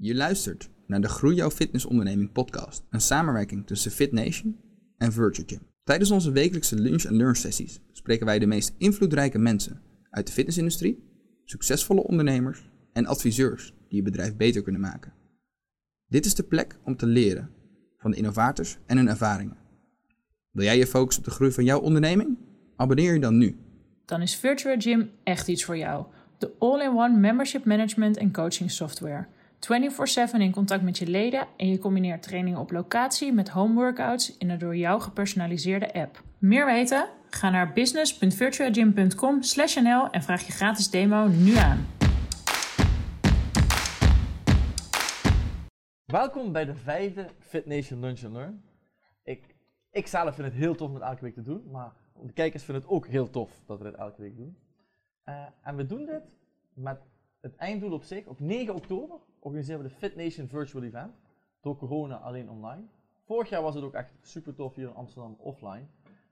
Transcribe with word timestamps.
Je 0.00 0.14
luistert 0.14 0.70
naar 0.86 1.00
de 1.00 1.08
Groei 1.08 1.34
Jouw 1.34 1.50
Fitness 1.50 1.84
Onderneming 1.84 2.32
podcast, 2.32 2.84
een 2.90 3.00
samenwerking 3.00 3.66
tussen 3.66 3.90
FitNation 3.90 4.60
en 4.98 5.12
Virtual 5.12 5.46
Gym. 5.48 5.60
Tijdens 5.84 6.10
onze 6.10 6.30
wekelijkse 6.30 6.80
lunch- 6.80 7.04
en 7.04 7.16
learn 7.16 7.34
sessies 7.34 7.80
spreken 7.92 8.26
wij 8.26 8.38
de 8.38 8.46
meest 8.46 8.74
invloedrijke 8.76 9.38
mensen 9.38 9.82
uit 10.10 10.26
de 10.26 10.32
fitnessindustrie, 10.32 11.04
succesvolle 11.44 12.02
ondernemers 12.02 12.70
en 12.92 13.06
adviseurs 13.06 13.74
die 13.88 13.96
je 13.96 14.02
bedrijf 14.02 14.36
beter 14.36 14.62
kunnen 14.62 14.80
maken. 14.80 15.12
Dit 16.06 16.24
is 16.24 16.34
de 16.34 16.42
plek 16.42 16.78
om 16.84 16.96
te 16.96 17.06
leren 17.06 17.50
van 17.96 18.10
de 18.10 18.16
innovators 18.16 18.78
en 18.86 18.96
hun 18.96 19.08
ervaringen. 19.08 19.56
Wil 20.50 20.64
jij 20.64 20.78
je 20.78 20.86
focussen 20.86 21.22
op 21.22 21.28
de 21.28 21.34
groei 21.34 21.52
van 21.52 21.64
jouw 21.64 21.80
onderneming? 21.80 22.38
Abonneer 22.76 23.12
je 23.12 23.20
dan 23.20 23.38
nu. 23.38 23.56
Dan 24.04 24.22
is 24.22 24.36
Virtual 24.36 24.76
Gym 24.78 25.10
echt 25.24 25.48
iets 25.48 25.64
voor 25.64 25.76
jou. 25.76 26.06
De 26.38 26.52
all-in-one 26.58 27.18
membership 27.18 27.64
management 27.64 28.16
en 28.16 28.32
coaching 28.32 28.70
software. 28.70 29.28
24/7 29.58 30.40
in 30.40 30.52
contact 30.52 30.82
met 30.82 30.98
je 30.98 31.06
leden 31.06 31.46
en 31.56 31.68
je 31.68 31.78
combineert 31.78 32.22
trainingen 32.22 32.60
op 32.60 32.70
locatie 32.70 33.32
met 33.32 33.48
home 33.48 33.74
workouts 33.74 34.36
in 34.36 34.50
een 34.50 34.58
door 34.58 34.76
jou 34.76 35.00
gepersonaliseerde 35.00 35.94
app. 35.94 36.22
Meer 36.38 36.66
weten? 36.66 37.08
Ga 37.30 37.50
naar 37.50 37.72
business.virtualgym.com/nl 37.72 40.10
en 40.10 40.22
vraag 40.22 40.46
je 40.46 40.52
gratis 40.52 40.90
demo 40.90 41.26
nu 41.26 41.56
aan. 41.56 41.86
Welkom 46.04 46.52
bij 46.52 46.64
de 46.64 46.74
vijfde 46.74 47.26
Fit 47.38 47.66
Nation 47.66 48.00
Lunch 48.00 48.24
and 48.24 48.32
Learn. 48.32 48.62
Ik, 49.22 49.54
ik 49.90 50.06
zelf 50.06 50.34
vind 50.34 50.46
het 50.46 50.56
heel 50.56 50.74
tof 50.74 50.88
om 50.88 50.94
het 50.94 51.04
elke 51.04 51.22
week 51.22 51.34
te 51.34 51.42
doen, 51.42 51.62
maar 51.70 51.92
de 52.22 52.32
kijkers 52.32 52.64
vinden 52.64 52.82
het 52.82 52.92
ook 52.92 53.06
heel 53.06 53.30
tof 53.30 53.50
dat 53.66 53.78
we 53.78 53.84
dit 53.84 53.94
elke 53.94 54.20
week 54.20 54.36
doen. 54.36 54.56
Uh, 55.24 55.46
en 55.62 55.76
we 55.76 55.86
doen 55.86 56.06
dit 56.06 56.36
met 56.74 56.98
het 57.40 57.56
einddoel 57.56 57.92
op 57.92 58.02
zich. 58.02 58.26
Op 58.26 58.40
9 58.40 58.74
oktober 58.74 59.18
organiseren 59.40 59.82
we 59.82 59.88
de 59.88 59.94
Fit 59.94 60.16
Nation 60.16 60.48
Virtual 60.48 60.84
Event. 60.84 61.14
Door 61.60 61.76
corona 61.76 62.16
alleen 62.16 62.50
online. 62.50 62.86
Vorig 63.24 63.48
jaar 63.48 63.62
was 63.62 63.74
het 63.74 63.84
ook 63.84 63.94
echt 63.94 64.14
super 64.20 64.54
tof 64.54 64.74
hier 64.74 64.88
in 64.88 64.94
Amsterdam 64.94 65.36
offline. 65.38 65.86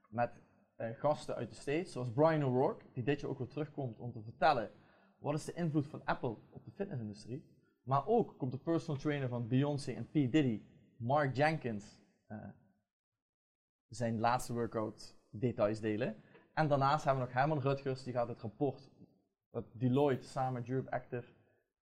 Met 0.09 0.41
uh, 0.77 0.87
gasten 0.93 1.35
uit 1.35 1.49
de 1.49 1.55
States, 1.55 1.91
zoals 1.91 2.11
Brian 2.11 2.43
O'Rourke, 2.43 2.85
die 2.93 3.03
dit 3.03 3.19
jaar 3.19 3.29
ook 3.29 3.37
weer 3.37 3.47
terugkomt 3.47 3.99
om 3.99 4.11
te 4.11 4.21
vertellen 4.21 4.71
wat 5.19 5.33
is 5.33 5.45
de 5.45 5.53
invloed 5.53 5.87
van 5.87 6.05
Apple 6.05 6.37
op 6.49 6.65
de 6.65 6.71
fitnessindustrie. 6.71 7.45
Maar 7.83 8.07
ook 8.07 8.37
komt 8.37 8.51
de 8.51 8.57
personal 8.57 9.01
trainer 9.01 9.29
van 9.29 9.47
Beyoncé 9.47 9.91
en 9.91 10.07
P. 10.07 10.13
Diddy, 10.13 10.61
Mark 10.97 11.35
Jenkins, 11.35 11.99
uh, 12.27 12.37
zijn 13.89 14.19
laatste 14.19 14.53
workout 14.53 15.17
details 15.29 15.79
delen. 15.79 16.15
En 16.53 16.67
daarnaast 16.67 17.03
hebben 17.03 17.23
we 17.23 17.29
nog 17.29 17.39
Herman 17.39 17.59
Rutgers, 17.59 18.03
die 18.03 18.13
gaat 18.13 18.27
het 18.27 18.41
rapport 18.41 18.91
dat 19.51 19.65
Deloitte 19.71 20.27
samen 20.27 20.53
met 20.53 20.69
Europe 20.69 20.91
Active, 20.91 21.33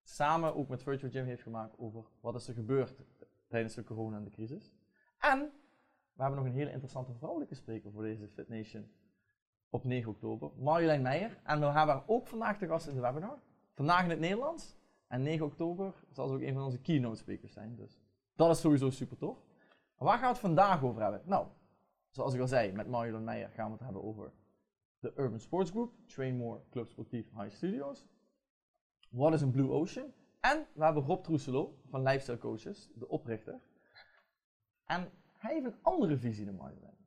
samen 0.10 0.56
ook 0.56 0.68
met 0.68 0.84
Virtual 0.84 1.12
Gym 1.12 1.26
heeft 1.26 1.42
gemaakt 1.42 1.78
over 1.78 2.04
wat 2.20 2.36
is 2.36 2.48
er 2.48 2.54
gebeurd 2.54 3.04
tijdens 3.48 3.74
de 3.74 3.84
corona 3.84 4.18
en 4.18 4.24
de 4.24 4.30
crisis. 4.30 4.74
En 5.20 5.40
we 6.14 6.22
hebben 6.22 6.40
nog 6.40 6.48
een 6.48 6.58
hele 6.58 6.72
interessante 6.72 7.14
vrouwelijke 7.14 7.56
spreker 7.56 7.92
voor 7.92 8.04
deze 8.04 8.28
Fit 8.28 8.50
Nation 8.50 8.92
op 9.70 9.84
9 9.84 10.12
oktober, 10.12 10.52
Marjolein 10.58 11.02
Meijer. 11.02 11.40
En 11.44 11.60
we 11.60 11.66
hebben 11.66 11.96
haar 11.96 12.04
ook 12.08 12.28
vandaag 12.28 12.58
te 12.58 12.68
gast 12.68 12.88
in 12.88 12.96
de 12.96 13.02
webinar. 13.02 13.40
Vandaag 13.74 14.04
in 14.04 14.10
het 14.10 14.20
Nederlands. 14.20 14.78
En 15.08 15.22
9 15.22 15.46
oktober 15.46 15.94
zal 16.12 16.28
ze 16.28 16.34
ook 16.34 16.42
een 16.42 16.54
van 16.54 16.64
onze 16.64 16.80
keynote 16.80 17.18
sprekers 17.18 17.54
zijn. 17.54 17.76
Dus 17.76 18.02
dat 18.36 18.50
is 18.50 18.62
sowieso 18.62 18.90
super 18.90 19.18
tof. 19.18 19.46
Waar 19.98 20.14
gaan 20.14 20.22
we 20.22 20.28
het 20.28 20.40
vandaag 20.40 20.84
over 20.84 21.02
hebben? 21.02 21.22
Nou, 21.26 21.48
zoals 22.10 22.34
ik 22.34 22.40
al 22.40 22.48
zei, 22.48 22.72
met 22.72 22.88
Marjolein 22.88 23.24
Meijer 23.24 23.50
gaan 23.50 23.66
we 23.66 23.72
het 23.72 23.84
hebben 23.84 24.04
over 24.04 24.32
de 25.00 25.14
Urban 25.18 25.40
Sports 25.40 25.70
Group, 25.70 25.94
Train 26.06 26.36
More, 26.36 26.62
Club 26.70 26.88
Sportief, 26.88 27.30
High 27.38 27.56
Studios. 27.56 28.08
Wat 29.16 29.34
is 29.34 29.42
een 29.42 29.52
Blue 29.52 29.70
Ocean? 29.70 30.14
En 30.40 30.66
we 30.74 30.84
hebben 30.84 31.04
Rob 31.04 31.24
Troeselo 31.24 31.78
van 31.90 32.04
Lifestyle 32.04 32.38
Coaches, 32.38 32.90
de 32.96 33.08
oprichter. 33.08 33.60
En 34.86 35.12
hij 35.38 35.54
heeft 35.54 35.66
een 35.66 35.76
andere 35.82 36.18
visie 36.18 36.46
dan 36.46 36.56
Marjolein. 36.56 36.98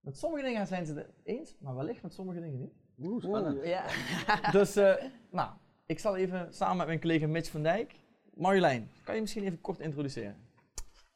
Met 0.00 0.18
sommige 0.18 0.44
dingen 0.44 0.66
zijn 0.66 0.86
ze 0.86 0.94
het 0.94 1.10
eens, 1.22 1.56
maar 1.60 1.74
wellicht 1.74 2.02
met 2.02 2.12
sommige 2.12 2.40
dingen 2.40 2.58
niet. 2.58 2.72
Oeh, 2.98 3.22
spannend. 3.22 3.64
Ja. 3.64 3.84
dus, 4.58 4.76
uh, 4.76 4.94
nou, 5.30 5.50
ik 5.86 5.98
zal 5.98 6.16
even 6.16 6.54
samen 6.54 6.76
met 6.76 6.86
mijn 6.86 7.00
collega 7.00 7.26
Mitch 7.26 7.50
van 7.50 7.62
Dijk. 7.62 7.94
Marjolein, 8.34 8.90
kan 9.04 9.14
je 9.14 9.20
misschien 9.20 9.44
even 9.44 9.60
kort 9.60 9.78
introduceren? 9.78 10.36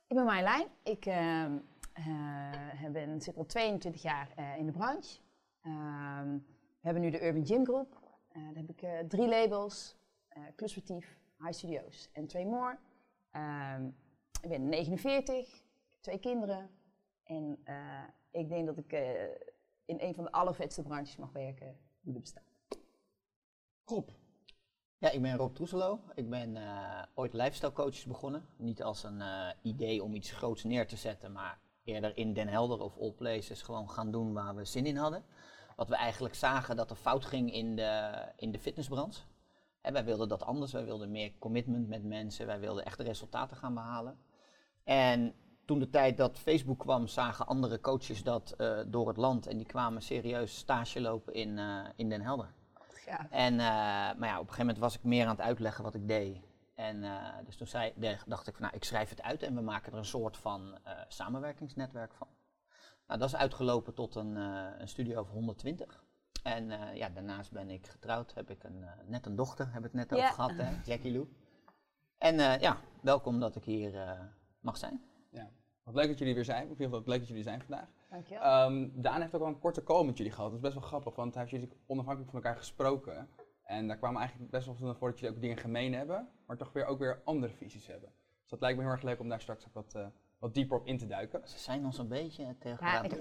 Ik 0.07 0.17
ben 0.17 0.25
Marjolein. 0.25 0.67
Ik 0.83 1.07
uh, 1.07 1.45
uh, 1.99 2.91
ben, 2.93 3.21
zit 3.21 3.37
al 3.37 3.47
22 3.47 4.03
jaar 4.03 4.35
uh, 4.39 4.57
in 4.59 4.67
de 4.67 4.73
branche. 4.73 5.19
Ehm, 5.63 6.33
we 6.81 6.81
hebben 6.81 7.03
nu 7.03 7.11
de 7.11 7.27
Urban 7.27 7.47
Gym 7.47 7.65
Group. 7.65 7.99
daar 8.33 8.55
heb 8.55 8.69
ik 8.69 9.09
drie 9.09 9.29
labels. 9.29 9.99
Club 10.57 10.69
Sportief, 10.69 11.19
High 11.39 11.53
Studios 11.53 12.09
en 12.13 12.27
twee 12.27 12.47
more. 12.47 12.79
Ehm, 13.31 13.87
ik 14.43 14.49
ben 14.49 14.69
49, 14.69 15.63
twee 16.01 16.19
kinderen. 16.19 16.71
En 17.25 17.59
ik 18.31 18.49
denk 18.49 18.67
dat 18.67 18.79
ik 18.79 18.93
in 19.85 19.97
een 20.01 20.15
van 20.15 20.25
de 20.25 20.33
allervetste 20.33 20.83
branches 20.83 21.17
mag 21.17 21.33
werken 21.33 21.79
die 22.01 22.15
er 22.15 22.21
bestaan. 22.21 22.45
Rob, 23.85 24.09
ja, 25.01 25.11
ik 25.11 25.23
ben 25.23 25.37
Rob 25.37 25.55
Troeselo. 25.55 26.01
Ik 26.15 26.31
ben 26.31 26.57
uh, 26.57 27.03
ooit 27.15 27.33
lifestyle 27.33 27.73
coaches 27.73 28.05
begonnen. 28.05 28.47
Niet 28.57 28.83
als 28.83 29.03
een 29.03 29.21
uh, 29.21 29.49
idee 29.63 30.03
om 30.03 30.15
iets 30.15 30.31
groots 30.31 30.65
neer 30.65 30.87
te 30.87 30.97
zetten, 30.97 31.33
maar 31.33 31.59
eerder 31.85 32.17
in 32.17 32.33
Den 32.33 32.49
Helder 32.49 32.81
of 32.81 32.99
all 32.99 33.13
places 33.13 33.63
gewoon 33.63 33.91
gaan 33.91 34.11
doen 34.11 34.33
waar 34.33 34.55
we 34.55 34.65
zin 34.65 34.87
in 34.87 34.97
hadden. 34.97 35.25
Wat 35.77 35.89
we 35.89 35.97
eigenlijk 35.97 36.35
zagen 36.35 36.77
dat 36.77 36.91
er 36.91 36.97
fout 36.97 37.25
ging 37.25 37.53
in 37.53 37.77
de, 37.77 38.23
in 38.37 38.53
de 38.53 38.59
fitnessbranche. 38.59 39.21
En 39.81 39.93
wij 39.93 40.05
wilden 40.05 40.29
dat 40.29 40.43
anders. 40.43 40.73
Wij 40.73 40.85
wilden 40.85 41.11
meer 41.11 41.33
commitment 41.39 41.89
met 41.89 42.05
mensen. 42.05 42.47
Wij 42.47 42.61
wilden 42.61 42.85
echte 42.85 43.03
resultaten 43.03 43.57
gaan 43.57 43.75
behalen. 43.75 44.19
En 44.85 45.35
toen 45.65 45.79
de 45.79 45.91
tijd 45.91 46.17
dat 46.17 46.39
Facebook 46.39 46.79
kwam, 46.79 47.07
zagen 47.07 47.47
andere 47.47 47.81
coaches 47.81 48.23
dat 48.23 48.55
uh, 48.59 48.81
door 48.87 49.09
het 49.09 49.17
land. 49.17 49.47
En 49.47 49.57
die 49.57 49.67
kwamen 49.67 50.03
serieus 50.03 50.57
stage 50.57 51.01
lopen 51.01 51.35
in, 51.35 51.61
in 51.97 52.09
Den 52.09 52.21
Helder. 52.21 52.55
Ja. 53.07 53.31
En, 53.31 53.53
uh, 53.53 53.59
maar 53.59 54.29
ja, 54.29 54.35
op 54.35 54.41
een 54.41 54.53
gegeven 54.53 54.59
moment 54.59 54.79
was 54.79 54.95
ik 54.95 55.03
meer 55.03 55.25
aan 55.25 55.37
het 55.37 55.41
uitleggen 55.41 55.85
wat 55.85 55.95
ik 55.95 56.09
deed. 56.09 56.39
En 56.75 57.05
dus 57.45 57.57
toen 57.57 57.67
zei, 57.67 57.93
dacht 58.27 58.47
ik 58.47 58.55
van 58.55 58.63
nou, 58.63 58.77
ik 58.77 58.85
schrijf 58.85 59.09
het 59.09 59.23
uit 59.23 59.43
en 59.43 59.55
we 59.55 59.61
maken 59.61 59.93
er 59.93 59.99
een 59.99 60.05
soort 60.05 60.37
van 60.37 60.79
samenwerkingsnetwerk 61.09 62.15
van. 62.15 62.29
Nou, 63.07 63.21
dat 63.21 63.29
is 63.29 63.37
uitgelopen 63.37 63.95
tot 63.95 64.15
een, 64.15 64.37
een 64.81 64.89
studio 64.89 65.25
van 65.25 65.35
120. 65.35 66.05
En 66.43 66.95
ja, 66.95 67.09
daarnaast 67.09 67.53
ben 67.53 67.71
ik 67.71 67.87
getrouwd, 67.87 68.35
heb 68.35 68.51
ik 68.51 68.65
een, 68.65 68.85
net 69.07 69.27
een 69.27 69.37
dochter, 69.37 69.67
heb 69.73 69.85
ik 69.85 69.93
het 69.93 69.93
net 69.93 70.11
Ja. 70.11 70.17
over 70.17 70.35
gehad, 70.35 70.57
hè, 70.57 70.71
Jackie 70.85 71.13
Lou. 71.13 71.29
En 72.19 72.61
ja, 72.61 72.77
welkom 73.03 73.41
dat 73.41 73.57
ik 73.57 73.65
hier 73.65 74.19
mag 74.61 74.77
zijn. 74.77 75.03
Ja. 75.31 75.51
Wat 75.83 75.95
leuk 75.95 76.09
dat 76.09 76.19
jullie 76.19 76.35
weer 76.35 76.45
zijn. 76.45 76.71
Ik 76.71 76.77
vind 76.77 76.93
het 76.93 77.07
leuk 77.07 77.19
dat 77.19 77.29
jullie 77.29 77.43
zijn 77.43 77.61
vandaag. 77.63 77.89
Dankjewel. 78.11 78.71
Um, 78.71 78.93
Daan 79.03 79.21
heeft 79.21 79.35
ook 79.35 79.41
wel 79.41 79.49
een 79.51 79.59
korte 79.59 79.83
call 79.83 80.05
met 80.05 80.17
jullie 80.17 80.33
gehad. 80.33 80.51
Dat 80.51 80.57
is 80.59 80.65
best 80.65 80.75
wel 80.75 80.89
grappig, 80.89 81.15
want 81.15 81.35
hij 81.35 81.43
heeft 81.43 81.55
jullie 81.55 81.77
onafhankelijk 81.87 82.31
van 82.33 82.43
elkaar 82.43 82.59
gesproken. 82.59 83.29
En 83.63 83.87
daar 83.89 83.97
kwamen 83.97 84.21
eigenlijk 84.21 84.51
best 84.51 84.67
wel 84.67 84.75
snel 84.75 84.95
voor 84.95 85.11
dat 85.11 85.19
jullie 85.19 85.35
ook 85.35 85.41
dingen 85.41 85.57
gemeen 85.57 85.95
hebben, 85.95 86.29
maar 86.47 86.57
toch 86.57 86.73
weer 86.73 86.85
ook 86.87 86.99
weer 86.99 87.21
andere 87.25 87.53
visies 87.53 87.87
hebben. 87.87 88.13
Dus 88.41 88.51
dat 88.51 88.61
lijkt 88.61 88.77
me 88.79 88.83
heel 88.85 88.93
erg 88.93 89.03
leuk 89.03 89.21
om 89.21 89.29
daar 89.29 89.41
straks 89.41 89.67
ook 89.67 89.75
wat, 89.75 89.95
uh, 89.97 90.07
wat 90.41 90.55
dieper 90.55 90.79
op 90.79 90.87
in 90.87 90.99
te 90.99 91.07
duiken. 91.07 91.41
Ze 91.49 91.59
zijn 91.59 91.85
ons 91.85 91.99
een 91.99 92.09
beetje 92.09 92.57
tegen 92.59 92.87
Ja, 92.87 93.03
dat. 93.03 93.13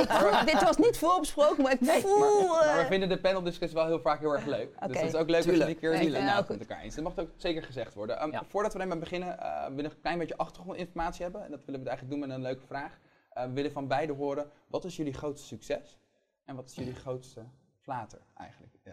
Ik 0.00 0.10
voel- 0.10 0.44
dit 0.44 0.62
was 0.62 0.76
niet 0.76 0.98
voorbesproken, 0.98 1.62
maar 1.62 1.72
ik 1.72 1.78
voel... 1.80 2.18
Maar, 2.48 2.66
maar 2.66 2.76
we 2.76 2.80
eh, 2.82 2.86
vinden 2.86 3.08
de 3.08 3.20
panel-discussie 3.20 3.78
wel 3.78 3.86
heel 3.86 4.00
vaak 4.00 4.20
heel 4.20 4.32
erg 4.32 4.44
leuk. 4.46 4.74
Oké, 4.76 4.86
Dus 4.86 5.00
het 5.00 5.06
is 5.06 5.14
ook 5.14 5.26
leuk 5.26 5.36
als 5.36 5.44
tuurlijk. 5.44 5.80
jullie 5.80 5.96
een 5.96 6.00
keer 6.10 6.20
Nee, 6.20 6.30
het 6.30 6.48
met 6.48 6.60
elkaar 6.60 6.80
eens. 6.80 6.94
Dat 6.94 7.04
mag 7.04 7.18
ook 7.18 7.30
zeker 7.36 7.62
gezegd 7.62 7.94
worden. 7.94 8.22
Um, 8.22 8.32
Ja. 8.32 8.44
Voordat 8.44 8.72
we 8.72 8.78
ermee 8.80 8.98
beginnen, 8.98 9.36
uh, 9.40 9.62
willen 9.66 9.76
we 9.76 9.96
een 9.96 10.00
klein 10.00 10.18
beetje 10.18 10.36
achtergrondinformatie 10.36 11.22
hebben. 11.22 11.44
En 11.44 11.50
dat 11.50 11.64
willen 11.64 11.82
we 11.82 11.88
eigenlijk 11.88 12.18
doen 12.20 12.28
met 12.28 12.36
een 12.38 12.42
leuke 12.44 12.66
vraag. 12.66 12.98
Uh, 13.36 13.44
we 13.44 13.50
willen 13.52 13.72
van 13.72 13.88
beide 13.88 14.12
horen, 14.12 14.50
wat 14.66 14.84
is 14.84 14.96
jullie 14.96 15.12
grootste 15.12 15.46
succes? 15.46 15.98
En 16.44 16.56
wat 16.56 16.68
is 16.68 16.74
jullie 16.74 16.94
grootste 16.94 17.44
flater 17.80 18.20
eigenlijk 18.34 18.74
uh, 18.84 18.92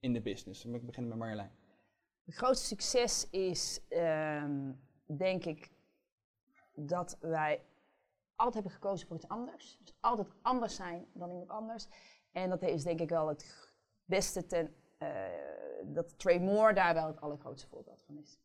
in 0.00 0.12
de 0.12 0.20
business? 0.20 0.62
Dan 0.62 0.70
moet 0.70 0.80
ik 0.80 0.86
beginnen 0.86 1.10
met 1.10 1.20
Marjolein. 1.20 1.50
Het 2.24 2.34
grootste 2.34 2.66
succes 2.66 3.30
is, 3.30 3.80
ehm, 3.88 4.72
denk 5.06 5.44
ik, 5.44 5.70
dat 6.76 7.16
wij 7.20 7.64
altijd 8.36 8.54
hebben 8.54 8.72
gekozen 8.72 9.06
voor 9.06 9.16
iets 9.16 9.28
anders. 9.28 9.78
Dus 9.80 9.94
altijd 10.00 10.28
anders 10.42 10.74
zijn 10.74 11.06
dan 11.12 11.30
iemand 11.30 11.50
anders. 11.50 11.88
En 12.32 12.50
dat 12.50 12.62
is 12.62 12.82
denk 12.82 13.00
ik 13.00 13.08
wel 13.08 13.28
het 13.28 13.72
beste 14.04 14.46
ten, 14.46 14.74
eh, 14.98 15.08
dat 15.84 16.18
Trey 16.18 16.40
Moore 16.40 16.74
daar 16.74 16.94
wel 16.94 17.06
het 17.06 17.20
allergrootste 17.20 17.68
voorbeeld 17.68 18.02
van 18.06 18.18
is. 18.18 18.38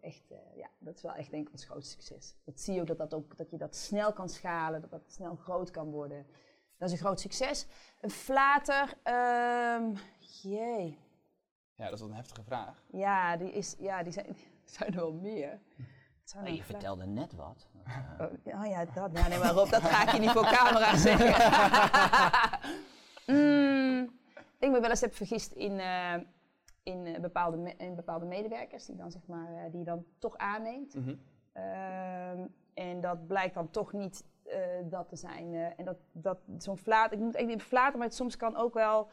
Echt, 0.00 0.30
eh, 0.30 0.56
ja, 0.56 0.68
dat 0.78 0.96
is 0.96 1.02
wel 1.02 1.14
echt 1.14 1.30
denk 1.30 1.46
ik 1.46 1.52
ons 1.52 1.64
grootste 1.64 1.92
succes. 1.92 2.36
Dat 2.44 2.60
zie 2.60 2.74
je 2.74 2.80
ook 2.80 2.86
dat, 2.86 2.98
dat 2.98 3.14
ook, 3.14 3.36
dat 3.36 3.50
je 3.50 3.56
dat 3.56 3.76
snel 3.76 4.12
kan 4.12 4.28
schalen, 4.28 4.80
dat 4.80 4.90
dat 4.90 5.12
snel 5.12 5.36
groot 5.36 5.70
kan 5.70 5.90
worden. 5.90 6.26
Dat 6.76 6.88
is 6.88 6.94
een 6.94 7.00
groot 7.00 7.20
succes. 7.20 7.66
Een 8.00 8.10
flater, 8.10 8.98
ehm, 9.02 9.94
jee. 10.18 10.98
Ja, 11.74 11.84
dat 11.84 11.92
is 11.92 12.00
wel 12.00 12.08
een 12.08 12.14
heftige 12.14 12.42
vraag. 12.42 12.84
Ja, 12.90 13.36
die, 13.36 13.52
is, 13.52 13.76
ja, 13.78 14.02
die 14.02 14.12
zijn, 14.12 14.36
zijn 14.76 14.90
er 14.90 14.96
wel 14.96 15.12
meer. 15.12 15.60
Nou 16.34 16.50
je 16.50 16.62
vertelde 16.62 17.06
net 17.06 17.34
wat. 17.34 17.66
Eh, 18.18 18.26
Oh, 18.54 18.60
oh 18.60 18.66
ja, 18.66 18.84
dat. 18.94 19.12
Nee, 19.28 19.38
maar 19.38 19.52
Rob, 19.52 19.70
dat 19.70 19.82
ga 19.82 20.02
ik 20.02 20.10
je 20.12 20.20
niet 20.20 20.30
voor 20.30 20.44
camera 20.56 20.96
zeggen. 20.96 21.34
mm, 23.26 24.02
ik 24.34 24.56
denk 24.58 24.72
me 24.72 24.80
wel 24.80 24.90
eens 24.90 25.00
heb 25.00 25.14
vergist 25.14 25.52
in, 25.52 25.78
eh, 25.80 26.14
in, 26.82 27.06
eh, 27.06 27.20
bepaalde, 27.20 27.56
me- 27.56 27.74
in 27.76 27.94
bepaalde 27.94 28.26
medewerkers 28.26 28.86
die 28.86 28.96
dan 28.96 29.10
zeg 29.10 29.26
maar, 29.26 29.70
die 29.70 29.78
je 29.78 29.84
dan 29.84 30.04
toch 30.18 30.36
aanneemt. 30.36 30.94
Mhm. 30.94 31.14
Ehm, 31.52 32.46
en 32.74 33.00
dat 33.00 33.26
blijkt 33.26 33.54
dan 33.54 33.70
toch 33.70 33.92
niet 33.92 34.24
dat 34.84 35.08
te 35.08 35.16
zijn. 35.16 35.54
en 35.54 35.84
dat, 35.84 35.96
dat 36.12 36.38
zo'n 36.58 36.76
flater, 36.78 37.16
ik 37.18 37.22
moet 37.24 37.34
echt 37.34 37.46
niet 37.46 37.62
flater, 37.62 37.98
maar 37.98 38.06
het 38.06 38.16
soms 38.16 38.36
kan 38.36 38.56
ook 38.56 38.74
wel, 38.74 39.08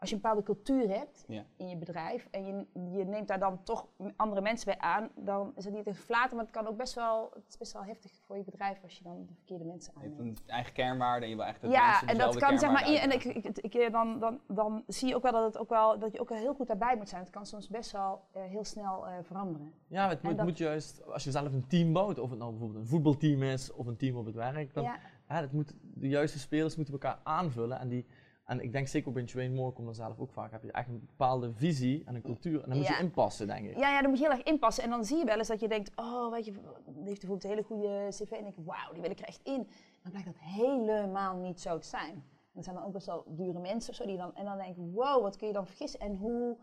als 0.00 0.08
je 0.08 0.14
een 0.14 0.20
bepaalde 0.22 0.42
cultuur 0.42 0.88
hebt 0.88 1.24
Ja. 1.28 1.44
in 1.56 1.68
je 1.68 1.76
bedrijf 1.76 2.28
en 2.30 2.46
je, 2.46 2.66
je 2.98 3.04
neemt 3.04 3.28
daar 3.28 3.38
dan 3.38 3.62
toch 3.62 3.86
andere 4.16 4.40
mensen 4.40 4.66
bij 4.66 4.78
aan, 4.78 5.08
dan 5.16 5.52
is 5.56 5.64
het 5.64 5.74
niet 5.74 5.86
een 5.86 5.94
flater, 5.94 6.36
maar 6.36 6.44
het 6.44 6.54
kan 6.54 6.66
ook 6.66 6.76
best 6.76 6.94
wel, 6.94 7.30
het 7.34 7.44
is 7.48 7.56
best 7.56 7.72
wel 7.72 7.84
heftig 7.84 8.10
voor 8.26 8.36
je 8.36 8.44
bedrijf 8.44 8.82
als 8.82 8.98
je 8.98 9.04
dan 9.04 9.24
de 9.26 9.34
verkeerde 9.34 9.64
mensen 9.64 9.92
Je 9.96 10.00
hebt 10.00 10.18
aanneemt. 10.18 10.38
een 10.40 10.48
eigen 10.48 10.72
kernwaarde 10.72 11.24
en 11.24 11.30
je 11.30 11.36
wil 11.36 11.44
echt 11.44 11.60
dat 11.60 11.70
Ja, 11.70 11.88
mensen 11.88 12.08
en 12.08 12.18
dat 12.18 12.36
kan 12.36 12.58
zeg 12.58 12.70
maar, 12.72 12.82
en 12.82 13.10
ik, 13.12 13.24
ik, 13.24 13.92
dan, 13.92 14.18
dan, 14.18 14.40
dan 14.46 14.82
zie 14.86 15.08
je 15.08 15.14
ook 15.16 15.22
wel 15.22 15.32
dat, 15.32 15.44
het 15.44 15.58
ook 15.58 15.68
wel 15.68 15.98
dat 15.98 16.12
je 16.12 16.20
ook 16.20 16.28
wel 16.28 16.38
heel 16.38 16.54
goed 16.54 16.66
daarbij 16.66 16.96
moet 16.96 17.08
zijn. 17.08 17.20
Het 17.22 17.30
kan 17.30 17.46
soms 17.46 17.68
best 17.68 17.90
wel 17.92 18.20
eh, 18.32 18.42
heel 18.42 18.64
snel 18.64 19.06
eh, 19.06 19.12
veranderen. 19.22 19.72
Ja, 19.86 20.08
het 20.08 20.22
moet, 20.22 20.36
dat- 20.36 20.46
moet 20.46 20.58
juist, 20.58 21.06
als 21.06 21.24
je 21.24 21.30
zelf 21.30 21.52
een 21.52 21.66
team 21.66 21.92
bouwt, 21.92 22.18
of 22.18 22.30
het 22.30 22.38
nou 22.38 22.50
bijvoorbeeld 22.50 22.80
een 22.80 22.88
voetbalteam 22.88 23.42
is 23.42 23.72
of 23.72 23.86
een 23.86 23.96
team 23.96 24.16
op 24.16 24.26
het 24.26 24.34
werk, 24.34 24.74
dan, 24.74 24.84
Ja. 24.84 24.96
hè, 25.26 25.40
dat 25.40 25.52
moet, 25.52 25.74
de 25.82 26.08
juiste 26.08 26.38
spelers 26.38 26.76
moeten 26.76 26.94
elkaar 26.94 27.18
aanvullen. 27.22 27.78
En, 27.78 27.88
die, 27.88 28.06
en 28.48 28.60
ik 28.60 28.72
denk 28.72 28.88
zeker 28.88 29.08
ook 29.10 29.16
in 29.18 29.26
Train 29.26 29.54
More 29.54 29.72
komt 29.72 29.88
er 29.88 29.94
zelf 29.94 30.18
ook 30.18 30.30
vaak, 30.32 30.50
heb 30.50 30.62
je 30.62 30.72
echt 30.72 30.88
een 30.88 31.04
bepaalde 31.06 31.52
visie 31.52 32.02
en 32.06 32.14
een 32.14 32.22
cultuur. 32.22 32.62
En 32.62 32.68
dan 32.68 32.78
moet 32.78 32.86
Ja. 32.86 32.96
je 32.96 33.02
inpassen, 33.02 33.46
denk 33.46 33.66
ik. 33.68 33.76
Ja, 33.78 33.90
ja, 33.90 34.00
dan 34.00 34.10
moet 34.10 34.18
je 34.18 34.24
heel 34.28 34.34
erg 34.36 34.42
inpassen. 34.46 34.84
En 34.84 34.90
dan 34.90 35.04
zie 35.04 35.16
je 35.18 35.24
wel 35.24 35.38
eens 35.38 35.48
dat 35.48 35.60
je 35.60 35.68
denkt, 35.68 35.90
oh, 35.96 36.30
weet 36.32 36.44
je, 36.44 36.52
die 36.52 36.60
heeft 37.04 37.20
bijvoorbeeld 37.20 37.44
een 37.44 37.50
hele 37.50 37.62
goede 37.62 38.06
cv. 38.10 38.30
En 38.30 38.42
denk 38.42 38.56
ik, 38.56 38.64
wauw, 38.64 38.92
die 38.92 39.00
wil 39.02 39.10
ik 39.10 39.18
er 39.18 39.24
echt 39.26 39.40
in. 39.42 39.68
Dan 40.02 40.10
blijkt 40.10 40.26
dat 40.28 40.38
helemaal 40.38 41.36
niet 41.36 41.60
zo 41.60 41.78
te 41.78 41.86
zijn. 41.86 42.10
En 42.12 42.24
dat 42.54 42.64
zijn 42.64 42.76
dan 42.76 42.84
ook 42.84 42.92
best 42.92 43.06
wel 43.06 43.24
dure 43.26 43.58
mensen 43.58 43.90
of 43.90 43.96
zo. 43.96 44.06
Die 44.06 44.16
dan, 44.16 44.34
en 44.34 44.44
dan 44.44 44.56
denk 44.56 44.76
ik, 44.76 44.82
wow, 44.94 45.22
wat 45.22 45.36
kun 45.36 45.46
je 45.46 45.52
dan 45.52 45.66
vergissen? 45.66 46.00
En 46.00 46.16
hoe, 46.16 46.56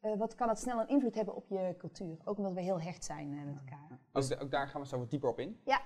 eh, 0.00 0.16
wat 0.18 0.34
kan 0.34 0.48
het 0.48 0.58
snel 0.58 0.80
een 0.80 0.88
invloed 0.88 1.14
hebben 1.14 1.34
op 1.34 1.46
je 1.48 1.74
cultuur? 1.78 2.16
Ook 2.24 2.38
omdat 2.38 2.52
we 2.52 2.60
heel 2.60 2.80
hecht 2.80 3.04
zijn 3.04 3.32
eh, 3.32 3.44
met 3.44 3.56
elkaar. 3.56 3.98
Ook, 4.12 4.42
ook 4.42 4.50
daar 4.50 4.68
gaan 4.68 4.80
we 4.80 4.86
zo 4.86 4.98
wat 4.98 5.10
dieper 5.10 5.28
op 5.28 5.38
in. 5.38 5.60
Ja. 5.64 5.80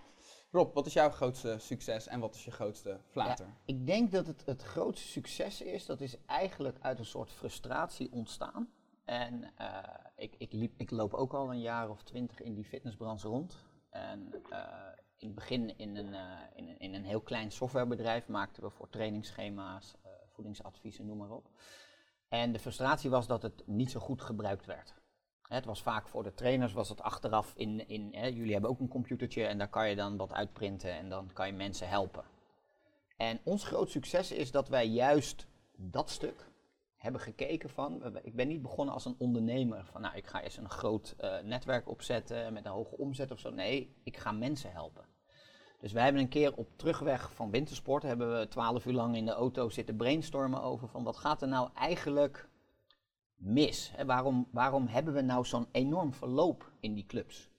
Rob, 0.51 0.75
wat 0.75 0.87
is 0.87 0.93
jouw 0.93 1.11
grootste 1.11 1.57
succes 1.59 2.07
en 2.07 2.21
wat 2.21 2.35
is 2.35 2.45
je 2.45 2.51
grootste 2.51 3.01
flater? 3.07 3.47
Ik 3.65 3.87
denk 3.87 4.13
dat 4.13 4.27
het 4.27 4.43
het 4.47 4.63
grootste 4.63 5.09
succes 5.09 5.63
is, 5.63 5.87
dat 5.87 6.01
is 6.01 6.17
eigenlijk 6.27 6.79
uit 6.81 6.99
een 6.99 7.05
soort 7.05 7.31
frustratie 7.31 8.13
ontstaan. 8.13 8.69
En 9.05 9.53
eh, 9.57 9.79
ik, 10.17 10.35
ik, 10.39 10.53
liep, 10.53 10.73
ik 10.77 10.91
loop 10.91 11.15
ook 11.15 11.35
al 11.35 11.51
een 11.51 11.61
jaar 11.61 11.91
of 11.91 12.03
twintig 12.03 12.41
in 12.41 12.55
die 12.55 12.65
fitnessbranche 12.65 13.29
rond. 13.29 13.65
En 13.91 14.33
eh, 14.51 14.61
in 15.17 15.27
het 15.27 15.35
begin 15.35 15.79
in 15.79 15.97
een, 15.97 16.15
eh, 16.15 16.23
in, 16.55 16.69
een, 16.69 16.79
in 16.79 16.95
een 16.95 17.05
heel 17.05 17.21
klein 17.21 17.51
softwarebedrijf 17.51 18.29
maakten 18.29 18.63
we 18.63 18.71
voor 18.71 18.89
trainingsschema's, 18.89 19.97
voedingsadviezen, 20.33 21.07
noem 21.07 21.17
maar 21.17 21.31
op. 21.31 21.51
En 22.29 22.53
de 22.53 22.59
frustratie 22.59 23.11
was 23.11 23.27
dat 23.27 23.43
het 23.43 23.63
niet 23.67 23.91
zo 23.91 24.01
goed 24.01 24.23
gebruikt 24.23 24.67
werd. 24.67 24.95
Het 25.49 25.65
was 25.65 25.83
vaak 25.83 26.09
voor 26.09 26.23
de 26.23 26.35
trainers, 26.35 26.73
was 26.73 26.89
het 26.89 27.03
achteraf 27.03 27.53
in, 27.57 27.89
in 27.89 28.09
hè, 28.15 28.27
jullie 28.27 28.53
hebben 28.53 28.71
ook 28.71 28.81
een 28.81 28.89
computertje 28.89 29.45
en 29.45 29.59
daar 29.59 29.69
kan 29.69 29.89
je 29.89 29.97
dan 29.97 30.17
wat 30.17 30.33
uitprinten 30.33 30.93
en 30.93 31.09
dan 31.09 31.31
kan 31.33 31.47
je 31.47 31.53
mensen 31.53 31.89
helpen. 31.89 32.25
En 33.17 33.41
ons 33.45 33.65
groot 33.65 33.91
succes 33.91 34.33
is 34.33 34.51
dat 34.51 34.69
wij 34.69 34.87
juist 34.87 35.47
dat 35.77 36.11
stuk 36.11 36.51
hebben 36.97 37.21
gekeken 37.21 37.71
van, 37.71 38.19
ik 38.23 38.35
ben 38.35 38.49
niet 38.49 38.63
begonnen 38.63 38.95
als 38.95 39.05
een 39.05 39.17
ondernemer, 39.19 39.85
van 39.85 40.01
nou 40.01 40.17
ik 40.17 40.27
ga 40.27 40.43
eens 40.43 40.57
een 40.57 40.71
groot 40.71 41.15
eh, 41.19 41.41
netwerk 41.41 41.89
opzetten 41.89 42.53
met 42.53 42.65
een 42.65 42.71
hoge 42.71 42.97
omzet 42.97 43.31
of 43.31 43.39
zo. 43.39 43.51
Nee, 43.51 43.97
ik 44.03 44.17
ga 44.17 44.33
mensen 44.33 44.73
helpen. 44.73 45.05
Dus 45.81 45.93
wij 45.93 46.05
hebben 46.05 46.23
een 46.23 46.29
keer 46.29 46.57
op 46.57 46.69
terugweg 46.77 47.35
van 47.35 47.51
wintersport, 47.51 48.03
hebben 48.03 48.39
we 48.39 48.49
twaalf 48.49 48.87
uur 48.87 48.93
lang 48.93 49.17
in 49.17 49.25
de 49.25 49.33
auto 49.33 49.69
zitten 49.69 49.97
brainstormen 49.97 50.63
over 50.63 50.89
van 50.89 51.03
wat 51.03 51.17
gaat 51.17 51.43
er 51.43 51.49
nou 51.49 51.71
eigenlijk 51.75 52.49
mis? 53.37 53.93
Waarom, 54.07 54.49
waarom 54.51 54.87
hebben 54.87 55.15
we 55.15 55.21
nou 55.21 55.45
zo'n 55.45 55.69
enorm 55.73 56.13
verloop 56.13 56.73
in 56.81 56.95
die 56.95 57.07
clubs? 57.07 57.51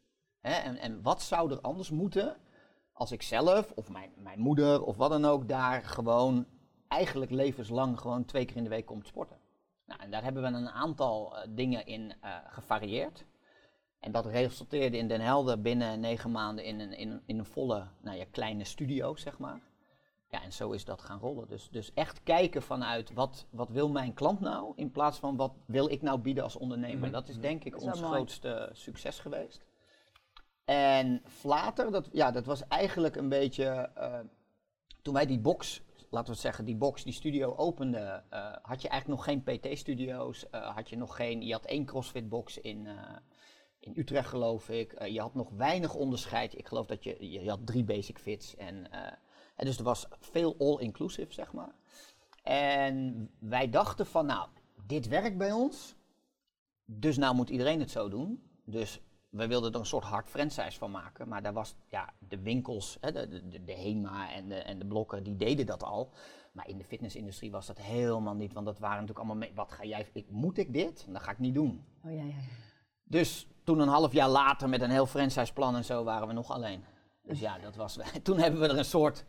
En, 0.42 0.78
en 0.78 1.02
wat 1.02 1.22
zou 1.22 1.52
er 1.52 1.62
anders 1.62 1.90
moeten 1.90 2.38
als 2.94 3.12
ik 3.12 3.22
zelf 3.22 3.72
of 3.72 3.90
mijn, 3.90 4.12
mijn 4.16 4.40
moeder 4.40 4.84
of 4.84 4.98
wat 4.98 5.10
dan 5.10 5.26
ook 5.26 5.48
daar 5.48 5.84
gewoon 5.84 6.46
eigenlijk 6.88 7.32
levenslang 7.32 8.00
gewoon 8.00 8.26
twee 8.26 8.46
keer 8.46 8.56
in 8.56 8.64
de 8.64 8.70
week 8.70 8.86
komt 8.86 9.08
sporten? 9.08 9.38
Nou, 9.86 10.02
en 10.02 10.12
daar 10.12 10.24
hebben 10.24 10.42
we 10.42 10.48
een 10.48 10.70
aantal 10.70 11.38
eh, 11.38 11.48
dingen 11.50 11.86
in 11.86 12.14
eh, 12.22 12.36
gevarieerd. 12.48 13.26
En 14.00 14.12
dat 14.12 14.26
resulteerde 14.26 14.98
in 14.98 15.08
Den 15.08 15.22
Helder 15.22 15.62
binnen 15.62 16.00
negen 16.00 16.32
maanden 16.32 16.66
in 16.66 16.80
een, 16.80 16.94
in 16.94 17.22
in 17.26 17.40
een 17.40 17.46
volle, 17.46 17.88
nou 18.02 18.18
ja, 18.18 18.26
kleine 18.32 18.64
studio, 18.64 19.16
zeg 19.16 19.38
maar. 19.38 19.62
Ja, 20.30 20.44
en 20.44 20.54
zo 20.54 20.72
is 20.72 20.86
dat 20.86 21.02
gaan 21.02 21.20
rollen. 21.20 21.48
Dus, 21.48 21.70
dus 21.70 21.94
echt 21.94 22.24
kijken 22.24 22.62
vanuit 22.62 23.14
wat, 23.14 23.46
wat 23.50 23.70
wil 23.70 23.90
mijn 23.90 24.14
klant 24.14 24.40
nou, 24.40 24.74
in 24.76 24.92
plaats 24.92 25.20
van 25.20 25.36
wat 25.36 25.54
wil 25.66 25.90
ik 25.90 26.02
nou 26.02 26.20
bieden 26.20 26.44
als 26.44 26.56
ondernemer. 26.56 27.12
Dat 27.12 27.28
is 27.28 27.40
denk 27.40 27.64
ik 27.64 27.76
is 27.76 27.84
ons 27.84 28.00
mooi. 28.00 28.14
grootste 28.14 28.70
succes 28.74 29.20
geweest. 29.20 29.66
En 30.66 31.22
Flater, 31.26 31.92
dat, 31.92 32.10
ja, 32.12 32.32
dat 32.32 32.46
was 32.46 32.68
eigenlijk 32.68 33.16
een 33.16 33.30
beetje, 33.30 33.66
eh, 33.96 34.20
toen 35.02 35.14
wij 35.14 35.26
die 35.26 35.40
box, 35.40 35.82
laten 36.10 36.28
we 36.28 36.32
het 36.32 36.42
zeggen, 36.42 36.66
die 36.66 36.76
box, 36.76 37.04
die 37.04 37.14
studio 37.14 37.56
openden, 37.56 38.24
eh, 38.30 38.56
had 38.62 38.82
je 38.82 38.88
eigenlijk 38.88 39.08
nog 39.08 39.24
geen 39.24 39.44
PT-studio's, 39.44 40.50
eh, 40.50 40.76
had 40.76 40.90
je 40.90 40.98
nog 40.98 41.16
geen, 41.16 41.42
je 41.42 41.54
had 41.54 41.66
één 41.66 41.86
CrossFit-box 41.86 42.58
in, 42.58 42.88
in 43.80 43.94
Utrecht 43.96 44.30
geloof 44.30 44.70
ik. 44.70 45.08
Je 45.08 45.22
had 45.22 45.34
nog 45.34 45.50
weinig 45.50 45.94
onderscheid. 45.96 46.58
Ik 46.58 46.68
geloof 46.68 46.86
dat 46.86 47.04
je, 47.04 47.16
je, 47.20 47.44
je 47.44 47.50
had 47.50 47.66
drie 47.66 47.84
basic 47.84 48.20
fits. 48.20 48.56
En, 48.56 48.88
en 49.58 49.66
dus 49.66 49.78
er 49.78 49.84
was 49.84 50.08
veel 50.20 50.56
all-inclusive, 50.60 51.34
zeg 51.34 51.54
maar. 51.54 51.76
En 52.44 53.30
wij 53.40 53.70
dachten 53.70 54.06
van, 54.06 54.26
nou, 54.26 54.48
dit 54.86 55.08
werkt 55.08 55.38
bij 55.38 55.52
ons. 55.52 55.96
Dus 56.86 57.18
nou 57.18 57.36
moet 57.36 57.50
iedereen 57.50 57.80
het 57.80 57.92
zo 57.92 58.10
doen. 58.10 58.44
Dus 58.64 59.02
we 59.30 59.48
wilden 59.48 59.74
er 59.74 59.80
een 59.80 59.86
soort 59.86 60.04
hard 60.04 60.30
franchise 60.30 60.78
van 60.78 60.92
maken. 60.92 61.28
Maar 61.28 61.42
daar 61.42 61.54
was, 61.54 61.76
ja, 61.90 62.14
de 62.20 62.40
winkels, 62.40 62.98
hè, 63.02 63.12
de, 63.12 63.48
de, 63.50 63.64
de 63.64 63.74
HEMA 63.74 64.32
en 64.32 64.48
de, 64.48 64.56
en 64.56 64.80
de 64.80 64.86
blokken, 64.86 65.24
die 65.24 65.36
deden 65.36 65.66
dat 65.66 65.84
al. 65.84 66.12
Maar 66.52 66.68
in 66.68 66.78
de 66.78 66.84
fitnessindustrie 66.84 67.52
was 67.52 67.66
dat 67.68 67.78
helemaal 67.78 68.36
niet. 68.36 68.54
Want 68.54 68.66
dat 68.66 68.80
waren 68.80 69.02
natuurlijk 69.02 69.20
allemaal, 69.20 69.48
mee, 69.48 69.56
wat 69.56 69.72
ga 69.72 69.84
jij, 69.84 70.10
ik, 70.14 70.30
moet 70.30 70.58
ik 70.58 70.74
dit? 70.74 71.06
Dat 71.10 71.22
ga 71.22 71.32
ik 71.32 71.40
niet 71.40 71.54
doen. 71.54 71.86
Oh 72.04 72.12
ja, 72.12 72.24
ja. 72.24 72.36
Dus 73.04 73.48
toen 73.64 73.80
een 73.80 73.88
half 73.88 74.14
jaar 74.14 74.30
later 74.30 74.70
met 74.70 74.82
een 74.82 74.90
heel 74.90 75.06
franchiseplan 75.06 75.76
en 75.76 75.86
zo 75.86 76.04
waren 76.04 76.28
we 76.28 76.34
nog 76.34 76.52
alleen. 76.52 76.84
Dus 77.22 77.40
ja, 77.40 77.58
dat 77.60 77.76
was, 77.76 77.98
toen 78.24 78.38
hebben 78.38 78.60
we 78.60 78.68
er 78.68 78.78
een 78.78 78.86
soort, 78.86 79.26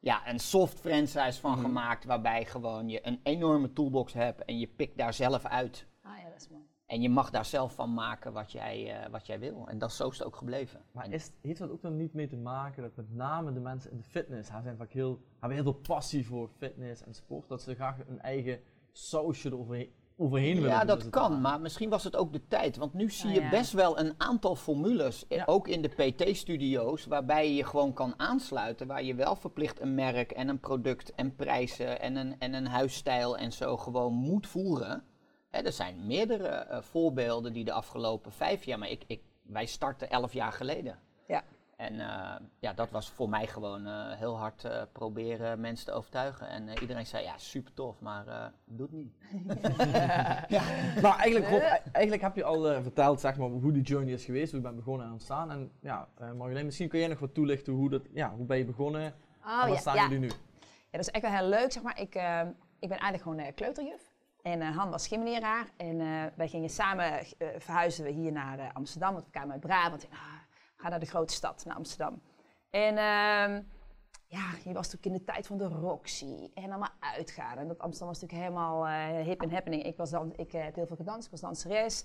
ja, 0.00 0.28
een 0.28 0.38
soft 0.38 0.80
franchise 0.80 1.40
van 1.40 1.58
gemaakt. 1.58 2.04
Waarbij 2.04 2.44
gewoon 2.44 2.88
je 2.88 3.06
een 3.06 3.20
enorme 3.22 3.72
toolbox 3.72 4.12
hebt 4.12 4.44
en 4.44 4.58
je 4.58 4.66
pikt 4.66 4.98
daar 4.98 5.14
zelf 5.14 5.44
uit. 5.44 5.86
Ah 6.02 6.18
ja, 6.18 6.28
dat 6.30 6.40
is 6.40 6.48
mooi. 6.48 6.64
En 6.86 7.02
je 7.02 7.08
mag 7.08 7.30
daar 7.30 7.44
zelf 7.44 7.74
van 7.74 7.94
maken 7.94 8.32
wat 8.32 8.52
jij, 8.52 9.02
eh, 9.02 9.10
wat 9.10 9.26
jij 9.26 9.38
wil. 9.38 9.68
En 9.68 9.78
dat 9.78 9.90
is 9.90 9.96
zo 9.96 10.08
is 10.08 10.18
het 10.18 10.26
ook 10.26 10.36
gebleven. 10.36 10.80
Maar 10.92 11.12
is, 11.12 11.30
heeft 11.40 11.58
dat 11.58 11.70
ook 11.70 11.82
dan 11.82 11.96
niet 11.96 12.14
mee 12.14 12.26
te 12.26 12.36
maken 12.36 12.82
dat 12.82 12.96
met 12.96 13.14
name 13.14 13.52
de 13.52 13.60
mensen 13.60 13.90
in 13.90 13.96
de 13.96 14.02
fitness, 14.02 14.48
haar 14.48 14.62
zijn 14.62 14.76
vaak 14.76 14.92
heel, 14.92 15.20
hebben 15.38 15.58
heel 15.58 15.72
veel 15.72 15.82
passie 15.82 16.26
voor 16.26 16.48
fitness 16.48 17.02
en 17.02 17.14
sport, 17.14 17.48
dat 17.48 17.62
ze 17.62 17.74
graag 17.74 17.98
een 18.06 18.20
eigen 18.20 18.60
sausje 18.92 19.48
eroverheen 19.48 19.92
overheen 20.20 20.54
willen 20.54 20.70
Ja, 20.70 20.84
dat 20.84 21.02
het 21.02 21.10
kan, 21.10 21.40
maar 21.40 21.60
misschien 21.60 21.88
was 21.88 22.04
het 22.04 22.16
ook 22.16 22.32
de 22.32 22.46
tijd. 22.48 22.76
Want 22.76 22.94
nu 22.94 23.10
zie 23.10 23.28
Ah, 23.28 23.34
je 23.34 23.40
ja. 23.40 23.50
best 23.50 23.72
wel 23.72 23.98
een 23.98 24.14
aantal 24.16 24.54
formules, 24.56 25.26
eh, 25.28 25.36
Ja. 25.38 25.42
ook 25.46 25.68
in 25.68 25.82
de 25.82 25.88
PT-studio's, 25.88 27.06
waarbij 27.06 27.48
je 27.48 27.54
je 27.54 27.64
gewoon 27.64 27.92
kan 27.92 28.14
aansluiten. 28.16 28.86
Waar 28.86 29.02
je 29.02 29.14
wel 29.14 29.36
verplicht 29.36 29.80
een 29.80 29.94
merk 29.94 30.30
en 30.30 30.48
een 30.48 30.60
product 30.60 31.14
en 31.14 31.34
prijzen 31.36 32.00
en 32.00 32.16
een, 32.16 32.34
en 32.38 32.54
een 32.54 32.66
huisstijl 32.66 33.36
en 33.36 33.52
zo 33.52 33.76
gewoon 33.76 34.12
moet 34.12 34.46
voeren. 34.46 35.02
Hè, 35.50 35.60
er 35.60 35.72
zijn 35.72 36.06
meerdere 36.06 36.48
eh, 36.48 36.82
voorbeelden 36.82 37.52
die 37.52 37.64
de 37.64 37.72
afgelopen 37.72 38.32
vijf 38.32 38.64
jaar, 38.64 38.78
maar 38.78 38.90
ik, 38.90 39.04
ik, 39.06 39.20
wij 39.42 39.66
starten 39.66 40.10
elf 40.10 40.32
jaar 40.32 40.52
geleden. 40.52 40.98
Ja. 41.26 41.42
En 41.80 42.00
eh, 42.00 42.34
ja, 42.58 42.72
dat 42.72 42.90
was 42.90 43.10
voor 43.10 43.28
mij 43.28 43.46
gewoon 43.46 43.86
eh, 43.86 44.12
heel 44.12 44.38
hard 44.38 44.64
eh, 44.64 44.82
proberen 44.92 45.60
mensen 45.60 45.86
te 45.86 45.92
overtuigen. 45.92 46.48
En 46.48 46.68
eh, 46.68 46.80
iedereen 46.80 47.06
zei, 47.06 47.24
ja, 47.24 47.38
super 47.38 47.74
tof, 47.74 48.00
maar 48.00 48.26
eh 48.26 48.44
doe 48.64 48.86
het 48.86 48.96
niet. 48.96 49.12
Maar 51.02 51.18
eigenlijk, 51.18 51.48
Rob, 51.50 51.60
e- 51.62 51.80
eigenlijk 51.92 52.22
heb 52.22 52.36
je 52.36 52.44
al 52.44 52.82
verteld 52.82 53.20
zeg 53.20 53.36
maar, 53.36 53.48
hoe 53.48 53.72
die 53.72 53.82
journey 53.82 54.12
is 54.12 54.24
geweest, 54.24 54.50
hoe 54.52 54.60
je 54.60 54.66
bent 54.66 54.76
begonnen 54.78 55.06
en 55.06 55.12
ontstaan. 55.12 55.50
En 55.50 55.70
ja, 55.80 56.08
eh 56.18 56.32
Marjolein, 56.32 56.64
misschien 56.64 56.88
kun 56.88 56.98
jij 56.98 57.08
nog 57.08 57.18
wat 57.18 57.34
toelichten 57.34 57.72
hoe, 57.72 57.90
dat, 57.90 58.02
ja, 58.12 58.30
hoe 58.36 58.46
ben 58.46 58.56
je 58.58 58.64
begonnen 58.64 59.02
en 59.02 59.14
Oh 59.42 59.60
waar 59.60 59.68
ja, 59.68 59.76
staan 59.76 59.94
ja. 59.94 60.02
jullie 60.02 60.18
nu? 60.18 60.26
Ja, 60.60 60.98
dat 60.98 61.00
is 61.00 61.10
echt 61.10 61.22
wel 61.22 61.32
heel 61.32 61.48
leuk, 61.48 61.72
zeg 61.72 61.82
maar. 61.82 62.00
Ik, 62.00 62.14
eh, 62.14 62.40
ik 62.78 62.88
ben 62.88 62.98
eigenlijk 62.98 63.22
gewoon 63.22 63.38
eh, 63.38 63.54
kleuterjuf. 63.54 64.02
En 64.42 64.60
eh, 64.60 64.76
Han 64.76 64.90
was 64.90 65.06
gymleraar. 65.08 65.66
En 65.76 66.00
eh, 66.00 66.06
wij 66.36 66.48
gingen 66.48 66.68
samen 66.70 67.04
eh, 67.12 67.48
verhuizen 67.58 68.04
we 68.04 68.10
hier 68.10 68.32
naar 68.32 68.58
eh, 68.58 68.66
Amsterdam. 68.72 69.12
Want 69.12 69.24
we 69.24 69.30
kwamen 69.30 69.52
uit 69.52 69.60
Brabant. 69.60 70.02
En, 70.08 70.12
ah, 70.12 70.18
gaan 70.80 70.90
naar 70.90 71.00
de 71.00 71.06
grote 71.06 71.34
stad, 71.34 71.64
naar 71.64 71.76
Amsterdam. 71.76 72.22
En 72.70 72.96
ehm, 72.96 73.62
ja, 74.26 74.50
je 74.64 74.72
was 74.72 74.92
natuurlijk 74.92 75.04
in 75.04 75.12
de 75.12 75.24
tijd 75.24 75.46
van 75.46 75.58
de 75.58 75.64
Roxy. 75.64 76.50
En 76.54 76.70
allemaal 76.70 76.94
uitgaan. 77.00 77.58
En 77.58 77.68
dat 77.68 77.78
Amsterdam 77.78 78.08
was 78.08 78.20
natuurlijk 78.20 78.48
helemaal 78.48 78.86
eh, 78.86 79.26
hip 79.26 79.42
en 79.42 79.52
happening. 79.52 79.82
Ik, 79.82 79.96
was 79.96 80.10
dan, 80.10 80.32
ik 80.36 80.52
eh, 80.52 80.64
heb 80.64 80.74
heel 80.74 80.86
veel 80.86 80.96
gedanst, 80.96 81.24
ik 81.24 81.30
was 81.30 81.40
danseres. 81.40 82.04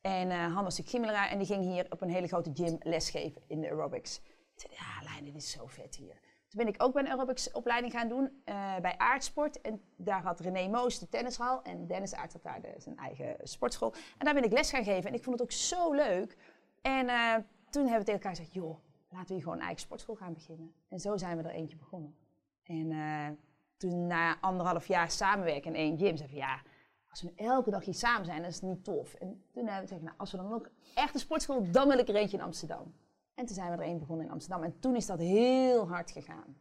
En 0.00 0.30
eh 0.30 0.38
Han 0.38 0.64
was 0.64 0.78
natuurlijk 0.78 0.88
gymleraar. 0.88 1.28
En 1.28 1.38
die 1.38 1.46
ging 1.46 1.64
hier 1.64 1.86
op 1.90 2.00
een 2.00 2.10
hele 2.10 2.26
grote 2.26 2.50
gym 2.54 2.76
lesgeven 2.82 3.42
in 3.46 3.60
de 3.60 3.68
aerobics. 3.68 4.20
Ik 4.54 4.60
zei, 4.60 4.72
ja, 4.72 5.10
Lijn, 5.10 5.24
dit 5.24 5.34
is 5.34 5.50
zo 5.50 5.66
vet 5.66 5.96
hier. 5.96 6.20
Toen 6.48 6.64
ben 6.64 6.74
ik 6.74 6.82
ook 6.82 6.92
bij 6.92 7.02
een 7.02 7.10
aerobics 7.10 7.52
opleiding 7.52 7.92
gaan 7.92 8.08
doen 8.08 8.42
bij 8.80 8.94
Aardsport. 8.98 9.60
En 9.60 9.82
daar 9.96 10.22
had 10.22 10.40
René 10.40 10.68
Moos 10.68 10.98
de 10.98 11.08
tennishal 11.08 11.62
en 11.62 11.86
Dennis 11.86 12.14
Aert 12.14 12.32
had 12.32 12.42
daar 12.42 12.60
de, 12.60 12.74
zijn 12.78 12.96
eigen 12.96 13.36
sportschool. 13.42 13.92
En 13.92 14.24
daar 14.24 14.34
ben 14.34 14.44
ik 14.44 14.52
les 14.52 14.70
gaan 14.70 14.84
geven 14.84 15.10
en 15.10 15.14
ik 15.14 15.24
vond 15.24 15.38
het 15.38 15.48
ook 15.48 15.56
zo 15.56 15.92
leuk. 15.92 16.36
En 16.82 17.08
toen 17.76 17.86
hebben 17.86 18.06
we 18.06 18.12
tegen 18.12 18.20
elkaar 18.20 18.36
gezegd, 18.36 18.54
joh, 18.54 18.78
laten 19.08 19.26
we 19.26 19.32
hier 19.34 19.42
gewoon 19.42 19.58
een 19.58 19.64
eigen 19.64 19.80
sportschool 19.80 20.14
gaan 20.14 20.32
beginnen. 20.32 20.74
En 20.88 21.00
zo 21.00 21.16
zijn 21.16 21.36
we 21.36 21.42
er 21.42 21.54
eentje 21.54 21.76
begonnen. 21.76 22.16
En 22.62 22.90
eh, 22.90 23.28
toen 23.76 24.06
na 24.06 24.40
anderhalf 24.40 24.86
jaar 24.86 25.10
samenwerken 25.10 25.74
in 25.74 25.80
één 25.80 25.98
gym, 25.98 26.16
zeiden 26.16 26.36
we 26.36 26.42
ja, 26.42 26.60
als 27.10 27.22
we 27.22 27.32
elke 27.36 27.70
dag 27.70 27.84
hier 27.84 27.94
samen 27.94 28.26
zijn, 28.26 28.40
dan 28.40 28.50
is 28.50 28.60
niet 28.60 28.84
tof. 28.84 29.14
En 29.14 29.44
toen 29.52 29.66
hebben 29.66 29.74
we 29.74 29.88
gezegd, 29.88 30.02
nou, 30.02 30.14
als 30.16 30.30
we 30.30 30.36
dan 30.36 30.52
ook 30.52 30.70
echt 30.94 31.14
een 31.14 31.20
sportschool, 31.20 31.70
dan 31.70 31.88
wil 31.88 31.98
ik 31.98 32.08
er 32.08 32.14
eentje 32.14 32.36
in 32.36 32.42
Amsterdam. 32.42 32.94
En 33.34 33.46
toen 33.46 33.54
zijn 33.54 33.70
we 33.70 33.76
er 33.76 33.82
één 33.82 33.98
begonnen 33.98 34.26
in 34.26 34.32
Amsterdam. 34.32 34.62
En 34.62 34.78
toen 34.78 34.96
is 34.96 35.06
dat 35.06 35.18
heel 35.18 35.88
hard 35.88 36.10
gegaan. 36.10 36.56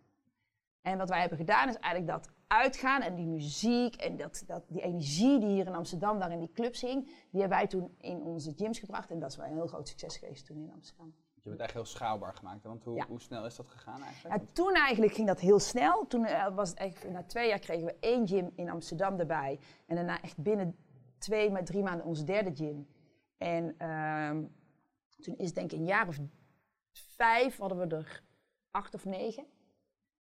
En 0.81 0.98
wat 0.98 1.10
wij 1.10 1.19
hebben 1.19 1.38
gedaan 1.38 1.69
is 1.69 1.77
eigenlijk 1.77 2.07
dat 2.13 2.34
uitgaan 2.48 3.02
en 3.02 3.16
die 3.16 3.25
muziek 3.25 3.96
en 3.96 4.18
dat, 4.18 4.44
dat, 4.48 4.64
die 4.68 4.82
energie 4.82 5.40
die 5.40 5.50
hier 5.50 5.66
in 5.66 5.75
Amsterdam 5.75 6.20
daar 6.20 6.32
in 6.32 6.40
die 6.40 6.52
clubs 6.52 6.82
hing, 6.82 7.04
die 7.06 7.40
hebben 7.40 7.58
wij 7.58 7.68
toen 7.68 7.96
in 8.00 8.22
onze 8.22 8.54
gyms 8.56 8.80
gebracht. 8.80 9.12
En 9.12 9.20
dat 9.20 9.30
is 9.32 9.38
wel 9.38 9.46
een 9.46 9.54
heel 9.54 9.68
groot 9.68 9.88
succes 9.88 10.18
geweest 10.18 10.46
toen 10.46 10.58
in 10.58 10.72
Amsterdam. 10.74 11.14
Je 11.44 11.50
bent 11.52 11.62
echt 11.62 11.74
heel 11.74 11.86
schaalbaar 11.86 12.34
gemaakt. 12.34 12.64
Want 12.64 12.84
hoe, 12.84 12.96
Ja. 12.96 13.06
hoe 13.08 13.22
snel 13.22 13.46
is 13.46 13.56
dat 13.56 13.68
gegaan 13.68 14.02
eigenlijk? 14.02 14.42
Ja, 14.42 14.48
toen 14.54 14.74
eigenlijk 14.74 15.14
ging 15.14 15.28
dat 15.28 15.40
heel 15.40 15.60
snel. 15.60 16.08
Toen 16.08 16.25
eh, 16.25 16.56
was 16.56 16.70
het 16.70 16.78
eigenlijk, 16.78 17.14
na 17.14 17.24
twee 17.24 17.48
jaar 17.48 17.60
kregen 17.60 17.86
we 17.86 17.96
één 18.00 18.28
gym 18.28 18.52
in 18.56 18.70
Amsterdam 18.70 19.20
erbij. 19.20 19.60
En 19.86 19.96
daarna 19.96 20.22
echt 20.22 20.38
binnen 20.38 20.75
twee, 21.18 21.52
maar 21.52 21.64
drie 21.64 21.84
maanden 21.84 22.06
onze 22.06 22.24
derde 22.24 22.56
gym. 22.56 22.88
En 23.38 23.75
ehm, 23.78 24.44
toen 25.20 25.38
is 25.38 25.46
het 25.46 25.56
denk 25.56 25.72
ik 25.72 25.78
een 25.80 25.86
jaar 25.86 26.08
of 26.08 26.18
vijf, 26.92 27.58
hadden 27.58 27.78
we 27.78 27.96
er 27.96 28.24
acht 28.72 28.94
of 28.94 29.06
negen. 29.06 29.46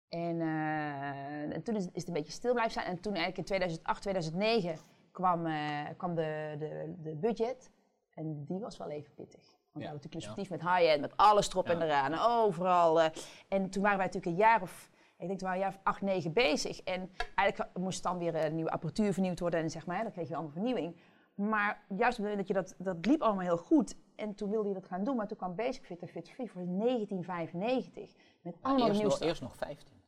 En, 0.08 0.40
eh, 0.40 1.54
en 1.54 1.62
toen 1.62 1.74
is, 1.76 1.84
is 1.84 1.90
het 1.94 2.08
een 2.08 2.14
beetje 2.14 2.32
stil 2.32 2.52
blijven 2.52 2.72
staan. 2.72 2.84
En 2.84 3.00
toen 3.00 3.12
eigenlijk 3.14 3.38
in 3.38 3.44
2008, 3.44 4.02
2009 4.02 4.76
kwam, 5.12 5.46
eh, 5.46 5.80
kwam 5.96 6.14
de, 6.14 6.56
de, 6.58 6.94
de 7.02 7.14
budget. 7.14 7.70
En 8.14 8.44
die 8.44 8.58
was 8.58 8.76
wel 8.76 8.90
even 8.90 9.14
pittig. 9.14 9.40
Want 9.40 9.84
we 9.84 9.90
hadden 9.90 10.02
natuurlijk 10.02 10.04
een 10.04 10.10
perspectief 10.10 10.50
met 10.50 10.60
high-end, 10.60 11.00
met 11.00 11.16
alles 11.16 11.48
erop 11.48 11.68
en 11.68 11.82
eraan. 11.82 12.14
Overal. 12.44 13.00
eh. 13.00 13.08
en 13.48 13.70
toen 13.70 13.82
waren 13.82 13.98
wij 13.98 14.06
natuurlijk 14.06 14.36
een 14.36 14.42
jaar 14.42 14.62
of, 14.62 14.90
ik 15.18 15.26
denk 15.26 15.38
toen 15.38 15.48
waren 15.48 15.60
we 15.60 15.66
een 15.66 15.72
jaar 15.72 15.80
of 15.84 15.92
acht, 15.92 16.00
negen 16.00 16.32
bezig. 16.32 16.80
En 16.80 17.10
eigenlijk 17.34 17.78
moest 17.78 18.02
dan 18.02 18.18
weer 18.18 18.34
een 18.34 18.54
nieuwe 18.54 18.70
apparatuur 18.70 19.12
vernieuwd 19.12 19.40
worden. 19.40 19.60
En 19.60 19.70
zeg 19.70 19.86
maar, 19.86 20.02
dan 20.02 20.12
kreeg 20.12 20.28
je 20.28 20.34
allemaal 20.34 20.52
vernieuwing. 20.52 20.96
Maar 21.34 21.84
juist 21.88 22.18
op 22.18 22.24
het 22.24 22.32
moment 22.32 22.36
dat 22.36 22.48
je 22.48 22.54
dat, 22.54 22.74
dat 22.78 23.06
liep 23.06 23.22
allemaal 23.22 23.44
heel 23.44 23.56
goed. 23.56 23.96
En 24.16 24.34
toen 24.34 24.50
wilde 24.50 24.68
je 24.68 24.74
dat 24.74 24.86
gaan 24.86 25.04
doen. 25.04 25.16
Maar 25.16 25.26
toen 25.28 25.36
kwam 25.36 25.54
Basic 25.54 25.84
Fit 25.84 26.00
en 26.00 26.08
Fit 26.08 26.30
Free 26.30 26.50
voor 26.50 26.62
1995. 26.66 28.14
Met 28.42 28.54
Maar 28.62 28.72
allemaal 28.72 28.88
eerst, 28.88 29.02
nog, 29.02 29.20
eerst 29.20 29.42
nog 29.42 29.56
15. 29.56 30.02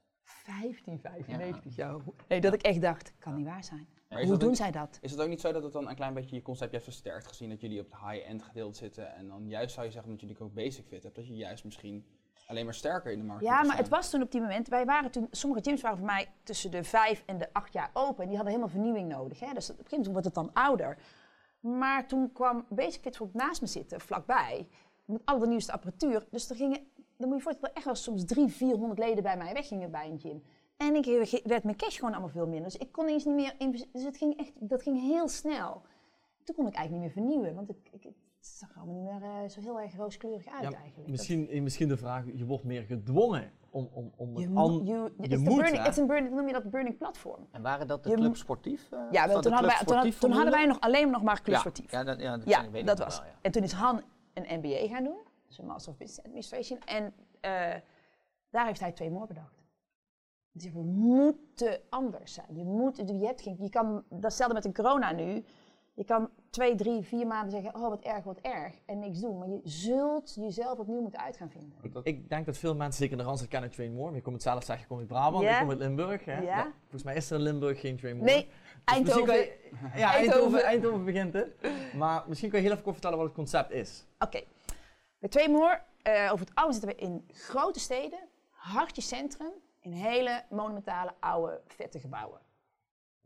1595, 0.46 1.76
ja. 1.76 1.96
Nee, 2.28 2.40
dat 2.40 2.52
ik 2.54 2.62
echt 2.62 2.80
dacht, 2.80 3.12
kan 3.18 3.34
niet 3.36 3.46
waar 3.46 3.64
zijn. 3.64 3.86
Maar 4.08 4.20
Hoe 4.20 4.30
dat 4.30 4.40
doen 4.40 4.48
ook- 4.48 4.56
zij 4.56 4.70
dat? 4.70 4.98
Is 5.00 5.10
het 5.10 5.20
ook 5.20 5.28
niet 5.28 5.40
zo 5.40 5.52
dat 5.52 5.62
het 5.62 5.72
dan 5.72 5.88
een 5.88 5.94
klein 5.94 6.14
beetje 6.14 6.36
je 6.36 6.42
concept 6.42 6.70
juist 6.70 6.86
versterkt, 6.86 7.26
gezien 7.26 7.48
dat 7.48 7.60
jullie 7.60 7.80
op 7.80 7.90
het 7.90 8.00
high-end 8.10 8.42
gedeelte 8.42 8.78
zitten 8.78 9.14
en 9.14 9.28
dan 9.28 9.48
juist 9.48 9.74
zou 9.74 9.86
je 9.86 9.92
zeggen, 9.92 10.10
omdat 10.10 10.26
jullie 10.28 10.40
ook 10.40 10.54
basic 10.54 10.86
fit 10.86 11.02
hebt, 11.02 11.14
dat 11.16 11.26
je 11.26 11.36
juist 11.36 11.64
misschien 11.64 12.06
alleen 12.46 12.64
maar 12.64 12.74
sterker 12.74 13.12
in 13.12 13.18
de 13.18 13.24
markt 13.24 13.44
Ja, 13.44 13.62
maar 13.62 13.76
het 13.76 13.88
was 13.88 14.10
toen 14.10 14.22
op 14.22 14.30
die 14.30 14.40
moment, 14.40 14.68
wij 14.68 14.84
waren 14.84 15.10
toen, 15.10 15.28
sommige 15.30 15.62
gyms 15.62 15.82
waren 15.82 15.96
voor 15.98 16.06
mij 16.06 16.28
tussen 16.42 16.70
de 16.70 16.84
vijf 16.84 17.22
en 17.26 17.38
de 17.38 17.52
acht 17.52 17.72
jaar 17.72 17.90
open. 17.92 18.22
En 18.22 18.28
die 18.28 18.36
hadden 18.36 18.54
helemaal 18.54 18.68
vernieuwing 18.74 19.08
nodig. 19.08 19.40
Hè? 19.40 19.52
Dus 19.52 19.70
op 19.70 19.78
een 19.78 19.84
gegeven 19.84 19.96
moment 20.04 20.12
wordt 20.12 20.24
het 20.24 20.34
dan 20.34 20.64
ouder. 20.64 20.98
Maar 21.66 22.06
toen 22.06 22.32
kwam 22.32 22.66
Basic 22.68 23.00
Fit 23.00 23.16
voor 23.16 23.30
naast 23.32 23.60
me 23.60 23.66
zitten, 23.66 24.00
vlakbij, 24.00 24.68
met 25.04 25.22
al 25.24 25.38
de 25.38 25.46
nieuwste 25.46 25.72
apparatuur. 25.72 26.26
Dus 26.30 26.50
er 26.50 26.56
gingen, 26.56 26.80
dan 27.16 27.28
moet 27.28 27.36
je 27.36 27.42
voorstellen, 27.42 27.74
echt 27.74 27.84
wel 27.84 27.94
soms 27.94 28.24
drie, 28.24 28.48
400 28.48 28.98
leden 28.98 29.22
bij 29.22 29.36
mij 29.36 29.52
weggingen 29.52 29.90
bij 29.90 30.10
een 30.10 30.20
gym. 30.20 30.42
En 30.76 30.94
ik 30.94 31.40
werd 31.44 31.64
mijn 31.64 31.76
cash 31.76 31.96
gewoon 31.96 32.12
allemaal 32.12 32.30
veel 32.30 32.46
minder. 32.46 32.70
Dus 32.70 32.80
ik 32.80 32.92
kon 32.92 33.06
eens 33.06 33.24
niet 33.24 33.34
meer, 33.34 33.54
dus 33.92 34.04
het 34.04 34.16
ging 34.16 34.38
echt, 34.38 34.52
dat 34.54 34.82
ging 34.82 35.00
heel 35.00 35.28
snel. 35.28 35.82
Toen 36.44 36.54
kon 36.54 36.66
ik 36.66 36.74
eigenlijk 36.74 36.90
niet 36.90 37.14
meer 37.14 37.24
vernieuwen, 37.24 37.54
want 37.54 37.70
ik, 37.70 37.88
ik, 37.90 38.12
het 38.48 38.56
zag 38.56 38.70
er 38.70 38.76
allemaal 38.76 38.94
niet 39.02 39.20
meer 39.20 39.30
eh, 39.42 39.48
zo 39.48 39.60
heel 39.60 39.80
erg 39.80 39.96
rooskleurig 39.96 40.46
uit 40.46 40.70
Ja, 40.72 40.78
eigenlijk. 40.78 41.08
Misschien, 41.10 41.48
eh, 41.48 41.62
misschien 41.62 41.88
de 41.88 41.96
vraag, 41.96 42.24
je 42.34 42.44
wordt 42.46 42.64
meer 42.64 42.82
gedwongen 42.82 43.52
om, 43.70 43.88
om, 43.92 44.12
om 44.16 44.38
je, 44.38 44.50
an- 44.54 44.84
je, 44.84 45.12
moet, 45.16 45.28
burning, 45.44 45.76
hè? 45.76 45.86
it's 45.88 45.96
een 45.96 46.06
burning, 46.06 46.34
noem 46.34 46.46
je 46.46 46.52
dat 46.52 46.70
burning 46.70 46.96
platform? 46.98 47.46
En 47.50 47.62
waren 47.62 47.86
dat 47.86 48.02
de 48.04 48.10
Je 48.10 48.16
club 48.16 48.36
sportief? 48.36 48.92
eh, 48.92 48.98
Ja, 49.10 49.26
de 49.26 49.32
toen, 49.40 49.52
hadden 49.52 49.52
wij, 49.52 49.60
toen, 49.60 49.70
had- 49.70 49.78
sportief 49.88 50.18
toen 50.18 50.30
hadden 50.32 50.52
wij 50.52 50.66
nog 50.66 50.80
alleen 50.80 51.10
nog 51.10 51.22
maar 51.22 51.42
club 51.42 51.54
ja, 51.54 51.60
sportief. 51.60 51.90
Ja, 51.90 52.04
dat, 52.04 52.20
ja, 52.20 52.36
dat, 52.36 52.48
Ja, 52.48 52.70
weet 52.70 52.80
ik 52.80 52.86
dat 52.86 52.98
nog 52.98 53.06
was. 53.06 53.18
wel, 53.18 53.28
ja. 53.28 53.34
En 53.42 53.50
toen 53.50 53.62
is 53.62 53.72
Han 53.72 54.02
een 54.34 54.58
MBA 54.58 54.88
gaan 54.94 55.04
doen, 55.04 55.18
dus 55.46 55.58
een 55.58 55.66
Master 55.66 55.92
of 55.92 55.98
Business 55.98 56.24
Administration. 56.26 56.78
En 56.84 57.12
eh, 57.40 57.74
daar 58.50 58.66
heeft 58.66 58.80
hij 58.80 58.92
twee 58.92 59.10
more 59.10 59.26
bedacht. 59.26 59.64
Die 60.52 60.62
zeggen, 60.62 60.80
we 60.80 60.86
moeten 60.86 61.80
anders 61.88 62.32
zijn. 62.34 62.46
Je, 62.56 62.64
moet, 62.64 62.96
je, 62.96 63.26
hebt 63.26 63.40
geen, 63.42 63.56
je 63.60 63.68
kan, 63.70 64.04
datzelfde 64.10 64.54
met 64.54 64.64
een 64.64 64.74
corona 64.74 65.12
nu. 65.12 65.44
Je 65.94 66.04
kan 66.04 66.30
twee, 66.56 66.74
drie, 66.74 67.02
vier 67.02 67.26
maanden 67.26 67.50
zeggen, 67.50 67.74
oh 67.74 67.88
wat 67.88 68.00
erg, 68.00 68.24
wat 68.24 68.38
erg. 68.38 68.74
En 68.86 68.98
niks 68.98 69.20
doen. 69.20 69.38
Maar 69.38 69.48
je 69.48 69.60
zult 69.64 70.34
jezelf 70.34 70.78
opnieuw 70.78 71.00
moeten 71.00 71.20
uit 71.20 71.36
gaan 71.36 71.50
vinden. 71.50 71.72
Ik, 71.82 71.94
ik 72.02 72.28
denk 72.28 72.46
dat 72.46 72.56
veel 72.58 72.74
mensen, 72.74 72.94
zeker 72.94 73.12
in 73.12 73.18
de 73.18 73.24
Randstad, 73.24 73.50
kennen 73.50 73.70
Train 73.70 73.92
More. 73.92 74.06
Maar 74.06 74.14
je 74.16 74.22
komt 74.22 74.34
het 74.34 74.44
zelf 74.44 74.64
zeggen, 74.64 74.78
je 74.80 74.86
komt 74.86 75.00
uit 75.00 75.08
Brabant, 75.08 75.44
Ja. 75.44 75.52
ik 75.54 75.58
kom 75.60 75.70
uit 75.70 75.78
Limburg. 75.78 76.24
Hè? 76.24 76.40
Ja. 76.40 76.56
Nou, 76.56 76.70
volgens 76.80 77.02
mij 77.02 77.14
is 77.14 77.30
er 77.30 77.36
in 77.36 77.42
Limburg 77.42 77.80
geen 77.80 77.96
Train 77.96 78.16
More. 78.16 78.30
Nee, 78.30 78.44
Dus 78.46 78.54
Eindhoven. 78.84 79.34
je- 79.34 79.58
ja, 79.94 80.14
Eindhoven. 80.14 80.14
Eindhoven, 80.14 80.64
Eindhoven 80.64 81.04
begint 81.04 81.32
het. 81.32 81.48
Maar 81.96 82.24
misschien 82.28 82.50
kan 82.50 82.58
je 82.58 82.64
heel 82.64 82.72
even 82.74 82.84
kort 82.84 82.96
vertellen 82.96 83.18
wat 83.18 83.26
het 83.26 83.36
concept 83.36 83.70
is. 83.72 84.06
Oké. 84.18 84.40
Bij 85.18 85.28
Tweemoor, 85.28 85.80
eh 86.02 86.28
over 86.32 86.46
het 86.46 86.54
algemeen 86.54 86.72
zitten 86.80 86.88
we 86.90 86.96
in 86.96 87.24
grote 87.32 87.80
steden, 87.80 88.18
hartje 88.50 89.02
centrum, 89.02 89.52
in 89.80 89.92
hele 89.92 90.42
monumentale, 90.50 91.12
oude, 91.20 91.60
vette 91.66 92.00
gebouwen. 92.00 92.40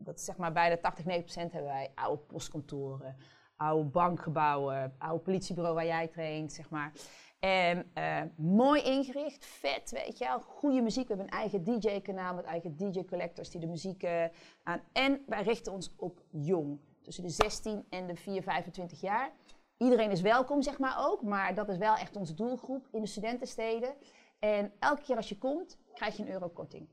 Dat 0.03 0.21
zeg 0.21 0.37
maar 0.37 0.51
bij 0.51 0.69
de 0.69 0.79
80, 0.79 1.05
90 1.05 1.33
procent 1.33 1.53
hebben 1.53 1.71
wij 1.71 1.91
oude 1.95 2.21
postkantoren, 2.21 3.15
oude 3.55 3.89
bankgebouwen, 3.89 4.95
oude 4.97 5.23
politiebureau 5.23 5.75
waar 5.75 5.85
jij 5.85 6.07
traint, 6.07 6.53
zeg 6.53 6.69
maar. 6.69 6.91
En 7.39 7.91
eh, 7.93 8.21
mooi 8.35 8.81
ingericht, 8.81 9.45
vet, 9.45 9.91
weet 9.91 10.17
je 10.17 10.25
wel. 10.25 10.39
Goede 10.39 10.81
muziek. 10.81 11.07
We 11.07 11.13
hebben 11.15 11.33
een 11.33 11.39
eigen 11.39 11.63
DJ-kanaal 11.63 12.35
met 12.35 12.45
eigen 12.45 12.75
DJ-collectors 12.75 13.49
die 13.49 13.61
de 13.61 13.67
muziek 13.67 14.03
eh, 14.03 14.25
aan. 14.63 14.81
En 14.91 15.23
wij 15.27 15.43
richten 15.43 15.73
ons 15.73 15.93
op 15.95 16.21
jong. 16.29 16.79
Tussen 17.01 17.23
de 17.23 17.29
16 17.29 17.85
en 17.89 18.07
de 18.07 18.15
4, 18.15 18.43
25 18.43 19.01
jaar. 19.01 19.31
Iedereen 19.77 20.11
is 20.11 20.21
welkom, 20.21 20.61
zeg 20.61 20.79
maar 20.79 20.95
ook. 21.09 21.21
Maar 21.21 21.55
dat 21.55 21.69
is 21.69 21.77
wel 21.77 21.95
echt 21.95 22.15
onze 22.15 22.33
doelgroep 22.33 22.87
in 22.91 23.01
de 23.01 23.07
studentensteden. 23.07 23.93
En 24.39 24.73
elke 24.79 25.01
keer 25.01 25.15
als 25.15 25.29
je 25.29 25.37
komt, 25.37 25.77
krijg 25.93 26.17
je 26.17 26.23
een 26.23 26.31
euro 26.31 26.49
korting. 26.49 26.87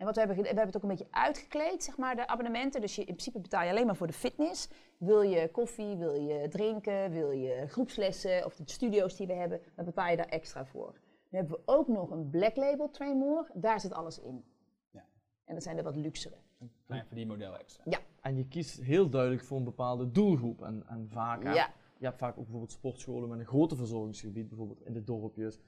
En 0.00 0.06
wat 0.06 0.14
we 0.14 0.20
hebben, 0.20 0.38
we 0.38 0.46
hebben 0.46 0.66
het 0.66 0.76
ook 0.76 0.82
een 0.82 0.88
beetje 0.88 1.06
uitgekleed, 1.10 1.84
zeg 1.84 1.96
maar, 1.96 2.16
de 2.16 2.26
abonnementen. 2.26 2.80
Dus 2.80 2.94
je, 2.94 3.00
in 3.00 3.06
principe 3.06 3.40
betaal 3.40 3.64
je 3.64 3.70
alleen 3.70 3.86
maar 3.86 3.96
voor 3.96 4.06
de 4.06 4.12
fitness. 4.12 4.68
Wil 4.98 5.22
je 5.22 5.48
koffie, 5.50 5.96
wil 5.96 6.14
je 6.14 6.48
drinken, 6.48 7.10
wil 7.10 7.30
je 7.30 7.66
groepslessen 7.66 8.44
of 8.44 8.56
de 8.56 8.62
studio's 8.70 9.16
die 9.16 9.26
we 9.26 9.32
hebben, 9.32 9.60
dan 9.74 9.84
betaal 9.84 10.10
je 10.10 10.16
daar 10.16 10.28
extra 10.28 10.66
voor. 10.66 10.92
Dan 10.92 11.40
hebben 11.40 11.56
we 11.56 11.62
ook 11.64 11.88
nog 11.88 12.10
een 12.10 12.30
black 12.30 12.56
label 12.56 12.90
Train 12.90 13.16
More. 13.16 13.46
Daar 13.54 13.80
zit 13.80 13.92
alles 13.92 14.18
in. 14.18 14.44
Ja. 14.90 15.04
En 15.44 15.54
dat 15.54 15.62
zijn 15.62 15.76
de 15.76 15.82
wat 15.82 15.96
luxere. 15.96 16.36
Een 16.58 16.70
klein 16.86 17.06
verdienmodel 17.06 17.58
extra. 17.58 18.00
En 18.20 18.36
je 18.36 18.46
kiest 18.48 18.80
heel 18.80 19.08
duidelijk 19.08 19.42
voor 19.44 19.58
een 19.58 19.64
bepaalde 19.64 20.10
doelgroep. 20.10 20.62
En, 20.62 20.84
en 20.86 21.08
vaak, 21.08 21.42
Ja. 21.42 21.72
je 21.98 22.04
hebt 22.04 22.18
vaak 22.18 22.30
ook 22.30 22.42
bijvoorbeeld 22.42 22.72
sportscholen 22.72 23.28
met 23.28 23.38
een 23.38 23.46
groter 23.46 23.76
verzorgingsgebied, 23.76 24.48
bijvoorbeeld 24.48 24.86
in 24.86 24.92
de 24.92 25.04
dorpjes. 25.04 25.58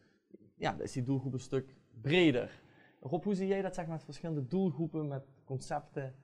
Ja, 0.57 0.73
dan 0.73 0.81
is 0.83 0.93
die 0.93 1.03
doelgroep 1.03 1.33
een 1.33 1.41
stuk 1.41 1.75
breder. 2.01 2.61
Rob, 3.05 3.25
hoe 3.25 3.35
zie 3.35 3.47
jij 3.47 3.63
dat 3.63 3.75
zeg 3.75 3.85
maar, 3.87 3.95
met 3.97 4.05
verschillende 4.05 4.47
doelgroepen, 4.47 5.09
met 5.09 5.25
concepten 5.45 6.15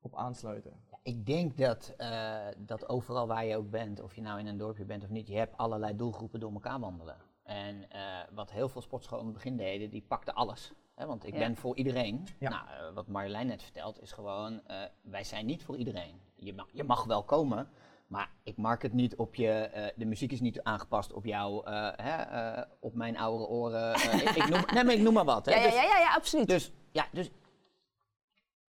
op 0.00 0.14
aansluiten? 0.16 0.72
Ik 1.02 1.26
denk 1.26 1.56
dat, 1.56 1.94
eh, 1.96 2.46
dat 2.58 2.88
overal 2.88 3.26
waar 3.26 3.44
je 3.44 3.56
ook 3.56 3.70
bent, 3.70 4.00
of 4.00 4.14
je 4.14 4.20
nou 4.20 4.38
in 4.38 4.46
een 4.46 4.56
dorpje 4.56 4.84
bent 4.84 5.02
of 5.02 5.08
niet, 5.10 5.28
je 5.28 5.36
hebt 5.36 5.56
allerlei 5.56 5.96
doelgroepen 5.96 6.40
door 6.40 6.52
elkaar 6.52 6.80
wandelen. 6.80 7.16
En 7.42 7.90
eh, 7.90 8.00
wat 8.34 8.50
heel 8.50 8.68
veel 8.68 8.80
sportscholen 8.80 9.20
in 9.24 9.30
het 9.30 9.36
begin 9.42 9.56
deden, 9.56 9.90
die 9.90 10.02
pakten 10.02 10.34
alles. 10.34 10.72
Hè, 10.94 11.06
want 11.06 11.26
ik 11.26 11.32
Ja. 11.32 11.38
ben 11.38 11.56
voor 11.56 11.76
iedereen. 11.76 12.26
Ja. 12.38 12.48
Nou, 12.50 12.68
eh, 12.68 12.94
wat 12.94 13.06
Marjolein 13.06 13.46
net 13.46 13.62
vertelt, 13.62 14.00
is 14.02 14.12
gewoon, 14.12 14.66
eh, 14.66 14.82
wij 15.00 15.24
zijn 15.24 15.46
niet 15.46 15.64
voor 15.64 15.76
iedereen. 15.76 16.20
Je 16.34 16.54
mag, 16.54 16.68
je 16.72 16.84
mag 16.84 17.04
wel 17.04 17.24
komen, 17.24 17.68
maar 18.06 18.30
ik 18.44 18.56
mark 18.56 18.82
het 18.82 18.92
niet 18.92 19.16
op 19.16 19.34
je, 19.34 19.50
eh, 19.50 19.86
de 19.96 20.04
muziek 20.04 20.32
is 20.32 20.40
niet 20.40 20.62
aangepast 20.62 21.12
op 21.12 21.24
jou, 21.24 21.66
eh, 21.66 21.88
hè, 21.96 22.22
eh, 22.22 22.62
op 22.80 22.94
mijn 22.94 23.16
oudere 23.18 23.48
oren. 23.50 23.94
ik, 23.94 24.30
ik 24.30 24.48
noem, 24.48 24.62
nee, 24.74 24.84
maar 24.84 24.94
ik 24.94 25.00
noem 25.00 25.14
maar 25.14 25.24
wat. 25.24 25.46
Hè. 25.46 25.52
Ja, 25.52 25.58
ja, 25.58 25.64
Dus- 25.66 25.74
ja, 25.74 25.82
ja, 25.82 25.98
ja, 25.98 26.14
absoluut. 26.14 26.48
dus 26.48 26.72
ja, 26.92 27.06
dus 27.12 27.30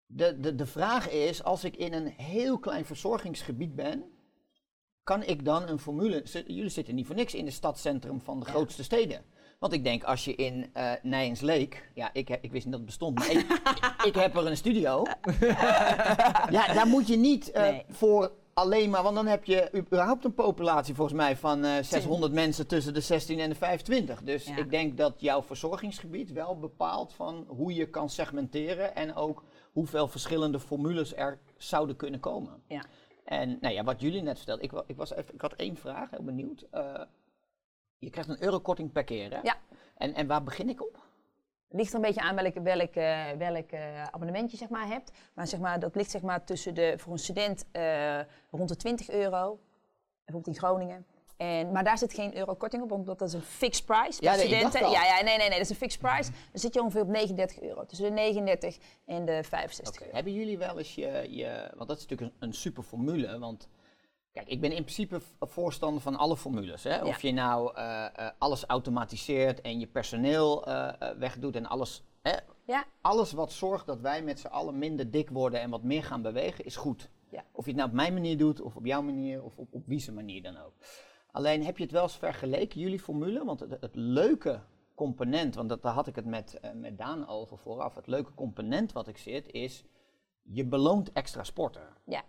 de, 0.06 0.40
de, 0.40 0.56
de 0.56 0.66
vraag 0.66 1.10
is, 1.10 1.44
als 1.44 1.64
ik 1.64 1.76
in 1.76 1.94
een 1.94 2.08
heel 2.08 2.60
klein 2.60 2.86
verzorgingsgebied 2.86 3.76
ben, 3.76 4.04
kan 5.04 5.24
ik 5.24 5.46
dan 5.46 5.68
een 5.70 5.80
formule... 5.80 6.24
Jullie 6.48 6.70
zitten 6.70 6.96
niet 6.96 7.06
voor 7.08 7.16
niks 7.16 7.34
in 7.34 7.46
het 7.46 7.54
stadscentrum 7.54 8.22
van 8.22 8.40
de 8.40 8.46
grootste 8.46 8.84
steden. 8.84 9.26
Want 9.60 9.74
ik 9.74 9.84
denk, 9.84 10.04
als 10.04 10.26
je 10.26 10.36
in 10.36 10.70
eh 10.74 10.92
Nijens 11.02 11.42
Leek... 11.42 11.92
Ja, 11.94 12.10
ik, 12.14 12.28
heb- 12.28 12.44
ik 12.44 12.52
wist 12.52 12.64
niet 12.66 12.72
dat 12.74 12.82
het 12.82 12.86
bestond, 12.90 13.20
maar 13.20 13.32
ik, 13.32 13.62
ik 14.10 14.16
heb 14.16 14.36
er 14.36 14.48
een 14.48 14.58
studio. 14.58 15.04
ja, 16.58 16.74
daar 16.74 16.88
moet 16.88 17.08
je 17.08 17.16
niet 17.18 17.54
Nee. 17.54 17.84
voor 17.90 18.32
alleen 18.56 18.90
maar, 18.90 19.04
want 19.04 19.16
dan 19.16 19.28
heb 19.28 19.44
je 19.44 19.70
überhaupt 19.76 20.26
een 20.26 20.34
populatie 20.34 20.96
volgens 20.96 21.18
mij 21.18 21.38
van 21.38 21.64
eh 21.64 21.84
600 21.84 22.34
mensen 22.34 22.68
tussen 22.68 22.94
de 22.94 23.00
16 23.02 23.40
en 23.40 23.50
de 23.50 23.56
25. 23.56 24.22
Dus 24.24 24.46
Ja. 24.46 24.58
ik 24.58 24.70
denk 24.70 24.98
dat 24.98 25.22
jouw 25.22 25.42
verzorgingsgebied 25.44 26.32
wel 26.32 26.60
bepaalt 26.60 27.14
van 27.14 27.46
hoe 27.48 27.74
je 27.74 27.90
kan 27.90 28.10
segmenteren 28.10 28.96
en 28.96 29.16
ook 29.16 29.44
hoeveel 29.72 30.08
verschillende 30.08 30.60
formules 30.60 31.16
er 31.16 31.40
zouden 31.58 31.96
kunnen 31.96 32.20
komen. 32.20 32.64
Ja. 32.68 32.84
En 33.26 33.58
nou 33.62 33.74
ja, 33.74 33.84
wat 33.84 34.02
jullie 34.02 34.22
net 34.22 34.38
vertelden, 34.38 34.64
ik, 34.66 34.84
ik, 34.88 34.96
was 34.96 35.14
even, 35.14 35.34
ik 35.34 35.42
had 35.42 35.54
één 35.54 35.78
vraag, 35.78 36.10
heel 36.10 36.24
benieuwd. 36.24 36.66
Eh, 36.72 37.02
je 37.98 38.10
krijgt 38.10 38.30
een 38.30 38.44
eurokorting 38.44 38.92
per 38.92 39.04
keer, 39.04 39.32
hè? 39.34 39.40
Ja. 39.42 39.58
En, 39.98 40.14
en 40.14 40.28
waar 40.28 40.44
begin 40.44 40.70
ik 40.70 40.82
op? 40.82 41.05
Ligt 41.76 41.90
er 41.90 41.96
een 41.96 42.02
beetje 42.02 42.22
aan 42.22 42.36
welk, 42.36 42.54
welk, 42.54 42.94
welk 43.38 43.74
abonnement 44.12 44.52
je 44.52 44.58
zeg 44.58 44.70
maar, 44.70 44.88
hebt. 44.88 45.12
Maar, 45.34 45.48
zeg 45.48 45.60
maar 45.60 45.80
dat 45.80 45.96
ligt 45.96 46.12
zeg 46.12 46.22
maar, 46.22 46.44
tussen 46.44 46.74
de, 46.74 46.94
voor 46.98 47.12
een 47.12 47.20
student 47.20 47.66
eh, 47.72 48.20
rond 48.52 48.70
de 48.70 48.76
20 48.76 49.10
euro, 49.10 49.60
bijvoorbeeld 50.26 50.56
in 50.56 50.62
Groningen. 50.62 51.06
En, 51.38 51.72
maar 51.72 51.84
daar 51.84 51.98
zit 51.98 52.14
geen 52.14 52.38
eurokorting 52.38 52.84
op, 52.84 52.92
omdat 52.92 53.20
dat 53.20 53.28
is 53.28 53.34
een 53.34 53.42
fixed 53.42 53.86
price. 53.86 54.24
Ja, 54.24 54.36
nee, 54.36 54.46
studenten. 54.46 54.90
Ja, 54.90 55.06
ja, 55.06 55.24
nee, 55.24 55.24
nee, 55.24 55.38
nee, 55.38 55.50
dat 55.50 55.60
is 55.60 55.70
een 55.70 55.76
fixed 55.76 56.02
price. 56.02 56.32
Dan 56.32 56.60
zit 56.60 56.74
je 56.74 56.82
ongeveer 56.82 57.02
op 57.02 57.08
39 57.08 57.62
euro. 57.62 57.86
Tussen 57.86 58.08
de 58.08 58.14
39 58.14 58.78
en 59.06 59.26
de 59.26 59.44
65 59.44 60.02
euro. 60.02 60.16
Hebben 60.16 60.34
jullie 60.34 60.58
wel 60.58 60.78
eens 60.78 60.96
je, 60.96 61.28
je 61.30 61.72
want 61.76 61.88
dat 61.88 61.98
is 61.98 62.08
natuurlijk 62.08 62.32
een, 62.40 62.48
een 62.48 62.54
super 62.54 62.84
formule, 62.84 63.40
want 63.40 63.68
kijk, 64.36 64.48
ik 64.48 64.62
ben 64.62 64.72
in 64.72 64.84
principe 64.84 65.20
voorstander 65.40 66.02
van 66.02 66.16
alle 66.16 66.38
formules. 66.38 66.84
Hè? 66.84 67.06
Of 67.06 67.22
je 67.22 67.32
nou 67.32 67.76
eh, 67.76 68.06
eh, 68.06 68.32
alles 68.38 68.66
automatiseert 68.66 69.62
en 69.62 69.80
je 69.80 69.88
personeel 69.88 70.66
eh, 70.66 71.10
wegdoet 71.18 71.56
en 71.56 71.66
alles, 71.66 72.04
hè? 72.22 72.36
Ja, 72.66 72.86
alles 73.02 73.32
wat 73.32 73.52
zorgt 73.52 73.86
dat 73.86 74.00
wij 74.00 74.24
met 74.24 74.40
z'n 74.40 74.48
allen 74.48 74.78
minder 74.78 75.12
dik 75.12 75.30
worden 75.30 75.62
en 75.62 75.70
wat 75.70 75.84
meer 75.84 76.04
gaan 76.04 76.22
bewegen, 76.22 76.66
is 76.66 76.76
goed. 76.76 77.10
Ja. 77.30 77.44
Of 77.52 77.64
je 77.66 77.72
het 77.72 77.80
nou 77.80 77.90
op 77.90 77.96
mijn 77.96 78.14
manier 78.14 78.38
doet, 78.38 78.62
of 78.62 78.76
op 78.76 78.86
jouw 78.86 79.02
manier, 79.02 79.44
of 79.44 79.58
op, 79.58 79.68
op 79.72 79.88
wie 79.88 80.12
manier 80.12 80.42
dan 80.42 80.58
ook. 80.58 80.74
Alleen 81.32 81.66
heb 81.66 81.78
je 81.78 81.84
het 81.84 81.92
wel 81.92 82.04
eens 82.04 82.18
vergeleken, 82.18 82.80
jullie 82.80 83.00
formule? 83.00 83.46
Want 83.46 83.60
het, 83.60 83.78
het 83.80 83.96
leuke 83.96 84.62
component, 84.96 85.56
want 85.56 85.70
dat, 85.70 85.82
daar 85.82 85.94
had 85.94 86.08
ik 86.08 86.16
het 86.16 86.26
met, 86.26 86.60
met 86.74 86.98
Daan 86.98 87.28
over 87.28 87.58
vooraf. 87.58 87.96
Het 87.96 88.08
leuke 88.08 88.34
component 88.34 88.92
wat 88.92 89.08
ik 89.08 89.18
zit 89.18 89.52
is, 89.52 89.86
je 90.42 90.66
beloont 90.66 91.12
extra 91.12 91.44
sporten. 91.44 91.88
ja. 92.06 92.24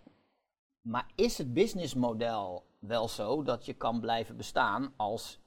Maar 0.87 1.05
is 1.15 1.37
het 1.37 1.53
businessmodel 1.53 2.65
wel 2.79 3.07
zo 3.07 3.43
dat 3.43 3.65
je 3.65 3.73
kan 3.73 3.99
blijven 3.99 4.37
bestaan 4.37 4.93
als 4.95 5.39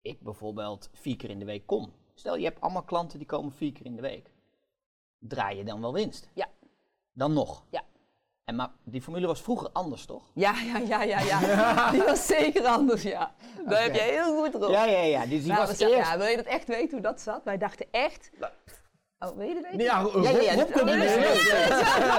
ik 0.00 0.20
bijvoorbeeld 0.20 0.90
vier 0.92 1.16
keer 1.16 1.30
in 1.30 1.38
de 1.38 1.44
week 1.44 1.66
kom? 1.66 1.92
Stel 2.14 2.36
je 2.36 2.44
hebt 2.44 2.60
allemaal 2.60 2.82
klanten 2.82 3.18
die 3.18 3.26
komen 3.26 3.52
vier 3.52 3.72
keer 3.72 3.86
in 3.86 3.96
de 3.96 4.02
week. 4.02 4.30
Draai 5.18 5.56
je 5.56 5.64
dan 5.64 5.80
wel 5.80 5.92
winst? 5.92 6.28
Ja. 6.34 6.46
Dan 7.12 7.32
nog? 7.32 7.64
Ja. 7.70 7.82
En 8.44 8.56
maar 8.56 8.70
die 8.84 9.02
formule 9.02 9.26
was 9.26 9.42
vroeger 9.42 9.70
anders, 9.72 10.04
toch? 10.04 10.30
Ja, 10.34 10.60
ja, 10.60 10.78
ja, 10.78 11.02
ja, 11.02 11.20
ja. 11.20 11.90
Die 11.92 12.02
was 12.02 12.26
zeker 12.26 12.66
anders, 12.66 13.02
ja. 13.02 13.34
Daar 13.66 13.82
heb 13.82 13.94
je 13.94 14.00
heel 14.00 14.42
goed 14.42 14.54
erop. 14.54 14.70
Ja, 14.70 14.84
ja, 14.84 15.00
ja. 15.00 15.26
Dus 15.26 15.42
die 15.42 15.52
Nou, 15.52 15.66
was 15.66 15.78
eerst... 15.78 15.94
ja, 15.94 16.18
wil 16.18 16.26
je 16.26 16.36
dat 16.36 16.46
echt 16.46 16.66
weten 16.66 16.90
hoe 16.90 17.00
dat 17.00 17.20
zat? 17.20 17.44
Wij 17.44 17.58
dachten 17.58 17.86
echt... 17.90 18.30
Oh, 19.20 19.36
wil 19.36 19.46
je 19.48 19.54
dat 19.54 19.62
weten? 19.62 19.76
Nee, 19.76 19.86
ja, 19.86 20.00
Rob, 20.00 20.24
Ja, 20.24 20.30
ja, 20.30 20.40
ja, 20.40 20.54
Rob 20.54 20.58
dat- 20.58 20.70
komt 20.72 20.90
is 20.90 21.14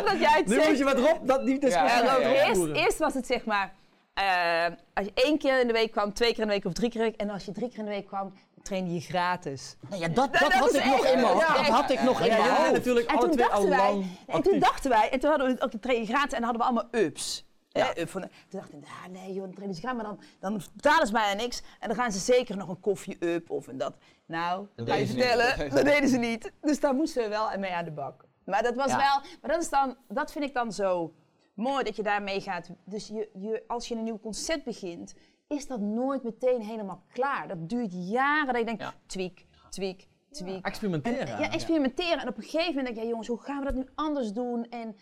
dat 0.05 0.19
jij 0.19 0.31
het 0.37 0.47
Nu 0.47 0.55
moet 0.67 0.77
je 0.77 0.83
met 0.83 0.99
Rob 0.99 1.27
dat 1.27 1.43
niet 1.43 1.61
discussiëren. 1.61 2.05
Ja, 2.05 2.11
Ja, 2.11 2.13
Rob, 2.13 2.21
ja, 2.21 2.29
ja. 2.29 2.47
Eerst, 2.47 2.65
eerst 2.73 2.97
was 2.97 3.13
het 3.13 3.25
zeg 3.25 3.45
maar, 3.45 3.73
eh, 4.13 4.65
als 4.93 5.05
je 5.05 5.11
één 5.13 5.37
keer 5.37 5.59
in 5.59 5.67
de 5.67 5.73
week 5.73 5.91
kwam, 5.91 6.13
twee 6.13 6.29
keer 6.31 6.41
in 6.41 6.47
de 6.47 6.53
week 6.53 6.65
of 6.65 6.73
drie 6.73 6.89
keer 6.89 6.99
in 7.01 7.05
de 7.05 7.11
week. 7.11 7.21
En 7.21 7.29
als 7.33 7.45
je 7.45 7.51
drie 7.51 7.69
keer 7.69 7.79
in 7.79 7.85
de 7.85 7.91
week 7.91 8.07
kwam, 8.07 8.33
trainde 8.63 8.93
je 8.93 8.99
gratis. 8.99 9.75
Nou 9.89 10.01
ja, 10.01 10.07
dat, 10.07 10.15
dat, 10.31 10.41
dat 10.41 10.53
had 10.53 10.69
is 10.73 10.79
ik 10.79 10.85
nog 10.85 11.05
in 11.05 11.21
mijn 11.21 11.33
hoofd. 11.33 11.47
Dat 11.47 11.65
had 11.65 11.89
ik 11.89 12.01
nog 12.01 12.21
in 12.21 12.27
mijn 12.27 12.41
hoofd. 12.49 12.71
natuurlijk 12.71 13.09
En 13.09 13.15
alle 13.17 13.25
toen 13.27 13.35
twee 13.35 13.45
al 13.45 13.51
dachten 13.51 13.69
wij, 13.69 13.91
lang 13.93 14.05
en 14.27 14.41
toen 14.41 14.59
dachten 14.59 14.89
wij, 14.89 15.09
en 15.09 15.19
toen 15.19 15.29
hadden 15.29 15.55
we 15.55 15.61
ook 15.61 15.71
de 15.71 15.79
training 15.79 16.09
gratis 16.09 16.33
en 16.33 16.41
dan 16.41 16.49
hadden 16.49 16.61
we 16.61 16.67
allemaal 16.67 17.01
ups. 17.05 17.47
Ja. 17.71 17.93
Eh, 17.93 18.01
up 18.01 18.09
van, 18.09 18.21
toen 18.21 18.59
dachten 18.59 18.79
we, 18.79 18.85
ah, 18.85 19.05
nee 19.11 19.33
joh, 19.33 19.43
dan 19.43 19.55
gratis, 19.55 19.81
maar 19.81 20.03
dan, 20.03 20.19
dan 20.39 20.61
betalen 20.75 21.07
ze 21.07 21.13
bijna 21.13 21.41
niks. 21.41 21.61
En 21.79 21.87
dan 21.87 21.97
gaan 21.97 22.11
ze 22.11 22.19
zeker 22.19 22.57
nog 22.57 22.69
een 22.69 22.79
koffie 22.79 23.17
up 23.25 23.49
of 23.49 23.67
en 23.67 23.77
dat. 23.77 23.97
Nou, 24.25 24.67
dat 24.75 24.87
ga 24.89 24.95
je 24.95 25.05
deden 25.05 25.07
ze 25.07 25.15
niet. 25.15 25.23
vertellen, 25.25 25.69
dat 25.75 25.85
deden 25.85 26.09
ze 26.09 26.17
niet. 26.17 26.51
Dus 26.61 26.79
daar 26.79 26.93
moesten 26.93 27.23
we 27.23 27.29
wel 27.29 27.57
mee 27.57 27.71
aan 27.73 27.85
de 27.85 27.91
bak. 27.91 28.25
Maar 28.45 28.63
dat 28.63 28.75
was 28.75 28.91
Ja. 28.91 28.97
wel, 28.97 29.21
maar 29.41 29.51
dat 29.51 29.61
is 29.61 29.69
dan, 29.69 29.97
dat 30.07 30.31
vind 30.31 30.45
ik 30.45 30.53
dan 30.53 30.73
zo 30.73 31.13
mooi 31.53 31.83
dat 31.83 31.95
je 31.95 32.03
daarmee 32.03 32.41
gaat. 32.41 32.69
Dus 32.85 33.07
je, 33.07 33.29
je, 33.33 33.63
als 33.67 33.87
je 33.87 33.95
een 33.95 34.03
nieuw 34.03 34.19
concept 34.19 34.63
begint, 34.63 35.13
is 35.47 35.67
dat 35.67 35.79
nooit 35.79 36.23
meteen 36.23 36.61
helemaal 36.61 37.03
klaar. 37.13 37.47
Dat 37.47 37.69
duurt 37.69 38.09
jaren 38.09 38.47
dat 38.47 38.57
je 38.57 38.65
denkt, 38.65 38.81
Ja. 38.81 38.93
tweak, 39.05 39.45
tweak, 39.69 40.01
tweak. 40.31 40.65
Experimenteren. 40.65 41.27
En, 41.27 41.39
ja, 41.39 41.51
experimenteren. 41.51 42.19
En 42.19 42.27
op 42.27 42.37
een 42.37 42.43
gegeven 42.43 42.67
moment 42.75 42.85
denk 42.85 42.97
je, 42.97 43.03
ja, 43.03 43.09
jongens, 43.09 43.27
hoe 43.27 43.41
gaan 43.41 43.59
we 43.59 43.65
dat 43.65 43.75
nu 43.75 43.85
anders 43.95 44.33
doen? 44.33 44.65
En 44.69 44.95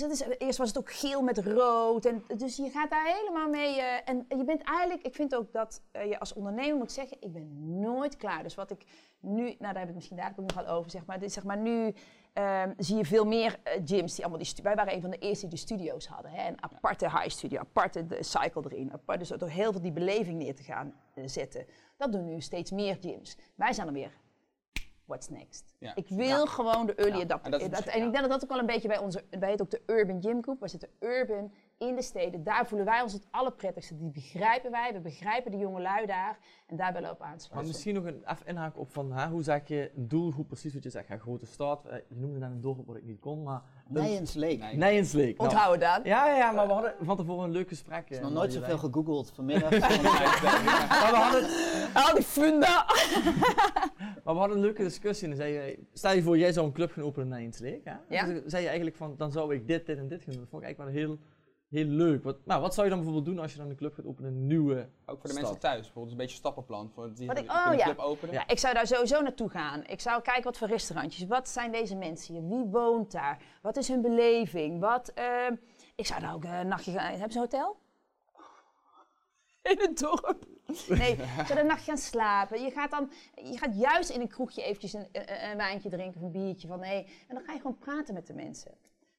dus 0.00 0.20
is, 0.20 0.36
eerst 0.38 0.58
was 0.58 0.68
het 0.68 0.78
ook 0.78 0.92
geel 0.92 1.22
met 1.22 1.38
rood. 1.38 2.04
En, 2.04 2.24
dus 2.36 2.56
je 2.56 2.70
gaat 2.70 2.90
daar 2.90 3.06
helemaal 3.06 3.48
mee. 3.48 3.80
eh, 3.80 4.08
en 4.08 4.26
je 4.28 4.44
bent 4.44 4.62
eigenlijk, 4.62 5.02
ik 5.02 5.14
vind 5.14 5.34
ook 5.34 5.52
dat 5.52 5.82
eh, 5.90 6.08
je 6.08 6.18
als 6.18 6.32
ondernemer 6.32 6.76
moet 6.76 6.92
zeggen, 6.92 7.16
ik 7.20 7.32
ben 7.32 7.80
nooit 7.80 8.16
klaar. 8.16 8.42
Dus 8.42 8.54
wat 8.54 8.70
ik 8.70 8.84
nu, 9.20 9.42
nou 9.42 9.56
daar 9.58 9.78
heb 9.78 9.88
ik 9.88 9.94
misschien 9.94 10.16
daar 10.16 10.30
ook 10.30 10.54
nog 10.54 10.64
wel 10.64 10.74
over, 10.74 10.90
zeg 10.90 11.06
maar. 11.06 11.18
Dit, 11.18 11.32
zeg 11.32 11.44
maar 11.44 11.58
nu 11.58 11.94
ehm, 12.32 12.72
zie 12.76 12.96
je 12.96 13.04
veel 13.04 13.24
meer 13.24 13.58
eh, 13.62 13.80
gyms 13.84 14.14
die 14.14 14.24
allemaal 14.24 14.42
die 14.42 14.62
Wij 14.62 14.74
waren 14.74 14.94
een 14.94 15.00
van 15.00 15.10
de 15.10 15.18
eerste 15.18 15.46
die 15.46 15.54
de 15.54 15.60
studio's 15.60 16.06
hadden. 16.06 16.30
Hè? 16.30 16.48
Een 16.48 16.62
aparte 16.62 17.10
high 17.10 17.28
studio, 17.28 17.58
aparte 17.58 18.06
de 18.06 18.22
cycle 18.22 18.62
erin. 18.64 18.92
Apart, 18.92 19.18
dus 19.18 19.28
door 19.28 19.48
heel 19.48 19.72
veel 19.72 19.82
die 19.82 19.92
beleving 19.92 20.38
neer 20.38 20.54
te 20.54 20.62
gaan 20.62 20.94
zetten. 21.24 21.66
Dat 21.96 22.12
doen 22.12 22.24
nu 22.24 22.40
steeds 22.40 22.70
meer 22.70 22.96
gyms. 23.00 23.36
Wij 23.54 23.72
zijn 23.72 23.86
er 23.86 23.92
weer. 23.92 24.24
What's 25.06 25.28
next? 25.28 25.74
Ja. 25.78 25.94
Ik 25.94 26.08
wil 26.08 26.46
gewoon 26.46 26.86
de 26.86 26.94
early 26.94 27.22
adapter. 27.22 27.60
en 27.60 27.70
dat 27.70 27.84
en 27.84 28.02
ik 28.02 28.12
denk 28.12 28.20
dat 28.20 28.30
dat 28.30 28.42
ook 28.42 28.48
wel 28.48 28.58
een 28.58 28.66
beetje 28.66 28.88
bij 28.88 28.98
onze, 28.98 29.24
wij 29.30 29.48
heten 29.48 29.64
ook 29.64 29.70
de 29.70 29.82
Urban 29.86 30.22
Gym 30.22 30.42
Group. 30.42 30.60
We 30.60 30.68
zitten 30.68 30.88
urban 31.00 31.52
in 31.78 31.94
de 31.94 32.02
steden. 32.02 32.44
Daar 32.44 32.66
voelen 32.66 32.86
wij 32.86 33.02
ons 33.02 33.12
het 33.12 33.26
allerprettigste. 33.30 33.96
Die 33.96 34.10
begrijpen 34.10 34.70
wij. 34.70 34.92
We 34.92 35.00
begrijpen 35.00 35.50
de 35.50 35.56
jonge 35.56 35.80
lui 35.80 36.06
daar. 36.06 36.38
En 36.66 36.76
daar 36.76 36.92
willen 36.92 37.08
we 37.08 37.14
op 37.14 37.20
Maar 37.20 37.28
aansluiten. 37.28 37.72
misschien 37.72 37.94
nog 37.94 38.04
een, 38.04 38.24
even 38.46 38.72
op 38.74 38.92
van, 38.92 39.12
hè, 39.12 39.28
hoe 39.28 39.42
zeg 39.42 39.68
je 39.68 39.90
een 39.96 40.08
doelgroep 40.08 40.46
precies 40.46 40.74
wat 40.74 40.82
je 40.82 40.90
zegt. 40.90 41.20
Grote 41.20 41.46
stad, 41.46 41.86
eh, 41.86 41.98
je 42.08 42.14
noemde 42.14 42.38
net 42.38 42.50
een 42.50 42.60
dorp 42.60 42.86
wat 42.86 42.96
ik 42.96 43.04
niet 43.04 43.20
kon, 43.20 43.42
maar... 43.42 43.62
Nijens 43.88 44.34
Leek. 44.34 44.72
Nijensleek. 44.72 45.38
Nou, 45.38 45.50
Onthouden 45.50 45.80
dan. 45.80 46.00
ja, 46.04 46.26
ja, 46.26 46.36
ja, 46.36 46.52
maar 46.52 46.66
we 46.66 46.72
hadden 46.72 46.94
van 47.00 47.16
tevoren 47.16 47.44
een 47.44 47.50
leuk 47.50 47.68
gesprek. 47.68 47.98
Ik 47.98 48.08
heb 48.08 48.18
eh, 48.18 48.24
nog 48.24 48.32
nooit 48.32 48.52
zoveel 48.52 48.78
gegoogeld 48.78 49.32
vanmiddag. 49.34 49.70
Maar 51.00 51.10
we 51.10 51.16
hadden, 51.16 51.48
Al 51.94 52.14
die 52.14 52.24
funda. 52.24 52.86
maar 54.24 54.34
we 54.34 54.40
hadden 54.40 54.56
een 54.56 54.62
leuke 54.62 54.82
discussie 54.82 55.28
en 55.28 55.36
dan 55.36 55.46
zei 55.46 55.52
je, 55.52 55.78
stel 55.92 56.12
je 56.12 56.22
voor 56.22 56.38
jij 56.38 56.52
zou 56.52 56.66
een 56.66 56.72
club 56.72 56.92
gaan 56.92 57.02
openen 57.04 57.26
in 57.28 57.34
Nijensleek, 57.34 57.84
hè? 57.84 57.94
Ja. 58.08 58.24
Dus 58.24 58.40
dan 58.40 58.50
zei 58.50 58.62
je 58.62 58.68
eigenlijk 58.68 58.96
van, 58.96 59.14
dan 59.16 59.32
zou 59.32 59.54
ik 59.54 59.66
dit, 59.66 59.86
dit 59.86 59.98
en 59.98 60.08
dit 60.08 60.22
gaan 60.22 60.32
doen. 60.32 60.40
Dat 60.40 60.50
vond 60.50 60.62
ik 60.62 60.68
eigenlijk 60.68 60.96
wel 60.96 61.06
heel, 61.06 61.18
heel 61.68 61.84
leuk. 61.84 62.22
Wat, 62.24 62.36
nou, 62.44 62.60
wat 62.60 62.74
zou 62.74 62.86
je 62.86 62.92
dan 62.92 63.02
bijvoorbeeld 63.02 63.34
doen 63.34 63.42
als 63.44 63.52
je 63.52 63.58
dan 63.58 63.70
een 63.70 63.76
club 63.76 63.94
gaat 63.94 64.06
openen, 64.06 64.30
een 64.30 64.46
nieuwe 64.46 64.88
Ook 65.06 65.20
voor 65.20 65.22
de 65.22 65.28
stad? 65.28 65.40
mensen 65.42 65.58
thuis, 65.60 65.80
bijvoorbeeld 65.82 66.10
een 66.12 66.16
beetje 66.18 66.32
een 66.32 66.38
stappenplan. 66.40 66.90
Voor 66.94 67.14
die 67.14 67.26
Wat 67.26 67.38
ik- 67.38 67.50
oh, 67.50 67.62
kunnen 67.62 67.78
ja. 67.78 67.84
club 67.84 67.98
openen. 67.98 68.34
Ja. 68.34 68.48
Ik 68.48 68.58
zou 68.58 68.74
daar 68.74 68.86
sowieso 68.86 69.20
naartoe 69.22 69.48
gaan. 69.48 69.84
Ik 69.86 70.00
zou 70.00 70.22
kijken 70.22 70.44
wat 70.44 70.56
voor 70.56 70.68
restaurantjes. 70.68 71.26
Wat 71.28 71.48
zijn 71.48 71.72
deze 71.72 71.96
mensen 71.96 72.34
hier? 72.34 72.48
Wie 72.48 72.64
woont 72.64 73.12
daar? 73.12 73.42
Wat 73.62 73.76
is 73.76 73.88
hun 73.88 74.00
beleving? 74.02 74.80
Wat, 74.80 75.08
ehm, 75.14 75.54
ik 75.94 76.06
zou 76.06 76.20
daar 76.20 76.34
ook 76.34 76.44
een 76.44 76.68
nachtje 76.68 76.92
gaan. 76.92 77.10
Hebben 77.10 77.32
ze 77.32 77.38
een 77.38 77.44
hotel? 77.50 77.76
In 79.62 79.78
het 79.80 79.98
dorp. 79.98 80.44
Nee, 80.88 81.12
ik 81.12 81.18
zou 81.36 81.48
daar 81.48 81.58
een 81.58 81.66
nacht 81.66 81.84
gaan 81.84 81.96
slapen. 81.98 82.62
Je 82.62 82.70
gaat, 82.70 82.90
dan, 82.90 83.10
je 83.34 83.58
gaat 83.58 83.76
juist 83.78 84.10
in 84.10 84.20
een 84.20 84.28
kroegje 84.28 84.62
eventjes 84.62 84.92
een, 84.92 85.08
een, 85.12 85.50
een 85.50 85.56
wijntje 85.56 85.88
drinken 85.88 86.20
of 86.20 86.26
een 86.26 86.32
biertje. 86.32 86.68
Van, 86.68 86.82
hey, 86.82 87.06
en 87.28 87.34
dan 87.34 87.44
ga 87.44 87.52
je 87.52 87.58
gewoon 87.60 87.78
praten 87.78 88.14
met 88.14 88.26
de 88.26 88.34
mensen. 88.34 88.72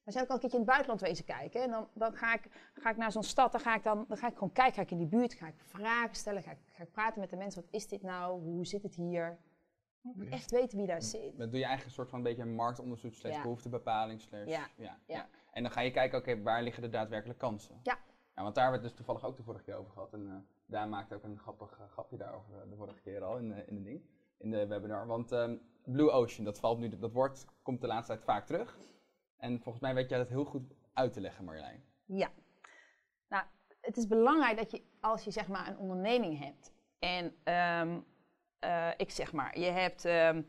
We 0.08 0.14
zijn 0.14 0.24
ook 0.24 0.30
al 0.30 0.36
een 0.36 0.42
keertje 0.42 0.58
in 0.58 0.64
het 0.64 0.74
buitenland 0.74 1.08
wezen 1.08 1.24
kijken. 1.24 1.62
En 1.62 1.70
dan, 1.70 1.88
dan 1.92 2.12
ga, 2.12 2.34
ik, 2.34 2.48
ga 2.74 2.90
ik 2.90 2.96
naar 2.96 3.12
zo'n 3.12 3.22
stad, 3.22 3.52
dan 3.52 3.60
ga, 3.60 3.74
ik 3.74 3.82
dan, 3.82 4.04
dan 4.08 4.16
ga 4.16 4.26
ik 4.28 4.34
gewoon 4.34 4.52
kijken, 4.52 4.74
ga 4.74 4.82
ik 4.82 4.90
in 4.90 4.98
die 4.98 5.06
buurt, 5.06 5.34
ga 5.34 5.46
ik 5.46 5.54
vragen 5.58 6.16
stellen, 6.16 6.42
ga 6.42 6.50
ik, 6.50 6.58
ga 6.66 6.82
ik 6.82 6.90
praten 6.90 7.20
met 7.20 7.30
de 7.30 7.36
mensen. 7.36 7.62
Wat 7.62 7.72
is 7.72 7.88
dit 7.88 8.02
nou? 8.02 8.42
Hoe 8.42 8.66
zit 8.66 8.82
het 8.82 8.94
hier? 8.94 9.38
Ik 10.02 10.14
moet 10.14 10.28
echt 10.28 10.50
weten 10.50 10.78
wie 10.78 10.86
daar 10.86 11.02
zit. 11.02 11.38
Dan 11.38 11.50
doe 11.50 11.58
je 11.58 11.64
eigenlijk 11.64 11.84
een 11.84 11.90
soort 11.90 12.08
van 12.08 12.18
een 12.18 12.24
beetje 12.24 12.44
marktonderzoek 12.44 13.14
slash 13.14 13.34
Ja. 13.34 13.42
behoeftebepaling 13.42 14.20
slash... 14.20 14.46
Ja, 14.76 14.98
Ja. 15.06 15.28
En 15.52 15.62
dan 15.62 15.72
ga 15.72 15.80
je 15.80 15.90
kijken, 15.90 16.18
oké, 16.18 16.42
waar 16.42 16.62
liggen 16.62 16.82
de 16.82 16.88
daadwerkelijke 16.88 17.40
kansen? 17.40 17.80
Ja. 17.82 17.98
Ja, 18.34 18.42
want 18.42 18.54
daar 18.54 18.64
hebben 18.64 18.82
we 18.82 18.88
het 18.88 18.96
dus 18.96 19.06
toevallig 19.06 19.30
ook 19.30 19.36
de 19.36 19.42
vorige 19.42 19.64
keer 19.64 19.74
over 19.74 19.92
gehad. 19.92 20.12
En 20.12 20.28
eh 20.28 20.34
Daan 20.66 20.88
maakte 20.88 21.14
ook 21.14 21.24
een 21.24 21.38
grappig 21.38 21.78
eh, 21.78 21.88
grapje 21.90 22.16
daarover 22.16 22.54
eh, 22.54 22.70
de 22.70 22.76
vorige 22.76 23.00
keer 23.00 23.24
al 23.24 23.38
in, 23.38 23.68
in 23.68 23.74
de 23.74 23.82
ding, 23.82 24.02
in 24.38 24.50
de 24.50 24.66
webinar. 24.66 25.06
Want 25.06 25.32
ehm, 25.32 25.56
Blue 25.84 26.10
Ocean, 26.10 26.44
dat 26.44 26.58
valt 26.58 26.78
nu, 26.78 26.98
dat 26.98 27.12
woord 27.12 27.46
komt 27.62 27.80
de 27.80 27.86
laatste 27.86 28.12
tijd 28.12 28.24
vaak 28.24 28.46
terug. 28.46 28.78
En 29.38 29.60
volgens 29.60 29.82
mij 29.82 29.94
weet 29.94 30.08
jij 30.08 30.18
dat 30.18 30.28
heel 30.28 30.44
goed 30.44 30.74
uit 30.92 31.12
te 31.12 31.20
leggen, 31.20 31.44
Marjolein. 31.44 31.84
Ja. 32.04 32.30
Nou, 33.28 33.44
het 33.80 33.96
is 33.96 34.06
belangrijk 34.06 34.56
dat 34.56 34.70
je, 34.70 34.82
als 35.00 35.24
je 35.24 35.30
zeg 35.30 35.48
maar 35.48 35.68
een 35.68 35.78
onderneming 35.78 36.38
hebt. 36.38 36.72
En 36.98 37.34
ehm, 37.42 38.00
eh, 38.58 38.90
ik 38.96 39.10
zeg 39.10 39.32
maar, 39.32 39.58
je 39.58 39.70
hebt 39.70 40.04
ehm, 40.04 40.42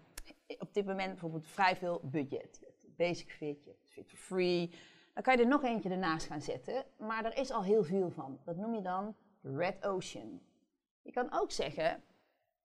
op 0.60 0.74
dit 0.74 0.86
moment 0.86 1.10
bijvoorbeeld 1.10 1.48
vrij 1.48 1.76
veel 1.76 2.02
budget. 2.04 2.68
Basic 3.00 3.32
Fit, 3.32 3.64
je 3.64 3.70
hebt 3.70 3.90
Fit 3.90 4.08
for 4.08 4.18
Free. 4.18 4.72
Dan 5.14 5.24
kan 5.24 5.38
je 5.38 5.44
er 5.44 5.48
nog 5.50 5.64
eentje 5.64 5.90
ernaast 5.90 6.28
gaan 6.28 6.42
zetten. 6.42 6.86
Maar 6.98 7.26
er 7.26 7.38
is 7.38 7.52
al 7.52 7.64
heel 7.64 7.84
veel 7.84 8.10
van. 8.10 8.40
Dat 8.46 8.56
noem 8.56 8.76
je 8.76 8.82
dan 8.82 9.16
Red 9.42 9.86
Ocean. 9.86 10.42
Je 11.02 11.12
kan 11.12 11.28
ook 11.32 11.52
zeggen, 11.52 12.04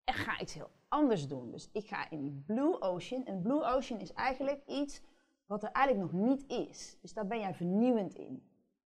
ik 0.04 0.14
ga 0.14 0.40
iets 0.40 0.54
heel 0.54 0.70
anders 0.88 1.28
doen. 1.28 1.50
Dus 1.50 1.68
ik 1.72 1.87
ga 1.87 2.10
in 2.10 2.20
die 2.20 2.42
Blue 2.46 2.80
Ocean. 2.80 3.24
En 3.26 3.42
Blue 3.42 3.64
Ocean 3.64 4.00
is 4.00 4.12
eigenlijk 4.12 4.62
iets 4.66 5.00
wat 5.46 5.62
er 5.62 5.70
eigenlijk 5.70 6.12
nog 6.12 6.22
niet 6.22 6.44
is. 6.50 6.96
Dus 7.00 7.12
daar 7.12 7.26
ben 7.26 7.38
jij 7.38 7.54
vernieuwend 7.54 8.14
in. 8.14 8.42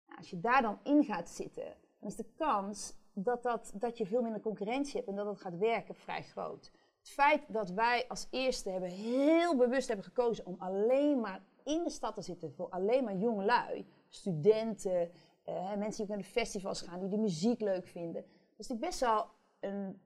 Nou, 0.06 0.18
als 0.18 0.30
je 0.30 0.40
daar 0.40 0.62
dan 0.62 0.80
in 0.84 1.04
gaat 1.04 1.30
zitten, 1.30 1.76
dan 2.00 2.10
is 2.10 2.16
de 2.16 2.34
kans 2.36 2.94
dat, 3.14 3.44
dat, 3.44 3.72
dat 3.76 3.98
je 3.98 4.06
veel 4.06 4.22
minder 4.22 4.42
concurrentie 4.42 4.96
hebt 4.96 5.08
en 5.08 5.16
dat 5.16 5.26
het 5.26 5.42
gaat 5.42 5.58
werken 5.58 5.96
vrij 5.96 6.24
groot. 6.24 6.72
Het 7.00 7.10
feit 7.10 7.42
dat 7.48 7.70
wij 7.70 8.06
als 8.08 8.28
eerste 8.32 8.70
hebben 8.70 8.90
heel 8.90 9.56
bewust 9.56 9.88
hebben 9.88 10.06
gekozen 10.06 10.46
om 10.46 10.56
alleen 10.60 11.20
maar 11.20 11.44
in 11.64 11.84
de 11.84 11.90
stad 11.90 12.16
te 12.16 12.22
zitten 12.22 12.54
voor 12.54 12.70
alleen 12.70 13.04
maar 13.04 13.16
jongelui, 13.16 13.86
studenten, 14.08 15.12
eh, 15.44 15.76
mensen 15.76 15.92
die 15.92 16.02
ook 16.02 16.08
naar 16.08 16.18
de 16.18 16.24
festivals 16.24 16.82
gaan, 16.82 17.00
die 17.00 17.10
de 17.10 17.18
muziek 17.18 17.62
leuk 17.62 17.88
vinden. 17.88 18.26
Dat 18.56 18.70
is 18.70 18.78
best 18.78 19.00
wel 19.00 19.26
een, 19.60 20.02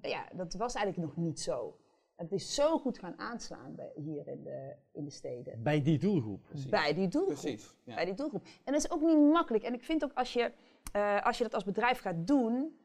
ja, 0.00 0.28
dat 0.32 0.54
was 0.54 0.74
eigenlijk 0.74 1.08
nog 1.08 1.24
niet 1.24 1.40
zo. 1.40 1.78
Het 2.16 2.32
is 2.32 2.54
zo 2.54 2.78
goed 2.78 2.98
gaan 2.98 3.18
aanslaan 3.18 3.74
bij, 3.74 3.92
hier 3.94 4.28
in 4.28 4.42
de, 4.42 4.74
in 4.92 5.04
de 5.04 5.10
steden. 5.10 5.62
Bij 5.62 5.82
die 5.82 5.98
doelgroep. 5.98 6.46
Bij 6.70 6.94
die 6.94 7.08
doelgroep. 7.08 7.38
Precies. 7.40 7.74
Ja. 7.84 7.94
Bij 7.94 8.04
die 8.04 8.14
doelgroep. 8.14 8.42
En 8.64 8.72
dat 8.72 8.84
is 8.84 8.90
ook 8.90 9.00
niet 9.00 9.18
makkelijk. 9.32 9.64
En 9.64 9.74
ik 9.74 9.82
vind 9.84 10.04
ook 10.04 10.12
als 10.14 10.32
je, 10.32 10.52
eh, 10.92 11.22
als 11.24 11.38
je 11.38 11.44
dat 11.44 11.54
als 11.54 11.64
bedrijf 11.64 11.98
gaat 12.00 12.26
doen, 12.26 12.78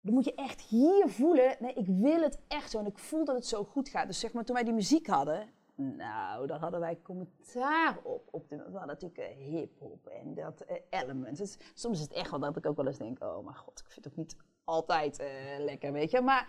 dan 0.00 0.14
moet 0.14 0.24
je 0.24 0.34
echt 0.34 0.60
hier 0.60 1.08
voelen, 1.08 1.56
nee, 1.60 1.72
ik 1.72 1.86
wil 1.86 2.22
het 2.22 2.38
echt 2.48 2.70
zo 2.70 2.78
en 2.78 2.86
ik 2.86 2.98
voel 2.98 3.24
dat 3.24 3.34
het 3.34 3.46
zo 3.46 3.64
goed 3.64 3.88
gaat. 3.88 4.06
Dus 4.06 4.20
zeg 4.20 4.32
maar, 4.32 4.44
toen 4.44 4.54
wij 4.54 4.64
die 4.64 4.72
muziek 4.74 5.06
hadden, 5.06 5.48
nou, 5.74 6.46
daar 6.46 6.58
hadden 6.60 6.80
wij 6.80 6.98
commentaar 7.02 7.98
op. 8.02 8.28
op 8.30 8.48
de, 8.48 8.56
we 8.56 8.62
hadden 8.62 8.86
natuurlijk 8.86 9.18
eh, 9.20 9.36
hip-hop 9.36 10.06
en 10.06 10.34
dat 10.34 10.60
eh, 10.60 10.76
elements. 10.90 11.38
Het 11.40 11.48
is- 11.48 11.58
soms 11.74 11.96
is 11.96 12.02
het 12.04 12.12
echt 12.12 12.30
wel 12.30 12.40
dat 12.40 12.56
ik 12.56 12.66
ook 12.66 12.76
wel 12.76 12.86
eens 12.86 12.98
denk, 12.98 13.22
oh 13.22 13.44
mijn 13.44 13.56
god, 13.56 13.78
ik 13.80 13.90
vind 13.90 14.04
het 14.04 14.12
ook 14.12 14.18
niet 14.18 14.36
altijd 14.64 15.18
eh, 15.18 15.26
lekker, 15.58 15.92
weet 15.92 16.10
je. 16.10 16.20
Maar 16.20 16.48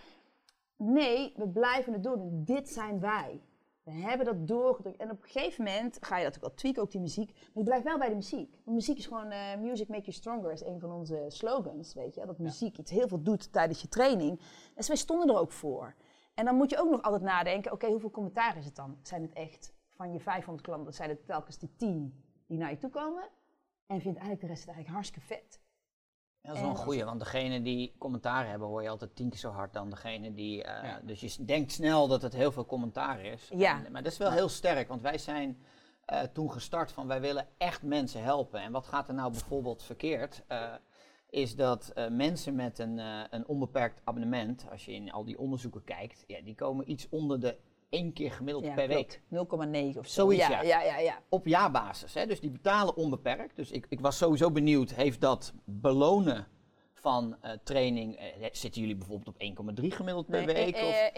nee, 0.78 1.34
we 1.36 1.48
blijven 1.48 1.94
het 1.94 2.04
doen. 2.04 2.22
En 2.22 2.44
dit 2.44 2.70
zijn 2.70 3.00
wij. 3.00 3.42
We 3.84 3.94
hebben 3.94 4.26
dat 4.26 4.48
doorgedrukt. 4.48 4.98
En 4.98 5.12
op 5.12 5.24
een 5.24 5.30
gegeven 5.30 5.64
moment 5.64 5.98
ga 6.02 6.18
je 6.18 6.24
natuurlijk 6.24 6.54
wel 6.54 6.54
tweaken, 6.54 6.82
ook 6.82 6.92
die 6.92 7.02
muziek. 7.02 7.32
Maar 7.34 7.52
je 7.54 7.64
blijft 7.64 7.84
wel 7.84 7.98
bij 7.98 8.10
de 8.10 8.16
muziek. 8.16 8.52
Want 8.64 8.78
muziek 8.78 8.98
is 8.98 9.06
gewoon, 9.06 9.32
eh, 9.32 9.58
music 9.60 9.88
make 9.88 10.02
you 10.02 10.14
stronger, 10.14 10.52
is 10.52 10.62
een 10.62 10.80
van 10.80 10.92
onze 10.92 11.26
slogans, 11.28 11.94
weet 11.94 12.16
je. 12.16 12.26
Dat 12.26 12.38
muziek 12.38 12.78
iets 12.78 12.92
heel 12.92 13.08
veel 13.08 13.22
doet 13.22 13.52
tijdens 13.54 13.82
je 13.82 13.88
training. 13.88 14.40
Dus 14.76 14.88
wij 14.88 14.98
stonden 14.98 15.30
er 15.30 15.40
ook 15.40 15.52
voor. 15.52 15.96
En 16.34 16.46
dan 16.46 16.56
moet 16.56 16.70
je 16.70 16.80
ook 16.80 16.90
nog 16.90 17.02
altijd 17.02 17.24
nadenken, 17.24 17.72
oké, 17.72 17.88
hoeveel 17.88 18.12
commentaar 18.12 18.58
is 18.58 18.66
het 18.66 18.76
dan? 18.76 18.98
Zijn 19.02 19.22
het 19.22 19.34
echt 19.34 19.74
van 19.90 20.14
je 20.14 20.20
500 20.20 20.68
klanten, 20.68 20.94
zijn 20.94 21.10
het 21.10 21.26
telkens 21.26 21.58
die 21.58 21.76
10 21.76 22.24
die 22.48 22.58
naar 22.58 22.70
je 22.70 22.78
toe 22.78 22.90
komen? 22.90 23.24
En 23.88 24.02
vindt 24.02 24.18
eigenlijk 24.18 24.42
de 24.42 24.48
rest 24.48 24.66
het 24.66 24.76
eigenlijk 24.76 24.96
hartstikke 24.96 25.28
vet. 25.28 25.60
Ja, 26.48 26.54
dat 26.54 26.56
is 26.56 26.62
wel 26.62 26.70
een 26.72 26.78
En- 26.78 26.84
goeie, 26.84 27.04
want 27.06 27.20
degene 27.20 27.62
die 27.62 27.96
commentaar 27.98 28.48
hebben 28.50 28.68
hoor 28.68 28.84
je 28.84 28.90
altijd 28.90 29.16
tien 29.16 29.30
keer 29.30 29.40
zo 29.40 29.50
hard 29.52 29.74
dan 29.74 29.90
degene 29.90 30.34
die... 30.34 30.64
eh, 30.64 30.84
Ja. 30.84 31.00
Dus 31.04 31.20
je 31.20 31.46
denkt 31.46 31.72
snel 31.72 32.08
dat 32.08 32.22
het 32.22 32.34
heel 32.34 32.52
veel 32.52 32.66
commentaar 32.66 33.22
is. 33.22 33.50
Ja. 33.56 33.86
En- 33.86 33.92
maar 33.92 34.04
dat 34.04 34.12
is 34.12 34.18
wel 34.18 34.32
heel 34.32 34.50
sterk, 34.50 34.88
want 34.88 35.02
wij 35.02 35.18
zijn 35.18 35.62
eh, 36.06 36.22
toen 36.22 36.52
gestart 36.52 36.92
van 36.92 37.08
wij 37.08 37.22
willen 37.22 37.48
echt 37.58 37.82
mensen 37.84 38.24
helpen. 38.24 38.62
En 38.62 38.72
wat 38.72 38.86
gaat 38.88 39.08
er 39.08 39.14
nou 39.14 39.32
bijvoorbeeld 39.32 39.84
verkeerd? 39.84 40.44
Eh, 40.48 40.74
is 41.30 41.56
dat 41.56 41.94
mensen 42.10 42.56
met 42.56 42.80
een, 42.80 42.98
een 43.30 43.48
onbeperkt 43.48 44.02
abonnement, 44.04 44.66
als 44.72 44.86
je 44.86 44.94
in 44.94 45.12
al 45.12 45.24
die 45.24 45.40
onderzoeken 45.40 45.84
kijkt, 45.84 46.24
ja, 46.28 46.42
die 46.42 46.56
komen 46.56 46.92
iets 46.92 47.10
onder 47.10 47.40
de 47.40 47.58
één 47.90 48.14
keer 48.14 48.32
gemiddeld 48.32 48.66
Ja, 48.66 48.74
per 48.74 48.88
week. 48.88 49.22
klopt. 49.30 49.66
0,9 49.94 49.98
of 49.98 50.08
zo. 50.08 50.22
Zoiets, 50.22 50.48
ja. 50.48 50.62
ja. 50.62 50.98
Ja. 51.00 51.20
Op 51.30 51.48
jaarbasis. 51.48 52.14
Hè? 52.14 52.26
Dus 52.26 52.40
die 52.40 52.50
betalen 52.52 52.96
onbeperkt. 52.96 53.56
Dus 53.56 53.72
ik, 53.72 53.86
ik 53.90 54.00
was 54.00 54.18
sowieso 54.18 54.52
benieuwd, 54.52 54.92
heeft 54.92 55.22
dat 55.22 55.54
belonen 55.66 56.48
van 56.94 57.38
eh, 57.42 57.52
training, 57.64 58.16
eh, 58.16 58.26
zitten 58.52 58.82
jullie 58.82 58.96
bijvoorbeeld 58.96 59.28
op 59.28 59.42
1,3 59.80 59.88
gemiddeld 59.88 60.26
per 60.26 60.46
Nee, 60.46 60.56
week? 60.56 60.76
eh, 60.76 61.06
eh, 61.06 61.14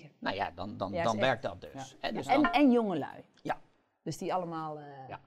1,9. 0.00 0.10
nou 0.18 0.36
ja, 0.36 0.50
dan, 0.54 0.76
dan, 0.76 0.92
ja, 0.92 1.02
dan 1.04 1.18
werkt 1.18 1.42
dat 1.42 1.60
dus. 1.60 1.96
Hè? 2.00 2.12
dus 2.12 2.26
en, 2.26 2.42
dan- 2.42 2.52
en 2.52 2.70
jongelui. 2.70 3.24
Ja. 3.42 3.60
Dus 4.02 4.18
die 4.18 4.34
allemaal... 4.34 4.78
Ja. 5.08 5.20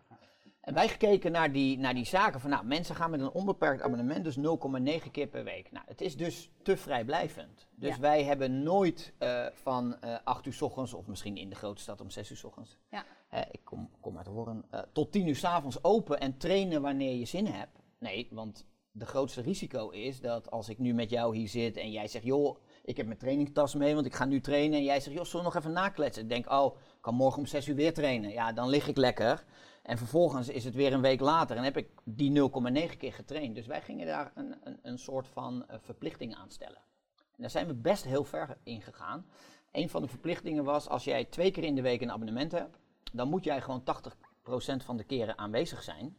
En 0.61 0.73
wij 0.73 0.87
gekeken 0.87 1.31
naar 1.31 1.51
die, 1.51 1.77
naar 1.77 1.93
die 1.93 2.05
zaken 2.05 2.39
van, 2.39 2.49
nou, 2.49 2.65
mensen 2.65 2.95
gaan 2.95 3.09
met 3.11 3.19
een 3.19 3.31
onbeperkt 3.31 3.81
abonnement, 3.81 4.23
dus 4.23 4.37
0,9 4.37 5.11
keer 5.11 5.27
per 5.27 5.43
week. 5.43 5.71
Nou, 5.71 5.85
het 5.87 6.01
is 6.01 6.17
dus 6.17 6.51
te 6.63 6.77
vrijblijvend. 6.77 7.67
Dus 7.75 7.95
Ja. 7.95 7.99
wij 8.01 8.23
hebben 8.23 8.63
nooit 8.63 9.13
eh, 9.17 9.45
van 9.53 9.99
eh 10.01 10.15
8 10.23 10.45
uur 10.45 10.53
s 10.53 10.61
ochtends, 10.61 10.93
of 10.93 11.07
misschien 11.07 11.37
in 11.37 11.49
de 11.49 11.55
grote 11.55 11.81
stad 11.81 12.01
om 12.01 12.09
6 12.09 12.29
uur 12.31 12.37
s 12.37 12.43
ochtends, 12.43 12.77
Ja. 12.89 13.05
eh, 13.29 13.41
ik 13.51 13.59
kom, 13.63 13.89
kom 14.01 14.17
uit 14.17 14.27
Horen, 14.27 14.63
eh, 14.69 14.79
tot 14.93 15.11
10 15.11 15.27
uur 15.27 15.35
s 15.35 15.43
avonds 15.43 15.83
open 15.83 16.19
en 16.19 16.37
trainen 16.37 16.81
wanneer 16.81 17.15
je 17.15 17.25
zin 17.25 17.45
hebt. 17.45 17.79
Nee, 17.99 18.27
want 18.31 18.65
de 18.91 19.05
grootste 19.05 19.41
risico 19.41 19.89
is 19.89 20.21
dat 20.21 20.51
als 20.51 20.69
ik 20.69 20.77
nu 20.77 20.93
met 20.93 21.09
jou 21.09 21.35
hier 21.37 21.47
zit 21.47 21.77
en 21.77 21.91
jij 21.91 22.07
zegt, 22.07 22.25
joh, 22.25 22.57
ik 22.83 22.97
heb 22.97 23.05
mijn 23.05 23.17
trainingtas 23.19 23.75
mee, 23.75 23.93
want 23.93 24.05
ik 24.05 24.15
ga 24.15 24.25
nu 24.25 24.41
trainen. 24.41 24.77
En 24.77 24.83
jij 24.83 24.99
zegt, 24.99 25.15
joh, 25.15 25.25
zullen 25.25 25.45
we 25.45 25.51
nog 25.51 25.61
even 25.61 25.71
nakletsen? 25.73 26.23
Ik 26.23 26.29
denk, 26.29 26.51
oh, 26.51 26.75
ik 26.75 27.01
kan 27.01 27.13
morgen 27.15 27.39
om 27.39 27.45
6 27.45 27.67
uur 27.67 27.75
weer 27.75 27.93
trainen. 27.93 28.29
Ja, 28.31 28.53
dan 28.53 28.69
lig 28.69 28.87
ik 28.87 28.97
lekker. 28.97 29.43
En 29.89 29.97
vervolgens 29.97 30.49
is 30.49 30.63
het 30.63 30.75
weer 30.75 30.93
een 30.93 31.01
week 31.01 31.19
later 31.19 31.57
en 31.57 31.63
heb 31.63 31.77
ik 31.77 31.89
die 32.03 32.49
0,9 32.91 32.97
keer 32.97 33.13
getraind. 33.13 33.55
Dus 33.55 33.67
wij 33.67 33.81
gingen 33.81 34.05
daar 34.05 34.31
een, 34.35 34.55
een, 34.63 34.79
een 34.81 34.97
soort 34.97 35.27
van 35.27 35.67
eh, 35.67 35.77
verplichting 35.79 36.35
aan 36.35 36.49
stellen. 36.49 36.81
En 37.15 37.37
daar 37.37 37.49
zijn 37.49 37.67
we 37.67 37.73
best 37.73 38.03
heel 38.03 38.23
ver 38.23 38.57
in 38.63 38.81
gegaan. 38.81 39.25
Een 39.71 39.89
van 39.89 40.01
de 40.01 40.07
verplichtingen 40.07 40.63
was, 40.63 40.87
als 40.87 41.03
jij 41.03 41.25
twee 41.25 41.51
keer 41.51 41.63
in 41.63 41.75
de 41.75 41.81
week 41.81 42.01
een 42.01 42.11
abonnement 42.11 42.51
hebt, 42.51 42.77
dan 43.11 43.29
moet 43.29 43.43
jij 43.43 43.61
gewoon 43.61 43.83
80% 43.83 44.85
van 44.85 44.97
de 44.97 45.03
keren 45.03 45.37
aanwezig 45.37 45.83
zijn. 45.83 46.17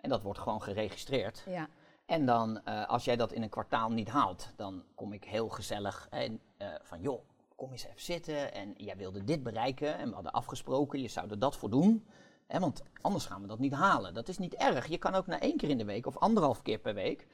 En 0.00 0.08
dat 0.10 0.22
wordt 0.22 0.38
gewoon 0.38 0.62
geregistreerd. 0.62 1.42
Ja. 1.46 1.68
En 2.06 2.26
dan, 2.26 2.64
eh, 2.64 2.88
als 2.88 3.04
jij 3.04 3.16
dat 3.16 3.32
in 3.32 3.42
een 3.42 3.48
kwartaal 3.48 3.90
niet 3.90 4.08
haalt, 4.08 4.52
dan 4.56 4.84
kom 4.94 5.12
ik 5.12 5.24
heel 5.24 5.48
gezellig 5.48 6.06
en, 6.10 6.40
eh, 6.56 6.68
van, 6.82 7.00
joh, 7.00 7.20
kom 7.56 7.72
eens 7.72 7.84
even 7.84 8.00
zitten 8.00 8.52
en 8.52 8.74
jij 8.76 8.96
wilde 8.96 9.24
dit 9.24 9.42
bereiken 9.42 9.98
en 9.98 10.08
we 10.08 10.14
hadden 10.14 10.32
afgesproken, 10.32 11.00
je 11.00 11.08
zou 11.08 11.30
er 11.30 11.38
dat 11.38 11.56
voor 11.56 11.70
doen. 11.70 12.06
Hè, 12.48 12.58
want 12.60 12.82
anders 13.00 13.26
gaan 13.26 13.40
we 13.42 13.46
dat 13.48 13.58
niet 13.58 13.72
halen. 13.72 14.14
Dat 14.14 14.28
is 14.28 14.38
niet 14.38 14.54
erg. 14.54 14.86
Je 14.86 14.98
kan 14.98 15.14
ook 15.14 15.26
na 15.26 15.40
één 15.40 15.56
keer 15.56 15.68
in 15.68 15.78
de 15.78 15.84
week 15.84 16.06
of 16.06 16.16
anderhalf 16.16 16.62
keer 16.62 16.78
per 16.78 16.94
week. 16.94 17.26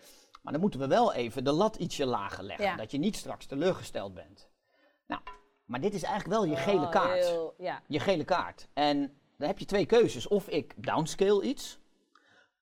Maar 0.43 0.53
dan 0.53 0.63
moeten 0.63 0.81
we 0.81 0.87
wel 0.87 1.13
even 1.13 1.45
de 1.45 1.53
lat 1.53 1.77
ietsje 1.77 2.07
lager 2.07 2.45
leggen. 2.45 2.67
Ja. 2.67 2.77
Dat 2.77 2.91
je 2.91 2.99
niet 2.99 3.17
straks 3.17 3.47
teleurgesteld 3.47 4.15
bent. 4.15 4.49
Nou, 5.07 5.21
maar 5.65 5.81
dit 5.81 5.95
is 5.95 6.03
eigenlijk 6.03 6.35
wel 6.41 6.51
je 6.51 6.57
gele 6.57 6.85
Oh, 6.85 6.91
kaart 6.91 7.25
heel- 7.27 7.55
ja. 7.59 7.83
je 7.87 8.01
gele 8.01 8.25
kaart. 8.25 8.69
En 8.73 8.99
dan 9.39 9.49
heb 9.49 9.59
je 9.59 9.65
twee 9.65 9.87
keuzes. 9.87 10.29
Of 10.29 10.49
ik 10.49 10.75
downscale 10.87 11.43
iets, 11.43 11.79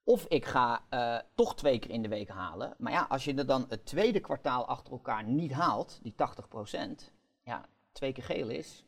of 0.05 0.25
ik 0.29 0.45
ga 0.45 0.85
eh, 0.89 1.19
toch 1.35 1.55
twee 1.55 1.79
keer 1.79 1.91
in 1.91 2.03
de 2.03 2.09
week 2.09 2.29
halen. 2.29 2.75
Maar 2.79 2.93
ja, 2.93 3.07
als 3.09 3.25
je 3.25 3.35
er 3.35 3.47
dan 3.47 3.67
het 3.69 3.87
tweede 3.87 4.21
kwartaal 4.21 4.67
achter 4.67 4.93
elkaar 4.93 5.25
niet 5.25 5.53
haalt, 5.53 5.99
die 6.03 6.15
80%, 6.15 7.13
ja, 7.45 7.65
twee 7.93 8.13
keer 8.13 8.25
geel 8.25 8.49
is 8.49 8.85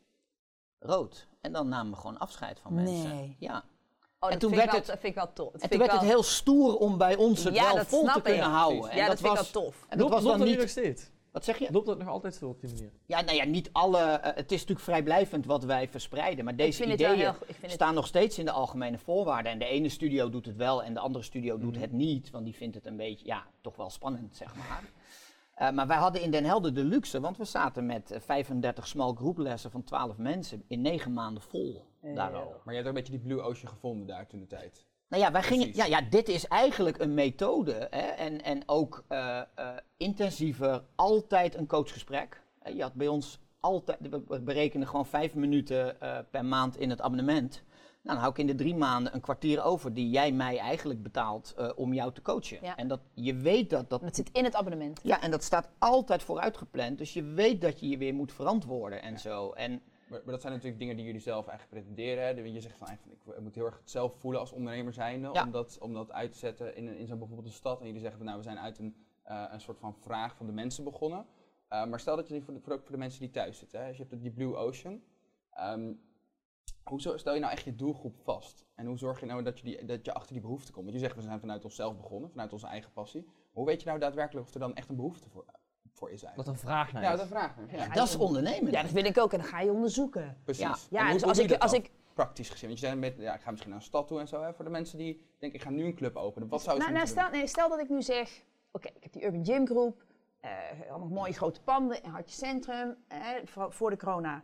rood. 0.79 1.27
En 1.45 1.51
dan 1.51 1.67
namen 1.69 1.91
we 1.93 1.97
gewoon 1.99 2.17
afscheid 2.17 2.59
van 2.59 2.73
mensen. 2.73 3.15
Nee. 3.15 3.35
Ja. 3.39 3.63
Oh, 4.19 4.31
En 4.31 4.39
toen 4.39 4.49
vind 4.49 4.51
ik 4.51 4.57
werd 4.57 4.71
wel, 4.71 4.79
het- 4.79 4.85
dat 4.89 4.99
vind 4.99 5.13
ik 5.15 5.19
wel 5.23 5.33
tof. 5.33 5.53
En 5.53 5.59
vind 5.59 5.71
toen 5.71 5.81
ik 5.81 5.87
werd 5.87 5.99
het 6.01 6.09
heel 6.09 6.23
stoer 6.23 6.77
om 6.77 6.97
bij 6.97 7.15
ons 7.15 7.43
het 7.43 7.55
Ja, 7.55 7.73
wel 7.73 7.85
vol 7.85 8.05
te 8.05 8.17
ik. 8.17 8.23
kunnen 8.23 8.43
houden. 8.49 8.79
Precies. 8.79 8.95
En 8.97 9.01
Ja, 9.03 9.07
dat 9.07 9.17
dat 9.17 9.27
vind 9.27 9.31
ik 9.33 9.39
was, 9.39 9.51
wel 9.51 9.63
tof. 9.63 9.85
En 9.89 9.97
dat 9.97 10.09
was 10.09 10.23
dan 10.23 10.39
niet... 10.43 10.57
nog 10.59 10.69
steeds? 10.69 11.09
Wat 11.31 11.43
zeg 11.45 11.57
je? 11.57 11.67
Loopt 11.71 11.85
dat 11.85 11.97
nog 11.97 12.07
altijd 12.07 12.35
zo 12.35 12.47
op 12.47 12.61
die 12.61 12.69
manier? 12.73 12.91
Ja, 13.05 13.21
nou 13.21 13.37
ja, 13.37 13.43
niet 13.45 13.69
alle. 13.71 13.99
eh, 14.01 14.35
het 14.35 14.51
is 14.51 14.59
natuurlijk 14.59 14.79
vrijblijvend 14.85 15.45
wat 15.45 15.63
wij 15.63 15.87
verspreiden. 15.89 16.43
Maar 16.43 16.53
Ik 16.53 16.59
deze 16.59 16.85
ideeën 16.85 17.15
heel- 17.15 17.29
ik 17.29 17.45
vind 17.45 17.61
het- 17.61 17.71
staan 17.71 17.93
nog 17.93 18.07
steeds 18.07 18.37
in 18.39 18.45
de 18.45 18.51
algemene 18.51 18.97
voorwaarden. 18.97 19.51
En 19.51 19.59
de 19.59 19.65
ene 19.65 19.89
studio 19.89 20.29
doet 20.29 20.45
het 20.45 20.55
wel 20.55 20.83
en 20.83 20.93
de 20.93 20.99
andere 20.99 21.23
studio 21.23 21.55
Mhm. 21.55 21.65
doet 21.65 21.77
het 21.77 21.91
niet. 21.91 22.29
Want 22.31 22.45
die 22.45 22.55
vindt 22.55 22.75
het 22.75 22.85
een 22.85 22.97
beetje, 22.97 23.25
ja, 23.25 23.43
toch 23.61 23.75
wel 23.75 23.89
spannend, 23.89 24.35
zeg 24.35 24.55
maar. 24.55 24.83
Eh, 25.55 25.71
maar 25.71 25.87
wij 25.87 25.97
hadden 25.97 26.21
in 26.21 26.31
Den 26.31 26.45
Helder 26.45 26.73
de 26.73 26.83
luxe, 26.83 27.19
want 27.19 27.37
we 27.37 27.45
zaten 27.45 27.85
met 27.85 28.11
eh, 28.11 28.19
35 28.19 28.87
small 28.87 29.13
groeplessen 29.13 29.71
van 29.71 29.83
12 29.83 30.17
mensen 30.17 30.63
in 30.67 30.81
9 30.81 31.13
maanden 31.13 31.43
vol. 31.43 31.85
Daar 32.01 32.33
al. 32.33 32.61
Maar 32.63 32.73
je 32.73 32.81
hebt 32.81 32.81
ook 32.81 32.85
een 32.85 32.93
beetje 32.93 33.19
die 33.19 33.27
Blue 33.27 33.41
Ocean 33.41 33.71
gevonden 33.71 34.07
daar 34.07 34.27
toen 34.27 34.39
de 34.39 34.47
tijd. 34.47 34.85
Nou 35.07 35.23
ja, 35.23 35.31
wij 35.31 35.43
gingen, 35.43 35.75
ja, 35.75 35.85
ja, 35.85 36.01
dit 36.01 36.27
is 36.27 36.47
eigenlijk 36.47 36.99
een 36.99 37.13
methode. 37.13 37.87
Hè, 37.89 37.99
en, 37.99 38.43
en 38.43 38.63
ook 38.65 39.03
eh, 39.07 39.39
eh, 39.55 39.67
intensiever, 39.97 40.83
altijd 40.95 41.55
een 41.55 41.67
coachgesprek. 41.67 42.41
Eh, 42.59 42.75
je 42.75 42.81
had 42.81 42.93
bij 42.93 43.07
ons 43.07 43.39
altijd, 43.59 43.97
we 44.27 44.41
berekenen 44.41 44.87
gewoon 44.87 45.05
vijf 45.05 45.35
minuten 45.35 46.01
eh, 46.01 46.17
per 46.31 46.45
maand 46.45 46.77
in 46.77 46.89
het 46.89 47.01
abonnement. 47.01 47.63
Nou, 48.05 48.17
dan 48.17 48.17
hou 48.17 48.31
ik 48.31 48.37
in 48.37 48.47
de 48.47 48.63
drie 48.63 48.75
maanden 48.75 49.13
een 49.13 49.21
kwartier 49.21 49.63
over 49.63 49.93
die 49.93 50.09
jij 50.09 50.31
mij 50.31 50.57
eigenlijk 50.57 51.03
betaalt 51.03 51.53
eh, 51.57 51.69
om 51.75 51.93
jou 51.93 52.13
te 52.13 52.21
coachen. 52.21 52.57
Ja. 52.61 52.75
En 52.75 52.87
dat, 52.87 52.99
je 53.13 53.35
weet 53.35 53.69
dat 53.69 53.89
dat. 53.89 54.01
Dat 54.01 54.15
zit 54.15 54.29
in 54.31 54.43
het 54.43 54.55
abonnement. 54.55 54.99
Ja, 55.03 55.21
en 55.21 55.31
dat 55.31 55.43
staat 55.43 55.69
altijd 55.79 56.23
vooruit 56.23 56.57
gepland. 56.57 56.97
Dus 56.97 57.13
je 57.13 57.23
weet 57.23 57.61
dat 57.61 57.79
je 57.79 57.89
je 57.89 57.97
weer 57.97 58.13
moet 58.13 58.31
verantwoorden 58.33 59.01
en 59.01 59.19
zo. 59.19 59.51
En 59.51 59.71
Maar, 60.09 60.21
maar 60.23 60.31
dat 60.33 60.41
zijn 60.41 60.53
natuurlijk 60.53 60.79
dingen 60.79 60.95
die 60.95 61.05
jullie 61.05 61.21
zelf 61.21 61.47
eigenlijk 61.47 61.69
pretenderen. 61.85 62.23
Hè? 62.23 62.29
Je 62.53 62.61
zegt 62.61 62.77
van, 62.77 62.87
eigenlijk, 62.87 63.21
ik 63.25 63.39
moet 63.41 63.55
heel 63.55 63.65
erg 63.65 63.77
het 63.79 63.89
zelf 63.89 64.13
voelen 64.19 64.39
als 64.39 64.51
ondernemer 64.51 64.93
zijnde. 64.93 65.29
Ja. 65.33 65.43
Om, 65.43 65.51
dat, 65.51 65.77
om 65.81 65.93
dat 65.93 66.11
uit 66.11 66.31
te 66.31 66.37
zetten 66.37 66.75
in, 66.75 66.87
een- 66.87 66.97
in 66.97 67.07
zo'n 67.07 67.17
bijvoorbeeld 67.17 67.47
een 67.47 67.53
stad. 67.53 67.79
En 67.79 67.85
jullie 67.85 67.99
zeggen 68.01 68.17
van, 68.17 68.25
nou, 68.27 68.37
we 68.39 68.43
zijn 68.45 68.59
uit 68.59 68.77
een, 68.77 68.95
eh, 69.23 69.43
een 69.51 69.61
soort 69.61 69.79
van 69.79 69.95
vraag 69.95 70.35
van 70.35 70.45
de 70.45 70.51
mensen 70.51 70.83
begonnen. 70.83 71.25
Eh, 71.67 71.85
maar 71.85 71.99
stel 71.99 72.15
dat 72.15 72.27
je 72.27 72.33
die 72.33 72.43
voor 72.43 72.53
de, 72.53 72.59
voor 72.61 72.91
de 72.91 72.97
mensen 72.97 73.19
die 73.19 73.29
thuis 73.29 73.57
zitten. 73.57 73.79
Hè? 73.81 73.87
Dus 73.87 73.97
je 73.97 74.05
hebt 74.09 74.21
die 74.21 74.31
Blue 74.31 74.55
Ocean. 74.55 75.01
Ehm, 75.51 75.91
hoe 76.89 76.99
stel 77.17 77.33
je 77.33 77.39
nou 77.39 77.51
echt 77.51 77.63
je 77.63 77.75
doelgroep 77.75 78.15
vast? 78.23 78.65
En 78.75 78.85
hoe 78.85 78.97
zorg 78.97 79.19
je 79.19 79.25
nou 79.25 79.43
dat 79.43 79.59
je, 79.59 79.63
die, 79.65 79.85
dat 79.85 80.05
je 80.05 80.13
achter 80.13 80.33
die 80.33 80.41
behoefte 80.41 80.71
komt? 80.71 80.83
Want 80.85 80.97
je 80.97 81.03
zegt, 81.03 81.15
we 81.15 81.21
zijn 81.21 81.39
vanuit 81.39 81.63
onszelf 81.63 81.97
begonnen, 81.97 82.29
vanuit 82.29 82.53
onze 82.53 82.67
eigen 82.67 82.91
passie. 82.91 83.27
Hoe 83.53 83.65
weet 83.65 83.81
je 83.81 83.87
nou 83.87 83.99
daadwerkelijk 83.99 84.47
of 84.47 84.53
er 84.53 84.59
dan 84.59 84.75
echt 84.75 84.89
een 84.89 84.95
behoefte 84.95 85.29
voor, 85.29 85.45
voor 85.93 86.11
is 86.11 86.23
eigenlijk? 86.23 86.35
Wat 86.47 86.47
een 86.47 86.69
vraag 86.69 86.93
naar 86.93 87.03
Ja, 87.03 87.11
is. 87.11 87.17
dat 87.19 87.27
vraag 87.27 87.57
ik. 87.57 87.71
Ja, 87.71 87.77
Ja, 87.77 87.93
dat 87.93 88.07
is 88.07 88.15
ondernemen. 88.15 88.71
Ja, 88.71 88.81
dat 88.81 88.91
wil 88.91 89.05
ik 89.05 89.17
ook. 89.17 89.33
En 89.33 89.39
dan 89.39 89.47
ga 89.47 89.59
je 89.61 89.71
onderzoeken. 89.71 90.37
precies. 90.43 90.63
Ja. 90.63 90.75
Ja, 90.89 91.03
hoe- 91.03 91.11
dus 91.13 91.21
hoe 91.21 91.29
als 91.29 91.39
ik, 91.39 91.49
je 91.49 91.59
als 91.59 91.73
ik, 91.73 91.91
praktisch 92.13 92.49
gezien? 92.49 92.67
Want 92.69 92.79
je 92.79 92.85
zei 92.87 92.99
met, 92.99 93.15
ja, 93.17 93.33
ik 93.35 93.41
ga 93.41 93.49
misschien 93.49 93.71
naar 93.71 93.79
een 93.79 93.85
stad 93.85 94.07
toe 94.07 94.19
en 94.19 94.27
zo. 94.27 94.41
Hè, 94.41 94.53
voor 94.53 94.65
de 94.65 94.71
mensen 94.71 94.97
die 94.97 95.21
denken, 95.39 95.59
ik 95.59 95.65
ga 95.65 95.71
nu 95.71 95.85
een 95.85 95.95
club 95.95 96.15
openen. 96.15 96.47
Wat 96.49 96.61
zouden 96.61 96.85
ze 96.85 96.91
Nou, 96.91 97.03
nou, 97.05 97.13
moeten 97.15 97.31
stel, 97.31 97.39
nee, 97.39 97.47
stel 97.47 97.69
dat 97.69 97.79
ik 97.79 97.89
nu 97.89 98.01
zeg, 98.01 98.43
oké, 98.71 98.87
ik 98.87 99.03
heb 99.03 99.11
die 99.13 99.23
Urban 99.25 99.45
Gym 99.45 99.65
Groep, 99.67 100.03
eh, 100.39 100.51
allemaal 100.89 101.07
mooie 101.07 101.33
grote 101.33 101.61
panden 101.61 102.03
in 102.03 102.09
Hartje 102.09 102.35
Centrum, 102.35 102.95
eh, 103.07 103.17
voor, 103.43 103.71
voor 103.73 103.89
de 103.89 103.97
corona. 103.97 104.43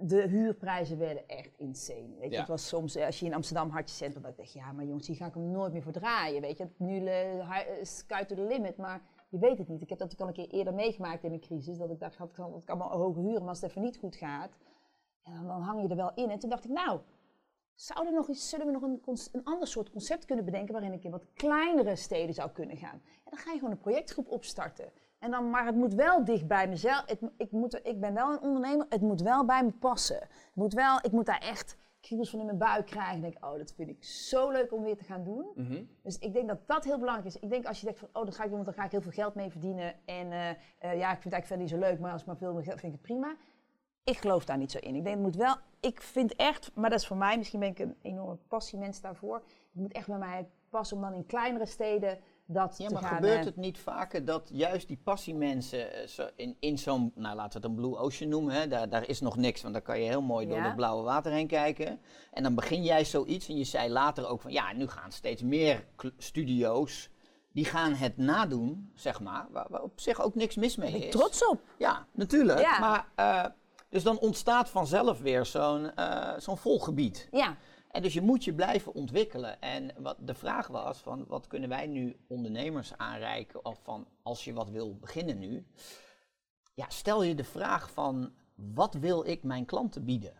De 0.00 0.20
huurprijzen 0.28 0.98
werden 0.98 1.28
echt 1.28 1.58
insane. 1.58 2.14
Weet 2.18 2.28
je, 2.28 2.34
Ja. 2.34 2.38
het 2.38 2.48
was 2.48 2.68
soms, 2.68 2.94
eh, 2.96 3.06
als 3.06 3.20
je 3.20 3.26
in 3.26 3.34
Amsterdam 3.34 3.70
Hartje 3.70 3.94
Centrum, 3.94 4.22
dan 4.22 4.32
dacht 4.36 4.52
je, 4.52 4.58
ja, 4.58 4.72
maar 4.72 4.84
jongens, 4.84 5.06
hier 5.06 5.16
ga 5.16 5.26
ik 5.26 5.34
hem 5.34 5.50
nooit 5.50 5.72
meer 5.72 5.82
voor 5.82 5.92
draaien. 5.92 6.40
Weet 6.40 6.58
je, 6.58 6.68
nu 6.76 6.98
hi- 6.98 7.66
eh, 7.66 7.84
sky 7.84 8.24
to 8.24 8.34
the 8.34 8.42
limit, 8.42 8.76
maar 8.76 9.00
je 9.28 9.38
weet 9.38 9.58
het 9.58 9.68
niet. 9.68 9.82
Ik 9.82 9.88
heb 9.88 9.98
dat 9.98 10.12
ook 10.12 10.20
al 10.20 10.26
een 10.26 10.32
keer 10.32 10.48
eerder 10.48 10.74
meegemaakt 10.74 11.24
in 11.24 11.32
een 11.32 11.40
crisis, 11.40 11.78
dat 11.78 11.90
ik 11.90 12.00
dacht, 12.00 12.16
had 12.16 12.28
ik 12.28 12.34
kan, 12.34 12.56
ik 12.56 12.64
kan 12.64 12.78
wel 12.78 12.88
hoge 12.90 13.20
huren, 13.20 13.40
maar 13.40 13.48
als 13.48 13.60
het 13.60 13.70
even 13.70 13.82
niet 13.82 13.96
goed 13.96 14.16
gaat, 14.16 14.50
dan, 15.22 15.46
dan 15.46 15.60
hang 15.60 15.82
je 15.82 15.88
er 15.88 15.96
wel 15.96 16.12
in. 16.14 16.30
En 16.30 16.38
toen 16.38 16.50
dacht 16.50 16.64
ik, 16.64 16.70
nou, 16.70 17.00
Zouden 17.74 18.12
we 18.12 18.18
nog 18.18 18.28
iets, 18.28 18.48
zullen 18.48 18.66
we 18.66 18.72
nog 18.72 18.82
een, 18.82 19.00
een 19.32 19.44
ander 19.44 19.68
soort 19.68 19.90
concept 19.90 20.24
kunnen 20.24 20.44
bedenken 20.44 20.72
waarin 20.72 20.92
ik 20.92 21.04
in 21.04 21.10
wat 21.10 21.32
kleinere 21.34 21.96
steden 21.96 22.34
zou 22.34 22.50
kunnen 22.50 22.76
gaan? 22.76 23.02
En 23.04 23.30
dan 23.30 23.38
ga 23.38 23.50
je 23.52 23.58
gewoon 23.58 23.70
een 23.72 23.78
projectgroep 23.78 24.30
opstarten. 24.30 24.90
En 25.18 25.30
dan, 25.30 25.50
maar 25.50 25.66
het 25.66 25.74
moet 25.74 25.94
wel 25.94 26.24
dicht 26.24 26.46
bij 26.46 26.68
mezelf. 26.68 27.02
Het, 27.06 27.20
ik, 27.36 27.50
moet, 27.50 27.80
ik 27.82 28.00
ben 28.00 28.14
wel 28.14 28.32
een 28.32 28.40
ondernemer, 28.40 28.86
het 28.88 29.00
moet 29.00 29.22
wel 29.22 29.44
bij 29.44 29.64
me 29.64 29.72
passen. 29.72 30.20
Het 30.20 30.54
moet 30.54 30.72
wel, 30.72 30.98
ik 31.02 31.12
moet 31.12 31.26
daar 31.26 31.40
echt 31.40 31.76
kriebels 32.00 32.30
van 32.30 32.40
in 32.40 32.46
mijn 32.46 32.58
buik 32.58 32.86
krijgen. 32.86 33.14
En 33.14 33.20
denk, 33.20 33.44
oh, 33.44 33.58
dat 33.58 33.72
vind 33.72 33.88
ik 33.88 34.04
zo 34.04 34.50
leuk 34.50 34.72
om 34.72 34.82
weer 34.82 34.96
te 34.96 35.04
gaan 35.04 35.24
doen. 35.24 35.46
Mhm. 35.54 35.82
Dus 36.02 36.18
ik 36.18 36.32
denk 36.32 36.48
dat 36.48 36.66
dat 36.66 36.84
heel 36.84 36.98
belangrijk 36.98 37.34
is. 37.34 37.40
Ik 37.40 37.50
denk 37.50 37.66
als 37.66 37.78
je 37.78 37.84
denkt 37.84 38.00
van, 38.00 38.08
oh, 38.12 38.24
dat 38.24 38.34
ga 38.34 38.42
ik 38.42 38.48
doen, 38.48 38.64
want 38.64 38.64
dan 38.64 38.74
ga 38.74 38.84
ik 38.84 38.90
heel 38.90 39.00
veel 39.00 39.22
geld 39.22 39.34
mee 39.34 39.50
verdienen. 39.50 39.94
En 40.04 40.32
eh, 40.32 40.50
eh, 40.50 40.56
ja, 40.78 40.88
ik 40.88 41.20
vind 41.20 41.24
het 41.24 41.32
eigenlijk 41.32 41.46
verder 41.46 41.58
niet 41.58 41.70
zo 41.70 41.78
leuk, 41.78 41.98
maar 42.00 42.12
als 42.12 42.20
ik 42.20 42.26
maar 42.26 42.36
veel 42.36 42.52
meer 42.52 42.64
geld 42.64 42.80
vind 42.80 42.92
ik 42.92 42.98
het 42.98 43.08
prima. 43.08 43.36
Ik 44.04 44.16
geloof 44.16 44.44
daar 44.44 44.58
niet 44.58 44.70
zo 44.70 44.78
in. 44.78 44.94
Ik 44.94 45.04
denk, 45.04 45.16
het 45.16 45.24
moet 45.24 45.36
wel, 45.36 45.56
ik 45.80 46.00
vind 46.00 46.34
echt, 46.34 46.70
maar 46.74 46.90
dat 46.90 47.00
is 47.00 47.06
voor 47.06 47.16
mij, 47.16 47.36
misschien 47.36 47.60
ben 47.60 47.68
ik 47.68 47.78
een 47.78 47.96
enorme 48.02 48.38
passiemens 48.48 49.00
daarvoor. 49.00 49.36
Het 49.36 49.82
moet 49.82 49.92
echt 49.92 50.06
bij 50.06 50.18
mij 50.18 50.48
passen 50.68 50.96
om 50.96 51.02
dan 51.02 51.14
in 51.14 51.26
kleinere 51.26 51.66
steden 51.66 52.18
dat 52.46 52.74
Ja, 52.78 52.86
te 52.86 52.92
maar 52.94 53.02
gaan. 53.02 53.14
gebeurt 53.14 53.38
eh, 53.38 53.44
het 53.44 53.56
niet 53.56 53.78
vaker 53.78 54.24
dat 54.24 54.50
juist 54.52 54.88
die 54.88 55.00
passiemensen 55.04 55.92
eh, 55.92 56.06
zo 56.06 56.28
in, 56.36 56.56
in 56.60 56.78
zo'n, 56.78 57.12
nou 57.14 57.36
laten 57.36 57.60
we 57.60 57.66
het 57.66 57.76
een 57.76 57.82
Blue 57.82 57.96
Ocean 57.96 58.30
noemen, 58.30 58.54
hè, 58.54 58.68
daar, 58.68 58.88
daar 58.88 59.08
is 59.08 59.20
nog 59.20 59.36
niks, 59.36 59.62
want 59.62 59.74
daar 59.74 59.82
kan 59.82 60.00
je 60.00 60.08
heel 60.08 60.22
mooi 60.22 60.46
door 60.46 60.62
het 60.62 60.76
blauwe 60.76 61.02
water 61.02 61.32
heen 61.32 61.46
kijken. 61.46 62.00
En 62.32 62.42
dan 62.42 62.54
begin 62.54 62.82
jij 62.84 63.04
zoiets 63.04 63.48
en 63.48 63.56
je 63.56 63.64
zei 63.64 63.90
later 63.90 64.28
ook 64.28 64.40
van, 64.40 64.52
ja, 64.52 64.72
nu 64.72 64.88
gaan 64.88 65.12
steeds 65.12 65.42
meer 65.42 65.84
studio's, 66.18 67.08
die 67.52 67.64
gaan 67.64 67.92
het 67.94 68.16
nadoen, 68.16 68.90
zeg 68.94 69.20
maar, 69.20 69.46
waar, 69.50 69.66
waar 69.68 69.82
op 69.82 70.00
zich 70.00 70.20
ook 70.20 70.34
niks 70.34 70.56
mis 70.56 70.76
mee 70.76 70.90
ben 70.92 71.00
ik 71.00 71.06
is. 71.06 71.12
trots 71.12 71.48
op. 71.48 71.60
Ja, 71.78 72.06
natuurlijk. 72.12 72.60
Ja. 72.60 72.78
Maar, 72.78 73.06
eh, 73.14 73.44
dus 73.88 74.02
dan 74.02 74.18
ontstaat 74.18 74.68
vanzelf 74.68 75.20
weer 75.20 75.46
zo'n 75.46 75.94
eh, 75.94 76.38
zo'n 76.38 76.58
volgebied. 76.58 77.28
Ja, 77.30 77.56
En 77.90 78.02
dus 78.02 78.14
je 78.14 78.20
moet 78.20 78.44
je 78.44 78.54
blijven 78.54 78.94
ontwikkelen. 78.94 79.60
En 79.60 79.90
wat 79.98 80.16
de 80.20 80.34
vraag 80.34 80.66
was 80.66 80.98
van 80.98 81.24
wat 81.26 81.46
kunnen 81.46 81.68
wij 81.68 81.86
nu 81.86 82.16
ondernemers 82.28 82.96
aanreiken 82.96 83.64
of 83.64 83.80
van 83.82 84.06
als 84.22 84.44
je 84.44 84.52
wat 84.52 84.70
wil 84.70 84.96
beginnen 84.96 85.38
nu. 85.38 85.66
Ja, 86.74 86.84
stel 86.88 87.22
je 87.22 87.34
de 87.34 87.44
vraag 87.44 87.90
van 87.90 88.32
wat 88.54 88.94
wil 88.94 89.26
ik 89.26 89.42
mijn 89.42 89.64
klanten 89.64 90.04
bieden? 90.04 90.34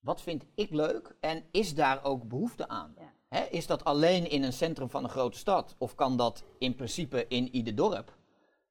Wat 0.00 0.22
vind 0.22 0.44
ik 0.54 0.70
leuk 0.70 1.16
en 1.20 1.44
is 1.50 1.74
daar 1.74 2.04
ook 2.04 2.28
behoefte 2.28 2.68
aan? 2.68 2.94
Ja. 2.98 3.48
Is 3.50 3.66
dat 3.66 3.84
alleen 3.84 4.30
in 4.30 4.42
een 4.42 4.52
centrum 4.52 4.90
van 4.90 5.04
een 5.04 5.10
grote 5.10 5.38
stad 5.38 5.74
of 5.78 5.94
kan 5.94 6.16
dat 6.16 6.44
in 6.58 6.74
principe 6.74 7.26
in 7.28 7.54
ieder 7.54 7.74
dorp? 7.74 8.15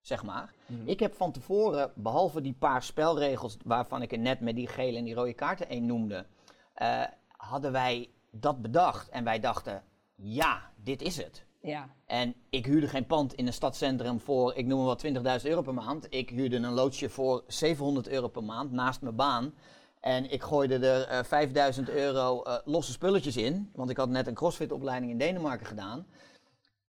Zeg 0.05 0.23
maar. 0.23 0.53
Ik 0.83 0.99
heb 0.99 1.15
van 1.15 1.31
tevoren, 1.31 1.91
behalve 1.95 2.41
die 2.41 2.53
paar 2.53 2.83
spelregels 2.83 3.57
waarvan 3.63 4.01
ik 4.01 4.11
er 4.11 4.17
net 4.19 4.39
met 4.39 4.55
die 4.55 4.67
gele 4.67 4.97
en 4.97 5.03
die 5.03 5.13
rode 5.13 5.33
kaarten 5.33 5.69
één 5.69 5.85
noemde, 5.85 6.25
eh, 6.73 7.03
hadden 7.37 7.71
wij 7.71 8.09
dat 8.31 8.61
bedacht. 8.61 9.09
En 9.09 9.23
wij 9.23 9.39
dachten, 9.39 9.83
ja, 10.15 10.71
dit 10.83 11.01
is 11.01 11.17
het. 11.17 11.45
ja. 11.61 11.89
En 12.05 12.35
ik 12.49 12.65
huurde 12.65 12.87
geen 12.87 13.05
pand 13.05 13.33
in 13.33 13.47
een 13.47 13.53
stadscentrum 13.53 14.19
voor, 14.19 14.55
ik 14.55 14.65
noem 14.65 14.77
maar 14.77 14.87
wat, 14.87 14.99
20.000 15.43 15.49
euro 15.49 15.61
per 15.61 15.73
maand. 15.73 16.07
Ik 16.09 16.29
huurde 16.29 16.55
een 16.55 16.73
loodsje 16.73 17.09
voor 17.09 17.43
700 17.47 18.07
euro 18.07 18.27
per 18.27 18.43
maand 18.43 18.71
naast 18.71 19.01
mijn 19.01 19.15
baan. 19.15 19.53
En 19.99 20.31
ik 20.31 20.43
gooide 20.43 20.87
er 20.87 21.07
eh 21.07 21.23
5000 21.23 21.89
euro 21.89 22.41
eh, 22.43 22.57
losse 22.65 22.91
spulletjes 22.91 23.37
in, 23.37 23.71
want 23.73 23.89
ik 23.89 23.97
had 23.97 24.09
net 24.09 24.27
een 24.27 24.33
crossfit-opleiding 24.33 25.11
in 25.11 25.17
Denemarken 25.17 25.65
gedaan. 25.65 26.07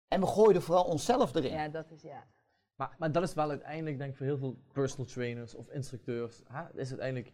En 0.08 0.20
we 0.20 0.28
gooiden 0.28 0.62
vooral 0.62 0.84
onszelf 0.84 1.36
erin. 1.36 1.52
ja, 1.52 1.68
dat 1.68 1.92
is 1.92 2.02
ja. 2.02 2.24
Maar, 2.76 2.96
maar 3.00 3.12
dat 3.12 3.24
is 3.24 3.34
wel 3.34 3.50
uiteindelijk, 3.50 3.98
denk 3.98 4.12
ik, 4.12 4.18
voor 4.18 4.26
heel 4.26 4.38
veel 4.38 4.58
personal 4.72 5.06
trainers 5.06 5.56
of 5.56 5.70
instructeurs, 5.70 6.42
hè, 6.48 6.80
is 6.80 6.90
uiteindelijk, 6.90 7.32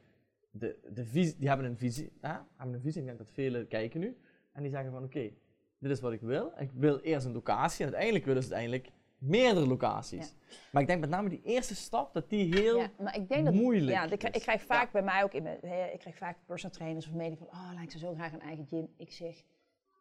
de, 0.52 0.80
de 0.94 1.06
visie, 1.06 1.36
die 1.38 1.48
hebben 1.48 1.66
een 1.66 1.78
visie, 1.78 2.12
hè, 2.22 2.34
hebben 2.56 2.76
een 2.76 2.82
visie, 2.82 3.00
ik 3.02 3.08
denk 3.08 3.18
dat 3.18 3.30
velen 3.30 3.68
kijken 3.68 4.00
nu, 4.00 4.18
en 4.52 4.62
die 4.62 4.72
zeggen 4.72 4.92
van, 4.92 5.04
oké, 5.04 5.32
dit 5.80 5.92
is 5.92 6.00
wat 6.00 6.12
ik 6.12 6.22
wil, 6.22 6.52
ik 6.58 6.72
wil 6.72 7.00
eerst 7.00 7.26
een 7.26 7.34
locatie, 7.34 7.78
en 7.80 7.86
uiteindelijk 7.86 8.26
willen 8.26 8.44
ze 8.44 8.54
uiteindelijk 8.54 8.92
meerdere 9.18 9.68
locaties. 9.68 10.36
Maar 10.72 10.82
ik 10.82 10.88
denk 10.88 11.00
met 11.00 11.10
name 11.10 11.30
die 11.30 11.42
eerste 11.44 11.76
stap, 11.76 12.14
dat 12.14 12.30
die 12.30 12.56
heel, 12.56 12.78
Ja, 12.80 12.90
maar 13.00 13.16
ik 13.16 13.28
denk 13.30 13.46
dat 13.46 13.54
moeilijk 13.54 13.92
Ja, 13.92 14.04
ik, 14.12 14.20
krijg- 14.20 14.36
ik 14.36 14.42
krijg 14.42 14.62
vaak 14.62 14.92
bij 14.92 15.04
mij 15.04 15.24
ook 15.24 15.34
in 15.34 15.44
mijn, 15.44 15.64
ik 15.94 16.00
krijg 16.00 16.18
vaak 16.18 16.38
personal 16.46 16.76
trainers 16.78 17.08
of 17.08 17.14
media 17.14 17.36
van, 17.38 17.48
oh, 17.48 17.72
lijkt 17.74 17.92
ze 17.92 17.98
zo 17.98 18.14
graag 18.14 18.34
een 18.34 18.42
eigen 18.42 18.66
gym. 18.68 18.88
Ik 18.98 19.12
zeg, 19.12 19.44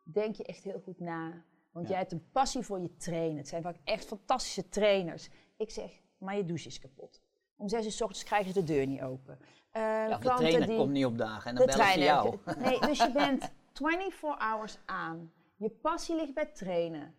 denk 0.03 0.35
je 0.35 0.45
echt 0.45 0.65
heel 0.65 0.81
goed 0.81 1.01
na, 1.01 1.45
want 1.79 1.89
Ja. 1.89 1.95
jij 1.95 1.99
hebt 1.99 2.13
een 2.13 2.31
passie 2.33 2.63
voor 2.63 2.81
je 2.81 2.97
trainen. 2.97 3.37
Het 3.37 3.49
zijn 3.49 3.63
vaak 3.63 3.77
echt 3.85 4.05
fantastische 4.05 4.69
trainers. 4.69 5.29
Ik 5.57 5.71
zeg, 5.71 5.91
maar 6.19 6.37
je 6.37 6.45
douche 6.45 6.67
is 6.69 6.79
kapot. 6.79 7.21
Om 7.57 7.69
zes 7.69 7.85
uur 7.85 7.93
's 7.93 8.01
ochtends 8.01 8.25
krijgen 8.25 8.53
ze 8.53 8.61
de 8.61 8.67
deur 8.73 8.87
niet 8.87 9.03
open. 9.03 9.39
Eh, 9.71 9.83
Ja, 9.83 10.19
de 10.19 10.25
trainer 10.35 10.67
die- 10.67 10.77
komt 10.77 10.91
niet 10.93 11.05
op 11.05 11.19
dagen 11.19 11.51
en 11.51 11.57
dan 11.57 11.67
bellen 11.67 11.93
ze 11.93 11.99
jou. 11.99 12.39
Nee, 12.59 12.81
dus 12.81 12.99
je 12.99 13.13
bent 13.27 13.51
24 13.73 14.39
hours 14.39 14.79
aan. 14.87 15.33
Je 15.57 15.71
passie 15.71 16.17
ligt 16.17 16.35
bij 16.35 16.47
trainen. 16.47 17.15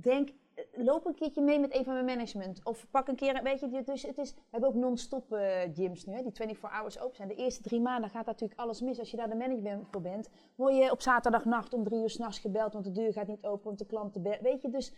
Denk, 0.00 0.30
loop 0.72 1.06
een 1.06 1.14
keertje 1.14 1.40
mee 1.42 1.58
met 1.60 1.74
een 1.76 1.84
van 1.84 1.92
mijn 1.92 2.04
management. 2.04 2.64
Of 2.64 2.86
pak 2.90 3.08
een 3.08 3.14
keer, 3.16 3.40
weet 3.42 3.60
je, 3.60 3.82
dus 3.84 4.02
het 4.02 4.18
is, 4.18 4.32
we 4.34 4.40
hebben 4.50 4.68
ook 4.68 4.74
non-stop 4.74 5.32
eh, 5.32 5.60
gyms 5.74 6.04
nu, 6.06 6.14
hè, 6.14 6.22
die 6.22 6.32
24 6.32 6.70
hours 6.70 7.00
open 7.00 7.16
zijn. 7.16 7.28
De 7.28 7.34
eerste 7.34 7.62
drie 7.62 7.80
maanden 7.80 8.10
gaat 8.10 8.26
natuurlijk 8.26 8.60
alles 8.60 8.80
mis. 8.80 8.98
Als 8.98 9.10
je 9.10 9.16
daar 9.16 9.28
de 9.28 9.34
manager 9.36 9.80
voor 9.90 10.00
bent, 10.00 10.28
word 10.54 10.76
je 10.76 10.90
op 10.90 11.02
zaterdagnacht 11.02 11.74
om 11.74 11.84
drie 11.84 12.00
uur 12.02 12.10
s'nachts 12.10 12.38
gebeld, 12.38 12.72
want 12.72 12.84
de 12.84 12.92
deur 12.92 13.12
gaat 13.12 13.26
niet 13.26 13.44
open, 13.44 13.64
want 13.64 13.78
de 13.78 13.86
klanten, 13.86 14.22
be- 14.22 14.38
weet 14.42 14.62
je, 14.62 14.70
dus 14.70 14.92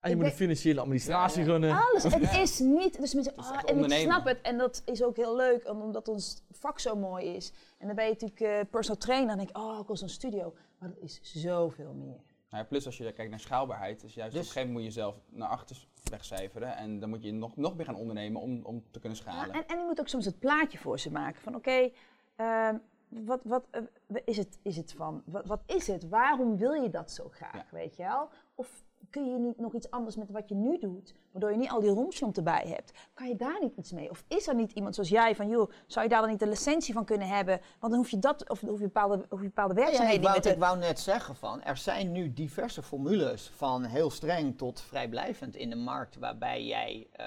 en 0.00 0.10
je 0.10 0.16
moet 0.16 0.24
de 0.24 0.30
financiële 0.30 0.80
administratie 0.80 1.38
Ja, 1.40 1.46
ja. 1.46 1.50
runnen. 1.52 1.70
alles. 1.82 2.02
Het 2.02 2.36
is 2.48 2.58
niet. 2.58 3.00
Dus 3.00 3.14
mensen, 3.14 3.36
ah, 3.36 3.58
en 3.64 3.84
ik 3.84 3.92
snap 3.92 4.24
het. 4.24 4.40
En 4.40 4.58
dat 4.58 4.82
is 4.84 5.02
ook 5.02 5.16
heel 5.16 5.36
leuk, 5.36 5.68
om- 5.68 5.80
omdat 5.82 6.08
ons 6.08 6.42
vak 6.50 6.78
zo 6.78 6.96
mooi 6.96 7.26
is. 7.26 7.52
En 7.78 7.86
dan 7.86 7.96
ben 7.96 8.04
je 8.04 8.10
natuurlijk 8.10 8.40
eh, 8.40 8.60
personal 8.70 9.00
trainer. 9.00 9.30
En 9.30 9.36
dan 9.36 9.46
denk 9.46 9.56
ik, 9.56 9.62
oh, 9.62 9.78
ik 9.80 9.86
wil 9.86 9.96
zo'n 9.96 10.08
studio. 10.08 10.54
Maar 10.78 10.88
dat 10.88 10.98
is 11.02 11.20
zoveel 11.22 11.92
meer. 11.92 12.20
Nou 12.52 12.64
ja, 12.64 12.70
plus 12.70 12.86
als 12.86 12.96
je 12.96 13.12
kijkt 13.12 13.30
naar 13.30 13.40
schaalbaarheid, 13.40 14.02
is 14.02 14.14
juist 14.14 14.32
Dus- 14.34 14.40
op 14.40 14.46
een 14.46 14.52
gegeven 14.52 14.72
moment 14.72 14.72
moet 14.72 14.94
je 14.94 15.00
jezelf 15.00 15.20
naar 15.30 15.48
achter 15.48 15.86
wegcijferen. 16.10 16.76
En 16.76 16.98
dan 16.98 17.08
moet 17.08 17.22
je 17.22 17.32
nog, 17.32 17.56
nog 17.56 17.76
meer 17.76 17.84
gaan 17.84 17.94
ondernemen 17.94 18.40
om, 18.40 18.64
om 18.64 18.84
te 18.90 19.00
kunnen 19.00 19.18
Ja, 19.24 19.30
schalen. 19.32 19.54
en, 19.54 19.66
en 19.66 19.78
je 19.78 19.84
moet 19.84 20.00
ook 20.00 20.08
soms 20.08 20.24
het 20.24 20.38
plaatje 20.38 20.78
voor 20.78 20.98
ze 20.98 21.10
maken. 21.10 21.42
Van 21.42 21.54
oké, 21.54 21.90
ehm, 22.36 22.76
wat, 23.08 23.40
wat 23.44 23.66
eh, 23.70 23.82
is, 24.24 24.36
het, 24.36 24.58
is 24.62 24.76
het 24.76 24.92
van? 24.92 25.22
Wat, 25.26 25.46
wat 25.46 25.62
is 25.66 25.86
het? 25.86 26.08
Waarom 26.08 26.56
wil 26.56 26.72
je 26.72 26.90
dat 26.90 27.10
zo 27.10 27.28
graag? 27.28 27.54
Ja. 27.54 27.66
Weet 27.70 27.96
je 27.96 28.02
wel? 28.02 28.28
Of 28.54 28.84
kun 29.12 29.30
je 29.30 29.38
niet 29.38 29.58
nog 29.58 29.74
iets 29.74 29.90
anders 29.90 30.16
met 30.16 30.30
wat 30.30 30.48
je 30.48 30.54
nu 30.54 30.78
doet, 30.78 31.14
waardoor 31.32 31.50
je 31.50 31.56
niet 31.56 31.70
al 31.70 31.80
die 31.80 31.90
rompslomp 31.90 32.36
erbij 32.36 32.64
hebt? 32.66 32.92
Kan 33.14 33.28
je 33.28 33.36
daar 33.36 33.58
niet 33.60 33.76
iets 33.76 33.92
mee? 33.92 34.10
Of 34.10 34.24
is 34.28 34.46
er 34.48 34.54
niet 34.54 34.72
iemand 34.72 34.94
zoals 34.94 35.10
jij 35.10 35.36
van, 35.36 35.48
joh, 35.48 35.70
zou 35.86 36.04
je 36.04 36.10
daar 36.10 36.20
dan 36.20 36.30
niet 36.30 36.42
een 36.42 36.48
licentie 36.48 36.94
van 36.94 37.04
kunnen 37.04 37.28
hebben? 37.28 37.60
Want 37.80 37.92
dan 37.92 37.94
hoef 38.02 38.10
je 38.10 38.18
dat, 38.18 38.48
of 38.48 38.60
hoef 38.60 38.78
je 38.78 38.84
bepaalde, 38.84 39.24
hoef 39.28 39.40
je 39.40 39.46
bepaalde 39.46 39.74
Ja, 39.74 39.80
ja, 39.80 39.84
werkzaamheden 39.86 40.20
ik, 40.22 40.26
wou, 40.28 40.36
ik 40.36 40.42
de- 40.54 40.58
wou 40.58 40.78
net 40.78 41.00
zeggen 41.00 41.36
van, 41.36 41.62
er 41.62 41.76
zijn 41.76 42.12
nu 42.12 42.32
diverse 42.32 42.82
formules 42.82 43.50
van 43.54 43.84
heel 43.84 44.10
streng 44.10 44.58
tot 44.58 44.80
vrijblijvend 44.80 45.56
in 45.56 45.70
de 45.70 45.76
markt, 45.76 46.16
waarbij 46.18 46.64
jij, 46.64 47.06
eh, 47.12 47.26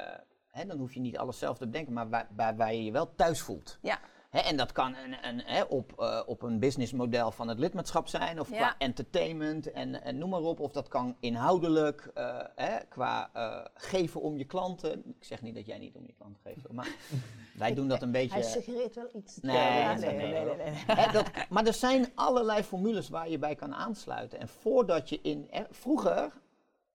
hè, 0.49 0.65
dan 0.65 0.77
hoef 0.77 0.93
je 0.93 0.99
niet 0.99 1.17
alles 1.17 1.39
zelf 1.39 1.57
te 1.57 1.65
bedenken, 1.65 1.93
maar 1.93 2.09
waar, 2.09 2.27
waarbij 2.35 2.77
je 2.77 2.83
je 2.83 2.91
wel 2.91 3.15
thuis 3.15 3.41
voelt. 3.41 3.77
Ja. 3.81 3.99
Hè, 4.35 4.41
en 4.41 4.57
dat 4.57 4.71
kan 4.71 4.95
een, 4.95 5.15
een, 5.29 5.41
hè, 5.45 5.61
op, 5.63 5.93
eh, 5.99 6.21
op 6.25 6.41
een 6.41 6.59
businessmodel 6.59 7.31
van 7.31 7.47
het 7.47 7.59
lidmaatschap 7.59 8.07
zijn, 8.07 8.39
of 8.39 8.49
Ja. 8.49 8.57
qua 8.57 8.75
entertainment 8.77 9.71
en, 9.71 10.03
en 10.03 10.17
noem 10.17 10.29
maar 10.29 10.39
op. 10.41 10.59
Of 10.59 10.71
dat 10.71 10.87
kan 10.87 11.15
inhoudelijk, 11.19 12.11
eh, 12.13 12.39
hè, 12.55 12.77
qua 12.89 13.29
eh, 13.33 13.65
geven 13.73 14.21
om 14.21 14.37
je 14.37 14.45
klanten. 14.45 15.03
Ik 15.05 15.23
zeg 15.23 15.41
niet 15.41 15.55
dat 15.55 15.65
jij 15.65 15.77
niet 15.77 15.95
om 15.95 16.03
je 16.05 16.13
klanten 16.17 16.41
geeft, 16.43 16.71
maar 16.71 16.87
wij 17.57 17.73
doen 17.73 17.87
dat 17.87 18.01
een 18.01 18.11
beetje... 18.11 18.33
Hij 18.33 18.43
suggereert 18.43 18.95
wel 18.95 19.09
iets. 19.13 19.37
Nee, 19.41 19.55
Ja, 19.55 19.93
nee, 19.93 20.15
nee, 20.15 20.27
nee. 20.43 20.55
nee. 20.55 20.73
Hè, 20.87 21.11
dat, 21.11 21.31
maar 21.49 21.65
er 21.65 21.73
zijn 21.73 22.11
allerlei 22.15 22.63
formules 22.63 23.09
waar 23.09 23.29
je 23.29 23.37
bij 23.39 23.55
kan 23.55 23.75
aansluiten. 23.75 24.39
En 24.39 24.47
voordat 24.47 25.09
je 25.09 25.19
in. 25.21 25.47
eh, 25.51 25.61
vroeger, 25.71 26.31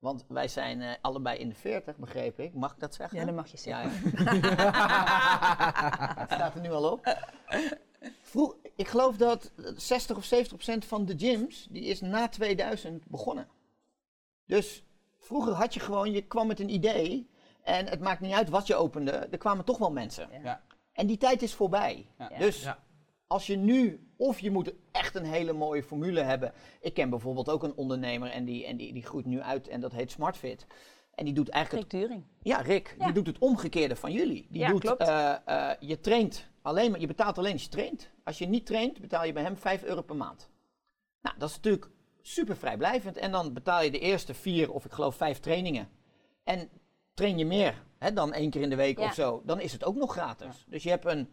want 0.00 0.24
wij 0.28 0.48
zijn 0.48 0.82
eh, 0.82 0.90
allebei 1.00 1.38
in 1.38 1.48
de 1.48 1.54
40, 1.54 1.96
begreep 1.96 2.38
ik. 2.38 2.54
Mag 2.54 2.72
ik 2.72 2.80
dat 2.80 2.94
zeggen? 2.94 3.18
Ja, 3.18 3.24
dat 3.24 3.34
mag 3.34 3.50
je 3.50 3.56
zeggen. 3.56 4.12
Ja, 4.24 4.34
ja. 4.34 6.14
Het 6.20 6.30
staat 6.32 6.54
er 6.54 6.60
nu 6.60 6.70
al 6.70 6.90
op. 6.92 7.16
Vroeg, 8.22 8.56
ik 8.76 8.88
geloof 8.88 9.16
dat 9.16 9.52
60 9.76 10.16
of 10.16 10.24
70 10.24 10.54
procent 10.56 10.84
van 10.84 11.04
de 11.04 11.14
gyms, 11.18 11.66
die 11.70 11.82
is 11.84 12.00
na 12.00 12.28
2000 12.28 13.04
begonnen. 13.06 13.48
Dus 14.46 14.84
vroeger 15.18 15.52
had 15.52 15.74
je 15.74 15.80
gewoon, 15.80 16.12
je 16.12 16.22
kwam 16.26 16.46
met 16.46 16.60
een 16.60 16.72
idee 16.72 17.28
en 17.62 17.86
het 17.86 18.00
maakt 18.00 18.20
niet 18.20 18.32
uit 18.34 18.48
wat 18.48 18.66
je 18.66 18.74
opende, 18.74 19.10
er 19.10 19.38
kwamen 19.38 19.64
toch 19.64 19.78
wel 19.78 19.92
mensen. 19.92 20.28
Ja. 20.32 20.38
Ja. 20.42 20.62
En 20.92 21.06
die 21.06 21.16
tijd 21.18 21.42
is 21.42 21.54
voorbij. 21.54 22.06
Ja. 22.18 22.28
Dus 22.38 22.62
Ja. 22.62 22.78
als 23.26 23.46
je 23.46 23.56
nu, 23.56 24.08
of 24.16 24.38
je 24.40 24.50
moet 24.50 24.72
echt 25.14 25.24
een 25.24 25.30
hele 25.30 25.52
mooie 25.52 25.82
formule 25.82 26.20
hebben. 26.20 26.52
Ik 26.80 26.94
ken 26.94 27.10
bijvoorbeeld 27.10 27.48
ook 27.48 27.62
een 27.62 27.74
ondernemer 27.76 28.30
en 28.30 28.44
die, 28.44 28.66
en 28.66 28.76
die, 28.76 28.92
die 28.92 29.02
groeit 29.04 29.26
nu 29.26 29.40
uit 29.40 29.68
en 29.68 29.80
dat 29.80 29.92
heet 29.92 30.10
SmartFit. 30.10 30.66
En 31.14 31.24
die 31.24 31.34
doet 31.34 31.48
eigenlijk 31.48 31.92
Rick 31.92 32.00
During. 32.00 32.22
het, 32.38 32.46
ja, 32.46 32.56
Rick, 32.60 32.94
Ja. 32.98 33.04
die 33.04 33.14
doet 33.14 33.26
het 33.26 33.38
omgekeerde 33.38 33.96
van 33.96 34.12
jullie. 34.12 34.46
Die 34.50 34.60
Ja, 34.60 34.68
doet, 34.70 34.80
klopt. 34.80 35.00
eh, 35.00 35.34
eh, 35.44 35.76
je 35.80 36.00
traint 36.00 36.46
alleen 36.62 36.90
maar, 36.90 37.00
je 37.00 37.06
betaalt 37.06 37.38
alleen 37.38 37.52
als 37.52 37.62
je 37.62 37.68
traint. 37.68 38.10
Als 38.24 38.38
je 38.38 38.46
niet 38.46 38.66
traint, 38.66 39.00
betaal 39.00 39.24
je 39.24 39.32
bij 39.32 39.42
hem 39.42 39.56
5 39.56 39.82
euro 39.82 40.02
per 40.02 40.16
maand. 40.16 40.48
Nou, 41.20 41.38
dat 41.38 41.48
is 41.48 41.54
natuurlijk 41.54 41.90
super 42.22 42.56
vrijblijvend. 42.56 43.16
En 43.16 43.32
dan 43.32 43.52
betaal 43.52 43.82
je 43.82 43.90
de 43.90 43.98
eerste 43.98 44.34
vier 44.34 44.72
of 44.72 44.84
ik 44.84 44.92
geloof 44.92 45.14
vijf 45.16 45.38
trainingen. 45.38 45.88
En 46.44 46.68
train 47.14 47.38
je 47.38 47.46
meer 47.46 47.82
hè, 47.98 48.12
dan 48.12 48.32
één 48.32 48.50
keer 48.50 48.62
in 48.62 48.70
de 48.70 48.76
week 48.76 48.98
Ja. 48.98 49.04
of 49.04 49.14
zo, 49.14 49.42
dan 49.44 49.60
is 49.60 49.72
het 49.72 49.84
ook 49.84 49.96
nog 49.96 50.12
gratis. 50.12 50.64
Dus 50.68 50.82
je 50.82 50.88
hebt 50.90 51.04
een 51.04 51.28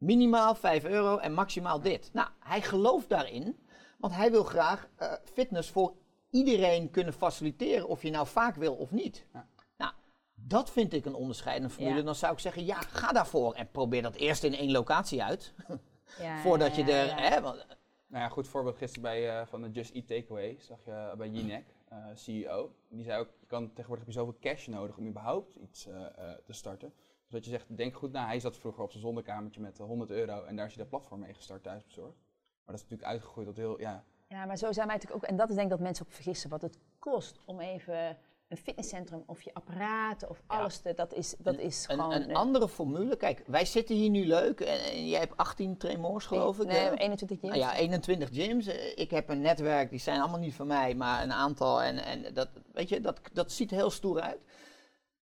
minimaal 0.00 0.54
5 0.54 0.84
euro 0.84 1.16
en 1.18 1.32
maximaal 1.32 1.80
dit. 1.80 2.10
Nou, 2.12 2.28
hij 2.38 2.62
gelooft 2.62 3.08
daarin, 3.08 3.56
want 3.98 4.14
hij 4.14 4.30
wil 4.30 4.44
graag 4.44 4.88
eh, 4.96 5.12
fitness 5.24 5.70
voor 5.70 5.94
iedereen 6.30 6.90
kunnen 6.90 7.12
faciliteren, 7.12 7.88
of 7.88 8.02
je 8.02 8.10
nou 8.10 8.26
vaak 8.26 8.54
wil 8.56 8.74
of 8.74 8.90
niet. 8.90 9.26
Ja. 9.32 9.46
Nou, 9.76 9.92
dat 10.34 10.70
vind 10.70 10.92
ik 10.92 11.04
een 11.04 11.14
onderscheidende 11.14 11.74
formule. 11.74 11.96
Ja. 11.98 12.02
Dan 12.04 12.14
zou 12.14 12.32
ik 12.32 12.38
zeggen, 12.38 12.64
ja, 12.64 12.80
ga 12.80 13.12
daarvoor 13.12 13.54
en 13.54 13.70
probeer 13.70 14.02
dat 14.02 14.14
eerst 14.14 14.44
in 14.44 14.54
één 14.54 14.70
locatie 14.70 15.22
uit, 15.22 15.52
Ja, 16.18 16.40
voordat 16.40 16.76
je 16.76 16.84
ja, 16.84 16.88
er... 16.92 17.06
ja. 17.06 17.16
Hè, 17.16 17.40
want- 17.40 17.66
Nou 18.06 18.22
ja, 18.22 18.28
goed 18.28 18.48
voorbeeld 18.48 18.76
gisteren 18.76 19.02
bij, 19.02 19.40
eh, 19.40 19.46
van 19.46 19.62
de 19.62 19.70
Just 19.70 19.94
Eat 19.94 20.06
Takeaway, 20.06 20.56
zag 20.60 20.78
je 20.84 21.14
bij 21.16 21.28
Jinek, 21.28 21.64
eh, 21.88 21.96
CEO. 22.14 22.74
Die 22.88 23.04
zei 23.04 23.20
ook, 23.20 23.28
je 23.40 23.46
kan 23.46 23.66
tegenwoordig 23.68 24.04
heb 24.04 24.14
je 24.14 24.20
zoveel 24.20 24.36
cash 24.40 24.66
nodig 24.66 24.96
om 24.96 25.06
überhaupt 25.06 25.54
iets 25.54 25.86
eh, 25.86 26.06
eh, 26.06 26.10
te 26.44 26.52
starten. 26.52 26.92
Dus 27.30 27.38
dat 27.38 27.44
je 27.44 27.58
zegt, 27.58 27.76
denk 27.76 27.94
goed 27.94 28.12
na, 28.12 28.26
hij 28.26 28.40
zat 28.40 28.56
vroeger 28.56 28.82
op 28.82 28.90
zijn 28.90 29.02
zonnekamertje 29.02 29.60
met 29.60 29.80
eh, 29.80 29.86
100 29.86 30.10
euro 30.10 30.44
en 30.44 30.56
daar 30.56 30.66
is 30.66 30.74
hij 30.74 30.82
dat 30.82 30.90
platform 30.90 31.20
mee 31.20 31.34
gestart 31.34 31.62
thuis 31.62 31.84
bezorgd. 31.84 32.16
Maar 32.64 32.74
dat 32.74 32.74
is 32.74 32.82
natuurlijk 32.82 33.08
uitgegroeid 33.08 33.46
tot 33.46 33.56
heel, 33.56 33.80
ja, 33.80 34.04
Ja, 34.28 34.44
maar 34.44 34.56
zo 34.56 34.72
zijn 34.72 34.86
wij 34.86 34.96
natuurlijk 34.96 35.24
ook, 35.24 35.30
en 35.30 35.36
dat 35.36 35.48
is 35.48 35.54
denk 35.54 35.66
ik 35.66 35.72
dat 35.72 35.80
mensen 35.86 36.06
ook 36.06 36.12
vergissen, 36.12 36.50
wat 36.50 36.62
het 36.62 36.78
kost 36.98 37.38
om 37.44 37.60
even 37.60 38.16
een 38.48 38.56
fitnesscentrum 38.56 39.22
of 39.26 39.42
je 39.42 39.54
apparaten 39.54 40.28
of 40.30 40.42
alles 40.46 40.78
te, 40.78 40.94
dat 40.94 41.14
is, 41.14 41.34
dat 41.38 41.58
is 41.58 41.84
Een, 41.88 41.96
gewoon... 41.96 42.12
een 42.12 42.30
eh, 42.30 42.36
andere 42.36 42.68
formule. 42.68 43.16
Kijk, 43.16 43.42
wij 43.46 43.64
zitten 43.64 43.96
hier 43.96 44.10
nu 44.10 44.26
leuk. 44.26 44.60
En, 44.60 44.78
en 44.84 45.08
jij 45.08 45.20
hebt 45.20 45.36
18 45.36 45.76
trainmoors, 45.76 46.26
geloof 46.26 46.58
ik. 46.58 46.66
Nee, 46.66 46.78
hè? 46.78 46.94
21 46.94 47.38
gyms. 47.40 47.56
Nou 47.56 47.64
ja, 47.64 47.76
21 47.76 48.28
gyms. 48.32 48.66
Eh, 48.66 48.98
Ik 48.98 49.10
heb 49.10 49.28
een 49.28 49.40
netwerk, 49.40 49.90
die 49.90 49.98
zijn 49.98 50.20
allemaal 50.20 50.38
niet 50.38 50.54
van 50.54 50.66
mij, 50.66 50.94
maar 50.94 51.22
een 51.22 51.32
aantal. 51.32 51.82
En, 51.82 52.04
en 52.04 52.34
dat, 52.34 52.48
weet 52.72 52.88
je, 52.88 53.00
dat, 53.00 53.20
dat 53.32 53.52
ziet 53.52 53.70
heel 53.70 53.90
stoer 53.90 54.20
uit. 54.20 54.40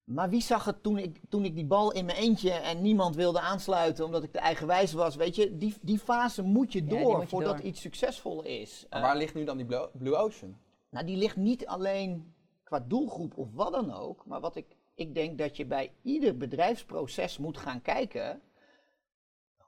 Maar 0.09 0.29
wie 0.29 0.41
zag 0.41 0.65
het 0.65 0.83
toen 0.83 0.99
ik, 0.99 1.21
toen 1.29 1.45
ik 1.45 1.55
die 1.55 1.65
bal 1.67 1.93
in 1.93 2.05
mijn 2.05 2.19
eentje 2.19 2.51
en 2.51 2.83
niemand 2.83 3.15
wilde 3.15 3.41
aansluiten 3.41 4.05
omdat 4.05 4.23
ik 4.23 4.33
de 4.33 4.39
eigenwijs 4.39 4.93
was? 4.93 5.17
Weet 5.17 5.37
je, 5.37 5.57
die, 5.57 5.75
die 5.83 5.99
fase 5.99 6.43
moet 6.43 6.73
je 6.73 6.85
door 6.85 6.99
die 6.99 7.09
moet 7.09 7.21
je 7.23 7.29
voordat 7.29 7.57
door. 7.57 7.67
iets 7.67 7.81
succesvol 7.81 8.43
is. 8.43 8.87
Maar 8.91 9.01
Eh, 9.01 9.07
waar 9.07 9.17
ligt 9.17 9.35
nu 9.35 9.45
dan 9.45 9.57
die 9.57 9.67
Blue, 9.67 9.89
Blue 9.93 10.17
Ocean? 10.17 10.57
nou, 10.91 11.07
die 11.07 11.17
ligt 11.17 11.37
niet 11.37 11.67
alleen 11.67 12.35
qua 12.65 12.81
doelgroep 12.81 13.39
of 13.39 13.49
wat 13.53 13.73
dan 13.73 13.93
ook, 13.93 14.27
maar 14.27 14.41
wat 14.41 14.57
ik, 14.57 14.77
ik 14.95 15.15
denk 15.15 15.39
dat 15.39 15.57
je 15.57 15.67
bij 15.67 15.93
ieder 16.03 16.37
bedrijfsproces 16.37 17.39
moet 17.39 17.59
gaan 17.59 17.83
kijken. 17.83 18.41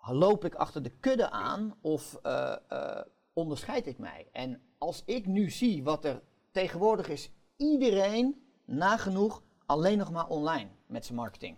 Loop 0.06 0.44
ik 0.44 0.54
achter 0.54 0.82
de 0.82 0.90
kudde 1.00 1.30
aan 1.30 1.74
of 1.80 2.18
eh, 2.22 2.56
eh, 2.68 3.02
onderscheid 3.32 3.86
ik 3.86 3.98
mij? 3.98 4.28
En 4.32 4.60
als 4.78 5.02
ik 5.06 5.26
nu 5.26 5.50
zie 5.50 5.82
wat 5.84 6.04
er 6.04 6.22
tegenwoordig 6.50 7.08
is, 7.08 7.30
iedereen 7.56 8.42
nagenoeg 8.64 9.42
alleen 9.70 9.98
nog 9.98 10.10
maar 10.10 10.26
online 10.26 10.68
met 10.86 11.04
zijn 11.04 11.18
marketing. 11.18 11.56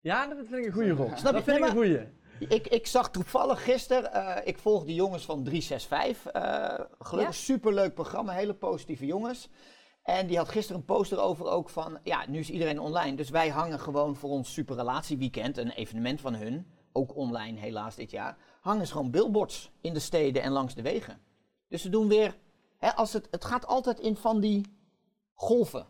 Ja, 0.00 0.26
dat 0.26 0.36
vind 0.36 0.52
ik 0.52 0.66
een 0.66 0.72
goede 0.72 0.90
rol. 0.90 1.08
Snap 1.08 1.18
je? 1.26 1.32
Dat 1.32 1.42
vind 1.42 1.56
ik 1.56 1.64
een 1.64 1.70
goede. 1.70 2.08
Ik, 2.38 2.66
ik 2.66 2.86
zag 2.86 3.10
toevallig 3.10 3.64
gisteren, 3.64 4.12
eh, 4.12 4.46
ik 4.46 4.58
volg 4.58 4.84
die 4.84 4.94
jongens 4.94 5.24
van 5.24 5.44
365. 5.44 6.32
eh 6.32 6.84
gelukkig 6.98 7.36
Ja? 7.36 7.42
superleuk 7.42 7.94
programma, 7.94 8.32
hele 8.32 8.54
positieve 8.54 9.06
jongens. 9.06 9.48
En 10.02 10.26
die 10.26 10.36
had 10.36 10.48
gisteren 10.48 10.80
een 10.80 10.86
poster 10.86 11.18
over 11.18 11.46
ook 11.46 11.68
van, 11.68 11.98
ja, 12.02 12.24
nu 12.28 12.38
is 12.38 12.50
iedereen 12.50 12.80
online. 12.80 13.16
Dus 13.16 13.30
wij 13.30 13.48
hangen 13.48 13.80
gewoon 13.80 14.16
voor 14.16 14.30
ons 14.30 14.52
superrelatieweekend, 14.52 15.56
een 15.56 15.70
evenement 15.70 16.20
van 16.20 16.34
hun, 16.34 16.66
ook 16.92 17.16
online 17.16 17.58
helaas 17.58 17.94
dit 17.94 18.10
jaar, 18.10 18.36
hangen 18.60 18.86
ze 18.86 18.92
gewoon 18.92 19.10
billboards 19.10 19.70
in 19.80 19.92
de 19.94 20.00
steden 20.00 20.42
en 20.42 20.52
langs 20.52 20.74
de 20.74 20.82
wegen. 20.82 21.20
Dus 21.68 21.82
ze 21.82 21.88
doen 21.88 22.08
weer, 22.08 22.36
hè, 22.78 22.94
als 22.94 23.12
het, 23.12 23.28
het 23.30 23.44
gaat 23.44 23.66
altijd 23.66 24.00
in 24.00 24.16
van 24.16 24.40
die 24.40 24.76
golven. 25.34 25.86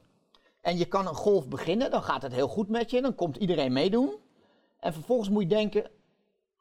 En 0.67 0.79
je 0.79 0.85
kan 0.85 1.07
een 1.07 1.15
golf 1.15 1.49
beginnen, 1.49 1.91
dan 1.91 2.03
gaat 2.03 2.23
het 2.23 2.33
heel 2.33 2.49
goed 2.49 2.69
met 2.69 2.91
je, 2.91 3.01
dan 3.01 3.15
komt 3.15 3.37
iedereen 3.37 3.73
meedoen. 3.73 4.15
En 4.81 4.93
vervolgens 4.93 5.29
moet 5.29 5.43
je 5.43 5.49
denken, 5.49 5.91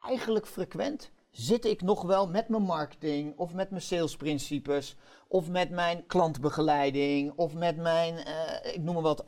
eigenlijk 0.00 0.46
frequent 0.46 1.10
zit 1.30 1.64
ik 1.64 1.82
nog 1.82 2.02
wel 2.02 2.28
met 2.28 2.48
mijn 2.48 2.62
marketing 2.62 3.38
of 3.38 3.54
met 3.54 3.70
mijn 3.70 3.82
salesprincipes 3.82 4.96
of 5.28 5.48
met 5.48 5.70
mijn 5.70 6.06
klantbegeleiding 6.06 7.32
of 7.36 7.54
met 7.54 7.76
mijn, 7.76 8.16
eh, 8.16 8.74
ik 8.74 8.82
noem 8.82 8.94
maar 8.94 9.02
wat, 9.02 9.24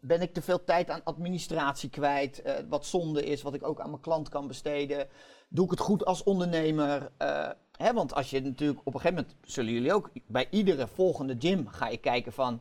ben 0.00 0.22
ik 0.22 0.34
te 0.34 0.42
veel 0.42 0.64
tijd 0.64 0.90
aan 0.90 1.04
administratie 1.04 1.90
kwijt, 1.90 2.42
eh, 2.42 2.54
wat 2.68 2.86
zonde 2.86 3.24
is, 3.24 3.42
wat 3.42 3.54
ik 3.54 3.66
ook 3.66 3.80
aan 3.80 3.90
mijn 3.90 4.02
klant 4.02 4.28
kan 4.28 4.46
besteden. 4.46 5.08
Doe 5.48 5.64
ik 5.64 5.70
het 5.70 5.80
goed 5.80 6.04
als 6.04 6.22
ondernemer? 6.22 7.10
Eh, 7.16 7.50
hè, 7.72 7.92
want 7.92 8.14
als 8.14 8.30
je 8.30 8.40
natuurlijk 8.40 8.80
op 8.84 8.94
een 8.94 9.00
gegeven 9.00 9.22
moment, 9.22 9.52
zullen 9.52 9.72
jullie 9.72 9.94
ook, 9.94 10.10
bij 10.26 10.46
iedere 10.50 10.86
volgende 10.86 11.36
gym 11.38 11.68
ga 11.68 11.88
je 11.88 11.98
kijken 11.98 12.32
van, 12.32 12.60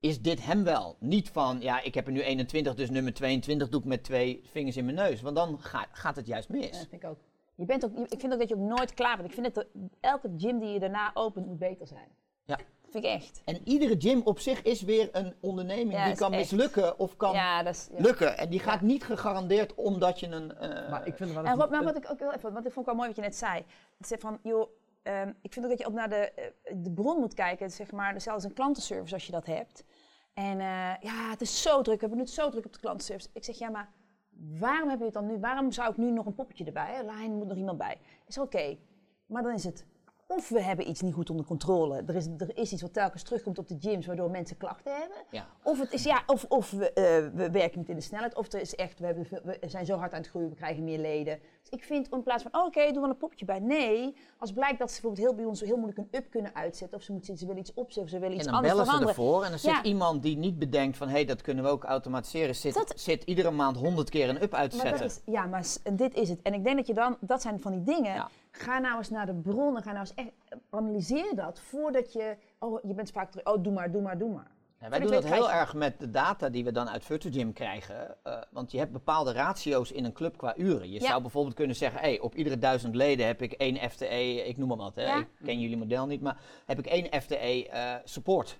is 0.00 0.20
dit 0.22 0.44
hem 0.44 0.64
wel? 0.64 0.96
Niet 1.00 1.28
van, 1.30 1.60
ja, 1.60 1.82
ik 1.82 1.94
heb 1.94 2.06
er 2.06 2.12
nu 2.12 2.22
21, 2.22 2.74
dus 2.74 2.90
nummer 2.90 3.14
22 3.14 3.68
doe 3.68 3.80
ik 3.80 3.86
met 3.86 4.04
twee 4.04 4.42
vingers 4.52 4.76
in 4.76 4.84
mijn 4.84 4.96
neus. 4.96 5.20
Want 5.20 5.36
dan 5.36 5.60
ga- 5.60 5.86
gaat 5.92 6.16
het 6.16 6.26
juist 6.26 6.48
Ja, 6.48 6.54
mis. 6.58 6.70
dat 6.70 6.86
vind 6.90 7.02
ik 7.02 7.08
ook. 7.08 7.18
Je 7.54 7.64
bent 7.64 7.84
ook, 7.84 7.92
ik 8.08 8.20
vind 8.20 8.32
ook 8.32 8.38
dat 8.38 8.48
je 8.48 8.54
ook 8.54 8.60
nooit 8.76 8.94
klaar 8.94 9.16
bent. 9.16 9.28
Ik 9.28 9.34
vind 9.34 9.54
dat 9.54 9.66
de- 9.72 9.88
elke 10.00 10.30
gym 10.36 10.58
die 10.58 10.68
je 10.68 10.78
daarna 10.78 11.10
opent 11.14 11.46
moet 11.46 11.58
beter 11.58 11.86
zijn. 11.86 12.08
Ja. 12.44 12.56
Dat 12.56 12.90
vind 12.90 13.04
ik 13.04 13.10
echt. 13.10 13.42
En 13.44 13.60
iedere 13.64 13.94
gym 13.98 14.20
op 14.24 14.38
zich 14.38 14.62
is 14.62 14.82
weer 14.82 15.08
een 15.12 15.34
onderneming 15.40 15.92
Ja, 15.92 16.06
die 16.06 16.16
kan 16.16 16.32
echt. 16.32 16.40
mislukken 16.50 16.98
of 16.98 17.16
kan 17.16 17.32
Ja, 17.34 17.62
dat 17.62 17.74
is... 17.74 17.88
ja. 17.96 18.00
lukken. 18.02 18.38
En 18.38 18.48
die 18.50 18.60
gaat 18.60 18.80
niet 18.80 19.04
gegarandeerd 19.04 19.74
omdat 19.74 20.20
je 20.20 20.26
een... 20.26 20.54
eh, 20.58 20.90
Maar 20.90 21.06
ik 21.06 21.16
vind 21.16 21.32
wel 21.32 21.44
En 21.44 21.56
wat, 21.56 21.70
maar 21.70 21.84
wat 21.84 21.96
ik 21.96 22.10
ook 22.10 22.18
wel 22.18 22.32
even, 22.32 22.52
want 22.52 22.66
ik 22.66 22.72
vond 22.72 22.86
ik 22.86 22.92
wel 22.92 22.94
mooi 22.94 23.06
wat 23.06 23.16
je 23.16 23.22
net 23.22 23.36
zei. 23.36 23.64
Het 23.98 24.06
zei 24.06 24.20
van, 24.20 24.38
joh, 24.42 24.68
ehm, 25.02 25.32
ik 25.42 25.52
vind 25.52 25.64
ook 25.64 25.70
dat 25.70 25.80
je 25.80 25.86
ook 25.86 25.92
naar 25.92 26.08
de, 26.08 26.16
eh, 26.32 26.44
de 26.76 26.90
bron 26.90 27.20
moet 27.20 27.34
kijken, 27.34 27.70
zeg 27.70 27.92
maar, 27.92 28.12
dus 28.14 28.22
zelfs 28.22 28.44
een 28.44 28.52
klantenservice 28.52 29.14
als 29.14 29.26
je 29.26 29.32
dat 29.32 29.46
hebt. 29.46 29.84
En 30.38 30.60
eh, 30.60 30.94
ja, 31.00 31.30
het 31.30 31.40
is 31.40 31.62
zo 31.62 31.82
druk, 31.82 32.00
we 32.00 32.06
hebben 32.06 32.18
het 32.18 32.30
zo 32.30 32.50
druk 32.50 32.64
op 32.66 32.72
de 32.72 32.80
klantenservice. 32.80 33.28
Ik 33.32 33.44
zeg, 33.44 33.58
ja, 33.58 33.68
maar 33.70 33.92
waarom 34.58 34.88
heb 34.88 34.98
je 34.98 35.04
het 35.04 35.14
dan 35.14 35.26
nu, 35.26 35.38
waarom 35.38 35.72
zou 35.72 35.90
ik 35.90 35.96
nu 35.96 36.10
nog 36.10 36.26
een 36.26 36.34
poppetje 36.34 36.64
erbij? 36.64 37.04
Lijn 37.04 37.32
moet 37.32 37.46
nog 37.46 37.56
iemand 37.56 37.78
bij. 37.78 37.98
Ik 38.26 38.32
zeg, 38.32 38.44
oké, 38.44 38.78
maar 39.26 39.42
dan 39.42 39.52
is 39.52 39.64
het, 39.64 39.84
of 40.26 40.48
we 40.48 40.62
hebben 40.62 40.88
iets 40.88 41.00
niet 41.00 41.14
goed 41.14 41.30
onder 41.30 41.46
controle, 41.46 42.02
er 42.06 42.14
is, 42.14 42.26
er 42.26 42.56
is 42.56 42.72
iets 42.72 42.82
wat 42.82 42.92
telkens 42.92 43.22
terugkomt 43.22 43.58
op 43.58 43.68
de 43.68 43.76
gyms, 43.80 44.06
waardoor 44.06 44.30
mensen 44.30 44.56
klachten 44.56 44.92
hebben. 44.96 45.16
ja. 45.30 45.46
Of, 45.62 45.78
het 45.78 45.92
is, 45.92 46.04
ja, 46.04 46.22
of, 46.26 46.44
of 46.48 46.70
we, 46.70 46.92
eh, 46.92 47.04
we 47.34 47.50
werken 47.50 47.78
niet 47.78 47.88
in 47.88 47.96
de 47.96 48.00
snelheid, 48.00 48.34
of 48.34 48.52
er 48.52 48.60
is 48.60 48.74
echt, 48.74 48.98
we, 48.98 49.06
hebben 49.06 49.28
we 49.44 49.58
zijn 49.66 49.86
zo 49.86 49.96
hard 49.96 50.12
aan 50.12 50.20
het 50.20 50.28
groeien, 50.28 50.48
we 50.48 50.56
krijgen 50.56 50.84
meer 50.84 50.98
leden. 50.98 51.40
Ik 51.70 51.84
vind 51.84 52.08
in 52.08 52.22
plaats 52.22 52.42
van, 52.42 52.60
oh, 52.60 52.66
oké, 52.66 52.92
doe 52.92 53.00
wel 53.00 53.10
een 53.10 53.16
popje 53.16 53.44
bij. 53.44 53.58
Nee, 53.58 54.14
als 54.38 54.52
blijkt 54.52 54.78
dat 54.78 54.90
ze 54.90 55.00
bijvoorbeeld 55.00 55.26
heel 55.26 55.36
bij 55.36 55.44
ons 55.44 55.60
heel 55.60 55.76
moeilijk 55.76 55.98
een 55.98 56.18
up 56.18 56.30
kunnen 56.30 56.54
uitzetten, 56.54 56.98
of 56.98 57.04
ze, 57.04 57.12
moeten, 57.12 57.36
ze 57.36 57.46
willen 57.46 57.60
iets 57.60 57.74
opzetten, 57.74 58.02
of 58.02 58.08
ze 58.08 58.18
willen 58.18 58.30
En 58.30 58.36
iets 58.36 58.44
dan 58.46 58.54
anders 58.54 58.72
bellen 58.72 58.86
ze 58.86 58.92
veranderen. 58.92 59.24
ervoor 59.24 59.44
en 59.44 59.50
dan 59.50 59.58
zit 59.58 59.86
iemand 59.86 60.22
die 60.22 60.36
niet 60.36 60.58
bedenkt 60.58 60.96
van... 60.96 61.08
hé, 61.08 61.14
hey, 61.14 61.24
dat 61.24 61.42
kunnen 61.42 61.64
we 61.64 61.70
ook 61.70 61.84
automatiseren. 61.84 62.54
Zit, 62.54 62.74
Dat- 62.74 62.92
zit 62.96 63.24
iedere 63.24 63.50
maand 63.50 63.76
honderd 63.76 64.10
keer 64.10 64.28
een 64.28 64.42
up 64.42 64.54
uit 64.54 64.70
te 64.70 64.76
Maar 64.76 65.04
is, 65.04 65.20
ja, 65.24 65.46
maar 65.46 65.66
dit 65.92 66.14
is 66.14 66.28
het. 66.28 66.42
En 66.42 66.54
ik 66.54 66.64
denk 66.64 66.76
dat 66.76 66.86
je 66.86 66.94
dan, 66.94 67.16
dat 67.20 67.42
zijn 67.42 67.60
van 67.60 67.72
die 67.72 67.82
dingen. 67.82 68.14
Ja. 68.14 68.28
Ga 68.50 68.78
nou 68.78 68.98
eens 68.98 69.10
naar 69.10 69.26
de 69.26 69.34
bronnen, 69.34 69.82
ga 69.82 69.92
nou 69.92 70.00
eens 70.00 70.14
echt, 70.14 70.60
analyseer 70.70 71.34
dat 71.34 71.60
voordat 71.60 72.12
je, 72.12 72.36
oh, 72.58 72.78
je 72.82 72.94
bent 72.94 73.10
vaak 73.10 73.30
terug, 73.30 73.46
oh, 73.46 73.62
doe 73.62 73.72
maar, 73.72 73.92
doe 73.92 74.02
maar, 74.02 74.18
doe 74.18 74.32
maar. 74.32 74.56
Ja, 74.80 74.88
wij 74.88 74.98
doen 75.00 75.10
dat 75.10 75.24
heel 75.24 75.50
erg 75.50 75.74
met 75.74 76.00
de 76.00 76.10
data 76.10 76.48
die 76.48 76.64
we 76.64 76.72
dan 76.72 76.88
uit 76.88 77.04
Virtugym 77.04 77.52
krijgen. 77.52 78.16
eh, 78.22 78.40
want 78.50 78.70
je 78.70 78.78
hebt 78.78 78.92
bepaalde 78.92 79.32
ratio's 79.32 79.90
in 79.92 80.04
een 80.04 80.12
club 80.12 80.36
qua 80.36 80.56
uren. 80.56 80.90
Je 80.92 81.00
Ja. 81.00 81.06
zou 81.06 81.20
bijvoorbeeld 81.20 81.54
kunnen 81.54 81.76
zeggen, 81.76 82.00
hey, 82.00 82.20
op 82.20 82.34
iedere 82.34 82.58
duizend 82.58 82.94
leden 82.94 83.26
heb 83.26 83.42
ik 83.42 83.52
één 83.52 83.90
FTE, 83.90 84.44
ik 84.46 84.56
noem 84.56 84.68
maar 84.68 84.76
wat, 84.76 84.94
hè. 84.94 85.02
Ja. 85.04 85.18
ik 85.18 85.26
ken 85.44 85.60
jullie 85.60 85.76
model 85.76 86.06
niet, 86.06 86.20
maar 86.20 86.40
heb 86.66 86.78
ik 86.78 86.86
één 86.86 87.22
FTE 87.22 87.68
eh, 87.68 87.94
support. 88.04 88.58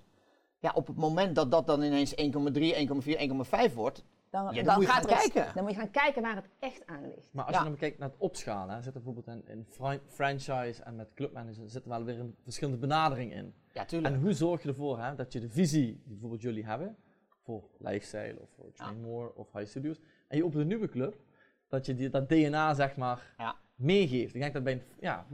Ja, 0.59 0.73
op 0.75 0.87
het 0.87 0.97
moment 0.97 1.35
dat 1.35 1.51
dat 1.51 1.67
dan 1.67 1.83
ineens 1.83 2.15
1,3, 2.15 2.75
1,4, 2.75 3.19
1,5 3.19 3.75
wordt, 3.75 4.05
Dan, 4.31 4.55
Ja, 4.55 4.63
dan 4.63 4.75
moet 4.75 4.85
je 4.85 4.91
gaat 4.91 5.07
gaan 5.11 5.17
er 5.17 5.31
kijken. 5.31 5.55
Dan 5.55 5.65
moet 5.65 5.73
je 5.73 5.79
gaan 5.79 5.91
kijken 5.91 6.23
waar 6.23 6.35
het 6.37 6.49
echt 6.59 6.87
aan 6.87 7.03
ligt. 7.09 7.29
Maar 7.33 7.45
als 7.45 7.55
Ja. 7.55 7.63
je 7.63 7.69
dan 7.69 7.77
kijkt 7.79 7.99
naar 7.99 8.09
het 8.09 8.19
opschalen, 8.19 8.75
hè, 8.75 8.83
zit 8.83 8.95
er 8.95 9.03
bijvoorbeeld 9.03 9.27
in, 9.27 9.49
in 9.49 9.67
franchise 10.07 10.83
en 10.83 10.97
met 10.97 11.15
clubmanager 11.15 11.69
zit 11.69 11.83
er 11.83 11.89
wel 11.89 12.05
weer 12.05 12.21
een 12.21 12.37
verschillende 12.45 12.79
benadering 12.79 13.33
in. 13.35 13.55
Ja, 13.79 13.85
tuurlijk. 13.85 14.15
En 14.15 14.21
hoe 14.21 14.33
zorg 14.33 14.63
je 14.63 14.69
ervoor 14.69 14.99
hè, 15.01 15.15
dat 15.15 15.33
je 15.33 15.41
de 15.41 15.49
visie 15.49 15.87
die 15.87 16.13
bijvoorbeeld 16.13 16.43
jullie 16.43 16.65
hebben, 16.65 16.97
voor 17.43 17.71
lifestyle 17.79 18.41
of 18.41 18.49
voor 18.51 18.73
Train 18.73 19.01
More 19.01 19.35
of 19.35 19.53
High 19.53 19.67
Studios, 19.67 20.01
en 20.29 20.37
je 20.37 20.45
opent 20.45 20.61
een 20.61 20.67
nieuwe 20.69 20.89
club, 20.89 21.17
dat 21.69 21.87
je 21.87 21.95
die, 21.95 22.11
dat 22.11 22.29
DNA 22.29 22.75
zeg 22.75 22.97
maar 22.97 23.35
Ja. 23.39 23.57
meegeeft. 23.75 24.35
Ik 24.35 24.41
denk 24.41 24.53
dat 24.55 24.65
bij 24.65 24.73
een, 24.73 24.83
ja, 25.01 25.27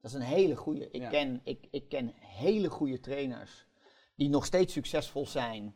Dat 0.00 0.10
is 0.10 0.12
een 0.12 0.20
hele 0.22 0.56
goede. 0.56 0.90
Ik, 0.90 1.08
ken, 1.08 1.40
ik, 1.44 1.66
ik 1.70 1.88
ken 1.88 2.12
hele 2.16 2.68
goede 2.70 3.00
trainers 3.00 3.66
die 4.14 4.28
nog 4.28 4.44
steeds 4.44 4.72
succesvol 4.72 5.26
zijn. 5.26 5.74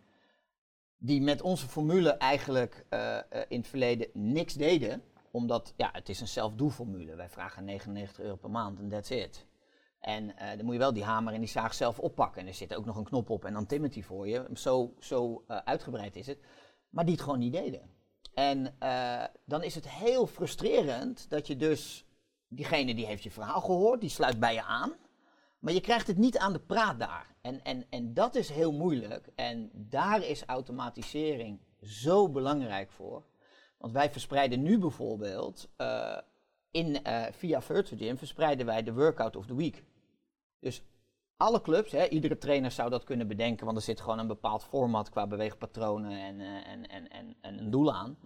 Die 0.99 1.23
met 1.23 1.43
onze 1.43 1.67
formule 1.69 2.11
eigenlijk 2.11 2.85
eh, 2.89 3.17
eh, 3.19 3.23
in 3.49 3.59
het 3.59 3.69
verleden 3.69 4.09
niks 4.13 4.55
deden. 4.55 5.03
omdat, 5.31 5.75
ja, 5.77 5.89
het 5.93 6.09
is 6.09 6.21
een 6.21 6.29
zelfdoelformule. 6.29 7.15
Wij 7.17 7.29
vragen 7.29 7.65
99 7.65 8.21
euro 8.25 8.37
per 8.37 8.51
maand 8.51 8.79
en 8.79 8.89
that's 8.89 9.11
it. 9.11 9.46
En 10.07 10.37
eh, 10.37 10.57
dan 10.57 10.65
moet 10.65 10.75
je 10.75 10.81
wel 10.81 10.93
die 10.93 11.05
hamer 11.05 11.33
en 11.33 11.41
die 11.41 11.49
zaag 11.49 11.75
zelf 11.75 11.99
oppakken. 11.99 12.41
En 12.41 12.49
er 12.49 12.55
zit 12.55 12.75
ook 12.75 12.85
nog 12.85 12.97
een 12.97 13.05
knop 13.05 13.31
op 13.31 13.45
en 13.45 13.53
dan 13.53 13.67
timmert 13.67 13.95
hij 13.95 14.03
voor 14.03 14.29
je. 14.29 14.45
Zo, 14.55 14.95
zo 14.99 15.45
eh, 15.47 15.57
uitgebreid 15.57 16.17
is 16.17 16.27
het. 16.27 16.39
Maar 16.91 17.05
die 17.05 17.15
het 17.15 17.23
gewoon 17.23 17.39
niet 17.39 17.53
deden. 17.53 17.91
En 18.35 18.77
eh, 18.79 19.25
dan 19.45 19.63
is 19.63 19.75
het 19.75 19.89
heel 19.89 20.27
frustrerend 20.27 21.31
dat 21.31 21.47
je 21.47 21.57
dus... 21.57 22.05
Diegene 22.49 22.95
die 22.95 23.07
heeft 23.07 23.23
je 23.23 23.31
verhaal 23.31 23.61
gehoord, 23.61 24.01
die 24.01 24.11
sluit 24.11 24.41
bij 24.41 24.55
je 24.55 24.63
aan. 24.63 24.93
Maar 25.59 25.73
je 25.73 25.81
krijgt 25.81 26.07
het 26.07 26.17
niet 26.17 26.39
aan 26.39 26.53
de 26.53 26.61
praat 26.61 26.99
daar. 26.99 27.35
En, 27.41 27.63
en, 27.63 27.87
en 27.91 28.15
dat 28.15 28.35
is 28.35 28.49
heel 28.49 28.73
moeilijk. 28.73 29.29
En 29.35 29.71
daar 29.75 30.25
is 30.25 30.45
automatisering 30.45 31.61
zo 31.83 32.29
belangrijk 32.29 32.91
voor. 32.91 33.25
Want 33.79 33.93
wij 33.93 34.11
verspreiden 34.11 34.63
nu 34.63 34.79
bijvoorbeeld... 34.79 35.69
in, 36.71 36.99
via 37.31 37.63
Virtual 37.63 38.01
Gym 38.01 38.19
verspreiden 38.19 38.67
wij 38.67 38.83
de 38.83 38.93
workout 38.93 39.37
of 39.37 39.47
the 39.47 39.57
week. 39.57 39.85
Dus 40.67 40.83
alle 41.37 41.61
clubs, 41.61 41.93
hè, 41.93 42.09
iedere 42.09 42.39
trainer 42.39 42.71
zou 42.71 42.91
dat 42.91 43.05
kunnen 43.05 43.29
bedenken, 43.29 43.65
want 43.65 43.77
er 43.77 43.85
zit 43.85 44.01
gewoon 44.01 44.19
een 44.19 44.27
bepaald 44.27 44.65
format 44.65 45.09
qua 45.09 45.27
beweegpatronen 45.27 46.11
en, 46.11 46.41
eh, 46.41 46.73
en, 46.73 46.87
en, 46.87 47.09
en, 47.09 47.37
en 47.41 47.59
een 47.59 47.71
doel 47.71 47.95
aan. 47.95 48.19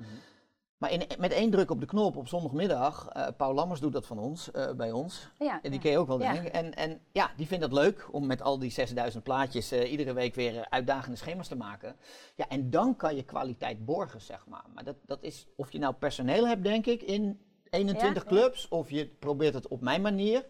Maar 0.76 0.92
in, 0.92 1.02
met 1.18 1.32
één 1.32 1.50
druk 1.50 1.70
op 1.70 1.80
de 1.80 1.86
knop 1.86 2.16
op 2.16 2.28
zondagmiddag, 2.28 3.08
eh 3.08 3.26
Paul 3.36 3.54
Lammers 3.54 3.80
doet 3.80 3.92
dat 3.92 4.06
van 4.06 4.18
ons, 4.18 4.50
eh, 4.50 4.72
bij 4.72 4.92
ons. 4.92 5.28
Ja, 5.38 5.52
En 5.62 5.70
die 5.70 5.72
ja. 5.72 5.78
ken 5.78 5.90
je 5.90 5.98
ook 5.98 6.06
wel, 6.06 6.18
denk 6.18 6.46
ik. 6.46 6.52
En, 6.52 6.74
en 6.74 7.00
ja, 7.12 7.30
die 7.36 7.46
vindt 7.46 7.62
dat 7.62 7.72
leuk 7.72 8.08
om 8.12 8.26
met 8.26 8.42
al 8.42 8.58
die 8.58 8.70
6000 8.70 9.22
plaatjes 9.24 9.72
iedere 9.72 10.12
week 10.12 10.34
weer 10.34 10.66
uitdagende 10.68 11.16
schema's 11.16 11.48
te 11.48 11.56
maken. 11.56 11.96
Ja, 12.34 12.48
en 12.48 12.70
dan 12.70 12.96
kan 12.96 13.16
je 13.16 13.22
kwaliteit 13.22 13.84
borgen, 13.84 14.20
zeg 14.20 14.46
maar. 14.46 14.64
Maar 14.74 14.84
dat, 14.84 14.96
dat 15.06 15.22
is, 15.22 15.46
of 15.56 15.72
je 15.72 15.78
nou 15.78 15.94
personeel 15.94 16.46
hebt, 16.46 16.62
denk 16.62 16.86
ik, 16.86 17.02
in 17.02 17.40
21 17.70 18.22
Ja, 18.22 18.28
clubs, 18.28 18.68
of 18.68 18.90
je 18.90 19.06
probeert 19.06 19.54
het 19.54 19.68
op 19.68 19.80
mijn 19.80 20.02
manier. 20.02 20.44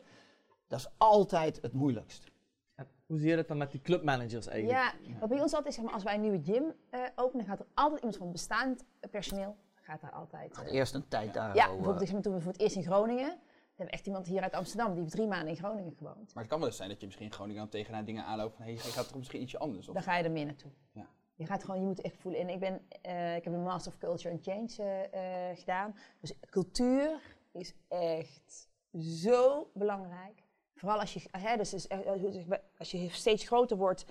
Dat 0.70 0.78
is 0.78 0.88
altijd 0.96 1.58
het 1.62 1.72
moeilijkst. 1.72 2.30
En 2.74 2.86
hoe 3.06 3.18
zie 3.18 3.28
je 3.28 3.36
dat 3.36 3.48
dan 3.48 3.56
met 3.56 3.70
die 3.70 3.80
clubmanagers 3.80 4.46
eigenlijk? 4.46 4.78
Ja, 5.02 5.18
wat 5.18 5.28
bij 5.28 5.40
ons 5.40 5.52
altijd 5.54 5.66
is, 5.68 5.74
zeg 5.74 5.84
maar, 5.84 5.94
als 5.94 6.02
wij 6.02 6.14
een 6.14 6.20
nieuwe 6.20 6.42
gym 6.42 6.64
eh, 6.90 7.00
openen, 7.16 7.46
gaat 7.46 7.60
er 7.60 7.66
altijd 7.74 7.98
iemand 8.00 8.16
van 8.18 8.32
bestaand 8.32 8.84
personeel, 9.10 9.56
gaat 9.74 10.00
daar 10.00 10.12
altijd. 10.12 10.62
eh, 10.62 10.72
Eerst 10.72 10.94
een 10.94 11.08
tijd 11.08 11.34
daar. 11.34 11.54
ja, 11.54 11.66
bijvoorbeeld 11.66 11.94
ik 12.00 12.02
zeg 12.06 12.12
maar, 12.12 12.22
toen 12.22 12.34
we 12.34 12.40
voor 12.40 12.52
het 12.52 12.60
eerst 12.60 12.76
in 12.76 12.82
Groningen, 12.82 13.28
dan 13.28 13.38
hebben 13.66 13.86
we 13.86 13.90
echt 13.90 14.06
iemand 14.06 14.26
hier 14.26 14.42
uit 14.42 14.52
Amsterdam, 14.52 14.92
die 14.92 15.00
heeft 15.02 15.12
drie 15.14 15.26
maanden 15.26 15.48
in 15.48 15.56
Groningen 15.56 15.94
gewoond. 15.96 16.34
Maar 16.34 16.42
het 16.42 16.52
kan 16.52 16.58
wel 16.58 16.68
eens 16.68 16.76
zijn 16.76 16.88
dat 16.88 17.00
je 17.00 17.06
misschien 17.06 17.26
in 17.26 17.32
Groningen 17.32 17.60
dan 17.60 17.70
tegenaan 17.70 18.04
dingen 18.04 18.24
aanloopt 18.24 18.56
van, 18.56 18.64
hé, 18.64 18.72
hey, 18.74 18.82
je 18.84 18.90
gaat 18.92 19.06
toch 19.08 19.16
misschien 19.16 19.42
ietsje 19.42 19.58
anders? 19.58 19.88
Of, 19.88 19.94
Dan 19.94 20.02
ga 20.02 20.16
je 20.16 20.24
er 20.24 20.30
meer 20.30 20.46
naartoe. 20.46 20.70
Ja. 20.92 21.06
Je 21.34 21.46
gaat 21.46 21.64
gewoon, 21.64 21.80
je 21.80 21.86
moet 21.86 22.00
echt 22.00 22.16
voelen. 22.16 22.40
En 22.40 22.48
ik 22.48 22.60
ben, 22.60 22.80
eh, 23.02 23.36
ik 23.36 23.44
heb 23.44 23.52
een 23.52 23.62
Master 23.62 23.92
of 23.92 23.98
Culture 23.98 24.34
and 24.34 24.42
Change 24.44 25.08
gedaan. 25.56 25.96
Dus 26.20 26.32
cultuur 26.50 27.20
is 27.52 27.74
echt 27.88 28.68
zo 28.98 29.70
belangrijk. 29.74 30.39
Vooral 30.80 31.00
als 31.00 31.14
je, 31.14 31.20
hè, 31.30 31.56
dus, 31.56 31.86
eh, 31.86 31.98
eh, 32.14 32.58
als 32.78 32.90
je 32.90 33.08
steeds 33.10 33.46
groter 33.46 33.76
wordt, 33.76 34.04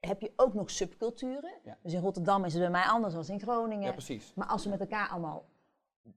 heb 0.00 0.20
je 0.20 0.32
ook 0.36 0.54
nog 0.54 0.70
subculturen. 0.70 1.52
Ja. 1.64 1.78
Dus 1.82 1.92
in 1.92 2.00
Rotterdam 2.00 2.44
is 2.44 2.52
het 2.52 2.62
bij 2.62 2.70
mij 2.70 2.84
anders 2.84 3.14
dan 3.14 3.24
in 3.26 3.40
Groningen. 3.40 3.86
ja, 3.86 3.92
precies. 3.92 4.32
Maar 4.34 4.46
als 4.46 4.64
we 4.64 4.70
met 4.70 4.80
elkaar 4.80 5.08
allemaal 5.08 5.44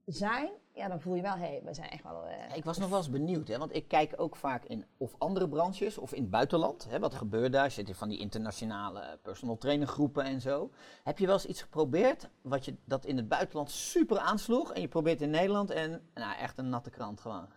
zijn, 0.06 0.50
ja, 0.74 0.88
dan 0.88 1.00
voel 1.00 1.14
je 1.14 1.22
wel, 1.22 1.32
hé, 1.32 1.38
hey, 1.46 1.60
we 1.64 1.74
zijn 1.74 1.88
echt 1.90 2.02
wel... 2.02 2.24
eh, 2.24 2.48
Ja, 2.48 2.54
Ik 2.54 2.64
was 2.64 2.78
nog 2.78 2.88
wel 2.88 2.98
eens 2.98 3.10
benieuwd, 3.10 3.48
hè, 3.48 3.58
want 3.58 3.74
ik 3.74 3.88
kijk 3.88 4.12
ook 4.16 4.36
vaak 4.36 4.64
in 4.64 4.86
of 4.96 5.14
andere 5.18 5.48
branches 5.48 5.98
of 5.98 6.12
in 6.12 6.22
het 6.22 6.30
buitenland. 6.30 6.86
Hè, 6.88 6.98
wat 6.98 7.14
gebeurt 7.14 7.52
daar? 7.52 7.70
Zitten 7.70 7.94
van 7.94 8.08
die 8.08 8.18
internationale 8.18 9.18
personal 9.22 9.58
trainer 9.58 9.86
groepen 9.86 10.24
en 10.24 10.40
zo. 10.40 10.70
Heb 11.02 11.18
je 11.18 11.26
wel 11.26 11.34
eens 11.34 11.46
iets 11.46 11.62
geprobeerd 11.62 12.28
wat 12.42 12.64
je 12.64 12.76
dat 12.84 13.04
in 13.04 13.16
het 13.16 13.28
buitenland 13.28 13.70
super 13.70 14.18
aansloeg 14.18 14.72
en 14.72 14.80
je 14.80 14.88
probeert 14.88 15.20
in 15.20 15.30
Nederland 15.30 15.70
en 15.70 16.08
nou, 16.14 16.36
echt 16.38 16.58
een 16.58 16.68
natte 16.68 16.90
krant 16.90 17.20
gewoon? 17.20 17.48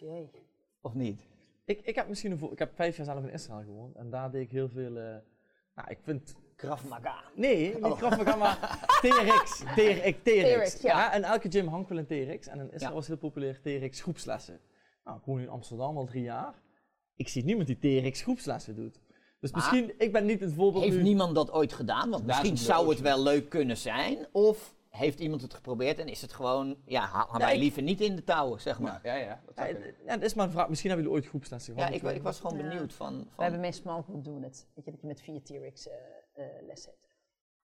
jee. 0.00 0.30
Of 0.80 0.94
niet? 0.94 1.30
Ik, 1.64 1.80
ik 1.80 1.94
heb 1.94 2.08
misschien 2.08 2.30
een 2.32 2.50
ik 2.52 2.58
heb 2.58 2.74
vijf 2.74 2.96
jaar 2.96 3.06
zelf 3.06 3.22
in 3.22 3.30
Israël 3.32 3.62
gewoond 3.64 3.96
en 3.96 4.10
daar 4.10 4.30
deed 4.30 4.42
ik 4.42 4.50
heel 4.50 4.68
veel. 4.68 4.96
eh, 4.96 5.16
nou, 5.74 5.88
ik 5.88 5.98
vind. 6.02 6.34
Krav 6.56 6.84
Maga. 6.88 7.22
Nee, 7.34 7.74
niet 7.80 7.96
Krav 7.96 8.16
Maga, 8.16 8.36
maar 8.36 8.58
TRX. 9.02 9.58
TRX, 9.58 10.16
TRX. 10.22 10.72
TRX, 10.72 10.80
ja. 10.82 11.12
En 11.12 11.22
elke 11.24 11.50
gym 11.50 11.66
hangt 11.68 11.88
wel 11.88 11.98
een 11.98 12.06
TRX. 12.06 12.46
En 12.46 12.58
in 12.60 12.72
Israël 12.72 12.90
Ja. 12.90 12.96
was 12.96 13.06
heel 13.06 13.16
populair 13.16 13.60
TRX 13.60 14.00
groepslessen. 14.00 14.60
Nou, 15.04 15.18
ik 15.18 15.24
woon 15.24 15.36
nu 15.36 15.42
in 15.42 15.48
Amsterdam 15.48 15.96
al 15.96 16.04
drie 16.06 16.22
jaar. 16.22 16.54
Ik 17.16 17.28
zie 17.28 17.44
niemand 17.44 17.66
die 17.66 17.78
TRX 18.02 18.22
groepslessen 18.22 18.76
doet. 18.76 19.00
Dus 19.40 19.50
Maar- 19.52 19.60
misschien, 19.60 19.94
ik 19.98 20.12
ben 20.12 20.26
niet 20.26 20.40
het 20.40 20.52
voorbeeld 20.52 20.84
Heeft 20.84 20.96
nu. 20.96 21.02
niemand 21.02 21.34
dat 21.34 21.50
ooit 21.52 21.72
gedaan? 21.72 22.10
Want 22.10 22.26
misschien 22.26 22.58
zou 22.58 22.88
het 22.88 23.00
wel 23.00 23.22
leuk 23.22 23.48
kunnen 23.48 23.76
zijn. 23.76 24.26
Of 24.32 24.74
heeft 24.96 25.20
iemand 25.20 25.42
het 25.42 25.54
geprobeerd 25.54 25.98
en 25.98 26.06
is 26.08 26.22
het 26.22 26.32
gewoon, 26.32 26.76
ja, 26.84 27.28
wij 27.32 27.52
ik- 27.54 27.58
liever 27.60 27.82
niet 27.82 28.00
in 28.00 28.16
de 28.16 28.24
touwen, 28.24 28.60
zeg 28.60 28.78
maar. 28.80 29.00
Ja, 29.02 29.14
ja, 29.14 29.24
ja, 29.24 29.40
dat 29.46 29.56
Ja, 29.56 29.66
ja, 30.06 30.12
dat 30.16 30.22
is 30.22 30.34
maar 30.34 30.46
een 30.46 30.52
vraag. 30.52 30.68
Misschien 30.68 30.90
hebben 30.90 31.08
jullie 31.08 31.22
ooit 31.22 31.30
groepslessen 31.30 31.74
Ja, 31.74 31.78
gehad. 31.80 31.94
ik, 31.94 32.02
of 32.02 32.08
weet 32.08 32.16
ik 32.18 32.22
was 32.24 32.40
gewoon 32.40 32.58
Ja. 32.58 32.68
benieuwd 32.68 32.92
van... 32.92 33.18
We 33.18 33.24
van 33.34 33.42
hebben 33.44 33.60
met 33.60 33.74
small 33.74 34.02
group 34.02 34.24
doen 34.24 34.42
het. 34.42 34.66
Weet 34.74 34.84
je, 34.84 34.90
dat 34.90 35.00
je 35.00 35.06
met 35.06 35.20
vier 35.20 35.42
T-Rex 35.42 35.88
eh 35.88 35.94
eh, 36.32 36.44
les 36.66 36.84
hebt. 36.86 37.10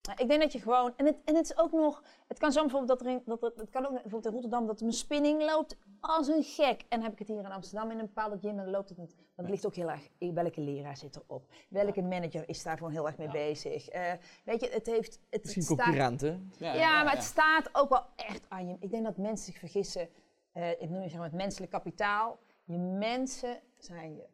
Maar 0.07 0.20
ik 0.20 0.28
denk 0.28 0.40
dat 0.42 0.53
je 0.53 0.61
gewoon, 0.61 0.92
en 0.96 1.07
het, 1.07 1.16
en 1.24 1.34
het 1.36 1.44
is 1.44 1.59
ook 1.59 1.72
nog, 1.72 2.03
het 2.28 2.38
kan 2.38 2.53
zo 2.53 2.61
bijvoorbeeld 2.61 2.99
dat 2.99 3.09
er 3.09 3.12
in, 3.14 3.22
dat, 3.24 3.40
het, 3.40 3.57
het 3.57 3.70
kan 3.70 3.84
ook 3.86 3.90
bijvoorbeeld 3.92 4.24
in 4.26 4.32
Rotterdam 4.32 4.66
dat 4.66 4.80
mijn 4.80 4.92
spinning 4.92 5.42
loopt 5.44 5.76
als 6.01 6.28
een 6.28 6.42
gek. 6.42 6.84
En 6.88 7.03
heb 7.03 7.12
ik 7.12 7.18
het 7.18 7.28
hier 7.28 7.38
in 7.38 7.46
Amsterdam 7.53 7.90
in 7.90 7.99
een 7.99 8.07
bepaalde 8.07 8.38
gym 8.38 8.51
en 8.51 8.57
dan 8.57 8.70
loopt 8.70 8.88
het 8.88 8.99
niet. 8.99 9.14
Want 9.14 9.26
het 9.36 9.49
ligt 9.51 9.66
ook 9.66 9.74
heel 9.74 9.90
erg, 9.90 10.09
welke 10.18 10.61
leraar 10.61 10.96
zit 10.96 11.16
erop? 11.16 11.46
Welke 11.68 12.03
manager 12.03 12.49
is 12.49 12.62
daar 12.62 12.76
gewoon 12.76 12.92
heel 12.92 13.07
erg 13.07 13.16
mee 13.18 13.30
bezig? 13.30 13.88
Eh, 13.88 14.12
weet 14.44 14.61
je, 14.61 14.68
het 14.70 14.86
heeft, 14.86 15.18
het, 15.30 15.42
Misschien 15.44 15.62
het 15.62 15.72
staat- 15.72 15.84
concurrenten. 15.84 16.53
ja, 16.59 17.03
maar 17.03 17.14
het 17.14 17.22
staat 17.24 17.68
ook 17.72 17.88
wel 17.88 18.05
echt 18.16 18.46
aan 18.49 18.68
je. 18.68 18.76
Ik 18.80 18.90
denk 18.90 19.05
dat 19.05 19.16
mensen 19.16 19.46
zich 19.53 19.59
vergissen. 19.59 20.09
eh, 20.53 20.70
ik 20.70 20.88
noem 20.90 21.03
je 21.03 21.09
zeg 21.09 21.18
maar 21.18 21.28
het 21.28 21.36
menselijk 21.36 21.70
kapitaal. 21.72 22.38
Je 22.64 22.78
mensen 22.78 23.61
zijn 23.78 24.14
je 24.16 24.26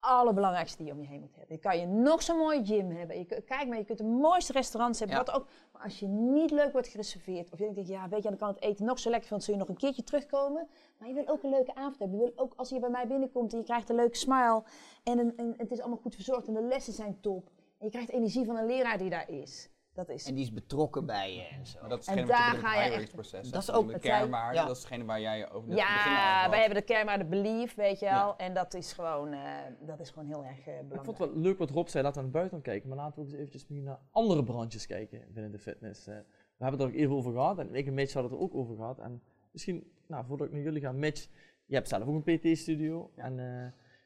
allerbelangrijkste 0.00 0.76
die 0.76 0.86
je 0.86 0.92
om 0.92 1.00
je 1.00 1.06
heen 1.06 1.20
moet 1.20 1.36
hebben. 1.36 1.54
Je 1.56 1.62
kan 1.62 1.78
je 1.78 1.86
nog 1.86 2.22
zo'n 2.22 2.36
mooi 2.36 2.64
gym 2.64 2.90
hebben. 2.90 3.18
Je, 3.18 3.24
kijk 3.24 3.68
maar, 3.68 3.78
je 3.78 3.84
kunt 3.84 3.98
de 3.98 4.04
mooiste 4.04 4.52
restaurants 4.52 4.98
hebben. 4.98 5.16
Ja. 5.16 5.24
Wat 5.24 5.34
ook. 5.34 5.46
Maar 5.72 5.82
als 5.82 5.98
je 5.98 6.06
niet 6.06 6.50
leuk 6.50 6.72
wordt 6.72 6.88
gereserveerd. 6.88 7.52
Of 7.52 7.58
je 7.58 7.72
denkt, 7.72 7.88
ja, 7.88 8.08
weet 8.08 8.22
je, 8.22 8.28
dan 8.28 8.38
kan 8.38 8.48
het 8.48 8.62
eten 8.62 8.84
nog 8.84 8.98
zo 8.98 9.10
lekker. 9.10 9.30
Want 9.30 9.44
zul 9.44 9.54
je 9.54 9.60
nog 9.60 9.68
een 9.68 9.76
keertje 9.76 10.04
terugkomen. 10.04 10.68
Maar 10.98 11.08
je 11.08 11.14
wil 11.14 11.28
ook 11.28 11.42
een 11.42 11.50
leuke 11.50 11.74
avond 11.74 11.98
hebben. 11.98 12.18
Je 12.18 12.24
wil 12.24 12.32
ook 12.36 12.52
als 12.56 12.68
je 12.68 12.80
bij 12.80 12.90
mij 12.90 13.06
binnenkomt 13.06 13.52
en 13.52 13.58
je 13.58 13.64
krijgt 13.64 13.88
een 13.88 13.96
leuke 13.96 14.16
smile. 14.16 14.62
En, 15.04 15.18
een, 15.18 15.36
en 15.36 15.54
het 15.56 15.70
is 15.70 15.80
allemaal 15.80 15.98
goed 16.02 16.14
verzorgd 16.14 16.46
en 16.46 16.54
de 16.54 16.62
lessen 16.62 16.92
zijn 16.92 17.20
top. 17.20 17.50
En 17.78 17.84
je 17.86 17.90
krijgt 17.90 18.10
energie 18.10 18.44
van 18.44 18.56
een 18.56 18.66
leraar 18.66 18.98
die 18.98 19.10
daar 19.10 19.30
is. 19.30 19.68
Dat 19.96 20.08
is. 20.08 20.26
En 20.26 20.34
die 20.34 20.44
is 20.44 20.52
betrokken 20.52 21.06
bij 21.06 21.34
je 21.34 21.42
en 21.42 21.66
zo. 21.66 21.78
Maar 21.80 21.88
dat 21.88 22.00
is 22.00 22.06
En 22.06 22.18
hetgene 22.18 22.38
wat 22.38 22.46
je 22.54 22.60
daar 22.62 22.70
ga 22.70 22.82
je 22.82 22.90
het 22.90 23.00
echt- 23.02 23.12
proces. 23.12 23.50
Dat 23.50 23.62
is 23.62 23.70
ook 23.72 23.92
de 23.92 23.98
kernwaarde. 23.98 24.58
ja. 24.58 24.66
Dat 24.66 24.76
is 24.76 24.82
hetgene 24.82 25.04
waar 25.04 25.20
jij 25.20 25.50
over 25.50 25.68
net 25.68 25.78
Ja, 25.78 26.46
wij 26.50 26.58
hebben 26.58 26.78
de 26.78 26.84
kernwaarde 26.84 27.24
belief, 27.24 27.74
weet 27.74 27.98
je 27.98 28.04
wel. 28.04 28.14
Ja. 28.14 28.36
En 28.36 28.54
dat 28.54 28.74
is 28.74 28.92
gewoon, 28.92 29.32
eh, 29.32 29.40
dat 29.80 30.00
is 30.00 30.10
gewoon 30.10 30.28
heel 30.28 30.44
erg 30.44 30.58
eh, 30.58 30.64
belangrijk. 30.64 30.94
Ik 31.00 31.04
vond 31.04 31.18
het 31.18 31.28
wel 31.28 31.38
leuk 31.38 31.58
wat 31.58 31.70
Rob 31.70 31.86
zei, 31.88 32.02
laten 32.04 32.18
we 32.18 32.24
naar 32.28 32.36
buiten 32.36 32.62
kijken. 32.62 32.88
Maar 32.88 32.98
laten 32.98 33.14
we 33.14 33.20
ook 33.20 33.26
eens 33.26 33.36
eventjes 33.36 33.68
nu 33.68 33.80
naar 33.80 33.98
andere 34.10 34.44
branches 34.44 34.86
kijken 34.86 35.24
binnen 35.32 35.52
de 35.52 35.58
fitness. 35.58 36.06
Eh, 36.06 36.14
we 36.56 36.64
hebben 36.64 36.80
het 36.80 36.88
er 36.88 36.94
ook 36.94 37.00
even 37.02 37.14
over 37.14 37.32
gehad 37.32 37.58
en 37.58 37.74
ik 37.74 37.86
en 37.86 37.94
Mitch 37.94 38.12
hadden 38.12 38.30
het 38.32 38.40
er 38.40 38.46
ook 38.46 38.54
over 38.54 38.76
gehad. 38.76 38.98
En 38.98 39.22
misschien, 39.50 39.90
nou, 40.06 40.24
voordat 40.26 40.46
ik 40.46 40.52
naar 40.52 40.62
jullie 40.62 40.80
ga, 40.80 40.92
Mitch, 40.92 41.28
je 41.66 41.74
hebt 41.74 41.88
zelf 41.88 42.06
ook 42.06 42.26
een 42.26 42.38
PT-studio. 42.38 43.10
En 43.16 43.38
eh, 43.38 43.46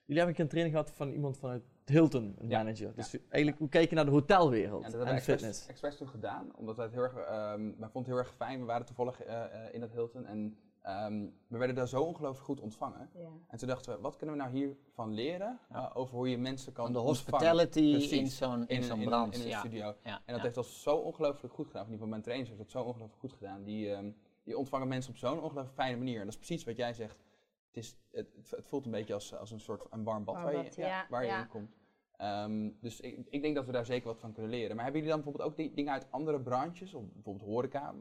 jullie 0.05 0.22
hebben 0.22 0.26
een 0.26 0.32
keer 0.34 0.45
een 0.45 0.49
training 0.51 0.76
gehad 0.76 0.91
van 0.91 1.11
iemand 1.11 1.38
vanuit 1.38 1.62
Hilton, 1.91 2.34
een 2.38 2.49
Ja. 2.49 2.59
manager. 2.62 2.95
Dus 2.95 3.16
eigenlijk, 3.28 3.59
hoe 3.59 3.68
kijk 3.68 3.88
je 3.88 3.95
naar 3.95 4.05
de 4.05 4.11
hotelwereld 4.11 4.80
Ja, 4.80 4.86
en, 4.86 4.91
dat 4.93 5.01
hebben 5.07 5.14
we 5.14 5.20
fitness? 5.20 5.47
expres, 5.49 5.68
expres 5.68 5.97
toen 5.97 6.09
gedaan, 6.09 6.57
omdat 6.57 6.76
wij 6.76 6.84
het 6.84 6.95
heel 6.95 7.03
erg, 7.03 7.14
ehm 7.16 7.61
wij 7.61 7.88
vonden 7.88 7.93
het 7.93 8.07
heel 8.07 8.16
erg 8.16 8.34
fijn. 8.34 8.59
We 8.61 8.64
waren 8.64 8.86
toevallig 8.86 9.22
eh, 9.22 9.45
eh, 9.66 9.74
in 9.74 9.80
dat 9.80 9.93
Hilton 9.93 10.26
en 10.26 10.59
ehm, 10.82 11.26
we 11.47 11.59
werden 11.59 11.76
daar 11.76 11.88
zo 11.88 12.03
ongelooflijk 12.03 12.45
goed 12.45 12.61
ontvangen. 12.61 13.11
Ja. 13.14 13.28
En 13.49 13.59
toen 13.59 13.68
dachten 13.68 13.95
we, 13.95 14.01
wat 14.01 14.16
kunnen 14.16 14.36
we 14.36 14.43
nou 14.43 14.55
hiervan 14.55 15.12
leren 15.14 15.59
eh, 15.70 15.91
over 15.95 16.16
hoe 16.16 16.30
je 16.30 16.38
mensen 16.38 16.72
kan 16.72 16.84
Van 16.84 16.93
de 16.93 17.01
ontvangen 17.01 17.32
hospitality 17.32 17.91
Precies. 17.91 18.12
in 18.18 18.26
zo'n 18.26 18.61
in 18.61 18.66
in, 18.76 18.82
zo'n 18.82 18.97
een- 18.97 19.03
in, 19.03 19.09
branche. 19.09 19.34
in 19.38 19.41
een 19.43 19.49
ja. 19.49 19.59
studio. 19.59 19.84
Ja, 20.03 20.14
En 20.14 20.20
dat 20.26 20.36
ja. 20.36 20.43
heeft 20.43 20.57
ons 20.57 20.82
zo 20.82 20.97
ongelooflijk 20.97 21.55
goed 21.55 21.66
gedaan. 21.66 21.84
In 21.86 21.91
ieder 21.93 22.07
geval 22.07 22.09
mijn 22.09 22.22
trainers 22.22 22.49
heeft 22.49 22.61
dat 22.62 22.70
zo 22.70 22.82
ongelooflijk 22.82 23.20
goed 23.20 23.32
gedaan. 23.32 23.62
Die, 23.64 23.93
ehm, 23.95 24.11
die 24.45 24.59
ontvangen 24.59 24.88
mensen 24.88 25.11
op 25.11 25.16
zo'n 25.16 25.41
ongelooflijk 25.43 25.74
fijne 25.74 25.97
manier. 25.97 26.14
En 26.18 26.24
dat 26.24 26.28
is 26.34 26.36
precies 26.47 26.64
wat 26.64 26.76
jij 26.76 26.93
zegt. 26.93 27.16
Het, 27.66 27.76
is, 27.76 27.97
het, 28.11 28.28
het- 28.51 28.66
voelt 28.68 28.84
een 28.84 28.91
beetje 28.91 29.14
als, 29.14 29.34
als 29.34 29.51
een 29.51 29.61
soort 29.61 29.86
een 29.91 30.05
warm 30.05 30.24
bad 30.24 30.34
Warm 30.34 30.47
waar 30.55 30.64
je, 30.64 30.70
ja, 30.76 31.07
waar 31.11 31.22
je 31.22 31.28
ja. 31.28 31.41
in 31.41 31.49
komt. 31.49 31.78
Ehm, 32.20 32.70
dus 32.80 33.00
ik, 33.00 33.26
ik 33.30 33.42
denk 33.42 33.54
dat 33.54 33.66
we 33.66 33.72
daar 33.72 33.84
zeker 33.84 34.06
wat 34.06 34.20
van 34.20 34.32
kunnen 34.32 34.50
leren. 34.50 34.74
Maar 34.76 34.84
hebben 34.84 35.02
jullie 35.02 35.16
dan 35.16 35.24
bijvoorbeeld 35.24 35.50
ook 35.50 35.56
die, 35.56 35.74
dingen 35.74 35.92
uit 35.92 36.06
andere 36.10 36.40
branches? 36.40 36.94
Of 36.94 37.12
bijvoorbeeld 37.12 37.48
horeca? 37.50 37.94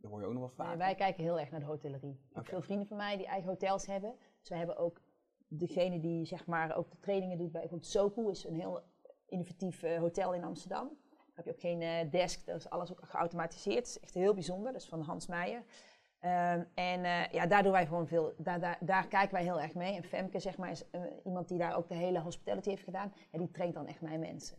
Daar 0.00 0.10
hoor 0.10 0.20
je 0.20 0.26
ook 0.26 0.32
nog 0.32 0.42
wel 0.42 0.50
vaak. 0.50 0.68
Nee, 0.68 0.76
wij 0.76 0.94
kijken 0.94 1.22
heel 1.22 1.38
erg 1.38 1.50
naar 1.50 1.60
de 1.60 1.66
hotellerie. 1.66 2.10
Ik 2.10 2.36
heb 2.36 2.46
veel 2.46 2.62
vrienden 2.62 2.86
van 2.86 2.96
mij 2.96 3.16
die 3.16 3.26
eigen 3.26 3.48
hotels 3.48 3.86
hebben. 3.86 4.14
Dus 4.40 4.48
wij 4.48 4.58
hebben 4.58 4.76
ook 4.76 5.00
degene 5.48 6.00
die 6.00 6.24
zeg 6.24 6.46
maar 6.46 6.76
ook 6.76 6.90
de 6.90 6.98
trainingen 7.00 7.38
doet 7.38 7.52
bij 7.52 7.60
bijvoorbeeld 7.60 7.90
Soku, 7.90 8.30
is 8.30 8.44
een 8.44 8.54
heel 8.54 8.80
innovatief 9.26 9.82
eh, 9.82 9.98
hotel 9.98 10.34
in 10.34 10.44
Amsterdam. 10.44 10.88
Daar 10.88 11.32
heb 11.34 11.44
je 11.44 11.50
ook 11.50 11.60
geen 11.60 11.82
eh, 11.82 12.10
desk, 12.10 12.46
dat 12.46 12.56
is 12.56 12.70
alles 12.70 12.90
ook 12.90 13.00
geautomatiseerd. 13.02 13.76
Dat 13.76 13.86
is 13.86 14.00
echt 14.00 14.14
heel 14.14 14.34
bijzonder, 14.34 14.72
dat 14.72 14.80
is 14.80 14.88
van 14.88 15.00
Hans 15.00 15.26
Meijer. 15.26 15.62
Ehm, 16.20 16.62
en 16.74 17.04
eh, 17.04 17.32
ja, 17.32 17.46
daar 17.46 17.62
doen 17.62 17.72
wij 17.72 17.86
gewoon 17.86 18.06
veel, 18.06 18.32
daar, 18.38 18.60
daar, 18.60 18.78
daar 18.80 19.06
kijken 19.06 19.34
wij 19.34 19.42
heel 19.42 19.60
erg 19.60 19.74
mee. 19.74 19.94
En 19.94 20.04
Femke 20.04 20.38
zeg 20.38 20.56
maar 20.56 20.70
is 20.70 20.90
eh, 20.90 21.00
iemand 21.24 21.48
die 21.48 21.58
daar 21.58 21.76
ook 21.76 21.88
de 21.88 21.94
hele 21.94 22.20
hospitality 22.20 22.68
heeft 22.68 22.84
gedaan. 22.84 23.12
En 23.30 23.38
die 23.38 23.50
traint 23.50 23.74
dan 23.74 23.86
echt 23.86 24.00
mijn 24.00 24.20
mensen. 24.20 24.56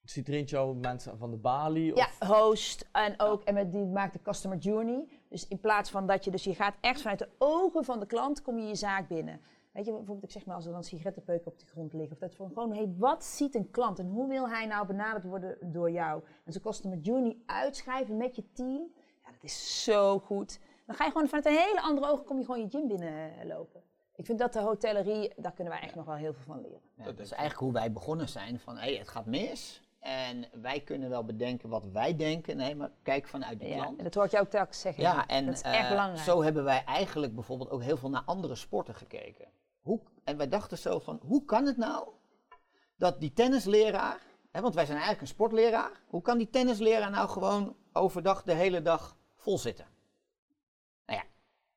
Dus 0.00 0.24
traint 0.24 0.50
jou 0.50 0.76
mensen 0.76 1.18
van 1.18 1.30
de 1.30 1.36
balie? 1.36 1.96
Ja, 1.96 2.08
Of? 2.20 2.28
host 2.28 2.88
en 2.92 3.20
ook 3.20 3.42
en 3.42 3.54
met 3.54 3.72
die 3.72 3.84
maakt 3.84 4.12
de 4.12 4.22
customer 4.22 4.58
journey. 4.58 5.08
Dus 5.28 5.48
in 5.48 5.60
plaats 5.60 5.90
van 5.90 6.06
dat 6.06 6.24
je, 6.24 6.30
dus 6.30 6.44
je 6.44 6.54
gaat 6.54 6.74
echt 6.80 7.00
vanuit 7.00 7.18
de 7.18 7.28
ogen 7.38 7.84
van 7.84 8.00
de 8.00 8.06
klant, 8.06 8.42
kom 8.42 8.58
je 8.58 8.66
je 8.66 8.74
zaak 8.74 9.08
binnen. 9.08 9.40
Weet 9.72 9.84
je, 9.84 9.90
bijvoorbeeld, 9.92 10.24
ik 10.24 10.30
zeg 10.30 10.46
maar 10.46 10.56
als 10.56 10.66
er 10.66 10.72
dan 10.72 10.84
sigarettenpeuken 10.84 11.52
op 11.52 11.58
de 11.58 11.66
grond 11.66 11.92
liggen, 11.92 12.12
of 12.12 12.18
dat 12.18 12.34
voor 12.34 12.48
gewoon, 12.48 12.74
hey, 12.74 12.94
wat 12.98 13.24
ziet 13.24 13.54
een 13.54 13.70
klant 13.70 13.98
en 13.98 14.06
hoe 14.06 14.28
wil 14.28 14.48
hij 14.48 14.66
nou 14.66 14.86
benaderd 14.86 15.24
worden 15.24 15.72
door 15.72 15.90
jou? 15.90 16.22
En 16.44 16.52
zijn 16.52 16.64
customer 16.64 16.98
journey 16.98 17.36
uitschrijven 17.46 18.16
met 18.16 18.36
je 18.36 18.52
team, 18.52 18.92
ja, 19.22 19.30
dat 19.30 19.42
is 19.44 19.84
zo 19.84 20.18
goed. 20.18 20.60
Dan 20.86 20.94
ga 20.96 21.04
je 21.04 21.10
gewoon 21.10 21.26
vanuit 21.28 21.46
een 21.46 21.52
hele 21.52 21.80
andere 21.80 22.10
ogen, 22.10 22.24
kom 22.24 22.38
je 22.38 22.44
gewoon 22.44 22.60
je 22.60 22.68
gym 22.70 22.88
binnenlopen. 22.88 23.82
Ik 24.14 24.26
vind 24.26 24.38
dat 24.38 24.52
de 24.52 24.60
hotellerie, 24.60 25.32
daar 25.36 25.52
kunnen 25.52 25.72
wij 25.72 25.82
echt 25.82 25.94
nog 25.94 26.04
wel 26.06 26.14
heel 26.14 26.32
veel 26.32 26.42
van 26.44 26.60
leren. 26.60 26.80
Ja, 26.96 27.04
dat 27.04 27.18
is 27.18 27.30
eigenlijk 27.30 27.60
hoe 27.60 27.72
wij 27.72 27.92
begonnen 27.92 28.28
zijn. 28.28 28.60
Van 28.60 28.76
hé, 28.76 28.96
het 28.96 29.08
gaat 29.08 29.26
mis. 29.26 29.80
En 30.00 30.44
wij 30.52 30.80
kunnen 30.80 31.08
wel 31.10 31.24
bedenken 31.24 31.68
wat 31.68 31.84
wij 31.84 32.16
denken. 32.16 32.56
Nee, 32.56 32.74
maar 32.74 32.90
kijk 33.02 33.26
vanuit 33.28 33.60
de 33.60 33.66
Ja, 33.66 33.74
klant. 33.76 33.98
en 33.98 34.04
dat 34.04 34.14
hoor 34.14 34.24
ik 34.24 34.30
jou 34.30 34.44
ook 34.44 34.50
telkens 34.50 34.80
zeggen. 34.80 35.02
Ja, 35.02 35.26
en 35.26 35.46
dat 35.46 35.54
is 35.54 35.60
echt 35.62 35.82
eh, 35.82 35.88
belangrijk. 35.88 36.22
zo 36.24 36.42
hebben 36.42 36.64
wij 36.64 36.84
eigenlijk 36.84 37.34
bijvoorbeeld 37.34 37.70
ook 37.70 37.82
heel 37.82 37.96
veel 37.96 38.10
naar 38.10 38.22
andere 38.24 38.54
sporten 38.54 38.94
gekeken. 38.94 39.48
Hoe, 39.80 40.00
en 40.24 40.36
wij 40.36 40.48
dachten 40.48 40.78
zo 40.78 40.98
van, 40.98 41.20
hoe 41.26 41.44
kan 41.44 41.66
het 41.66 41.76
nou 41.76 42.08
dat 42.96 43.20
die 43.20 43.32
tennisleraar, 43.32 44.20
hè, 44.50 44.60
want 44.60 44.74
wij 44.74 44.84
zijn 44.84 44.98
eigenlijk 44.98 45.28
een 45.28 45.34
sportleraar, 45.34 45.90
hoe 46.06 46.22
kan 46.22 46.38
die 46.38 46.50
tennisleraar 46.50 47.10
nou 47.10 47.28
gewoon 47.28 47.76
overdag 47.92 48.42
de 48.42 48.54
hele 48.54 48.82
dag 48.82 49.16
vol 49.36 49.58
zitten? 49.58 49.86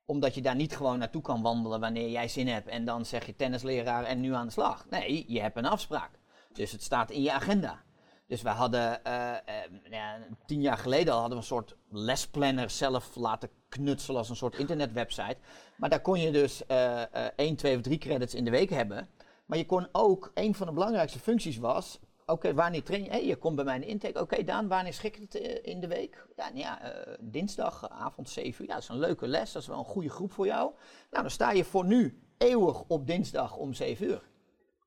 Omdat 0.06 0.36
je 0.36 0.42
daar 0.42 0.56
niet 0.56 0.76
gewoon 0.76 1.00
naartoe 1.00 1.22
kan 1.22 1.42
wandelen 1.42 1.80
wanneer 1.80 2.10
jij 2.10 2.28
zin 2.28 2.48
hebt 2.48 2.68
en 2.68 2.86
dan 2.86 3.06
zeg 3.06 3.26
je 3.26 3.36
tennisleraar 3.36 4.04
en 4.04 4.20
nu 4.20 4.34
aan 4.34 4.46
de 4.46 4.52
slag. 4.52 4.86
Nee, 4.90 5.26
je 5.28 5.42
hebt 5.42 5.58
een 5.58 5.66
afspraak. 5.66 6.20
Dus 6.54 6.72
het 6.72 6.84
staat 6.84 7.12
in 7.12 7.22
je 7.22 7.32
agenda. 7.32 7.84
Dus 8.28 8.42
we 8.42 8.50
hadden, 8.50 9.04
eh, 9.04 9.32
eh, 9.32 10.22
tien 10.46 10.62
jaar 10.62 10.78
geleden 10.78 11.14
al 11.14 11.20
hadden 11.20 11.38
we 11.38 11.44
een 11.44 11.50
soort 11.50 11.76
lesplanner 11.90 12.70
zelf 12.70 13.16
laten 13.16 13.50
knutselen 13.70 14.18
als 14.18 14.30
een 14.30 14.36
soort 14.36 14.56
internetwebsite. 14.56 15.38
Maar 15.78 15.90
daar 15.90 16.02
kon 16.02 16.20
je 16.20 16.32
dus 16.32 16.66
eh 16.66 17.02
1, 17.36 17.56
2 17.56 17.76
of 17.76 17.82
3 17.82 17.98
credits 17.98 18.34
in 18.34 18.46
de 18.46 18.52
week 18.52 18.70
hebben. 18.70 19.10
Maar 19.46 19.58
je 19.58 19.66
kon 19.66 19.88
ook, 19.92 20.32
een 20.34 20.56
van 20.56 20.68
de 20.68 20.74
belangrijkste 20.74 21.20
functies 21.20 21.58
was, 21.58 22.00
oké, 22.26 22.54
wanneer 22.54 22.84
train 22.84 23.04
je? 23.04 23.10
Hey, 23.10 23.26
je 23.26 23.36
komt 23.36 23.56
bij 23.56 23.66
mij 23.66 23.76
in 23.76 23.82
de 23.82 23.88
intake. 23.88 24.22
Oké, 24.22 24.44
Daan, 24.44 24.68
wanneer 24.68 24.94
schikt 24.94 25.20
het 25.20 25.36
eh, 25.36 25.74
in 25.74 25.80
de 25.80 25.88
week? 25.88 26.28
Ja, 26.36 26.48
nou 26.48 26.58
ja 26.58 26.82
eh, 26.82 27.14
dinsdagavond 27.20 28.30
7 28.30 28.62
uur. 28.62 28.68
Ja, 28.70 28.74
dat 28.74 28.84
is 28.84 28.90
een 28.90 29.00
leuke 29.00 29.28
les. 29.28 29.52
Dat 29.52 29.62
is 29.62 29.68
wel 29.68 29.78
een 29.78 29.86
goede 29.86 30.10
groep 30.10 30.32
voor 30.32 30.46
jou. 30.46 30.72
Nou, 31.12 31.22
dan 31.22 31.32
sta 31.32 31.52
je 31.52 31.64
voor 31.64 31.86
nu 31.86 32.22
eeuwig 32.38 32.84
op 32.88 33.08
dinsdag 33.08 33.56
om 33.56 33.74
7 33.74 34.06
uur. 34.06 34.24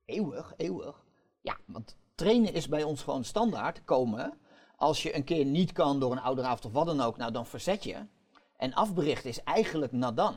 Eeuwig, 0.05 0.53
eeuwig. 0.57 1.05
Ja, 1.41 1.57
want 1.65 1.97
trainen 2.15 2.53
is 2.53 2.67
bij 2.67 2.83
ons 2.83 3.03
gewoon 3.03 3.23
standaard 3.23 3.83
komen. 3.83 4.39
Als 4.75 5.03
je 5.03 5.15
een 5.15 5.23
keer 5.23 5.45
niet 5.45 5.71
kan 5.71 5.99
door 5.99 6.11
een 6.11 6.19
ouderavond 6.19 6.65
of 6.65 6.71
wat 6.71 6.85
dan 6.85 7.01
ook, 7.01 7.17
nou 7.17 7.31
dan 7.31 7.45
verzet 7.45 7.83
je. 7.83 8.05
En 8.57 8.73
afbericht 8.73 9.25
is 9.25 9.43
eigenlijk 9.43 9.91
nadan. 9.91 10.35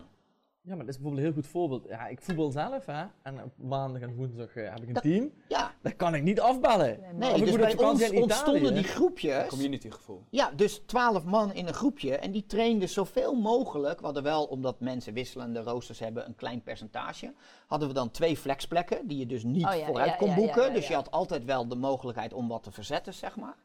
Ja, 0.65 0.75
maar 0.77 0.85
dat 0.87 0.95
is 0.95 1.01
bijvoorbeeld 1.01 1.27
een 1.27 1.33
heel 1.33 1.43
goed 1.43 1.51
voorbeeld. 1.51 1.85
Ja, 1.89 2.07
ik 2.07 2.21
voetbal 2.23 2.51
zelf, 2.51 2.87
hè. 2.87 3.05
En 3.23 3.43
op 3.43 3.53
maandag 3.57 4.03
en 4.03 4.15
woensdag 4.15 4.57
eh, 4.57 4.69
heb 4.71 4.83
ik 4.83 4.87
een 4.89 4.95
Dat- 4.95 5.03
team. 5.03 5.33
Ja, 5.49 5.75
Dat 5.83 5.97
kan 5.97 6.15
ik 6.15 6.23
niet 6.23 6.41
afbellen. 6.41 6.99
Nee, 7.15 7.45
dus 7.45 7.57
bij 7.57 7.77
ons 7.79 8.11
in 8.11 8.23
ontstonden 8.23 8.63
Italië. 8.63 8.75
die 8.75 8.85
groepjes. 8.91 9.47
Communitygevoel. 9.49 10.23
Ja, 10.31 10.51
dus 10.51 10.83
twaalf 10.87 11.25
man 11.25 11.53
in 11.53 11.67
een 11.67 11.75
groepje. 11.75 12.17
En 12.17 12.31
die 12.31 12.47
trainden 12.47 12.89
zoveel 12.89 13.35
mogelijk. 13.35 13.99
We 13.99 14.05
hadden 14.05 14.23
wel, 14.23 14.45
omdat 14.45 14.81
mensen 14.81 15.13
wisselende 15.13 15.61
roosters 15.63 15.99
hebben, 15.99 16.27
een 16.27 16.35
klein 16.35 16.63
percentage. 16.63 17.33
Hadden 17.67 17.89
we 17.89 17.95
dan 17.95 18.11
twee 18.11 18.37
flexplekken, 18.37 19.07
die 19.09 19.19
je 19.19 19.27
dus 19.27 19.43
niet 19.45 19.67
Oh 19.67 19.75
ja, 19.75 19.87
vooruit 19.87 20.11
ja, 20.11 20.17
kon 20.17 20.29
ja, 20.29 20.35
ja, 20.35 20.41
boeken. 20.41 20.63
ja, 20.67 20.71
Dus 20.73 20.89
je 20.89 20.95
had 20.95 21.11
altijd 21.11 21.45
wel 21.45 21.69
de 21.69 21.77
mogelijkheid 21.77 22.33
om 22.33 22.49
wat 22.49 22.63
te 22.63 22.71
verzetten, 22.73 23.15
zeg 23.15 23.37
maar. 23.37 23.57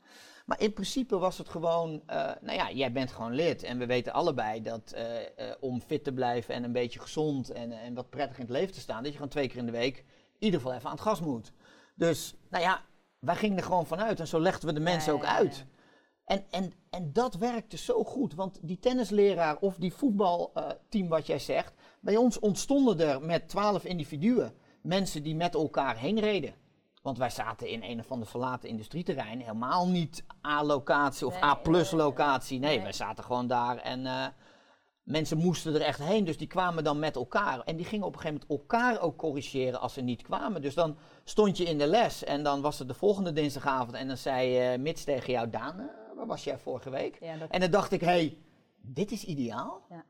Maar 0.47 0.61
in 0.61 0.73
principe 0.73 1.17
was 1.17 1.37
het 1.37 1.49
gewoon, 1.49 2.01
eh, 2.05 2.31
nou 2.41 2.57
ja, 2.57 2.71
jij 2.71 2.91
bent 2.91 3.11
gewoon 3.11 3.33
lid. 3.33 3.63
En 3.63 3.77
we 3.77 3.85
weten 3.85 4.13
allebei 4.13 4.61
dat 4.61 4.91
eh, 4.91 5.17
eh, 5.21 5.55
om 5.59 5.81
fit 5.81 6.03
te 6.03 6.13
blijven 6.13 6.53
en 6.53 6.63
een 6.63 6.71
beetje 6.71 6.99
gezond 6.99 7.49
en, 7.49 7.71
en 7.71 7.93
wat 7.93 8.09
prettig 8.09 8.37
in 8.37 8.43
het 8.43 8.53
leven 8.53 8.73
te 8.73 8.79
staan, 8.79 8.97
dat 8.97 9.05
je 9.05 9.13
gewoon 9.13 9.29
twee 9.29 9.47
keer 9.47 9.57
in 9.57 9.65
de 9.65 9.71
week 9.71 9.97
in 9.97 10.05
ieder 10.39 10.59
geval 10.59 10.75
even 10.75 10.89
aan 10.89 10.95
het 10.95 11.03
gas 11.03 11.21
moet. 11.21 11.51
Dus, 11.95 12.35
nou 12.49 12.63
ja, 12.63 12.81
wij 13.19 13.35
gingen 13.35 13.57
er 13.57 13.63
gewoon 13.63 13.85
vanuit 13.85 14.19
en 14.19 14.27
zo 14.27 14.39
legden 14.39 14.67
we 14.67 14.73
de 14.73 14.79
mensen 14.79 15.11
Ja, 15.11 15.17
ook 15.17 15.23
ja, 15.23 15.35
uit. 15.35 15.65
En, 16.25 16.45
en, 16.49 16.73
en 16.89 17.13
dat 17.13 17.35
werkte 17.35 17.77
zo 17.77 18.03
goed, 18.03 18.33
want 18.33 18.59
die 18.61 18.79
tennisleraar 18.79 19.57
of 19.59 19.75
die 19.75 19.93
voetbalteam 19.93 21.07
wat 21.07 21.27
jij 21.27 21.39
zegt, 21.39 21.73
bij 21.99 22.17
ons 22.17 22.39
ontstonden 22.39 22.99
er 22.99 23.21
met 23.21 23.49
twaalf 23.49 23.83
individuen 23.83 24.53
mensen 24.81 25.23
die 25.23 25.35
met 25.35 25.53
elkaar 25.53 25.97
heen 25.97 26.19
reden. 26.19 26.53
Want 27.07 27.19
wij 27.19 27.29
zaten 27.29 27.67
in 27.67 27.83
een 27.83 27.99
of 27.99 28.11
ander 28.11 28.27
verlaten 28.27 28.69
industrieterrein, 28.69 29.39
helemaal 29.39 29.87
niet 29.87 30.23
A-locatie 30.47 31.25
of 31.25 31.33
Nee, 31.33 31.43
A-plus 31.43 31.91
nee, 31.91 32.01
locatie. 32.01 32.59
Nee, 32.59 32.75
nee. 32.75 32.83
wij 32.83 32.93
zaten 32.93 33.23
gewoon 33.23 33.47
daar 33.47 33.77
en 33.77 34.05
eh, 34.05 34.27
mensen 35.03 35.37
moesten 35.37 35.75
er 35.75 35.81
echt 35.81 35.99
heen, 35.99 36.25
dus 36.25 36.37
die 36.37 36.47
kwamen 36.47 36.83
dan 36.83 36.99
met 36.99 37.15
elkaar. 37.15 37.59
En 37.59 37.75
die 37.75 37.85
gingen 37.85 38.05
op 38.05 38.13
een 38.13 38.19
gegeven 38.19 38.45
moment 38.47 38.61
elkaar 38.61 39.01
ook 39.01 39.17
corrigeren 39.17 39.79
als 39.79 39.93
ze 39.93 40.01
niet 40.01 40.21
kwamen. 40.21 40.61
Dus 40.61 40.73
dan 40.73 40.97
stond 41.23 41.57
je 41.57 41.63
in 41.63 41.77
de 41.77 41.87
les 41.87 42.23
en 42.23 42.43
dan 42.43 42.61
was 42.61 42.79
het 42.79 42.87
de 42.87 42.93
volgende 42.93 43.33
dinsdagavond 43.33 43.93
en 43.93 44.07
dan 44.07 44.17
zei 44.17 44.57
eh 44.57 44.79
Mits 44.79 45.03
tegen 45.03 45.33
jou, 45.33 45.49
Daan, 45.49 45.79
eh, 45.79 45.85
waar 46.15 46.27
was 46.27 46.43
jij 46.43 46.57
vorige 46.57 46.89
week? 46.89 47.17
Ja, 47.19 47.37
dat 47.37 47.49
En 47.49 47.59
dan 47.59 47.71
dacht 47.71 47.91
ik, 47.91 48.01
hé, 48.01 48.07
hey, 48.07 48.37
dit 48.81 49.11
is 49.11 49.23
ideaal. 49.23 49.81
Ja. 49.89 50.05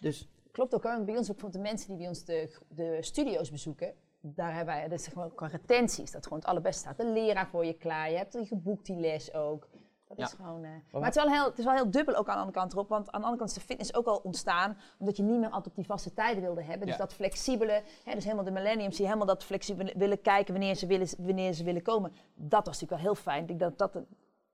Dus 0.00 0.28
klopt 0.52 0.74
ook. 0.74 1.04
Bij 1.04 1.16
ons 1.16 1.30
ook 1.30 1.40
voor 1.40 1.50
de 1.50 1.58
mensen 1.58 1.88
die 1.88 1.96
bij 1.96 2.08
ons 2.08 2.24
de, 2.24 2.58
de 2.68 2.98
studio's 3.00 3.50
bezoeken. 3.50 3.94
Daar 4.24 4.54
hebben 4.54 4.74
wij, 4.74 4.88
dat 4.88 4.98
is 4.98 5.06
gewoon 5.06 5.34
qua 5.34 5.46
retenties, 5.46 6.10
dat 6.10 6.24
gewoon 6.24 6.38
het 6.38 6.48
allerbeste 6.48 6.80
staat. 6.80 6.96
De 6.96 7.06
leraar 7.12 7.48
voor 7.48 7.64
je 7.64 7.72
klaar, 7.72 8.10
je 8.10 8.16
hebt 8.16 8.32
die 8.32 8.46
geboekt 8.46 8.86
die 8.86 8.96
les 8.96 9.34
ook. 9.34 9.68
Dat 10.08 10.16
Ja. 10.20 10.24
is 10.26 10.32
gewoon, 10.32 10.64
eh, 10.64 10.70
maar 10.92 11.02
het 11.04 11.16
is, 11.16 11.22
wel 11.22 11.32
heel, 11.32 11.44
het 11.44 11.58
is 11.58 11.64
wel 11.64 11.74
heel 11.74 11.90
dubbel 11.90 12.14
ook 12.14 12.26
aan 12.28 12.34
de 12.34 12.40
andere 12.40 12.58
kant 12.58 12.72
erop. 12.72 12.88
Want 12.88 13.10
aan 13.10 13.20
de 13.20 13.26
andere 13.26 13.36
kant 13.36 13.48
is 13.50 13.54
de 13.56 13.60
fitness 13.60 13.94
ook 13.94 14.06
al 14.06 14.16
ontstaan. 14.22 14.76
Omdat 14.98 15.16
je 15.16 15.22
niet 15.22 15.38
meer 15.38 15.48
altijd 15.48 15.66
op 15.66 15.74
die 15.74 15.84
vaste 15.86 16.12
tijden 16.12 16.42
wilde 16.42 16.62
hebben. 16.62 16.86
Dus 16.86 16.96
Ja. 16.96 17.02
dat 17.02 17.12
flexibele, 17.12 17.82
hè, 18.04 18.14
dus 18.14 18.24
helemaal 18.24 18.44
de 18.44 18.50
millenniums 18.50 18.96
die 18.96 19.06
helemaal 19.06 19.26
dat 19.26 19.44
flexibele 19.44 19.92
willen 19.96 20.20
kijken 20.20 20.52
wanneer 20.54 20.74
ze 20.74 20.86
willen, 20.86 21.08
wanneer 21.18 21.52
ze 21.52 21.64
willen 21.64 21.82
komen. 21.82 22.12
Dat 22.34 22.66
was 22.66 22.80
natuurlijk 22.80 22.90
wel 23.02 23.12
heel 23.12 23.14
fijn. 23.22 23.40
Ik 23.42 23.48
denk 23.48 23.60
dat 23.60 23.78
dat 23.78 23.94
het, 23.94 24.04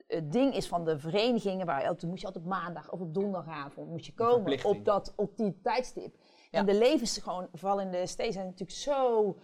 het 0.06 0.32
ding 0.32 0.54
is 0.54 0.68
van 0.68 0.84
de 0.84 0.98
verenigingen. 0.98 1.66
Waar 1.66 1.80
je 1.82 1.88
altijd, 1.88 2.10
moest 2.10 2.20
je 2.20 2.26
altijd 2.26 2.44
op 2.44 2.50
maandag 2.50 2.90
of 2.92 3.00
op 3.00 3.14
donderdagavond 3.14 3.88
moest 3.88 4.06
je 4.06 4.14
komen. 4.14 4.64
Op, 4.64 4.84
dat, 4.84 5.12
op 5.16 5.36
die 5.36 5.60
tijdstip. 5.62 6.14
Ja. 6.50 6.58
En 6.58 6.66
de 6.66 6.74
levens 6.78 7.18
gewoon, 7.18 7.48
vooral 7.52 7.80
in 7.80 7.90
de 7.90 8.06
steden, 8.06 8.32
zijn 8.32 8.44
natuurlijk 8.44 8.78
zo 8.78 9.36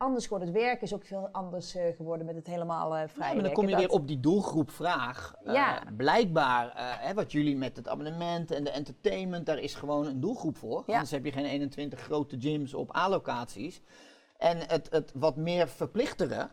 anders 0.00 0.24
geworden. 0.24 0.48
Het 0.48 0.56
werk 0.56 0.82
is 0.82 0.94
ook 0.94 1.04
veel 1.04 1.28
anders 1.32 1.74
eh, 1.74 1.96
geworden 1.96 2.26
met 2.26 2.34
het 2.34 2.46
helemaal 2.46 2.96
eh 2.96 3.08
vrij 3.08 3.28
Ja, 3.28 3.34
maar 3.34 3.42
dan 3.42 3.52
kom 3.52 3.68
je 3.68 3.76
weer 3.76 3.90
op 3.90 4.08
die 4.08 4.20
doelgroepvraag. 4.20 5.34
Eh, 5.44 5.54
Ja. 5.54 5.82
Blijkbaar, 5.96 6.72
hè, 7.00 7.14
wat 7.14 7.32
jullie 7.32 7.56
met 7.56 7.76
het 7.76 7.88
abonnement 7.88 8.50
en 8.50 8.64
de 8.64 8.70
entertainment, 8.70 9.46
daar 9.46 9.58
is 9.58 9.74
gewoon 9.74 10.06
een 10.06 10.20
doelgroep 10.20 10.56
voor. 10.56 10.82
Ja. 10.86 10.92
Anders 10.92 11.10
heb 11.10 11.24
je 11.24 11.32
geen 11.32 11.44
21 11.44 12.00
grote 12.00 12.40
gyms 12.40 12.74
op 12.74 12.96
A-locaties. 12.96 13.80
En 14.36 14.58
het, 14.58 14.90
het 14.90 15.12
wat 15.14 15.36
meer 15.36 15.68
verplichtere, 15.68 16.48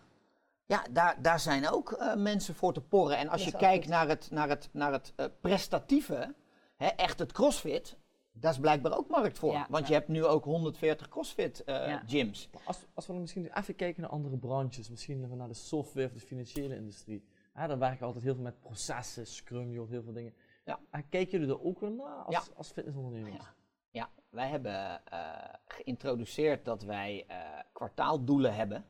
ja, 0.65 0.83
daar, 0.91 1.21
daar 1.21 1.39
zijn 1.39 1.69
ook 1.69 2.13
mensen 2.15 2.55
voor 2.55 2.73
te 2.73 2.81
porren. 2.81 3.17
En 3.17 3.29
als 3.29 3.45
je 3.45 3.51
kijkt 3.51 3.83
goed. 3.83 3.93
naar 3.93 4.07
het, 4.07 4.27
naar 4.31 4.49
het, 4.49 4.69
naar 4.71 4.91
het 4.91 5.13
prestatieve, 5.41 6.33
hè, 6.77 6.87
echt 6.87 7.19
het 7.19 7.31
crossfit, 7.31 7.97
daar 8.39 8.51
is 8.51 8.59
blijkbaar 8.59 8.97
ook 8.97 9.09
markt 9.09 9.39
voor. 9.39 9.51
Ja. 9.51 9.67
Want 9.69 9.87
je 9.87 9.93
hebt 9.93 10.07
nu 10.07 10.25
ook 10.25 10.43
140 10.43 11.09
crossfit 11.09 11.63
eh, 11.63 11.75
Ja. 11.87 12.03
gyms. 12.05 12.49
Als, 12.65 12.85
als 12.93 13.05
we 13.05 13.11
dan 13.11 13.21
misschien 13.21 13.49
even 13.57 13.75
kijken 13.75 14.01
naar 14.01 14.11
andere 14.11 14.37
branches, 14.37 14.89
misschien 14.89 15.23
even 15.23 15.37
naar 15.37 15.47
de 15.47 15.53
software 15.53 16.05
of 16.07 16.13
de 16.13 16.19
financiële 16.19 16.75
industrie. 16.75 17.23
Ja, 17.55 17.67
daar 17.67 17.79
werken 17.79 18.05
altijd 18.05 18.23
heel 18.23 18.33
veel 18.33 18.43
met 18.43 18.59
processen, 18.59 19.27
Scrum, 19.27 19.69
heel 19.71 19.87
veel 20.03 20.13
dingen. 20.13 20.33
Ja. 20.65 20.79
En 20.91 21.09
kijken 21.09 21.39
jullie 21.39 21.55
er 21.55 21.63
ook 21.63 21.79
weer 21.79 21.91
naar 21.91 22.23
als, 22.23 22.35
Ja. 22.35 22.41
als 22.55 22.71
fitnessondernemers? 22.71 23.35
Ja. 23.43 23.55
Ja, 23.91 24.09
wij 24.29 24.47
hebben 24.49 25.05
eh, 25.05 25.19
geïntroduceerd 25.67 26.65
dat 26.65 26.83
wij 26.83 27.23
eh, 27.27 27.37
kwartaaldoelen 27.73 28.55
hebben. 28.55 28.85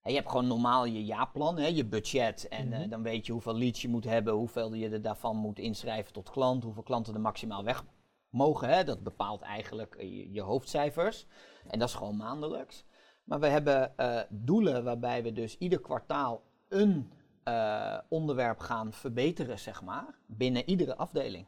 Hè, 0.00 0.10
je 0.10 0.16
hebt 0.16 0.30
gewoon 0.30 0.46
normaal 0.46 0.84
je 0.84 1.04
jaarplan, 1.04 1.58
hè, 1.58 1.66
je 1.66 1.84
budget. 1.86 2.48
En 2.48 2.72
eh, 2.72 2.78
Mhm. 2.80 2.88
dan 2.88 3.02
weet 3.02 3.26
je 3.26 3.32
hoeveel 3.32 3.56
leads 3.56 3.82
je 3.82 3.88
moet 3.88 4.04
hebben, 4.04 4.32
hoeveel 4.34 4.74
je 4.74 4.88
er 4.88 5.02
daarvan 5.02 5.36
moet 5.36 5.58
inschrijven 5.58 6.12
tot 6.12 6.30
klant, 6.30 6.62
hoeveel 6.64 6.82
klanten 6.82 7.14
er 7.14 7.20
maximaal 7.20 7.64
weg 7.64 7.84
mogen. 8.30 8.68
Hè. 8.68 8.84
Dat 8.84 9.02
bepaalt 9.02 9.42
eigenlijk 9.42 9.94
eh, 9.94 10.34
je, 10.34 10.40
hoofdcijfers. 10.40 11.26
En 11.66 11.78
dat 11.78 11.88
is 11.88 11.94
gewoon 11.94 12.16
maandelijks. 12.16 12.84
Maar 13.24 13.40
we 13.40 13.46
hebben 13.46 13.96
eh, 13.96 14.20
doelen 14.28 14.84
waarbij 14.84 15.22
we 15.22 15.32
dus 15.32 15.58
ieder 15.58 15.80
kwartaal 15.80 16.42
een 16.68 17.12
eh, 17.44 17.98
onderwerp 18.08 18.58
gaan 18.58 18.92
verbeteren, 18.92 19.58
zeg 19.58 19.82
maar, 19.82 20.18
binnen 20.26 20.68
iedere 20.68 20.96
afdeling. 20.96 21.46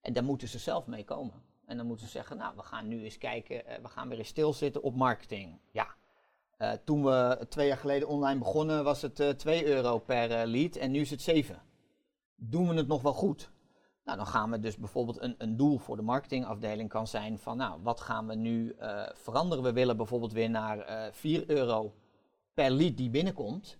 En 0.00 0.12
daar 0.12 0.24
moeten 0.24 0.48
ze 0.48 0.58
zelf 0.58 0.86
mee 0.86 1.04
komen. 1.04 1.42
En 1.64 1.76
dan 1.76 1.86
moeten 1.86 2.06
ze 2.06 2.12
zeggen, 2.12 2.36
nou, 2.36 2.56
we 2.56 2.62
gaan 2.62 2.88
nu 2.88 3.02
eens 3.02 3.18
kijken, 3.18 3.62
we 3.82 3.88
gaan 3.88 4.08
weer 4.08 4.18
eens 4.18 4.28
stilzitten 4.28 4.82
op 4.82 4.94
marketing. 4.94 5.60
Ja, 5.70 5.94
toen 6.84 7.04
we 7.04 7.46
twee 7.48 7.66
jaar 7.66 7.76
geleden 7.76 8.08
online 8.08 8.38
begonnen, 8.38 8.84
was 8.84 9.02
het 9.02 9.20
eh 9.20 9.28
2 9.28 9.66
euro 9.66 9.98
per 9.98 10.46
lead 10.46 10.76
en 10.76 10.90
nu 10.90 11.00
is 11.00 11.10
het 11.10 11.22
7. 11.22 11.62
Doen 12.36 12.68
we 12.68 12.74
het 12.74 12.86
nog 12.86 13.02
wel 13.02 13.12
goed? 13.12 13.50
Nou, 14.08 14.20
dan 14.20 14.28
gaan 14.28 14.50
we 14.50 14.58
dus 14.58 14.76
bijvoorbeeld 14.76 15.20
een, 15.20 15.34
een 15.38 15.56
doel 15.56 15.78
voor 15.78 15.96
de 15.96 16.02
marketingafdeling 16.02 16.88
kan 16.88 17.06
zijn 17.06 17.38
van, 17.38 17.56
nou, 17.56 17.80
wat 17.82 18.00
gaan 18.00 18.26
we 18.26 18.34
nu 18.34 18.70
eh, 18.78 19.02
veranderen? 19.12 19.64
We 19.64 19.72
willen 19.72 19.96
bijvoorbeeld 19.96 20.32
weer 20.32 20.50
naar 20.50 20.78
eh 20.78 21.12
4 21.12 21.50
euro 21.50 21.94
per 22.54 22.70
lead 22.70 22.96
die 22.96 23.10
binnenkomt. 23.10 23.78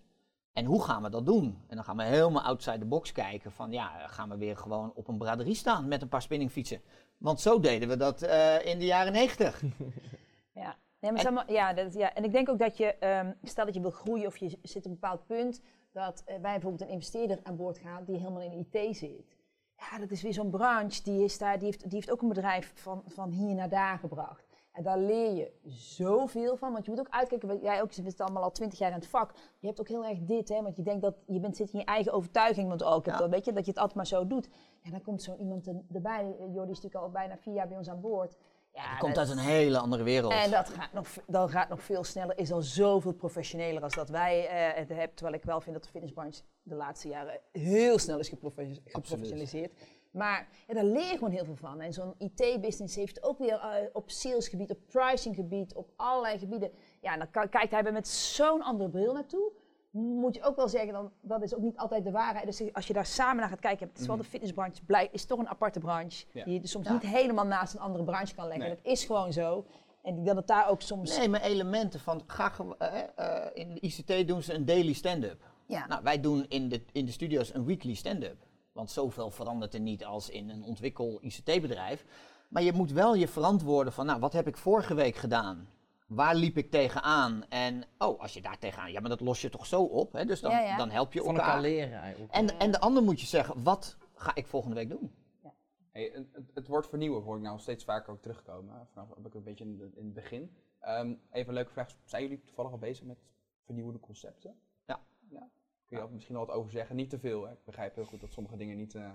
En 0.53 0.65
hoe 0.65 0.83
gaan 0.83 1.03
we 1.03 1.11
dat 1.11 1.27
doen? 1.27 1.59
En 1.67 1.77
dan 1.77 1.85
gaan 1.85 1.97
we 1.97 2.03
helemaal 2.03 2.43
outside 2.43 2.79
the 2.79 2.85
box 2.85 3.13
kijken 3.13 3.53
van 3.53 3.73
ja, 3.73 4.07
gaan 4.09 4.29
we 4.29 4.37
weer 4.37 4.57
gewoon 4.57 4.93
op 4.95 5.09
een 5.09 5.19
braderie 5.19 5.55
staan 5.55 5.89
met 5.89 6.03
een 6.03 6.09
paar 6.09 6.23
spinningfietsen. 6.23 6.81
Want 7.19 7.41
zo 7.41 7.61
deden 7.61 7.89
we 7.89 7.97
dat 7.97 8.23
eh, 8.23 8.67
in 8.67 8.79
de 8.79 8.85
jaren 8.85 9.13
negentig. 9.13 9.63
Ja. 10.53 10.77
Nee, 11.01 11.13
maar 11.13 11.33
maar, 11.33 11.53
ja, 11.53 11.73
dat, 11.73 11.95
ja, 11.95 12.15
en 12.15 12.25
ik 12.25 12.33
denk 12.33 12.49
ook 12.49 12.59
dat 12.59 12.77
je, 12.77 12.95
ehm, 12.95 13.33
stel 13.43 13.65
dat 13.65 13.75
je 13.75 13.81
wil 13.81 13.91
groeien 13.91 14.27
of 14.27 14.37
je 14.37 14.59
zit 14.63 14.77
op 14.77 14.85
een 14.85 14.99
bepaald 15.01 15.27
punt, 15.27 15.61
dat 15.93 16.23
wij 16.27 16.41
bijvoorbeeld 16.41 16.81
een 16.81 16.89
investeerder 16.89 17.39
aan 17.43 17.57
boord 17.57 17.79
gaan 17.79 18.05
die 18.05 18.17
helemaal 18.17 18.43
in 18.43 18.67
IT 18.73 18.97
zit. 18.97 19.38
Ja, 19.79 19.99
dat 19.99 20.11
is 20.11 20.23
weer 20.23 20.33
zo'n 20.33 20.51
branche, 20.51 21.03
die, 21.03 21.25
is 21.25 21.39
daar, 21.39 21.57
die, 21.59 21.65
heeft, 21.67 21.83
die 21.83 21.95
heeft 21.95 22.11
ook 22.11 22.23
een 22.23 22.29
bedrijf 22.29 22.73
van, 22.75 23.03
van 23.07 23.31
hier 23.31 23.55
naar 23.55 23.69
daar 23.69 23.99
gebracht. 23.99 24.47
En 24.73 24.83
daar 24.85 24.99
leer 24.99 25.33
je 25.35 25.53
zoveel 25.65 26.57
van, 26.57 26.73
want 26.73 26.85
je 26.85 26.91
moet 26.91 27.01
ook 27.01 27.09
uitkijken, 27.11 27.59
jij 27.61 27.83
ook 27.83 27.93
zit 27.93 28.21
allemaal 28.21 28.43
al 28.43 28.51
twintig 28.51 28.79
jaar 28.79 28.89
in 28.91 28.95
het 28.97 29.07
vak. 29.07 29.33
Je 29.59 29.67
hebt 29.67 29.81
ook 29.81 29.89
heel 29.89 30.05
erg 30.05 30.19
dit, 30.19 30.49
hè, 30.49 30.63
want 30.63 30.77
je 30.77 30.83
denkt 30.83 31.03
dat 31.03 31.15
je 31.27 31.41
bent, 31.41 31.57
zit 31.57 31.73
in 31.73 31.79
je 31.79 31.85
eigen 31.85 32.13
overtuiging, 32.13 32.69
want 32.69 32.85
ook, 32.85 33.07
Ja. 33.07 33.17
dat, 33.17 33.31
weet 33.31 33.45
je, 33.45 33.53
dat 33.53 33.65
je 33.65 33.71
het 33.71 33.79
altijd 33.81 33.97
maar 33.97 34.07
zo 34.07 34.27
doet. 34.27 34.49
En 34.83 34.91
dan 34.91 35.03
komt 35.03 35.23
zo 35.23 35.35
iemand 35.37 35.67
er- 35.67 35.83
erbij, 35.93 36.25
Jordi 36.39 36.71
is 36.71 36.81
natuurlijk 36.81 36.95
al 37.05 37.11
bijna 37.11 37.37
vier 37.37 37.55
jaar 37.55 37.69
bij 37.69 37.77
ons 37.77 37.89
aan 37.89 38.01
boord. 38.01 38.37
Ja, 38.83 38.97
komt 38.99 39.19
uit 39.19 39.29
een 39.29 39.39
hele 39.39 39.79
andere 39.79 40.03
wereld. 40.03 40.33
en 40.33 40.51
dat 40.51 40.69
gaat, 40.69 40.93
nog, 40.93 41.09
dat 41.27 41.51
gaat 41.51 41.69
nog 41.69 41.83
veel 41.83 42.05
sneller, 42.05 42.39
is 42.39 42.53
al 42.53 42.63
zoveel 42.63 43.13
professioneler 43.13 43.83
als 43.83 43.95
dat 43.95 44.09
wij 44.09 44.47
eh, 44.47 44.79
het 44.79 44.89
hebben. 44.89 45.15
Terwijl 45.15 45.37
ik 45.37 45.45
wel 45.45 45.61
vind 45.61 45.75
dat 45.75 45.85
de 45.85 45.91
fitnessbranche 45.91 46.43
de 46.63 46.75
laatste 46.75 47.09
jaren 47.09 47.41
heel 47.53 47.99
snel 47.99 48.19
is 48.19 48.29
geprofe- 48.29 48.81
geprofessionaliseerd. 48.85 49.73
Maar 50.11 50.49
ja, 50.67 50.75
daar 50.75 50.85
leer 50.85 51.07
je 51.07 51.15
gewoon 51.15 51.31
heel 51.31 51.45
veel 51.45 51.57
van. 51.57 51.81
En 51.81 51.93
zo'n 51.93 52.15
IT-business 52.19 52.95
heeft 52.97 53.23
ook 53.23 53.39
weer 53.39 53.55
eh, 53.61 53.87
op 53.93 54.11
salesgebied, 54.11 54.71
op 54.71 54.79
pricinggebied, 54.87 55.75
op 55.75 55.91
allerlei 55.97 56.39
gebieden. 56.39 56.71
Ja, 57.01 57.13
en 57.13 57.19
dan 57.33 57.49
kijkt 57.49 57.71
hij 57.71 57.83
er 57.83 57.93
met 57.93 58.09
zo'n 58.09 58.63
andere 58.63 58.91
bril 58.91 59.13
naartoe. 59.13 59.53
Moet 59.91 60.35
je 60.35 60.43
ook 60.43 60.57
wel 60.57 60.69
zeggen, 60.69 60.93
dan, 60.93 61.13
dat 61.21 61.43
is 61.43 61.55
ook 61.55 61.61
niet 61.63 61.77
altijd 61.77 62.05
de 62.05 62.11
waarheid. 62.11 62.47
Dus 62.47 62.73
als 62.73 62.87
je 62.87 62.93
daar 62.93 63.07
samen 63.07 63.37
naar 63.37 63.49
gaat 63.49 63.61
kijken, 63.61 63.89
het 63.89 63.99
is 63.99 64.07
wel 64.07 64.17
de 64.17 64.25
fitnessbranche, 64.25 64.85
blij, 64.85 65.09
is 65.13 65.25
toch 65.25 65.39
een 65.39 65.49
aparte 65.49 65.79
branche. 65.81 66.25
Ja. 66.33 66.45
Die 66.45 66.55
je 66.55 66.61
dus 66.61 66.71
soms 66.71 66.87
Ja. 66.87 66.93
niet 66.93 67.03
helemaal 67.03 67.47
naast 67.47 67.75
een 67.75 67.81
andere 67.81 68.05
branche 68.05 68.35
kan 68.35 68.47
leggen. 68.47 68.67
Nee. 68.67 68.77
Dat 68.77 68.85
is 68.93 69.05
gewoon 69.05 69.33
zo. 69.33 69.65
En 70.03 70.09
ik 70.11 70.15
denk 70.15 70.27
dat 70.27 70.37
het 70.37 70.47
daar 70.47 70.69
ook 70.69 70.81
soms... 70.83 71.19
Nee, 71.19 71.29
maar 71.29 71.41
elementen 71.41 72.01
van, 72.01 72.23
ga, 72.27 72.53
eh, 72.79 73.01
eh, 73.17 73.47
in 73.55 73.75
de 73.75 73.81
ICT 73.81 74.29
doen 74.29 74.43
ze 74.43 74.55
een 74.55 74.65
daily 74.65 74.93
stand-up. 74.93 75.43
Ja. 75.67 75.87
Nou, 75.87 76.03
wij 76.03 76.21
doen 76.21 76.47
in 76.49 76.69
de, 76.69 76.83
in 76.93 77.05
de 77.05 77.13
studio's 77.13 77.55
een 77.55 77.65
weekly 77.65 77.95
stand-up. 77.95 78.47
Want 78.73 78.91
zoveel 78.91 79.31
verandert 79.31 79.75
er 79.75 79.81
niet 79.81 80.05
als 80.05 80.29
in 80.31 80.51
een 80.51 80.63
ontwikkel 80.65 81.19
ICT-bedrijf. 81.23 82.05
Maar 82.49 82.63
je 82.63 82.73
moet 82.73 82.93
wel 82.93 83.15
je 83.15 83.29
verantwoorden 83.29 83.93
van, 83.93 84.07
nou, 84.07 84.21
wat 84.21 84.33
heb 84.33 84.47
ik 84.47 84.57
vorige 84.57 84.95
week 84.95 85.17
gedaan? 85.17 85.69
Waar 86.09 86.35
liep 86.35 86.57
ik 86.57 86.71
tegenaan? 86.71 87.45
En, 87.49 87.85
oh, 87.99 88.21
als 88.21 88.35
je 88.35 88.43
daar 88.43 88.59
tegenaan, 88.59 88.93
ja, 88.93 89.01
maar 89.01 89.09
dat 89.11 89.21
los 89.21 89.41
je 89.41 89.49
toch 89.51 89.67
zo 89.67 89.83
op, 89.83 90.13
hè? 90.13 90.25
Dus 90.25 90.41
dan, 90.41 90.51
Ja, 90.51 90.61
ja. 90.61 90.77
dan 90.77 90.91
help 90.91 91.13
je 91.13 91.19
Van 91.23 91.29
elkaar. 91.29 91.47
elkaar 91.47 91.63
leren 91.63 91.99
eigenlijk. 92.01 92.33
En, 92.33 92.59
en 92.59 92.71
de 92.71 92.81
ander 92.81 93.03
moet 93.03 93.21
je 93.21 93.27
zeggen, 93.27 93.63
wat 93.63 93.97
ga 94.15 94.35
ik 94.35 94.47
volgende 94.47 94.77
week 94.77 94.89
doen? 94.89 95.15
Hey, 95.93 96.11
het, 96.15 96.51
het- 96.55 96.67
woord 96.69 96.87
vernieuwen 96.89 97.23
hoor 97.23 97.37
ik 97.37 97.43
nou 97.43 97.59
steeds 97.59 97.85
vaker 97.85 98.13
ook 98.13 98.23
terugkomen. 98.23 98.89
Vanaf 98.93 99.09
ook 99.25 99.35
een 99.35 99.43
beetje 99.43 99.65
in, 99.65 99.77
de- 99.77 99.91
in 99.95 100.05
het 100.05 100.15
begin. 100.15 100.57
Ehm, 100.81 101.15
even 101.31 101.49
een 101.49 101.55
leuke 101.55 101.71
vraag. 101.73 101.91
Zijn 102.05 102.23
jullie 102.23 102.43
toevallig 102.45 102.71
al 102.73 102.79
bezig 102.79 103.05
met 103.05 103.19
vernieuwende 103.65 104.01
concepten? 104.01 104.55
Ja. 104.87 105.01
ja? 105.31 105.49
Kun 105.87 105.99
je 105.99 106.09
misschien 106.13 106.35
wel 106.37 106.47
wat 106.47 106.55
over 106.57 106.71
zeggen? 106.71 106.97
Niet 106.97 107.11
te 107.11 107.19
veel. 107.19 107.45
Hè? 107.47 107.53
Ik 107.53 107.65
begrijp 107.65 107.95
heel 107.95 108.05
goed 108.05 108.21
dat 108.21 108.33
sommige 108.33 108.57
dingen 108.57 108.77
niet... 108.77 108.95
eh, 108.95 109.11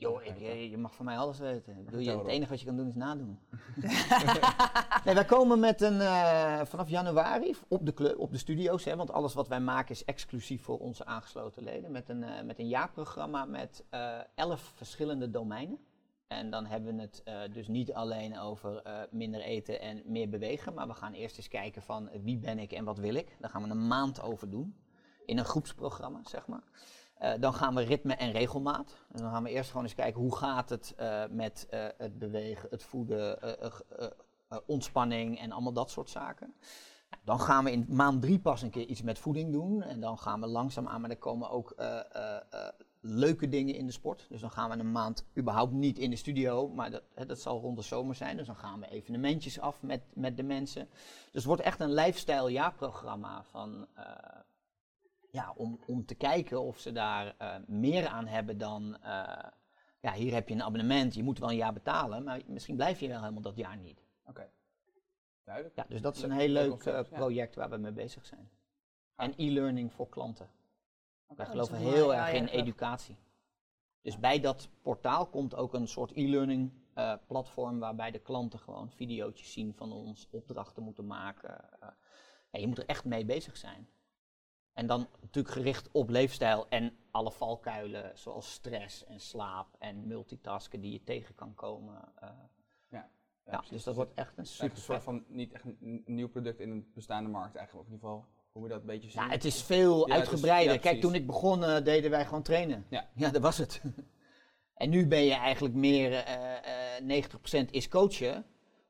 Joh, 0.00 0.24
ik, 0.24 0.38
je, 0.38 0.70
je 0.70 0.78
mag 0.78 0.94
van 0.94 1.04
mij 1.04 1.18
alles 1.18 1.38
weten. 1.38 1.84
Bedoel, 1.84 2.00
je, 2.00 2.10
het 2.10 2.26
enige 2.26 2.50
wat 2.50 2.60
je 2.60 2.66
kan 2.66 2.76
doen 2.76 2.88
is 2.88 2.94
nadoen. 2.94 3.38
nee, 5.04 5.14
wij 5.14 5.24
komen 5.24 5.60
met 5.60 5.80
een, 5.80 6.00
eh, 6.00 6.60
vanaf 6.64 6.88
januari 6.88 7.56
op 7.68 7.86
de, 7.86 7.94
club, 7.94 8.18
op 8.18 8.32
de 8.32 8.38
studio's, 8.38 8.84
hè, 8.84 8.96
want 8.96 9.10
alles 9.10 9.34
wat 9.34 9.48
wij 9.48 9.60
maken 9.60 9.94
is 9.94 10.04
exclusief 10.04 10.62
voor 10.62 10.78
onze 10.78 11.04
aangesloten 11.04 11.62
leden. 11.62 11.90
Met 11.90 12.08
een, 12.08 12.22
eh, 12.22 12.44
met 12.44 12.58
een 12.58 12.68
jaarprogramma 12.68 13.44
met 13.44 13.84
eh, 13.90 14.18
elf 14.34 14.72
verschillende 14.74 15.30
domeinen. 15.30 15.78
En 16.28 16.50
dan 16.50 16.66
hebben 16.66 16.96
we 16.96 17.00
het 17.00 17.22
eh, 17.24 17.40
dus 17.52 17.68
niet 17.68 17.92
alleen 17.92 18.38
over 18.38 18.82
eh, 18.82 19.00
minder 19.10 19.40
eten 19.40 19.80
en 19.80 20.02
meer 20.04 20.28
bewegen, 20.28 20.74
maar 20.74 20.86
we 20.86 20.94
gaan 20.94 21.12
eerst 21.12 21.36
eens 21.36 21.48
kijken 21.48 21.82
van 21.82 22.08
eh, 22.08 22.20
wie 22.22 22.38
ben 22.38 22.58
ik 22.58 22.72
en 22.72 22.84
wat 22.84 22.98
wil 22.98 23.14
ik. 23.14 23.36
Daar 23.40 23.50
gaan 23.50 23.62
we 23.62 23.68
een 23.68 23.86
maand 23.86 24.22
over 24.22 24.50
doen, 24.50 24.76
in 25.26 25.38
een 25.38 25.44
groepsprogramma, 25.44 26.20
zeg 26.24 26.46
maar. 26.46 26.62
Eh, 27.18 27.32
dan 27.40 27.54
gaan 27.54 27.74
we 27.74 27.82
ritme 27.82 28.14
en 28.14 28.32
regelmaat. 28.32 28.96
En 29.12 29.22
dan 29.22 29.30
gaan 29.30 29.42
we 29.42 29.50
eerst 29.50 29.70
gewoon 29.70 29.84
eens 29.84 29.94
kijken 29.94 30.20
hoe 30.20 30.36
gaat 30.36 30.70
het 30.70 30.94
eh, 30.96 31.22
met 31.30 31.66
eh, 31.70 31.86
het 31.96 32.18
bewegen, 32.18 32.68
het 32.70 32.82
voeden, 32.82 33.38
ontspanning 34.66 35.38
en 35.38 35.52
allemaal 35.52 35.72
dat 35.72 35.90
soort 35.90 36.10
zaken. 36.10 36.54
Nou, 37.10 37.22
dan 37.24 37.40
gaan 37.40 37.64
we 37.64 37.72
in 37.72 37.86
maand 37.88 38.22
drie 38.22 38.38
pas 38.38 38.62
een 38.62 38.70
keer 38.70 38.86
iets 38.86 39.02
met 39.02 39.18
voeding 39.18 39.52
doen. 39.52 39.82
En 39.82 40.00
dan 40.00 40.18
gaan 40.18 40.40
we 40.40 40.46
langzaam 40.46 40.88
aan, 40.88 41.00
maar 41.00 41.10
er 41.10 41.16
komen 41.16 41.50
ook 41.50 41.74
leuke 43.00 43.48
dingen 43.48 43.74
in 43.74 43.86
de 43.86 43.92
sport. 43.92 44.26
Dus 44.28 44.40
dan 44.40 44.50
gaan 44.50 44.70
we 44.70 44.76
een 44.76 44.92
maand 44.92 45.26
überhaupt 45.36 45.72
niet 45.72 45.98
in 45.98 46.10
de 46.10 46.16
studio, 46.16 46.68
maar 46.68 46.90
dat, 46.90 47.02
hè, 47.14 47.26
dat 47.26 47.40
zal 47.40 47.60
rond 47.60 47.76
de 47.76 47.82
zomer 47.82 48.14
zijn. 48.14 48.36
Dus 48.36 48.46
dan 48.46 48.56
gaan 48.56 48.80
we 48.80 48.88
evenementjes 48.88 49.60
af 49.60 49.82
met, 49.82 50.02
met 50.14 50.36
de 50.36 50.42
mensen. 50.42 50.88
Dus 51.24 51.30
het 51.32 51.44
wordt 51.44 51.62
echt 51.62 51.80
een 51.80 51.92
lifestyle 51.92 52.50
jaarprogramma 52.50 53.44
van... 53.44 53.86
ja, 55.30 55.52
om, 55.56 55.80
om 55.86 56.06
te 56.06 56.14
kijken 56.14 56.62
of 56.62 56.78
ze 56.78 56.92
daar 56.92 57.34
eh, 57.38 57.56
meer 57.66 58.06
aan 58.06 58.26
hebben 58.26 58.58
dan, 58.58 58.96
eh, 59.02 59.50
ja, 60.00 60.12
hier 60.12 60.32
heb 60.32 60.48
je 60.48 60.54
een 60.54 60.62
abonnement, 60.62 61.14
je 61.14 61.22
moet 61.22 61.38
wel 61.38 61.50
een 61.50 61.56
jaar 61.56 61.72
betalen, 61.72 62.24
maar 62.24 62.40
misschien 62.46 62.76
blijf 62.76 63.00
je 63.00 63.08
wel 63.08 63.20
helemaal 63.20 63.42
dat 63.42 63.56
jaar 63.56 63.76
niet. 63.76 64.04
Oké. 64.24 64.50
Duidelijk. 65.44 65.76
Ja, 65.76 65.84
dus 65.88 66.00
dat 66.00 66.16
is 66.16 66.22
een 66.22 66.30
heel 66.30 66.48
leuk 66.48 66.62
leuk 66.62 66.70
concept, 66.70 67.06
eh, 67.06 67.10
ja. 67.10 67.16
project 67.16 67.54
waar 67.54 67.70
we 67.70 67.76
mee 67.76 67.92
bezig 67.92 68.26
zijn. 68.26 68.50
En 69.16 69.32
e-learning 69.36 69.92
voor 69.92 70.08
klanten. 70.08 70.50
Wij 71.26 71.46
geloven 71.46 71.76
heel 71.76 72.14
erg 72.14 72.32
in 72.32 72.46
educatie. 72.46 73.16
Dus 74.02 74.18
bij 74.18 74.40
dat 74.40 74.68
portaal 74.82 75.26
komt 75.26 75.54
ook 75.54 75.74
een 75.74 75.88
soort 75.88 76.12
e-learning 76.12 76.72
platform 77.26 77.78
waarbij 77.78 78.10
de 78.10 78.18
klanten 78.18 78.58
gewoon 78.58 78.90
video's 78.90 79.52
zien 79.52 79.74
van 79.74 79.92
ons, 79.92 80.28
opdrachten 80.30 80.82
moeten 80.82 81.06
maken. 81.06 81.68
ja, 82.50 82.58
je 82.60 82.66
moet 82.66 82.78
er 82.78 82.86
echt 82.86 83.04
mee 83.04 83.24
bezig 83.24 83.56
zijn. 83.56 83.88
En 84.78 84.86
dan 84.86 85.06
natuurlijk 85.20 85.54
gericht 85.54 85.88
op 85.92 86.08
leefstijl 86.08 86.66
en 86.68 86.96
alle 87.10 87.30
valkuilen 87.32 88.10
zoals 88.14 88.52
stress 88.52 89.04
en 89.04 89.20
slaap 89.20 89.66
en 89.78 90.06
multitasken 90.06 90.80
die 90.80 90.92
je 90.92 91.04
tegen 91.04 91.34
kan 91.34 91.54
komen. 91.54 91.94
eh. 92.20 92.28
Ja, 92.90 93.08
ja, 93.46 93.64
dus 93.70 93.84
dat 93.84 93.94
wordt 93.94 94.14
echt 94.14 94.38
een 94.38 94.46
super 94.46 94.76
een 94.76 94.82
soort 94.82 95.02
van 95.02 95.24
niet 95.28 95.52
echt 95.52 95.64
een, 95.64 96.02
nieuw 96.06 96.28
product 96.28 96.60
in 96.60 96.70
een 96.70 96.90
bestaande 96.94 97.30
markt 97.30 97.56
eigenlijk. 97.56 97.86
Of 97.86 97.92
in 97.92 97.96
ieder 97.98 98.08
geval, 98.08 98.26
hoe 98.52 98.60
moet 98.60 98.70
je 98.70 98.74
dat 98.76 98.80
een 98.80 98.94
beetje 98.94 99.10
zien? 99.10 99.22
Ja, 99.22 99.28
het 99.28 99.44
is 99.44 99.62
veel 99.62 99.96
Ja, 99.96 100.14
het 100.14 100.22
is- 100.22 100.28
uitgebreider. 100.28 100.78
Kijk, 100.78 101.00
toen 101.00 101.14
ik 101.14 101.26
begon 101.26 101.64
eh, 101.64 101.84
deden 101.84 102.10
wij 102.10 102.24
gewoon 102.24 102.42
trainen. 102.42 102.86
Ja. 102.88 103.08
ja 103.14 103.30
dat 103.30 103.42
was 103.42 103.58
het. 103.58 103.82
en 104.74 104.90
nu 104.90 105.06
ben 105.06 105.22
je 105.24 105.34
eigenlijk 105.34 105.74
meer, 105.74 106.12
eh 106.12 106.98
eh 106.98 107.24
90% 107.64 107.70
is 107.70 107.88
coachen. 107.88 108.44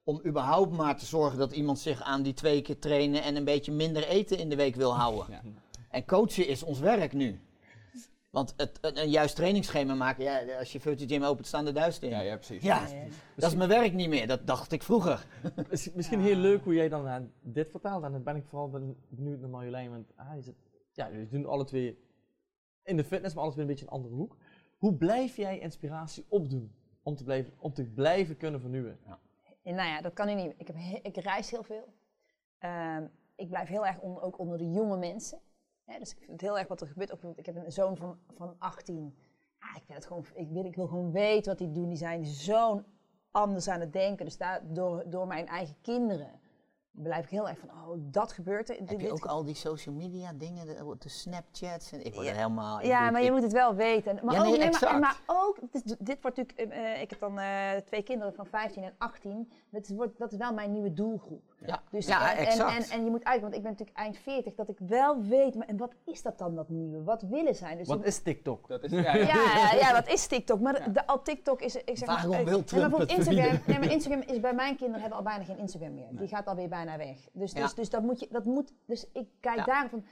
Om 0.05 0.21
überhaupt 0.27 0.73
maar 0.73 0.99
te 0.99 1.07
zorgen 1.07 1.39
dat 1.39 1.53
iemand 1.53 1.79
zich 1.79 2.03
aan 2.03 2.23
die 2.23 2.33
twee 2.35 2.63
keer 2.63 2.79
trainen 2.79 3.23
en 3.23 3.37
een 3.37 3.45
beetje 3.45 3.73
minder 3.73 4.07
eten 4.09 4.39
in 4.39 4.49
de 4.49 4.57
week 4.57 4.75
wil 4.75 4.95
houden. 4.97 5.27
Ja. 5.31 5.41
En 5.91 6.05
coachen 6.07 6.47
is 6.49 6.63
ons 6.63 6.79
werk 6.81 7.13
nu. 7.13 7.41
Want 8.31 8.55
het, 8.57 8.79
een, 8.81 8.99
een 8.99 9.11
juist 9.11 9.37
trainingsschema 9.37 9.95
maken, 9.95 10.25
ja, 10.25 10.59
als 10.59 10.73
je 10.73 10.81
Virtual 10.81 11.09
Gym 11.09 11.23
opent, 11.23 11.47
staan 11.47 11.67
er 11.67 11.75
duizend 11.75 12.05
in. 12.05 12.11
Ja, 12.11 12.21
Ja, 12.21 12.23
ja, 12.31 12.37
precies. 12.37 12.63
dat 13.37 13.51
is 13.51 13.57
mijn 13.57 13.69
werk 13.69 13.93
niet 13.93 14.09
meer. 14.09 14.27
Dat 14.27 14.47
dacht 14.47 14.73
ik 14.73 14.83
vroeger. 14.83 15.27
Misschien, 15.71 15.93
misschien 15.97 16.21
heel 16.21 16.37
leuk 16.37 16.65
hoe 16.65 16.75
jij 16.75 16.89
dan 16.89 17.09
eh, 17.09 17.17
dit 17.41 17.71
vertaalt. 17.71 18.05
En 18.05 18.13
dan 18.13 18.23
ben 18.23 18.37
ik 18.37 18.45
vooral 18.45 18.69
ben- 18.71 18.97
benieuwd 19.09 19.41
naar 19.41 19.49
Marjolein. 19.51 19.91
Want 19.91 20.13
ah, 20.17 20.35
je 20.35 20.43
zit, 20.43 20.55
ja, 20.93 21.11
jullie 21.11 21.29
doen 21.29 21.47
alle 21.47 21.65
twee 21.65 21.99
in 22.83 22.97
de 22.97 23.05
fitness, 23.05 23.35
maar 23.35 23.43
alles 23.43 23.55
weer 23.55 23.65
een 23.65 23.71
beetje 23.71 23.85
een 23.85 23.93
andere 23.93 24.15
hoek. 24.15 24.37
Hoe 24.79 24.95
blijf 24.95 25.37
jij 25.37 25.59
inspiratie 25.59 26.25
opdoen 26.29 26.73
om 27.03 27.17
te 27.17 27.25
blijven, 27.25 27.53
om 27.59 27.73
te 27.73 27.85
blijven 27.85 28.37
kunnen 28.37 28.61
vernieuwen? 28.61 28.99
En 29.63 29.75
nou 29.75 29.89
ja, 29.89 30.01
dat 30.01 30.13
kan 30.13 30.29
ik 30.29 30.37
niet. 30.37 30.55
Ik, 30.57 30.67
heb 30.67 30.77
he- 30.79 30.99
ik 31.03 31.17
reis 31.17 31.51
heel 31.51 31.63
veel. 31.63 31.85
Ehm, 32.59 33.07
ik 33.37 33.49
blijf 33.49 33.69
heel 33.69 33.87
erg 33.87 33.99
onder, 33.99 34.23
ook 34.23 34.39
onder 34.39 34.59
de 34.59 34.71
jonge 34.71 34.97
mensen. 34.97 35.39
Hè, 35.89 35.99
dus 35.99 36.11
ik 36.11 36.17
vind 36.19 36.31
het 36.31 36.41
heel 36.41 36.59
erg 36.59 36.69
wat 36.69 36.81
er 36.81 36.87
gebeurt. 36.87 37.09
Bijvoorbeeld, 37.11 37.47
ik 37.47 37.55
heb 37.55 37.65
een 37.65 37.73
zoon 37.73 37.97
van, 37.97 38.19
van 38.37 38.55
18. 38.59 39.15
Ja, 39.61 39.67
ik, 39.77 39.83
vind 39.85 39.99
het 39.99 40.07
gewoon, 40.07 40.25
ik, 40.35 40.49
wil, 40.51 40.65
ik 40.65 40.75
wil 40.77 40.87
gewoon 40.87 41.13
weten 41.13 41.49
wat 41.51 41.59
die 41.59 41.73
doen. 41.73 41.89
Die 41.89 41.97
zijn 41.99 42.25
zo 42.25 42.83
anders 43.31 43.69
aan 43.69 43.81
het 43.81 43.93
denken. 43.93 44.25
Dus 44.25 44.37
daar, 44.37 44.61
door, 44.65 45.05
door 45.07 45.27
mijn 45.27 45.47
eigen 45.47 45.77
kinderen 45.83 46.41
blijf 46.91 47.25
ik 47.25 47.31
heel 47.31 47.49
erg 47.49 47.59
van, 47.59 47.69
oh, 47.71 47.97
dat 47.99 48.33
gebeurt 48.33 48.69
er. 48.69 48.77
Heb 48.77 48.89
Dit- 48.89 49.01
je 49.01 49.05
dit 49.07 49.13
ook 49.13 49.27
al 49.27 49.45
die 49.45 49.55
social 49.55 49.95
media 49.95 50.33
dingen, 50.33 50.67
de, 50.67 50.95
de 50.99 51.09
Snapchats? 51.09 51.93
En 51.93 52.05
ik 52.05 52.15
word 52.15 52.27
Ja. 52.27 52.33
er 52.33 52.37
helemaal... 52.39 52.81
Ja, 52.83 53.11
maar 53.11 53.23
je 53.23 53.31
moet 53.31 53.43
het 53.43 53.53
wel 53.53 53.75
weten. 53.75 54.19
Maar 54.25 54.35
Ja, 54.35 54.41
ook, 54.41 54.47
nee, 54.47 54.59
maar, 54.59 54.67
exact. 54.67 55.01
maar 55.01 55.21
ook, 55.27 55.59
dit, 55.73 55.97
dit 56.07 56.23
wordt 56.23 56.37
natuurlijk, 56.37 56.73
eh, 56.73 56.93
eh, 56.95 57.01
ik 57.03 57.11
heb 57.11 57.19
dan 57.21 57.39
eh, 57.39 57.71
twee 57.77 58.03
kinderen 58.03 58.35
van 58.35 58.47
15 58.47 58.83
en 58.83 58.95
18. 58.99 59.53
Dat 59.71 59.89
wordt, 59.89 60.19
dat 60.19 60.33
is 60.33 60.39
wel 60.39 60.53
mijn 60.53 60.73
nieuwe 60.73 60.93
doelgroep. 60.93 61.48
Ja, 61.67 61.83
Dus, 61.91 62.07
ja 62.07 62.31
en, 62.33 62.39
en, 62.39 62.47
exact. 62.47 62.91
en, 62.91 62.99
en 62.99 63.05
je 63.05 63.11
moet 63.11 63.25
uit, 63.25 63.41
want 63.41 63.55
ik 63.55 63.63
ben 63.63 63.71
natuurlijk 63.71 63.99
eind 63.99 64.19
40, 64.19 64.55
dat 64.55 64.69
ik 64.69 64.79
wel 64.79 65.23
weet, 65.23 65.55
maar 65.55 65.67
en 65.67 65.77
wat 65.77 65.95
is 66.05 66.23
dat 66.23 66.39
dan, 66.39 66.55
dat 66.55 66.69
nieuwe? 66.69 67.03
Wat 67.03 67.23
willen 67.23 67.55
zij? 67.55 67.77
Dus 67.77 67.89
Wat 67.89 67.99
ik- 67.99 68.05
is 68.05 68.23
TikTok? 68.23 68.69
Dat 68.69 68.83
is, 68.83 68.91
ja, 68.91 69.01
ja. 69.01 69.15
ja, 69.15 69.25
ja, 69.73 69.75
ja, 69.79 69.93
wat 69.93 70.09
is 70.09 70.27
TikTok? 70.27 70.61
Maar 70.61 70.85
de, 70.85 70.91
de- 70.93 71.07
al 71.07 71.23
TikTok 71.23 71.61
is, 71.61 71.77
ik 71.77 71.99
zeg 71.99 72.09
Waarom 72.09 72.31
maar, 72.31 72.39
wil 72.39 72.47
nee, 72.47 72.55
maar 72.57 72.65
Trump 72.65 72.81
bijvoorbeeld 72.91 73.11
het 73.19 73.27
Instagram, 73.27 73.61
nee, 73.67 73.79
maar 73.79 73.91
Instagram 73.93 74.21
is 74.21 74.41
bij 74.41 74.55
mijn 74.55 74.77
kinderen 74.77 75.01
hebben 75.01 75.19
al 75.19 75.25
bijna 75.25 75.45
geen 75.45 75.59
Instagram 75.59 75.95
meer. 75.95 76.09
Die 76.11 76.29
gaat 76.29 76.47
alweer 76.47 76.69
bijna 76.69 76.77
bijna 76.97 76.97
weg. 77.13 77.29
Dus, 77.33 77.53
Ja. 77.53 77.63
dus, 77.63 77.75
dus 77.75 77.91
dat 77.91 78.03
moet 78.03 78.21
je, 78.21 78.29
dat 78.31 78.45
moet, 78.45 78.73
dus 78.87 79.07
ik 79.13 79.29
kijk 79.41 79.57
Ja. 79.57 79.65
daar 79.65 79.89
van, 79.89 80.05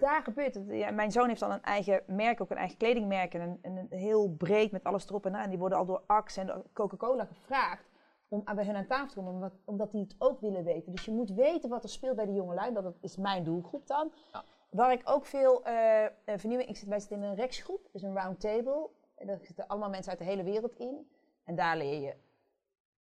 daar 0.00 0.22
gebeurt 0.22 0.54
het. 0.54 0.64
Ja, 0.68 0.90
mijn 0.90 1.12
zoon 1.12 1.28
heeft 1.28 1.42
al 1.42 1.50
een 1.52 1.62
eigen 1.62 2.02
merk, 2.06 2.40
ook 2.40 2.50
een 2.50 2.56
eigen 2.56 2.76
kledingmerk 2.76 3.34
en 3.34 3.40
een, 3.40 3.58
en 3.62 3.76
een 3.76 3.98
heel 3.98 4.28
breed 4.38 4.70
met 4.72 4.84
alles 4.84 5.08
erop 5.08 5.26
en 5.26 5.36
aan. 5.36 5.48
Die 5.48 5.58
worden 5.58 5.78
al 5.78 5.86
door 5.86 6.02
Axe 6.06 6.40
en 6.40 6.62
Coca-Cola 6.72 7.24
gevraagd 7.24 7.88
om 8.28 8.40
aan- 8.44 8.56
bij 8.56 8.64
hun 8.64 8.76
aan 8.76 8.86
tafel 8.86 9.08
te 9.08 9.14
komen, 9.14 9.32
omdat, 9.32 9.52
omdat 9.64 9.90
die 9.90 10.00
het 10.00 10.14
ook 10.18 10.40
willen 10.40 10.64
weten. 10.64 10.92
Dus 10.92 11.04
je 11.04 11.10
moet 11.10 11.30
weten 11.30 11.68
wat 11.70 11.82
er 11.82 11.88
speelt 11.88 12.16
bij 12.16 12.26
de 12.26 12.34
jongelui, 12.34 12.72
dat 12.74 12.94
is 13.00 13.16
mijn 13.16 13.44
doelgroep 13.44 13.86
dan. 13.86 14.12
Ja. 14.32 14.44
Waar 14.70 14.92
ik 14.92 15.02
ook 15.04 15.26
veel 15.26 15.64
eh, 15.64 16.06
vernieuwing, 16.36 16.68
ik 16.70 16.76
zit, 16.76 16.88
wij 16.88 17.00
zitten 17.00 17.18
in 17.18 17.24
een 17.24 17.34
reksgroep, 17.34 17.88
dus 17.92 18.02
een 18.02 18.14
round 18.14 18.40
table. 18.40 18.90
En 19.14 19.26
daar 19.26 19.38
zitten 19.42 19.66
allemaal 19.66 19.90
mensen 19.90 20.10
uit 20.10 20.18
de 20.20 20.24
hele 20.26 20.42
wereld 20.42 20.74
in. 20.74 21.10
En 21.44 21.54
daar 21.54 21.76
leer 21.76 22.00
je 22.00 22.14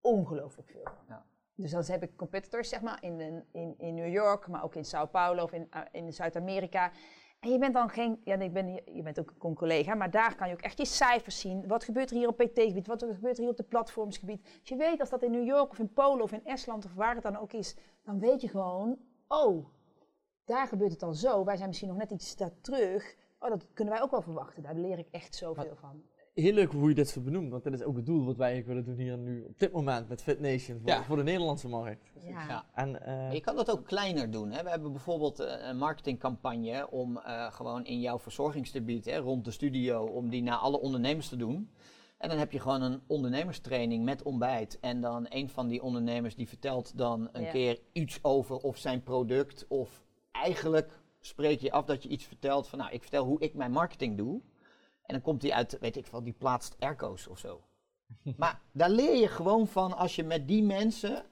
ongelooflijk 0.01 0.69
veel 0.71 0.83
van. 0.85 1.05
Ja. 1.09 1.25
Dus 1.55 1.71
dan 1.71 1.83
heb 1.87 2.03
ik 2.03 2.17
competitors 2.17 2.69
zeg 2.69 2.81
maar, 2.81 2.99
in, 3.03 3.21
in, 3.21 3.45
in, 3.53 3.75
in 3.79 3.95
New 3.95 4.13
York, 4.13 4.49
maar 4.49 4.65
ook 4.65 4.75
in 4.75 4.85
Sao 4.85 5.07
Paulo 5.07 5.43
of 5.43 5.53
in, 5.53 5.67
eh, 5.71 5.81
in 5.93 6.13
Zuid-Amerika. 6.13 6.91
En 7.47 7.53
je 7.53 7.59
bent 7.59 7.75
dan 7.75 7.89
geen, 7.89 8.21
ja, 8.25 8.35
ik 8.35 8.53
ben, 8.53 8.81
je 8.95 9.03
bent 9.03 9.21
ook 9.21 9.33
een 9.39 9.55
collega, 9.55 9.95
maar 9.95 10.11
daar 10.11 10.35
kan 10.35 10.49
je 10.49 10.55
ook 10.55 10.61
echt 10.61 10.79
je 10.79 10.85
cijfers 10.85 11.41
zien. 11.41 11.67
Wat 11.67 11.85
gebeurt 11.85 12.11
er 12.11 12.17
hier 12.17 12.29
op 12.29 12.37
PT-gebied? 12.37 12.87
Wat 12.87 13.03
gebeurt 13.03 13.37
er 13.37 13.43
hier 13.43 13.51
op 13.51 13.57
de 13.57 13.63
platformsgebied? 13.63 14.45
Als 14.61 14.69
je 14.69 14.77
weet 14.77 15.01
als 15.01 15.11
dat 15.11 15.23
in 15.23 15.31
New 15.31 15.45
York 15.45 15.71
of 15.71 15.79
in 15.79 15.93
Polen 15.93 16.23
of 16.23 16.33
in 16.33 16.45
Estland 16.45 16.85
of 16.85 16.95
waar 16.95 17.15
het 17.15 17.23
dan 17.23 17.37
ook 17.37 17.53
is, 17.53 17.77
dan 18.03 18.19
weet 18.19 18.41
je 18.41 18.49
gewoon, 18.49 18.99
oh, 19.29 19.67
daar 20.45 20.67
gebeurt 20.67 20.91
het 20.91 21.01
dan 21.01 21.15
zo. 21.15 21.45
Wij 21.45 21.57
zijn 21.57 21.69
misschien 21.69 21.89
nog 21.89 21.99
net 21.99 22.11
iets 22.11 22.37
daar 22.37 22.61
terug. 22.61 23.17
Oh, 23.39 23.49
dat 23.49 23.67
kunnen 23.73 23.95
wij 23.95 24.03
ook 24.03 24.11
wel 24.11 24.23
verwachten. 24.23 24.63
Daar 24.63 24.75
leer 24.75 24.99
ik 24.99 25.09
echt 25.11 25.35
zoveel 25.35 25.77
van. 25.77 26.03
Heel 26.37 26.53
leuk 26.53 26.73
hoe 26.73 26.89
je 26.89 26.95
dit 26.95 27.09
zo 27.09 27.21
benoemt, 27.21 27.51
want 27.51 27.65
dit 27.65 27.73
is 27.73 27.83
ook 27.83 27.97
het 27.97 28.07
doel 28.07 28.25
wat 28.25 28.37
wij 28.37 28.51
eigenlijk 28.53 28.85
willen 28.85 28.97
doen 28.97 29.07
hier 29.07 29.19
nu 29.19 29.45
op 29.45 29.59
dit 29.59 29.73
moment 29.73 30.09
met 30.09 30.23
Fit 30.23 30.41
Nation 30.41 30.79
voor, 30.81 30.89
Ja. 30.89 31.05
voor 31.05 31.17
de 31.17 31.23
Nederlandse 31.23 31.69
markt. 31.69 32.13
Ja. 32.23 32.47
Ja. 32.49 32.65
En, 32.75 33.03
eh, 33.03 33.33
Je 33.33 33.41
kan 33.41 33.57
dat 33.57 33.71
ook 33.71 33.87
kleiner 33.87 34.31
doen. 34.31 34.51
Hè. 34.51 34.63
We 34.63 34.71
hebben 34.71 34.93
bijvoorbeeld 34.93 35.41
eh, 35.41 35.67
een 35.69 35.79
marketingcampagne 35.79 36.91
om 36.91 37.17
eh, 37.19 37.53
gewoon 37.53 37.85
in 37.85 38.01
jouw 38.01 38.19
verzorgingsgebied, 38.19 39.05
hè, 39.05 39.17
rond 39.19 39.45
de 39.45 39.51
studio, 39.51 40.05
om 40.05 40.29
die 40.31 40.43
naar 40.43 40.57
alle 40.57 40.81
ondernemers 40.81 41.29
te 41.29 41.37
doen. 41.37 41.71
En 42.19 42.29
dan 42.29 42.39
heb 42.39 42.53
je 42.53 42.61
gewoon 42.61 42.83
een 42.83 43.01
ondernemerstraining 43.07 44.05
met 44.05 44.23
ontbijt. 44.23 44.79
En 44.81 45.01
dan 45.01 45.27
een 45.29 45.49
van 45.49 45.69
die 45.69 45.83
ondernemers 45.83 46.35
die 46.35 46.49
vertelt 46.49 46.99
dan 46.99 47.29
een 47.33 47.43
Ja. 47.43 47.51
keer 47.51 47.79
iets 47.93 48.19
over 48.23 48.57
of 48.57 48.77
zijn 48.77 49.03
product. 49.03 49.65
Of 49.69 50.05
eigenlijk 50.33 51.01
spreek 51.21 51.61
je 51.61 51.73
af 51.73 51.85
dat 51.85 52.03
je 52.03 52.09
iets 52.09 52.25
vertelt 52.25 52.69
van 52.69 52.79
nou, 52.79 52.91
ik 52.93 53.01
vertel 53.03 53.25
hoe 53.25 53.41
ik 53.41 53.55
mijn 53.55 53.71
marketing 53.73 54.17
doe. 54.17 54.41
En 55.07 55.15
dan 55.15 55.23
komt 55.23 55.43
hij 55.43 55.53
uit, 55.53 55.79
weet 55.81 55.97
ik 55.97 56.07
wel, 56.07 56.23
die 56.23 56.33
plaatst 56.33 56.77
airco's 56.79 57.27
of 57.27 57.39
zo. 57.39 57.61
maar 58.37 58.61
daar 58.73 58.91
leer 58.91 59.17
je 59.17 59.29
gewoon 59.29 59.67
van 59.67 59.97
als 59.97 60.17
je 60.17 60.25
met 60.25 60.49
die 60.49 60.63
mensen 60.63 61.25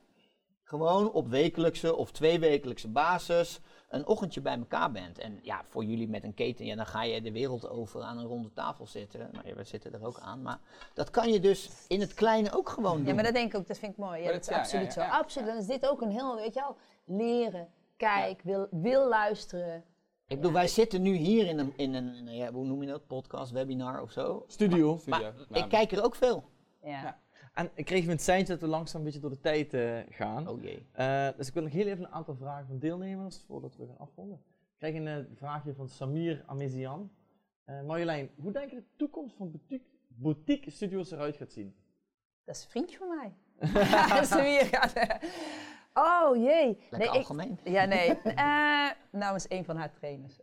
gewoon 0.62 1.12
op 1.12 1.28
wekelijkse 1.28 1.96
of 1.96 2.10
tweewekelijkse 2.12 2.88
basis 2.88 3.60
een 3.88 4.06
ochtendje 4.06 4.40
bij 4.40 4.58
elkaar 4.58 4.92
bent. 4.92 5.18
En 5.18 5.38
ja, 5.42 5.64
voor 5.68 5.84
jullie 5.84 6.08
met 6.08 6.24
een 6.24 6.34
keten, 6.34 6.64
ja, 6.64 6.76
dan 6.76 6.86
ga 6.86 7.02
je 7.02 7.22
de 7.22 7.32
wereld 7.32 7.68
over 7.68 8.02
aan 8.02 8.18
een 8.18 8.26
ronde 8.26 8.52
tafel 8.52 8.86
zitten. 8.86 9.30
Nou 9.32 9.54
we 9.54 9.64
zitten 9.64 9.92
er 9.92 10.06
ook 10.06 10.18
aan. 10.18 10.42
Maar 10.42 10.58
dat 10.94 11.10
kan 11.10 11.32
je 11.32 11.40
dus 11.40 11.70
in 11.88 12.00
het 12.00 12.14
kleine 12.14 12.52
ook 12.52 12.68
gewoon 12.68 12.96
doen. 12.96 13.06
Ja, 13.06 13.14
maar 13.14 13.24
dat 13.24 13.34
denk 13.34 13.52
ik 13.52 13.58
ook, 13.58 13.66
dat 13.66 13.78
vind 13.78 13.92
ik 13.92 13.98
mooi. 13.98 14.22
Ja, 14.22 14.32
dat 14.32 14.40
is 14.40 14.48
ja, 14.48 14.58
absoluut 14.58 14.94
ja, 14.94 15.02
ja, 15.02 15.10
zo. 15.10 15.16
Absoluut. 15.16 15.48
Dan 15.48 15.56
is 15.56 15.66
dit 15.66 15.88
ook 15.88 16.00
een 16.00 16.10
heel, 16.10 16.36
weet 16.36 16.54
je 16.54 16.60
wel, 16.60 16.76
leren, 17.04 17.68
kijk, 17.96 18.40
wil, 18.42 18.66
wil 18.70 19.08
luisteren. 19.08 19.84
Ik 20.26 20.36
bedoel, 20.36 20.52
wij 20.52 20.68
zitten 20.68 21.02
nu 21.02 21.14
hier 21.14 21.46
in 21.46 21.58
een, 21.58 21.72
in 21.76 21.94
een 21.94 22.34
ja, 22.34 22.52
hoe 22.52 22.66
noem 22.66 22.82
je 22.82 22.88
dat, 22.88 23.06
podcast, 23.06 23.52
webinar 23.52 24.02
of 24.02 24.10
zo. 24.10 24.44
studio. 24.46 25.00
Maar 25.06 25.18
Studio. 25.18 25.46
Nou, 25.48 25.64
ik 25.64 25.70
kijk 25.70 25.92
er 25.92 26.04
ook 26.04 26.14
veel. 26.14 26.44
Ja. 26.82 27.02
Ja. 27.02 27.22
En 27.54 27.70
ik 27.74 27.84
kreeg 27.84 28.06
een 28.06 28.18
seintje 28.18 28.52
dat 28.52 28.62
we 28.62 28.68
langzaam 28.68 28.98
een 28.98 29.04
beetje 29.04 29.20
door 29.20 29.30
de 29.30 29.40
tijd 29.40 29.74
eh, 29.74 29.98
gaan. 30.08 30.48
Oh 30.48 30.62
jee. 30.62 30.86
Eh, 30.92 31.28
dus 31.36 31.48
ik 31.48 31.54
wil 31.54 31.62
nog 31.62 31.72
heel 31.72 31.86
even 31.86 32.04
een 32.04 32.12
aantal 32.12 32.34
vragen 32.34 32.66
van 32.66 32.78
deelnemers 32.78 33.44
voordat 33.46 33.76
we 33.76 33.86
gaan 33.86 33.98
afronden. 33.98 34.36
Ik 34.46 34.78
krijg 34.78 34.94
een 34.94 35.06
eh, 35.08 35.36
vraagje 35.36 35.74
van 35.74 35.88
Samir 35.88 36.42
Amezian. 36.46 37.10
Eh 37.64 37.82
Marjolein, 37.82 38.30
hoe 38.36 38.52
denk 38.52 38.70
je 38.70 38.76
de 38.76 38.84
toekomst 38.96 39.36
van 39.36 39.50
boutique, 39.50 39.86
boutique 40.08 40.70
studio's 40.70 41.10
eruit 41.10 41.36
gaat 41.36 41.52
zien? 41.52 41.74
Dat 42.44 42.56
is 42.56 42.64
een 42.64 42.70
vriendje 42.70 42.98
van 42.98 43.08
mij. 43.08 43.32
Weer 44.42 44.66
gaat. 44.66 44.92
Oh 45.94 46.36
jee. 46.36 46.66
Lekker 46.66 46.98
Nee, 46.98 47.08
ik- 47.08 47.14
algemeen. 47.14 47.58
Ja, 47.64 47.84
nee. 47.84 48.20
Eh 48.22 48.90
namens 49.10 49.46
een 49.48 49.64
van 49.64 49.76
haar 49.76 49.92
trainers. 49.92 50.38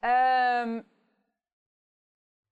Ehm, 0.00 0.82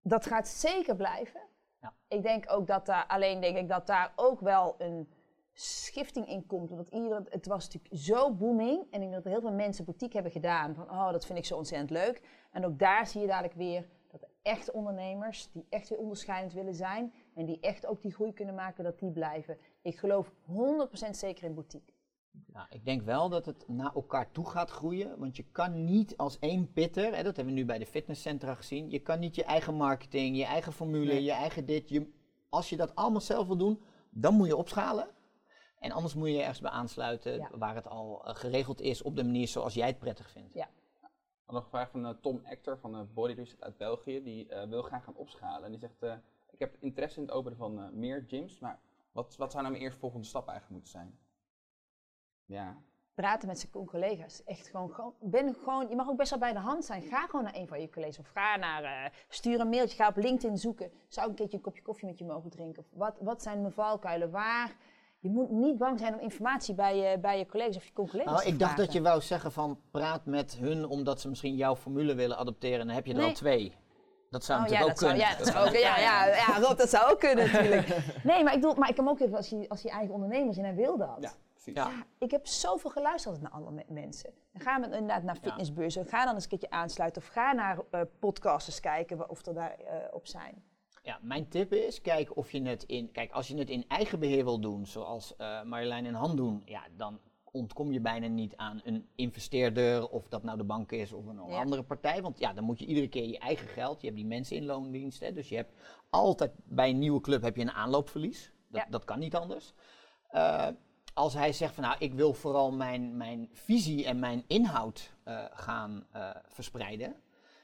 dat 0.02 0.26
gaat 0.26 0.48
zeker 0.48 0.96
blijven. 0.96 1.40
Ja. 1.80 1.94
Ik 2.08 2.22
denk 2.22 2.44
ook 2.52 2.66
dat 2.66 2.86
daar, 2.86 3.06
alleen 3.06 3.40
denk 3.40 3.56
ik 3.56 3.68
dat 3.68 3.86
daar 3.86 4.12
ook 4.16 4.40
wel 4.40 4.74
een 4.78 5.08
schifting 5.52 6.28
in 6.28 6.46
komt. 6.46 6.70
Omdat 6.70 6.88
ieder, 6.88 7.22
het 7.28 7.46
was 7.46 7.64
natuurlijk 7.68 8.02
zo 8.02 8.32
booming. 8.34 8.80
En 8.90 9.02
ik 9.02 9.10
denk 9.10 9.12
dat 9.12 9.32
heel 9.32 9.40
veel 9.40 9.52
mensen 9.52 9.84
boutique 9.84 10.14
hebben 10.14 10.32
gedaan. 10.32 10.74
Van, 10.74 10.90
oh, 10.90 11.10
dat 11.12 11.26
vind 11.26 11.38
ik 11.38 11.44
zo 11.44 11.56
ontzettend 11.56 11.90
leuk. 11.90 12.22
En 12.52 12.64
ook 12.64 12.78
daar 12.78 13.06
zie 13.06 13.20
je 13.20 13.26
dadelijk 13.26 13.54
weer 13.54 13.88
dat 14.10 14.20
de 14.20 14.28
echte 14.42 14.72
ondernemers, 14.72 15.50
die 15.52 15.66
echt 15.68 15.88
weer 15.88 15.98
onderscheidend 15.98 16.52
willen 16.52 16.74
zijn. 16.74 17.14
En 17.34 17.44
die 17.44 17.60
echt 17.60 17.86
ook 17.86 18.02
die 18.02 18.12
groei 18.14 18.32
kunnen 18.32 18.54
maken, 18.54 18.84
dat 18.84 18.98
die 18.98 19.10
blijven. 19.10 19.58
Ik 19.82 19.98
geloof 19.98 20.32
100% 20.46 21.16
zeker 21.16 21.44
in 21.44 21.54
boutique. 21.54 21.91
Nou, 22.46 22.66
ik 22.70 22.84
denk 22.84 23.02
wel 23.02 23.28
dat 23.28 23.46
het 23.46 23.68
naar 23.68 23.94
elkaar 23.94 24.30
toe 24.30 24.46
gaat 24.50 24.70
groeien. 24.70 25.18
Want 25.18 25.36
je 25.36 25.44
kan 25.52 25.84
niet 25.84 26.16
als 26.16 26.38
één 26.38 26.72
pitter, 26.72 27.04
hè, 27.16 27.22
dat 27.22 27.36
hebben 27.36 27.54
we 27.54 27.60
nu 27.60 27.66
bij 27.66 27.78
de 27.78 27.86
fitnesscentra 27.86 28.54
gezien. 28.54 28.90
Je 28.90 28.98
kan 28.98 29.18
niet 29.18 29.34
je 29.34 29.44
eigen 29.44 29.74
marketing, 29.74 30.36
je 30.36 30.44
eigen 30.44 30.72
formule, 30.72 31.12
Nee. 31.12 31.22
je 31.22 31.32
eigen 31.32 31.64
dit. 31.66 31.88
Je, 31.88 32.12
als 32.48 32.68
je 32.68 32.76
dat 32.76 32.94
allemaal 32.94 33.20
zelf 33.20 33.46
wil 33.46 33.56
doen, 33.56 33.82
dan 34.10 34.34
moet 34.34 34.46
je 34.46 34.56
opschalen. 34.56 35.08
En 35.78 35.90
anders 35.92 36.14
moet 36.14 36.28
je 36.28 36.40
ergens 36.40 36.60
bij 36.60 36.70
aansluiten 36.70 37.32
Ja. 37.36 37.50
waar 37.58 37.74
het 37.74 37.88
al 37.88 38.24
eh, 38.26 38.34
geregeld 38.34 38.80
is 38.80 39.02
op 39.02 39.16
de 39.16 39.24
manier 39.24 39.48
zoals 39.48 39.74
jij 39.74 39.86
het 39.86 39.98
prettig 39.98 40.30
vindt. 40.30 40.54
Ja. 40.54 40.68
Nog 41.46 41.62
een 41.62 41.68
vraag 41.70 41.90
van 41.90 42.06
eh, 42.06 42.14
Tom 42.20 42.40
Ector 42.44 42.78
van 42.78 42.94
eh, 42.94 43.00
Body 43.14 43.32
Reset 43.32 43.62
uit 43.62 43.76
België. 43.76 44.22
Die 44.22 44.48
eh, 44.48 44.68
wil 44.68 44.82
graag 44.82 45.04
gaan 45.04 45.16
opschalen. 45.16 45.64
En 45.64 45.70
die 45.70 45.80
zegt, 45.80 46.02
eh, 46.02 46.14
ik 46.50 46.58
heb 46.58 46.76
interesse 46.80 47.20
in 47.20 47.26
het 47.26 47.34
openen 47.34 47.58
van 47.58 47.78
eh, 47.80 47.88
meer 47.90 48.24
gyms. 48.28 48.58
Maar 48.58 48.80
wat, 49.12 49.36
wat 49.36 49.50
zou 49.50 49.62
nou 49.62 49.74
mijn 49.74 49.84
eerstvolgende 49.86 50.26
stap 50.26 50.48
eigenlijk 50.48 50.70
moeten 50.74 50.90
zijn? 51.00 51.18
Ja, 52.52 52.76
praten 53.14 53.48
met 53.48 53.58
zijn 53.58 53.86
collega's. 53.86 54.44
Echt 54.44 54.68
gewoon, 54.68 54.90
gewoon, 54.90 55.14
ben 55.20 55.54
gewoon, 55.62 55.88
je 55.88 55.96
mag 55.96 56.08
ook 56.08 56.16
best 56.16 56.30
wel 56.30 56.38
bij 56.38 56.52
de 56.52 56.58
hand 56.58 56.84
zijn. 56.84 57.02
Ga 57.02 57.26
gewoon 57.26 57.44
naar 57.44 57.54
een 57.56 57.68
van 57.68 57.80
je 57.80 57.90
collega's 57.90 58.18
of 58.18 58.28
ga 58.34 58.56
naar, 58.56 58.82
eh, 58.84 59.10
stuur 59.28 59.60
een 59.60 59.68
mailtje, 59.68 59.96
ga 59.96 60.08
op 60.08 60.16
LinkedIn 60.16 60.58
zoeken. 60.58 60.90
Zou 61.08 61.24
ik 61.26 61.30
een 61.30 61.38
keertje 61.38 61.56
een 61.56 61.62
kopje 61.62 61.82
koffie 61.82 62.08
met 62.08 62.18
je 62.18 62.24
mogen 62.24 62.50
drinken? 62.50 62.82
Of 62.82 62.98
wat, 62.98 63.16
wat 63.20 63.42
zijn 63.42 63.60
mijn 63.60 63.72
valkuilen? 63.72 64.30
Waar? 64.30 64.72
Je 65.18 65.30
moet 65.30 65.50
niet 65.50 65.78
bang 65.78 65.98
zijn 65.98 66.14
om 66.14 66.20
informatie 66.20 66.74
bij 66.74 66.96
je, 66.96 67.18
bij 67.18 67.38
je 67.38 67.46
collega's 67.46 67.76
of 67.76 67.84
je 67.84 67.92
collega's 67.92 68.24
Nou, 68.24 68.38
te 68.42 68.46
ik 68.48 68.58
dacht 68.58 68.76
dat 68.76 68.92
je 68.92 69.02
wou 69.02 69.20
zeggen 69.20 69.52
van 69.52 69.78
praat 69.90 70.26
met 70.26 70.56
hun 70.56 70.84
omdat 70.86 71.20
ze 71.20 71.28
misschien 71.28 71.54
jouw 71.56 71.76
formule 71.76 72.14
willen 72.14 72.36
adopteren. 72.38 72.80
En 72.80 72.86
dan 72.86 72.94
heb 72.96 73.06
je 73.06 73.12
er 73.12 73.18
Nee. 73.18 73.28
al 73.28 73.34
twee. 73.34 73.76
Dat 74.30 74.44
zou 74.44 74.62
Oh, 74.62 74.68
ja, 74.68 74.72
natuurlijk 74.86 74.98
dat 74.98 75.08
ook 75.08 75.10
zou, 75.10 75.10
kunnen. 75.10 75.30
ja, 75.30 75.44
dat 75.44 75.54
zou 75.54 75.68
ook, 75.68 75.74
ja, 75.74 75.98
ja, 75.98 76.26
ja, 76.26 76.58
Rob, 76.68 76.78
dat 76.78 76.88
zou 76.88 77.10
ook 77.12 77.20
kunnen 77.20 77.52
natuurlijk. 77.52 77.88
Nee, 78.24 78.44
maar 78.44 78.54
ik, 78.54 78.60
bedoel, 78.60 78.74
maar 78.76 78.88
ik 78.88 78.94
kan 78.96 79.08
ook 79.08 79.20
even, 79.20 79.36
als 79.36 79.48
je, 79.48 79.68
als 79.68 79.82
je 79.82 79.90
eigen 79.90 80.14
ondernemer 80.14 80.48
is 80.50 80.56
en 80.58 80.64
hij 80.64 80.74
wil 80.74 80.96
dat. 80.98 81.16
ja. 81.20 81.32
Ja. 81.64 81.72
Ja, 81.72 82.06
ik 82.18 82.30
heb 82.30 82.46
zoveel 82.46 82.90
geluisterd 82.90 83.40
naar 83.40 83.50
alle 83.50 83.70
me- 83.70 83.84
mensen. 83.88 84.30
Dan 84.52 84.62
ga 84.62 84.78
met, 84.78 84.90
inderdaad 84.92 85.22
naar 85.22 85.36
fitnessbeurzen, 85.36 86.04
ga 86.06 86.24
dan 86.24 86.34
eens 86.34 86.42
een 86.42 86.48
keertje 86.48 86.70
aansluiten 86.70 87.22
of 87.22 87.28
ga 87.28 87.52
naar 87.52 87.78
eh 87.90 88.00
podcasters 88.18 88.80
kijken 88.80 89.30
of 89.30 89.46
er 89.46 89.54
daar 89.54 89.70
eh, 89.78 90.14
op 90.14 90.26
zijn. 90.26 90.62
Ja, 91.02 91.18
mijn 91.22 91.48
tip 91.48 91.72
is, 91.72 92.00
kijk 92.00 92.36
of 92.36 92.52
je 92.52 92.62
het 92.62 92.82
in, 92.84 93.10
kijk, 93.12 93.32
als 93.32 93.48
je 93.48 93.56
het 93.58 93.70
in 93.70 93.84
eigen 93.88 94.18
beheer 94.18 94.44
wil 94.44 94.60
doen, 94.60 94.86
zoals 94.86 95.36
eh 95.36 95.62
Marjolein 95.62 96.06
en 96.06 96.14
Han 96.14 96.36
doen, 96.36 96.62
ja, 96.64 96.82
dan 96.96 97.20
ontkom 97.50 97.92
je 97.92 98.00
bijna 98.00 98.26
niet 98.26 98.56
aan 98.56 98.80
een 98.84 99.08
investeerder, 99.14 100.08
of 100.08 100.28
dat 100.28 100.42
nou 100.42 100.58
de 100.58 100.64
bank 100.64 100.92
is 100.92 101.12
of 101.12 101.26
een 101.26 101.40
Ja. 101.48 101.58
andere 101.60 101.82
partij. 101.82 102.22
Want 102.22 102.38
ja, 102.38 102.52
dan 102.52 102.64
moet 102.64 102.78
je 102.78 102.86
iedere 102.86 103.08
keer 103.08 103.28
je 103.28 103.38
eigen 103.38 103.68
geld, 103.68 104.00
je 104.00 104.06
hebt 104.06 104.18
die 104.18 104.26
mensen 104.28 104.56
in 104.56 104.64
loondienst, 104.64 105.20
hè, 105.20 105.32
dus 105.32 105.48
je 105.48 105.56
hebt 105.56 105.72
altijd 106.10 106.52
bij 106.64 106.90
een 106.90 106.98
nieuwe 106.98 107.20
club 107.20 107.42
heb 107.42 107.56
je 107.56 107.62
een 107.62 107.72
aanloopverlies. 107.72 108.52
Dat, 108.68 108.80
Ja. 108.80 108.86
dat 108.90 109.04
kan 109.04 109.18
niet 109.18 109.34
anders. 109.36 109.74
Eh, 110.28 110.68
als 111.14 111.34
hij 111.34 111.52
zegt 111.52 111.74
van 111.74 111.84
nou, 111.84 111.96
ik 111.98 112.14
wil 112.14 112.34
vooral 112.34 112.72
mijn, 112.72 113.16
mijn 113.16 113.48
visie 113.52 114.06
en 114.06 114.18
mijn 114.18 114.44
inhoud 114.46 115.12
eh, 115.24 115.44
gaan 115.52 116.06
eh, 116.10 116.30
verspreiden, 116.46 117.14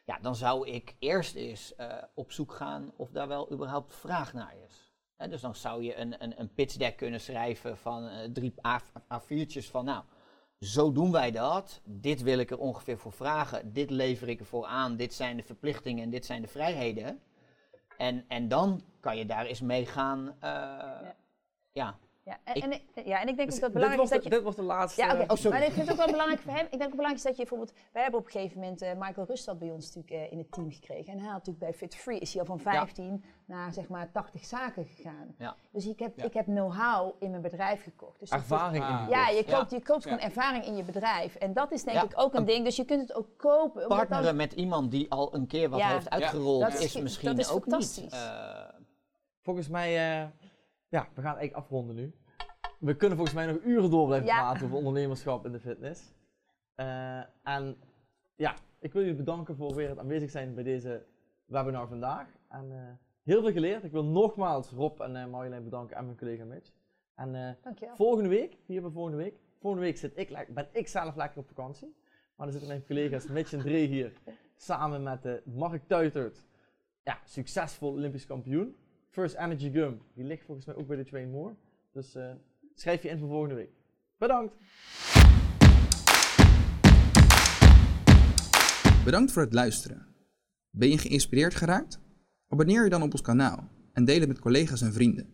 ja, 0.05 0.19
dan 0.23 0.37
zou 0.37 0.69
ik 0.69 0.97
eerst 0.99 1.35
eens 1.35 1.75
eh, 1.75 1.97
op 2.15 2.33
zoek 2.33 2.53
gaan 2.53 2.93
of 2.97 3.11
daar 3.11 3.29
wel 3.29 3.53
überhaupt 3.53 3.95
vraag 3.95 4.33
naar 4.33 4.55
is. 4.67 4.93
Dus 5.31 5.41
dan 5.41 5.55
zou 5.55 5.83
je 5.83 5.97
een, 5.97 6.23
een, 6.23 6.41
een 6.41 6.55
pitch 6.55 6.77
deck 6.77 6.97
kunnen 6.97 7.21
schrijven 7.21 7.77
van 7.77 8.11
drie 8.33 8.55
A- 8.67 8.83
A4'tjes 9.15 9.71
van 9.71 9.85
nou, 9.85 10.05
zo 10.61 10.93
doen 10.93 11.13
wij 11.13 11.31
dat, 11.31 11.81
dit 11.85 12.23
wil 12.23 12.39
ik 12.39 12.51
er 12.51 12.59
ongeveer 12.59 12.99
voor 12.99 13.13
vragen, 13.13 13.73
dit 13.73 13.91
lever 13.91 14.29
ik 14.29 14.41
ervoor 14.41 14.67
aan, 14.67 14.97
dit 14.97 15.15
zijn 15.15 15.37
de 15.37 15.43
verplichtingen 15.43 16.05
en 16.05 16.11
dit 16.11 16.27
zijn 16.27 16.43
de 16.43 16.49
vrijheden. 16.49 17.21
En, 17.97 18.25
en 18.29 18.49
dan 18.49 18.83
kan 19.01 19.17
je 19.17 19.27
daar 19.27 19.47
eens 19.47 19.61
mee 19.61 19.87
gaan, 19.87 20.37
eh, 20.41 21.09
ja. 21.73 21.99
Ja, 22.29 22.37
en, 22.45 22.55
Ik- 22.55 22.63
en, 22.95 23.05
ja, 23.05 23.21
en 23.21 23.29
ik 23.29 23.37
denk 23.37 23.49
Dus 23.49 23.55
ook 23.57 23.61
dat 23.61 23.61
het 23.61 23.61
dit, 23.61 23.73
belangrijk 23.73 24.03
is 24.03 24.09
dat 24.11 24.19
de, 24.23 24.29
je... 24.29 24.35
dit 24.35 24.43
was 24.45 24.57
de 24.57 24.63
laatste. 24.63 25.01
Ja, 25.03 25.13
oké. 25.15 25.23
Oh, 25.33 25.37
sorry. 25.37 25.59
Maar 25.59 25.67
ik 25.67 25.73
vind 25.73 25.89
het 25.89 25.91
ook 25.91 26.05
wel 26.05 26.11
belangrijk 26.11 26.41
voor 26.41 26.53
hem. 26.59 26.65
Ik 26.71 26.71
denk 26.79 26.83
ook 26.83 26.91
belangrijk 26.97 27.17
is 27.17 27.23
dat 27.23 27.33
je 27.37 27.39
bijvoorbeeld... 27.39 27.73
Wij 27.93 28.03
hebben 28.03 28.21
op 28.21 28.27
een 28.27 28.33
gegeven 28.33 28.61
moment 28.61 28.83
eh, 28.83 28.91
Michael 28.99 29.27
Rustad 29.27 29.59
bij 29.59 29.71
ons 29.71 29.95
natuurlijk 29.95 30.25
eh, 30.25 30.33
in 30.33 30.39
het 30.39 30.53
team 30.53 30.73
gekregen. 30.73 31.13
En 31.13 31.19
hij 31.19 31.27
had 31.29 31.37
natuurlijk 31.47 31.59
bij 31.59 31.73
Fit 31.73 31.95
Free 31.97 32.19
is 32.19 32.33
hij 32.33 32.41
al 32.41 32.47
van 32.47 32.61
15 32.61 33.25
naar 33.45 33.73
zeg 33.73 33.89
maar 33.89 34.11
80 34.13 34.45
zaken 34.45 34.85
gegaan. 34.85 35.35
Ja. 35.39 35.55
Dus 35.71 35.87
ik 35.87 35.99
heb, 35.99 36.19
Ja. 36.19 36.25
ik 36.25 36.35
heb 36.35 36.45
know-how 36.45 37.15
in 37.23 37.31
mijn 37.31 37.43
bedrijf 37.43 37.83
gekocht. 37.83 38.21
Dus 38.21 38.29
dat 38.31 38.39
is- 38.39 38.45
ervaring 38.51 38.85
in 38.85 38.91
Ah. 38.91 39.07
die 39.07 39.15
ja, 39.17 39.29
je 39.29 39.45
Ja. 39.47 39.59
koopt, 39.59 39.71
je 39.71 39.83
koopt 39.83 40.03
gewoon 40.03 40.19
Ja. 40.19 40.25
ervaring 40.25 40.65
in 40.65 40.77
je 40.77 40.83
bedrijf. 40.83 41.35
En 41.35 41.53
dat 41.53 41.73
is 41.73 41.85
denk 41.85 41.97
Ja. 41.97 42.03
ik 42.05 42.13
ook 42.15 42.33
een 42.33 42.39
Een 42.39 42.45
ding. 42.45 42.65
Dus 42.65 42.77
je 42.77 42.85
kunt 42.85 43.01
het 43.01 43.15
ook 43.15 43.29
kopen. 43.37 43.87
Partneren 43.89 44.25
dan- 44.25 44.37
met 44.37 44.53
iemand 44.53 44.91
die 44.91 45.11
al 45.11 45.35
een 45.35 45.47
keer 45.47 45.69
wat 45.69 45.81
Ja. 45.81 45.89
heeft 45.89 46.11
uitgerold 46.11 46.61
Dat 46.61 46.75
is, 46.75 46.95
is- 46.95 47.03
misschien 47.03 47.29
dat 47.29 47.39
is 47.39 47.51
ook 47.51 47.63
fantastisch. 47.63 48.03
niet. 48.03 48.13
eh, 48.13 48.67
Volgens 49.43 49.69
mij, 49.69 50.21
eh, 50.23 50.27
ja, 50.89 51.09
we 51.15 51.23
gaan 51.23 51.37
eigenlijk 51.37 51.55
afronden 51.65 51.95
nu. 51.97 52.13
We 52.79 52.97
kunnen 52.97 53.17
volgens 53.17 53.37
mij 53.37 53.47
nog 53.47 53.63
uren 53.65 53.91
door 53.91 54.07
blijven 54.07 54.27
Ja. 54.29 54.39
praten 54.41 54.65
over 54.65 54.77
ondernemerschap 54.77 55.45
in 55.47 55.53
de 55.53 55.61
fitness. 55.61 56.13
Eh, 56.75 57.19
en 57.43 57.77
ja, 58.37 58.55
ik 58.81 58.93
wil 58.93 59.03
jullie 59.03 59.17
bedanken 59.17 59.57
voor 59.57 59.75
weer 59.75 59.89
het 59.89 59.99
aanwezig 59.99 60.31
zijn 60.31 60.55
bij 60.55 60.65
deze 60.65 61.05
webinar 61.45 61.89
vandaag. 61.89 62.29
En 62.49 62.73
eh, 62.73 62.79
heel 63.23 63.43
veel 63.43 63.53
geleerd. 63.53 63.85
Ik 63.85 63.93
wil 63.93 64.05
nogmaals 64.05 64.71
Rob 64.71 65.01
en 65.01 65.17
eh 65.17 65.27
Marjolein 65.27 65.65
bedanken 65.65 65.97
en 65.97 66.05
mijn 66.05 66.17
collega 66.19 66.45
Mitch. 66.45 66.71
En 67.15 67.59
volgende 67.95 68.29
week, 68.29 68.51
hier 68.53 68.61
hebben 68.67 68.85
we 68.91 68.97
volgende 68.97 69.23
week. 69.23 69.35
Volgende 69.61 69.85
week 69.87 69.97
zit 69.97 70.13
ik, 70.19 70.55
ben 70.55 70.69
ik 70.73 70.89
zelf 70.89 71.17
lekker 71.17 71.39
op 71.39 71.47
vakantie. 71.49 71.97
Maar 72.37 72.47
dan 72.47 72.51
zitten 72.51 72.69
mijn 72.69 72.87
collega's 72.87 73.27
Mitch 73.27 73.53
en 73.53 73.59
Dre 73.61 73.77
hier. 73.77 74.13
Samen 74.57 75.03
met 75.03 75.41
Mark 75.45 75.83
Tuitert. 75.87 76.47
Ja, 77.03 77.19
succesvol 77.25 77.93
Olympisch 77.93 78.27
kampioen. 78.27 78.77
First 79.11 79.35
Energy 79.35 79.71
Gum. 79.71 80.01
Die 80.15 80.25
ligt 80.25 80.45
volgens 80.45 80.67
mij 80.67 80.77
ook 80.77 80.87
bij 80.87 80.97
de 80.97 81.05
Train 81.05 81.31
More. 81.31 81.55
Dus 81.93 82.15
eh, 82.15 82.33
schrijf 82.75 83.03
je 83.03 83.09
in 83.09 83.19
voor 83.19 83.29
volgende 83.29 83.55
week. 83.55 83.71
Bedankt! 84.19 84.55
Bedankt 89.05 89.33
voor 89.33 89.43
het 89.43 89.53
luisteren. 89.53 90.07
Ben 90.71 90.89
je 90.89 90.99
geïnspireerd 90.99 91.55
geraakt? 91.55 92.01
Abonneer 92.49 92.85
je 92.85 92.91
dan 92.91 93.03
op 93.03 93.13
ons 93.13 93.21
kanaal 93.23 93.69
en 93.93 94.05
deel 94.05 94.19
het 94.19 94.29
met 94.29 94.39
collega's 94.39 94.83
en 94.83 94.93
vrienden. 94.93 95.27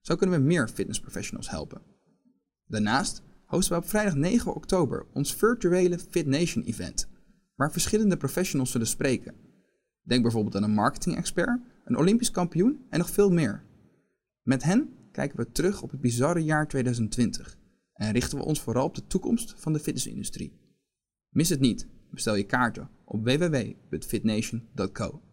Zo 0.00 0.16
kunnen 0.16 0.38
we 0.40 0.44
meer 0.46 0.68
fitnessprofessionals 0.68 1.50
helpen. 1.50 1.82
Daarnaast 2.66 3.22
hosten 3.44 3.76
we 3.76 3.82
op 3.82 3.88
vrijdag 3.88 4.14
9 4.14 4.54
oktober 4.54 5.06
ons 5.12 5.34
virtuele 5.34 5.98
Fit 5.98 6.26
Nation 6.26 6.64
event, 6.64 7.08
waar 7.54 7.72
verschillende 7.72 8.16
professionals 8.16 8.70
zullen 8.70 8.86
spreken. 8.86 9.34
Denk 10.02 10.22
bijvoorbeeld 10.22 10.56
aan 10.56 10.62
een 10.62 10.74
marketing-expert, 10.74 11.60
een 11.84 11.96
Olympisch 11.96 12.30
kampioen 12.30 12.86
en 12.88 12.98
nog 12.98 13.10
veel 13.10 13.30
meer. 13.30 13.64
Met 14.42 14.62
hen 14.62 14.96
kijken 15.12 15.36
we 15.36 15.52
terug 15.52 15.82
op 15.82 15.90
het 15.90 16.00
bizarre 16.00 16.44
jaar 16.44 16.68
2020 16.68 17.58
en 17.92 18.12
richten 18.12 18.38
we 18.38 18.44
ons 18.44 18.60
vooral 18.60 18.84
op 18.84 18.94
de 18.94 19.06
toekomst 19.06 19.54
van 19.56 19.72
de 19.72 19.78
fitnessindustrie. 19.78 20.60
Mis 21.28 21.48
het 21.48 21.60
niet. 21.60 21.88
Bestel 22.10 22.34
je 22.34 22.44
kaarten 22.44 22.90
op 23.04 23.24
www.fitnation.co. 23.24 25.31